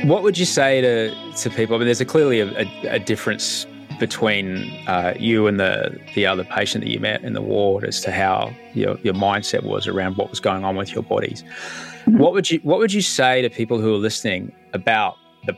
What 0.06 0.24
would 0.24 0.38
you 0.38 0.46
say 0.46 0.80
to, 0.82 1.34
to 1.34 1.50
people? 1.50 1.76
I 1.76 1.80
mean, 1.80 1.88
there's 1.88 2.00
a 2.00 2.06
clearly 2.06 2.40
a, 2.40 2.48
a, 2.62 2.96
a 2.96 3.00
difference 3.00 3.66
between 3.99 4.72
uh, 4.88 5.14
you 5.19 5.48
and 5.48 5.60
the 5.60 5.99
the 6.15 6.26
other 6.26 6.44
patient 6.44 6.84
that 6.84 6.91
you 6.91 6.99
met 6.99 7.24
in 7.24 7.34
the 7.34 7.41
ward 7.41 7.84
as 7.84 8.02
to 8.02 8.11
how 8.11 8.53
your, 8.74 8.98
your 8.99 9.14
mindset 9.14 9.64
was 9.64 9.88
around 9.88 10.18
what 10.18 10.30
was 10.30 10.40
going 10.40 10.64
on 10.64 10.76
with 10.76 10.94
your 10.94 11.03
bodies. 11.03 11.44
Mm-hmm. 11.44 12.18
What 12.19 12.34
would 12.34 12.49
you 12.49 12.60
What 12.60 12.80
would 12.80 12.94
you 12.94 13.02
say 13.02 13.41
to 13.41 13.49
people 13.49 13.80
who 13.80 13.94
are 13.94 13.98
listening 13.98 14.53
about 14.74 15.15
the 15.45 15.56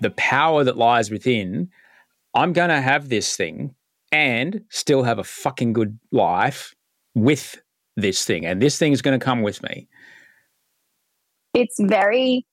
the 0.00 0.10
power 0.10 0.64
that 0.64 0.76
lies 0.76 1.10
within? 1.10 1.70
I'm 2.34 2.52
going 2.52 2.70
to 2.70 2.80
have 2.80 3.08
this 3.08 3.36
thing 3.36 3.74
and 4.10 4.62
still 4.68 5.04
have 5.04 5.18
a 5.18 5.24
fucking 5.24 5.72
good 5.72 5.98
life 6.10 6.74
with 7.14 7.60
this 7.96 8.24
thing, 8.24 8.44
and 8.44 8.60
this 8.60 8.78
thing 8.78 8.92
is 8.92 9.02
going 9.02 9.18
to 9.18 9.24
come 9.24 9.42
with 9.42 9.62
me. 9.62 9.88
It's 11.54 11.76
very 11.80 12.44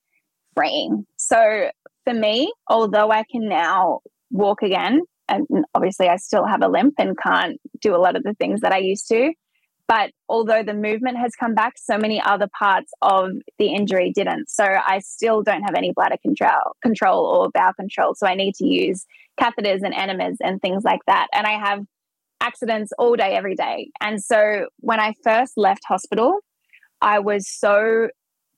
freeing. 0.55 1.05
So 1.17 1.71
for 2.03 2.13
me, 2.13 2.53
although 2.67 3.11
I 3.11 3.23
can 3.31 3.47
now 3.47 4.01
walk 4.31 4.63
again. 4.63 5.01
And 5.29 5.47
obviously, 5.75 6.09
I 6.09 6.17
still 6.17 6.45
have 6.45 6.61
a 6.61 6.67
limp 6.67 6.95
and 6.97 7.17
can't 7.17 7.59
do 7.79 7.95
a 7.95 7.97
lot 7.97 8.15
of 8.15 8.23
the 8.23 8.33
things 8.33 8.61
that 8.61 8.73
I 8.73 8.79
used 8.79 9.07
to. 9.09 9.31
But 9.87 10.11
although 10.29 10.63
the 10.63 10.73
movement 10.73 11.17
has 11.17 11.35
come 11.35 11.53
back, 11.53 11.73
so 11.77 11.97
many 11.97 12.21
other 12.21 12.47
parts 12.57 12.91
of 13.01 13.31
the 13.59 13.73
injury 13.73 14.11
didn't. 14.13 14.49
So 14.49 14.63
I 14.63 14.99
still 14.99 15.43
don't 15.43 15.63
have 15.63 15.75
any 15.75 15.91
bladder 15.93 16.15
control, 16.21 16.75
control 16.81 17.25
or 17.25 17.49
bowel 17.53 17.73
control. 17.73 18.15
So 18.15 18.25
I 18.25 18.35
need 18.35 18.55
to 18.55 18.65
use 18.65 19.05
catheters 19.39 19.81
and 19.83 19.93
enemas 19.93 20.37
and 20.41 20.61
things 20.61 20.83
like 20.85 21.01
that. 21.07 21.27
And 21.33 21.45
I 21.45 21.59
have 21.59 21.83
accidents 22.39 22.93
all 22.97 23.15
day, 23.15 23.35
every 23.35 23.55
day. 23.55 23.91
And 23.99 24.23
so 24.23 24.67
when 24.79 24.99
I 25.01 25.13
first 25.23 25.53
left 25.57 25.81
hospital, 25.85 26.39
I 27.01 27.19
was 27.19 27.49
so 27.49 28.07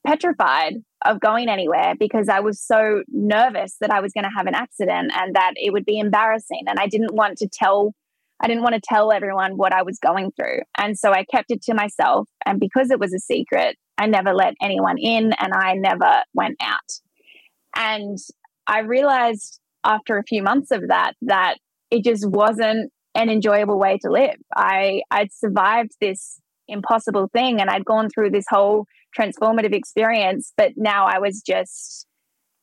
petrified 0.05 0.75
of 1.05 1.19
going 1.19 1.49
anywhere 1.49 1.93
because 1.99 2.29
I 2.29 2.39
was 2.39 2.61
so 2.61 3.03
nervous 3.09 3.77
that 3.81 3.91
I 3.91 3.99
was 3.99 4.13
going 4.13 4.23
to 4.23 4.35
have 4.35 4.47
an 4.47 4.55
accident 4.55 5.11
and 5.15 5.35
that 5.35 5.53
it 5.55 5.71
would 5.71 5.85
be 5.85 5.99
embarrassing. 5.99 6.63
And 6.67 6.79
I 6.79 6.87
didn't 6.87 7.13
want 7.13 7.37
to 7.39 7.47
tell, 7.51 7.93
I 8.41 8.47
didn't 8.47 8.63
want 8.63 8.75
to 8.75 8.81
tell 8.81 9.11
everyone 9.11 9.57
what 9.57 9.73
I 9.73 9.83
was 9.83 9.99
going 9.99 10.31
through. 10.31 10.59
And 10.77 10.97
so 10.97 11.11
I 11.11 11.25
kept 11.25 11.51
it 11.51 11.61
to 11.63 11.73
myself. 11.73 12.27
And 12.45 12.59
because 12.59 12.91
it 12.91 12.99
was 12.99 13.13
a 13.13 13.19
secret, 13.19 13.77
I 13.97 14.07
never 14.07 14.33
let 14.33 14.55
anyone 14.61 14.97
in 14.97 15.33
and 15.33 15.53
I 15.53 15.73
never 15.73 16.23
went 16.33 16.57
out. 16.61 16.91
And 17.75 18.17
I 18.67 18.79
realized 18.79 19.59
after 19.83 20.17
a 20.17 20.23
few 20.23 20.41
months 20.41 20.71
of 20.71 20.87
that, 20.87 21.13
that 21.23 21.57
it 21.91 22.03
just 22.03 22.27
wasn't 22.27 22.91
an 23.15 23.29
enjoyable 23.29 23.77
way 23.77 23.99
to 23.99 24.09
live. 24.09 24.35
I, 24.55 25.01
I'd 25.11 25.31
survived 25.31 25.91
this 26.01 26.39
impossible 26.67 27.29
thing 27.33 27.59
and 27.59 27.69
I'd 27.69 27.85
gone 27.85 28.09
through 28.09 28.31
this 28.31 28.45
whole 28.49 28.85
transformative 29.17 29.73
experience. 29.73 30.53
But 30.57 30.73
now 30.75 31.05
I 31.07 31.19
was 31.19 31.41
just 31.41 32.07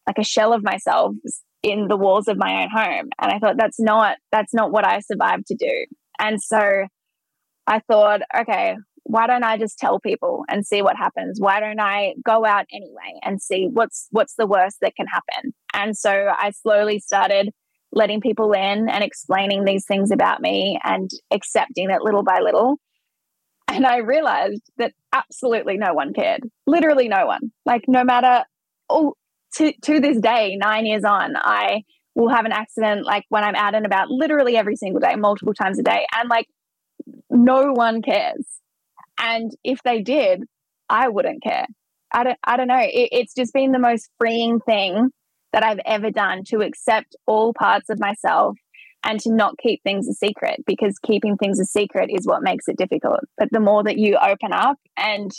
like 0.06 0.18
a 0.18 0.24
shell 0.24 0.52
of 0.52 0.62
myself 0.62 1.14
in 1.62 1.88
the 1.88 1.96
walls 1.96 2.28
of 2.28 2.36
my 2.38 2.62
own 2.62 2.70
home. 2.70 3.10
And 3.20 3.32
I 3.32 3.38
thought 3.38 3.56
that's 3.58 3.80
not 3.80 4.16
that's 4.32 4.54
not 4.54 4.72
what 4.72 4.86
I 4.86 5.00
survived 5.00 5.46
to 5.48 5.56
do. 5.56 5.86
And 6.18 6.40
so 6.42 6.58
I 7.66 7.80
thought, 7.88 8.20
okay, 8.36 8.76
why 9.04 9.26
don't 9.26 9.44
I 9.44 9.56
just 9.56 9.78
tell 9.78 10.00
people 10.00 10.44
and 10.48 10.66
see 10.66 10.82
what 10.82 10.96
happens? 10.96 11.38
Why 11.40 11.60
don't 11.60 11.80
I 11.80 12.14
go 12.24 12.44
out 12.44 12.66
anyway 12.72 13.18
and 13.22 13.40
see 13.40 13.68
what's 13.72 14.06
what's 14.10 14.34
the 14.36 14.46
worst 14.46 14.76
that 14.82 14.94
can 14.96 15.06
happen? 15.06 15.52
And 15.72 15.96
so 15.96 16.10
I 16.10 16.50
slowly 16.50 17.00
started 17.00 17.50
letting 17.92 18.20
people 18.20 18.52
in 18.52 18.88
and 18.88 19.02
explaining 19.02 19.64
these 19.64 19.84
things 19.84 20.10
about 20.10 20.40
me 20.40 20.78
and 20.84 21.10
accepting 21.30 21.90
it 21.90 22.02
little 22.02 22.22
by 22.22 22.40
little. 22.40 22.78
And 23.70 23.86
I 23.86 23.98
realized 23.98 24.62
that 24.78 24.92
absolutely 25.12 25.76
no 25.76 25.94
one 25.94 26.12
cared. 26.12 26.42
Literally 26.66 27.08
no 27.08 27.26
one. 27.26 27.52
Like, 27.64 27.84
no 27.86 28.02
matter, 28.02 28.44
oh, 28.88 29.14
to, 29.54 29.72
to 29.82 30.00
this 30.00 30.18
day, 30.18 30.56
nine 30.56 30.86
years 30.86 31.04
on, 31.04 31.34
I 31.36 31.84
will 32.16 32.30
have 32.30 32.44
an 32.46 32.52
accident 32.52 33.06
like 33.06 33.24
when 33.28 33.44
I'm 33.44 33.54
out 33.54 33.76
and 33.76 33.86
about 33.86 34.10
literally 34.10 34.56
every 34.56 34.74
single 34.74 35.00
day, 35.00 35.14
multiple 35.14 35.54
times 35.54 35.78
a 35.78 35.84
day. 35.84 36.04
And 36.16 36.28
like, 36.28 36.48
no 37.30 37.72
one 37.72 38.02
cares. 38.02 38.44
And 39.18 39.52
if 39.62 39.80
they 39.84 40.02
did, 40.02 40.42
I 40.88 41.08
wouldn't 41.08 41.42
care. 41.42 41.66
I 42.10 42.24
don't, 42.24 42.38
I 42.42 42.56
don't 42.56 42.66
know. 42.66 42.80
It, 42.80 43.10
it's 43.12 43.34
just 43.34 43.54
been 43.54 43.70
the 43.70 43.78
most 43.78 44.10
freeing 44.18 44.58
thing 44.58 45.10
that 45.52 45.64
I've 45.64 45.80
ever 45.86 46.10
done 46.10 46.42
to 46.48 46.62
accept 46.62 47.14
all 47.26 47.54
parts 47.54 47.88
of 47.88 48.00
myself 48.00 48.56
and 49.04 49.18
to 49.20 49.32
not 49.32 49.54
keep 49.62 49.82
things 49.82 50.08
a 50.08 50.12
secret 50.12 50.60
because 50.66 50.98
keeping 51.04 51.36
things 51.36 51.58
a 51.58 51.64
secret 51.64 52.10
is 52.12 52.26
what 52.26 52.42
makes 52.42 52.68
it 52.68 52.76
difficult. 52.76 53.20
But 53.38 53.48
the 53.50 53.60
more 53.60 53.82
that 53.84 53.98
you 53.98 54.18
open 54.18 54.52
up 54.52 54.76
and 54.96 55.30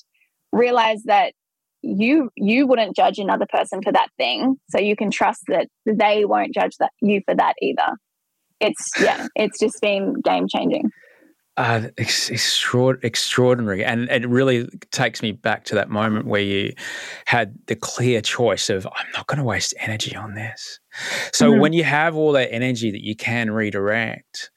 realize 0.51 1.03
that 1.05 1.33
you 1.83 2.29
you 2.35 2.67
wouldn't 2.67 2.95
judge 2.95 3.17
another 3.17 3.47
person 3.51 3.81
for 3.81 3.91
that 3.91 4.09
thing, 4.17 4.55
so 4.69 4.79
you 4.79 4.95
can 4.95 5.09
trust 5.09 5.41
that 5.47 5.67
they 5.85 6.25
won't 6.25 6.53
judge 6.53 6.75
that 6.79 6.91
you 7.01 7.21
for 7.25 7.35
that 7.35 7.55
either. 7.61 7.97
It's 8.59 8.91
yeah, 8.99 9.27
it's 9.35 9.59
just 9.59 9.81
been 9.81 10.13
game 10.23 10.47
changing. 10.47 10.89
Uh, 11.57 11.89
extraordinary. 11.97 13.83
And 13.83 14.09
it 14.09 14.27
really 14.27 14.67
takes 14.91 15.21
me 15.21 15.31
back 15.33 15.65
to 15.65 15.75
that 15.75 15.89
moment 15.89 16.25
where 16.25 16.41
you 16.41 16.73
had 17.25 17.55
the 17.67 17.75
clear 17.75 18.21
choice 18.21 18.69
of, 18.69 18.87
I'm 18.87 19.11
not 19.13 19.27
going 19.27 19.37
to 19.37 19.43
waste 19.43 19.73
energy 19.79 20.15
on 20.15 20.33
this. 20.33 20.79
So 21.31 21.51
mm-hmm. 21.51 21.61
when 21.61 21.73
you 21.73 21.83
have 21.83 22.15
all 22.15 22.33
that 22.33 22.53
energy 22.53 22.91
that 22.91 23.03
you 23.03 23.15
can 23.15 23.51
redirect, 23.51 24.51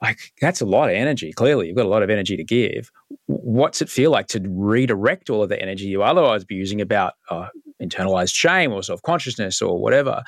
like 0.00 0.32
that's 0.40 0.60
a 0.60 0.66
lot 0.66 0.88
of 0.88 0.96
energy. 0.96 1.32
Clearly, 1.32 1.68
you've 1.68 1.76
got 1.76 1.86
a 1.86 1.88
lot 1.88 2.02
of 2.02 2.10
energy 2.10 2.36
to 2.36 2.44
give. 2.44 2.90
What's 3.26 3.82
it 3.82 3.88
feel 3.88 4.10
like 4.10 4.26
to 4.28 4.42
redirect 4.48 5.30
all 5.30 5.42
of 5.42 5.48
the 5.48 5.60
energy 5.60 5.84
you 5.84 6.02
otherwise 6.02 6.44
be 6.44 6.56
using 6.56 6.80
about 6.80 7.14
uh, 7.30 7.48
internalized 7.80 8.34
shame 8.34 8.72
or 8.72 8.82
self 8.82 9.02
consciousness 9.02 9.62
or 9.62 9.80
whatever? 9.80 10.22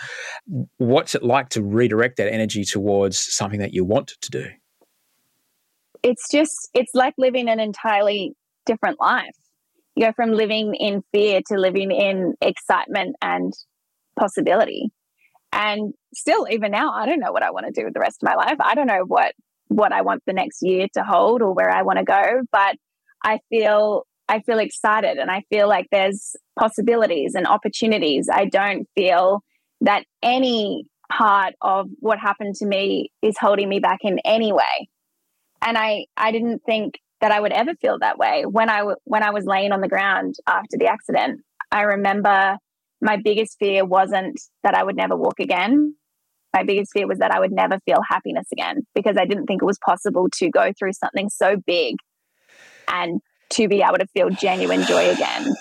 What's 0.79 1.15
it 1.15 1.23
like 1.23 1.49
to 1.51 1.63
redirect 1.63 2.17
that 2.19 2.33
energy 2.33 2.65
towards 2.65 3.19
something 3.19 3.61
that 3.61 3.75
you 3.75 3.85
want 3.85 4.15
to 4.21 4.31
do? 4.31 4.47
it's 6.05 6.31
just 6.31 6.69
it's 6.75 6.95
like 6.95 7.15
living 7.19 7.49
an 7.49 7.59
entirely 7.59 8.37
different 8.67 9.01
life 9.01 9.35
you 9.97 10.07
go 10.07 10.13
from 10.13 10.31
living 10.31 10.75
in 10.75 11.03
fear 11.13 11.41
to 11.47 11.59
living 11.59 11.91
in 11.91 12.35
excitement 12.41 13.17
and 13.23 13.53
possibility 14.19 14.91
and 15.55 15.95
still 16.15 16.47
even 16.51 16.71
now 16.71 16.93
i 16.93 17.07
don't 17.07 17.21
know 17.21 17.33
what 17.33 17.43
i 17.43 17.51
want 17.51 17.67
to 17.67 17.73
do 17.73 17.85
with 17.85 17.95
the 17.95 18.01
rest 18.01 18.23
of 18.23 18.29
my 18.29 18.35
life. 18.35 18.57
I 18.61 18.75
don't 18.75 18.87
know 18.87 19.05
what 19.07 19.33
what 19.69 19.93
i 19.93 20.03
want 20.03 20.23
the 20.27 20.33
next 20.33 20.59
year 20.63 20.87
to 20.95 21.03
hold 21.03 21.41
or 21.41 21.55
where 21.55 21.71
i 21.71 21.83
want 21.83 21.99
to 21.99 22.05
go 22.05 22.43
but 22.53 22.77
i 23.25 23.41
feel 23.49 24.05
i 24.29 24.41
feel 24.41 24.59
excited 24.59 25.17
and 25.17 25.31
i 25.31 25.43
feel 25.51 25.69
like 25.69 25.87
there's 25.91 26.37
possibilities 26.59 27.35
and 27.35 27.47
opportunities. 27.47 28.29
I 28.33 28.47
don't 28.47 28.89
feel 28.95 29.43
that 29.81 30.05
any 30.23 30.85
part 31.13 31.55
of 31.61 31.87
what 32.01 32.19
happened 32.19 32.55
to 32.57 32.67
me 32.67 33.11
is 33.23 33.37
holding 33.39 33.69
me 33.69 33.81
back 33.81 33.99
in 34.03 34.19
any 34.25 34.53
way. 34.53 34.89
And 35.63 35.77
I 35.77 36.07
I 36.17 36.33
didn't 36.33 36.63
think 36.67 36.95
that 37.21 37.33
I 37.33 37.41
would 37.41 37.53
ever 37.53 37.75
feel 37.81 37.99
that 38.01 38.19
way. 38.19 38.45
When 38.47 38.71
I 38.71 38.83
when 39.05 39.23
I 39.23 39.31
was 39.31 39.45
laying 39.45 39.73
on 39.73 39.81
the 39.81 39.89
ground 39.89 40.35
after 40.47 40.77
the 40.79 40.87
accident. 40.87 41.41
I 41.71 41.83
remember 41.83 42.57
my 43.01 43.19
biggest 43.23 43.57
fear 43.59 43.85
wasn't 43.85 44.41
that 44.63 44.75
I 44.75 44.83
would 44.83 44.97
never 44.97 45.17
walk 45.17 45.41
again. 45.41 45.95
My 46.55 46.63
biggest 46.63 46.93
fear 46.93 47.07
was 47.07 47.19
that 47.19 47.33
I 47.33 47.41
would 47.41 47.53
never 47.53 47.79
feel 47.85 47.99
happiness 48.09 48.47
again 48.53 48.87
because 48.95 49.17
I 49.17 49.27
didn't 49.27 49.47
think 49.47 49.63
it 49.63 49.67
was 49.67 49.79
possible 49.85 50.29
to 50.35 50.51
go 50.51 50.73
through 50.79 50.93
something 50.93 51.29
so 51.29 51.57
big 51.67 51.97
and 52.89 53.21
to 53.51 53.69
be 53.69 53.83
able 53.83 53.99
to 53.99 54.07
feel 54.15 54.31
genuine 54.31 54.85
joy 54.85 55.11
again. 55.11 55.53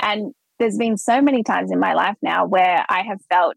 And 0.00 0.32
there's 0.58 0.76
been 0.76 0.96
so 0.96 1.20
many 1.20 1.42
times 1.42 1.70
in 1.70 1.78
my 1.78 1.94
life 1.94 2.16
now 2.22 2.46
where 2.46 2.84
I 2.88 3.02
have 3.02 3.20
felt 3.30 3.56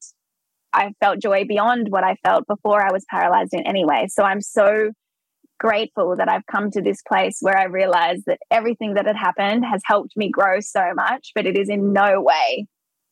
I 0.74 0.94
felt 1.02 1.20
joy 1.20 1.44
beyond 1.46 1.88
what 1.90 2.04
I 2.04 2.16
felt 2.24 2.48
before 2.48 2.82
I 2.82 2.94
was 2.94 3.06
paralyzed 3.10 3.54
in 3.54 3.68
any 3.68 3.84
way. 3.84 4.08
So 4.10 4.24
I'm 4.24 4.40
so 4.40 4.92
grateful 5.60 6.16
that 6.18 6.30
I've 6.30 6.46
come 6.46 6.72
to 6.72 6.82
this 6.82 7.02
place 7.08 7.38
where 7.42 7.58
I 7.58 7.66
realize 7.66 8.24
that 8.26 8.40
everything 8.50 8.94
that 8.94 9.06
had 9.06 9.18
happened 9.18 9.66
has 9.66 9.82
helped 9.86 10.16
me 10.16 10.30
grow 10.30 10.60
so 10.62 10.94
much, 10.96 11.32
but 11.36 11.46
it 11.46 11.58
is 11.58 11.70
in 11.70 11.94
no 11.94 12.22
way 12.22 12.68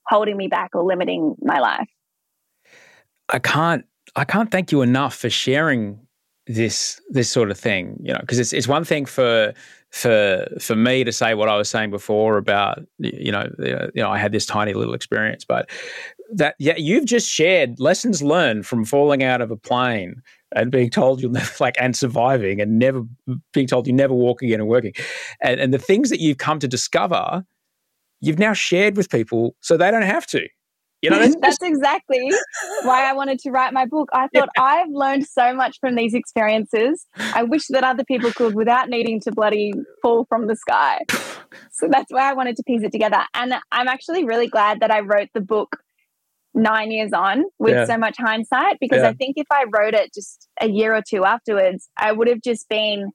holding 0.10 0.36
me 0.36 0.48
back 0.48 0.72
or 0.74 0.84
limiting 0.84 1.36
my 1.42 1.60
life. 1.60 1.88
I 3.30 3.40
can't 3.40 3.86
I 4.16 4.26
can't 4.26 4.52
thank 4.52 4.72
you 4.72 4.82
enough 4.82 5.16
for 5.16 5.30
sharing 5.30 6.00
this 6.48 7.00
this 7.10 7.30
sort 7.30 7.52
of 7.52 7.60
thing, 7.60 7.96
you 8.02 8.12
know, 8.12 8.20
because 8.20 8.40
it's 8.40 8.54
it's 8.54 8.68
one 8.68 8.84
thing 8.84 9.06
for 9.06 9.54
for 9.92 10.48
for 10.60 10.76
me 10.76 11.04
to 11.04 11.12
say 11.12 11.36
what 11.36 11.48
I 11.48 11.56
was 11.56 11.70
saying 11.70 11.92
before 11.92 12.38
about 12.38 12.80
you 12.98 13.32
know 13.32 13.48
you 13.60 13.90
know 13.96 14.10
I 14.10 14.18
had 14.18 14.32
this 14.32 14.48
tiny 14.48 14.74
little 14.74 14.96
experience, 14.96 15.46
but 15.46 15.70
that 16.34 16.56
yeah 16.58 16.76
you've 16.76 17.06
just 17.06 17.30
shared 17.30 17.80
lessons 17.80 18.24
learned 18.24 18.66
from 18.66 18.86
falling 18.86 19.24
out 19.24 19.42
of 19.42 19.52
a 19.52 19.58
plane 19.58 20.22
and 20.56 20.72
being 20.72 20.90
told 20.90 21.22
you'll 21.22 21.32
never 21.32 21.52
like 21.60 21.76
and 21.80 21.96
surviving 21.96 22.60
and 22.60 22.80
never 22.80 23.04
being 23.54 23.68
told 23.68 23.86
you 23.86 23.94
never 23.94 24.14
walk 24.14 24.42
again 24.42 24.60
and 24.60 24.70
working 24.70 24.94
and, 25.42 25.60
and 25.60 25.74
the 25.74 25.80
things 25.80 26.10
that 26.10 26.20
you've 26.20 26.38
come 26.38 26.60
to 26.60 26.68
discover 26.68 27.44
you've 28.22 28.40
now 28.40 28.54
shared 28.54 28.98
with 28.98 29.10
people 29.10 29.56
so 29.62 29.78
they 29.78 29.92
don't 29.92 30.02
have 30.02 30.26
to 30.26 30.48
you 31.02 31.10
know 31.10 31.20
that's, 31.42 31.58
exactly 31.62 32.32
why 32.84 33.10
i 33.10 33.14
wanted 33.14 33.40
to 33.40 33.52
write 33.52 33.74
my 33.74 33.86
book 33.86 34.10
i 34.14 34.28
thought 34.34 34.50
yeah. 34.58 34.64
i've 34.64 34.90
learned 34.92 35.26
so 35.26 35.54
much 35.54 35.78
from 35.80 35.96
these 35.96 36.14
experiences 36.14 37.06
i 37.34 37.44
wish 37.44 37.68
that 37.70 37.84
other 37.84 38.04
people 38.04 38.32
could 38.32 38.56
without 38.56 38.90
needing 38.90 39.20
to 39.20 39.32
bloody 39.32 39.72
fall 40.02 40.26
from 40.28 40.48
the 40.48 40.56
sky 40.56 41.00
so 41.72 41.88
that's 41.90 42.12
why 42.12 42.30
i 42.30 42.34
wanted 42.34 42.56
to 42.56 42.64
piece 42.64 42.84
it 42.84 42.92
together 42.92 43.24
and 43.34 43.54
i'm 43.72 43.88
actually 43.88 44.26
really 44.26 44.48
glad 44.48 44.80
that 44.82 44.92
i 44.92 45.00
wrote 45.00 45.30
the 45.34 45.42
book 45.42 45.78
nine 46.54 46.92
years 46.92 47.14
on 47.14 47.44
with 47.60 47.74
Yeah. 47.74 47.86
so 47.86 47.98
much 47.98 48.18
hindsight 48.18 48.78
because 48.80 49.02
Yeah. 49.02 49.10
I 49.10 49.14
think 49.14 49.36
if 49.38 49.48
I 49.52 49.66
wrote 49.72 49.94
it 49.94 50.14
just 50.14 50.48
a 50.60 50.68
year 50.68 50.96
or 50.96 51.02
two 51.08 51.24
afterwards, 51.24 51.90
I 51.98 52.12
would 52.12 52.28
have 52.28 52.42
just 52.42 52.68
been 52.70 53.12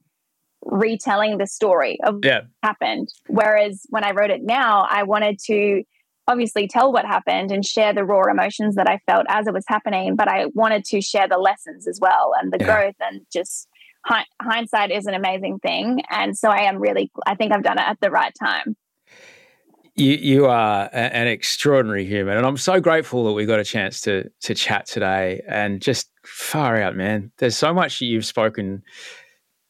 retelling 0.65 1.39
the 1.39 1.47
story 1.47 1.99
of 2.05 2.21
Yeah. 2.25 2.43
happened. 2.63 3.09
Whereas 3.29 3.87
when 3.91 4.05
I 4.05 4.13
wrote 4.13 4.31
it 4.31 4.43
now, 4.43 4.87
I 4.91 5.03
wanted 5.03 5.39
to 5.47 5.83
obviously 6.27 6.67
tell 6.67 6.93
what 6.93 7.05
happened 7.05 7.53
and 7.53 7.65
share 7.65 7.93
the 7.93 8.05
raw 8.05 8.23
emotions 8.31 8.77
that 8.77 8.89
I 8.89 8.99
felt 9.07 9.27
as 9.29 9.47
it 9.47 9.53
was 9.53 9.65
happening, 9.69 10.17
but 10.17 10.27
I 10.29 10.47
wanted 10.55 10.85
to 10.87 11.01
share 11.03 11.29
the 11.29 11.39
lessons 11.39 11.87
as 11.87 11.99
well 12.01 12.33
and 12.41 12.53
the 12.53 12.59
Yeah. 12.59 12.67
growth 12.67 12.95
and 13.01 13.21
just 13.33 13.69
hi- 14.07 14.25
hindsight 14.41 14.91
is 14.91 15.07
an 15.07 15.15
amazing 15.15 15.59
thing. 15.59 16.01
And 16.09 16.37
so 16.37 16.49
I 16.49 16.63
am 16.63 16.79
really, 16.79 17.11
I 17.27 17.35
think 17.35 17.53
I've 17.53 17.63
done 17.63 17.79
it 17.79 17.87
at 17.87 17.99
the 18.01 18.11
right 18.11 18.33
time. 18.43 18.77
You 19.97 20.13
you 20.15 20.47
are 20.47 20.87
a- 20.93 21.15
an 21.15 21.29
extraordinary 21.29 22.05
human, 22.05 22.37
and 22.37 22.45
I'm 22.45 22.57
so 22.57 22.81
grateful 22.81 23.23
that 23.27 23.33
we 23.33 23.47
got 23.47 23.61
a 23.61 23.65
chance 23.65 24.01
to 24.01 24.29
to 24.41 24.53
chat 24.53 24.87
today. 24.87 25.41
And 25.47 25.81
just 25.81 26.11
far 26.25 26.81
out, 26.83 26.97
man. 26.97 27.31
There's 27.39 27.57
so 27.57 27.73
much 27.73 28.01
that 28.01 28.07
you've 28.07 28.25
spoken 28.27 28.83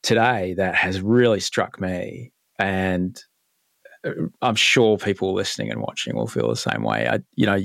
today 0.04 0.54
that 0.54 0.76
has 0.76 1.00
really 1.00 1.40
struck 1.40 1.80
me, 1.80 2.30
and 2.60 3.20
uh, 4.06 4.12
I'm 4.42 4.54
sure 4.54 4.96
people 4.98 5.34
listening 5.34 5.70
and 5.72 5.80
watching 5.80 6.14
will 6.14 6.28
feel 6.28 6.48
the 6.48 6.54
same 6.56 6.82
way. 6.84 7.08
I, 7.08 7.18
you 7.34 7.46
know, 7.46 7.58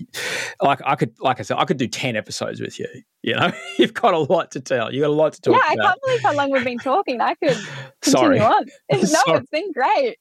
like 0.62 0.80
I 0.86 0.96
could, 0.96 1.14
like 1.20 1.40
I 1.40 1.44
said, 1.44 1.58
I 1.60 1.66
could 1.66 1.78
do 1.78 1.88
ten 1.88 2.16
episodes 2.16 2.60
with 2.62 2.80
you. 2.80 2.88
You 3.22 3.36
know, 3.36 3.52
you've 3.78 3.94
got 3.94 4.14
a 4.16 4.20
lot 4.20 4.50
to 4.52 4.62
tell. 4.62 4.92
You 4.94 5.02
got 5.02 5.10
a 5.10 5.14
lot 5.14 5.34
to 5.34 5.42
talk 5.42 5.54
yeah, 5.56 5.62
I 5.70 5.76
can't 5.76 6.00
believe 6.04 6.22
how 6.24 6.34
long 6.34 6.50
we've 6.52 6.64
been 6.64 6.80
talking. 6.80 7.22
I 7.22 7.36
could 7.36 7.56
Sorry, 8.02 8.40
continue 8.40 8.42
on. 8.42 8.66
No, 8.94 9.04
Sorry. 9.04 9.40
it's 9.40 9.50
been 9.52 9.72
great. 9.74 10.18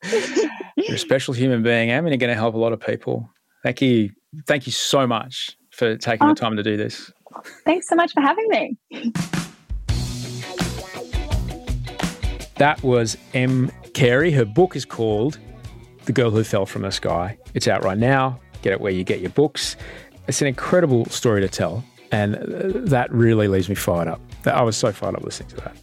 you're 0.77 0.97
a 0.97 0.99
special 0.99 1.33
human 1.33 1.63
being, 1.63 1.91
Em, 1.91 2.05
and 2.05 2.13
you're 2.13 2.19
going 2.19 2.29
to 2.35 2.35
help 2.35 2.55
a 2.55 2.59
lot 2.59 2.73
of 2.75 2.81
people. 2.81 3.31
Thank 3.63 3.81
you, 3.81 4.11
thank 4.47 4.67
you 4.67 4.73
so 4.73 5.07
much 5.07 5.57
for 5.71 5.97
taking 5.97 6.27
Oh. 6.27 6.31
the 6.35 6.41
time 6.41 6.57
to 6.57 6.63
do 6.63 6.77
this. 6.77 7.13
Thanks 7.65 7.89
so 7.89 7.95
much 7.95 8.13
for 8.13 8.21
having 8.21 8.49
me. 8.49 8.77
That 12.59 12.83
was 12.83 13.17
Em 13.35 13.71
Carey. 13.95 14.33
Her 14.33 14.45
book 14.45 14.75
is 14.75 14.85
called 14.85 15.39
The 16.07 16.13
Girl 16.13 16.31
Who 16.31 16.43
Fell 16.43 16.67
from 16.67 16.83
the 16.83 16.91
Sky. 16.91 17.39
It's 17.55 17.69
out 17.69 17.85
right 17.85 17.97
now. 17.97 18.41
Get 18.63 18.73
it 18.73 18.81
where 18.81 18.93
you 18.93 19.05
get 19.05 19.21
your 19.21 19.31
books. 19.31 19.77
It's 20.27 20.41
an 20.43 20.49
incredible 20.49 21.05
story 21.07 21.41
to 21.41 21.49
tell, 21.49 21.85
and 22.11 22.35
uh, 22.35 22.73
that 22.89 23.13
really 23.13 23.47
leaves 23.47 23.69
me 23.69 23.77
fired 23.77 24.09
up. 24.09 24.21
I 24.45 24.63
was 24.63 24.77
so 24.77 24.93
fired 24.93 25.15
up 25.15 25.23
listening 25.23 25.51
to 25.51 25.57
that. 25.57 25.77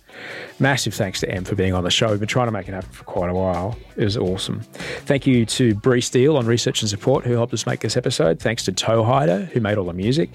Massive 0.59 0.93
thanks 0.93 1.21
to 1.21 1.29
Em 1.29 1.45
for 1.45 1.55
being 1.55 1.73
on 1.73 1.83
the 1.83 1.89
show. 1.89 2.09
We've 2.09 2.19
been 2.19 2.27
trying 2.27 2.47
to 2.47 2.51
make 2.51 2.67
it 2.67 2.73
happen 2.73 2.91
for 2.91 3.03
quite 3.05 3.29
a 3.29 3.33
while. 3.33 3.77
It 3.95 4.03
was 4.03 4.17
awesome. 4.17 4.61
Thank 5.05 5.25
you 5.25 5.45
to 5.45 5.75
Bree 5.75 6.01
Steele 6.01 6.37
on 6.37 6.45
research 6.45 6.81
and 6.81 6.89
support 6.89 7.25
who 7.25 7.33
helped 7.33 7.53
us 7.53 7.65
make 7.65 7.79
this 7.79 7.95
episode. 7.97 8.39
Thanks 8.39 8.63
to 8.65 8.71
Toehider 8.73 9.47
who 9.47 9.61
made 9.61 9.77
all 9.77 9.85
the 9.85 9.93
music. 9.93 10.29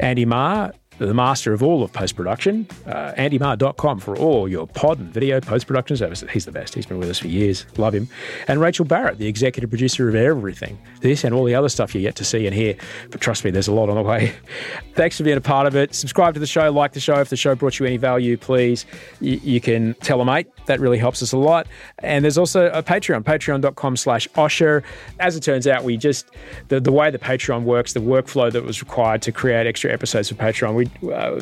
Andy 0.00 0.24
Marr, 0.24 0.72
the 0.98 1.14
master 1.14 1.52
of 1.52 1.62
all 1.62 1.82
of 1.82 1.92
post 1.92 2.16
production. 2.16 2.66
Uh, 2.86 3.12
AndyMarr.com 3.12 4.00
for 4.00 4.16
all 4.16 4.48
your 4.48 4.66
pod 4.66 4.98
and 4.98 5.08
video 5.12 5.40
post 5.40 5.66
production 5.66 5.96
services. 5.96 6.30
He's 6.30 6.44
the 6.44 6.52
best. 6.52 6.74
He's 6.74 6.86
been 6.86 6.98
with 6.98 7.10
us 7.10 7.18
for 7.18 7.28
years. 7.28 7.66
Love 7.76 7.94
him. 7.94 8.08
And 8.48 8.60
Rachel 8.60 8.84
Barrett, 8.84 9.18
the 9.18 9.26
executive 9.26 9.70
producer 9.70 10.08
of 10.08 10.14
everything. 10.14 10.78
This 11.00 11.24
and 11.24 11.34
all 11.34 11.44
the 11.44 11.54
other 11.54 11.68
stuff 11.68 11.94
you're 11.94 12.02
yet 12.02 12.16
to 12.16 12.24
see 12.24 12.46
and 12.46 12.54
hear. 12.54 12.76
But 13.10 13.20
trust 13.20 13.44
me, 13.44 13.50
there's 13.50 13.68
a 13.68 13.72
lot 13.72 13.88
on 13.88 13.96
the 13.96 14.02
way. 14.02 14.32
Thanks 14.94 15.16
for 15.16 15.24
being 15.24 15.36
a 15.36 15.42
part 15.42 15.66
of 15.66 15.76
it. 15.76 15.94
Subscribe 15.94 16.34
to 16.34 16.40
the 16.40 16.46
show, 16.46 16.70
like 16.70 16.92
the 16.92 17.00
show. 17.00 17.20
If 17.20 17.28
the 17.28 17.36
show 17.36 17.54
brought 17.54 17.78
you 17.78 17.86
any 17.86 17.96
value, 17.96 18.36
please, 18.36 18.86
you, 19.20 19.40
you 19.42 19.60
can 19.60 19.94
tell 19.94 20.20
a 20.20 20.24
mate. 20.24 20.48
That 20.66 20.80
really 20.80 20.98
helps 20.98 21.22
us 21.22 21.32
a 21.32 21.36
lot. 21.36 21.66
And 21.98 22.24
there's 22.24 22.38
also 22.38 22.70
a 22.70 22.82
Patreon, 22.82 23.24
patreon.com 23.24 23.96
slash 23.96 24.28
Osher. 24.30 24.82
As 25.18 25.36
it 25.36 25.42
turns 25.42 25.66
out, 25.66 25.84
we 25.84 25.96
just, 25.96 26.30
the, 26.68 26.80
the 26.80 26.92
way 26.92 27.10
the 27.10 27.18
Patreon 27.18 27.64
works, 27.64 27.92
the 27.92 28.00
workflow 28.00 28.52
that 28.52 28.62
was 28.62 28.80
required 28.80 29.22
to 29.22 29.32
create 29.32 29.66
extra 29.66 29.92
episodes 29.92 30.28
for 30.28 30.34
Patreon, 30.34 30.74
we, 30.74 30.81
uh, 31.12 31.40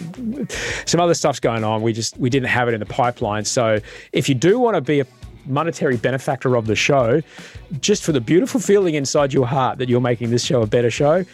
some 0.86 1.00
other 1.00 1.14
stuff's 1.14 1.40
going 1.40 1.64
on. 1.64 1.82
We 1.82 1.92
just, 1.92 2.16
we 2.18 2.30
didn't 2.30 2.48
have 2.48 2.68
it 2.68 2.74
in 2.74 2.80
the 2.80 2.86
pipeline. 2.86 3.44
So 3.44 3.80
if 4.12 4.28
you 4.28 4.34
do 4.34 4.58
want 4.58 4.74
to 4.76 4.80
be 4.80 5.00
a 5.00 5.06
monetary 5.46 5.96
benefactor 5.96 6.56
of 6.56 6.66
the 6.66 6.76
show, 6.76 7.22
just 7.80 8.02
for 8.02 8.12
the 8.12 8.20
beautiful 8.20 8.60
feeling 8.60 8.94
inside 8.94 9.32
your 9.32 9.46
heart 9.46 9.78
that 9.78 9.88
you're 9.88 10.00
making 10.00 10.30
this 10.30 10.44
show 10.44 10.62
a 10.62 10.66
better 10.66 10.90
show, 10.90 11.24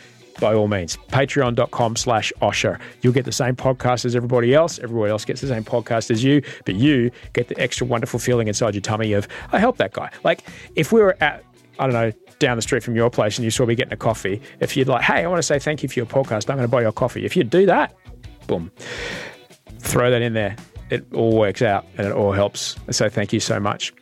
by 0.40 0.54
all 0.54 0.68
means, 0.68 0.98
patreon.com 1.08 1.96
slash 1.96 2.32
Osher. 2.42 2.78
You'll 3.00 3.14
get 3.14 3.24
the 3.24 3.32
same 3.32 3.56
podcast 3.56 4.04
as 4.04 4.14
everybody 4.14 4.54
else. 4.54 4.78
Everybody 4.78 5.10
else 5.10 5.24
gets 5.24 5.40
the 5.40 5.48
same 5.48 5.64
podcast 5.64 6.10
as 6.10 6.22
you, 6.22 6.42
but 6.64 6.74
you 6.74 7.10
get 7.32 7.48
the 7.48 7.58
extra 7.58 7.86
wonderful 7.86 8.20
feeling 8.20 8.48
inside 8.48 8.74
your 8.74 8.82
tummy 8.82 9.14
of, 9.14 9.28
I 9.52 9.58
helped 9.58 9.78
that 9.78 9.92
guy. 9.92 10.10
Like 10.24 10.44
if 10.74 10.92
we 10.92 11.00
were 11.00 11.16
at, 11.20 11.42
I 11.78 11.84
don't 11.84 11.94
know, 11.94 12.12
down 12.38 12.56
the 12.56 12.62
street 12.62 12.82
from 12.82 12.94
your 12.94 13.10
place 13.10 13.38
and 13.38 13.44
you 13.44 13.50
saw 13.50 13.66
me 13.66 13.74
getting 13.74 13.92
a 13.92 13.96
coffee, 13.96 14.40
if 14.60 14.76
you'd 14.76 14.88
like, 14.88 15.02
hey, 15.02 15.24
I 15.24 15.26
want 15.26 15.38
to 15.38 15.42
say 15.42 15.58
thank 15.58 15.82
you 15.82 15.88
for 15.88 15.98
your 15.98 16.06
podcast, 16.06 16.50
I'm 16.50 16.56
going 16.56 16.68
to 16.68 16.68
buy 16.68 16.82
your 16.82 16.92
coffee. 16.92 17.24
If 17.24 17.36
you 17.36 17.44
do 17.44 17.66
that, 17.66 17.94
boom, 18.46 18.70
throw 19.78 20.10
that 20.10 20.22
in 20.22 20.32
there. 20.34 20.56
It 20.90 21.04
all 21.12 21.36
works 21.36 21.62
out 21.62 21.84
and 21.98 22.06
it 22.06 22.12
all 22.12 22.32
helps. 22.32 22.76
So 22.90 23.08
thank 23.08 23.32
you 23.32 23.40
so 23.40 23.58
much. 23.58 23.92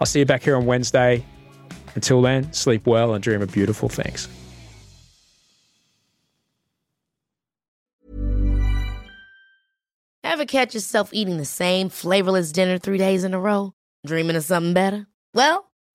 I'll 0.00 0.06
see 0.06 0.20
you 0.20 0.26
back 0.26 0.42
here 0.42 0.56
on 0.56 0.66
Wednesday. 0.66 1.24
Until 1.94 2.22
then, 2.22 2.52
sleep 2.52 2.86
well 2.86 3.14
and 3.14 3.22
dream 3.22 3.42
of 3.42 3.50
beautiful 3.50 3.88
things. 3.88 4.28
Ever 10.22 10.44
catch 10.44 10.74
yourself 10.74 11.10
eating 11.12 11.38
the 11.38 11.44
same 11.44 11.88
flavorless 11.88 12.52
dinner 12.52 12.78
three 12.78 12.98
days 12.98 13.24
in 13.24 13.34
a 13.34 13.40
row? 13.40 13.72
Dreaming 14.06 14.36
of 14.36 14.44
something 14.44 14.74
better? 14.74 15.08
Well, 15.34 15.67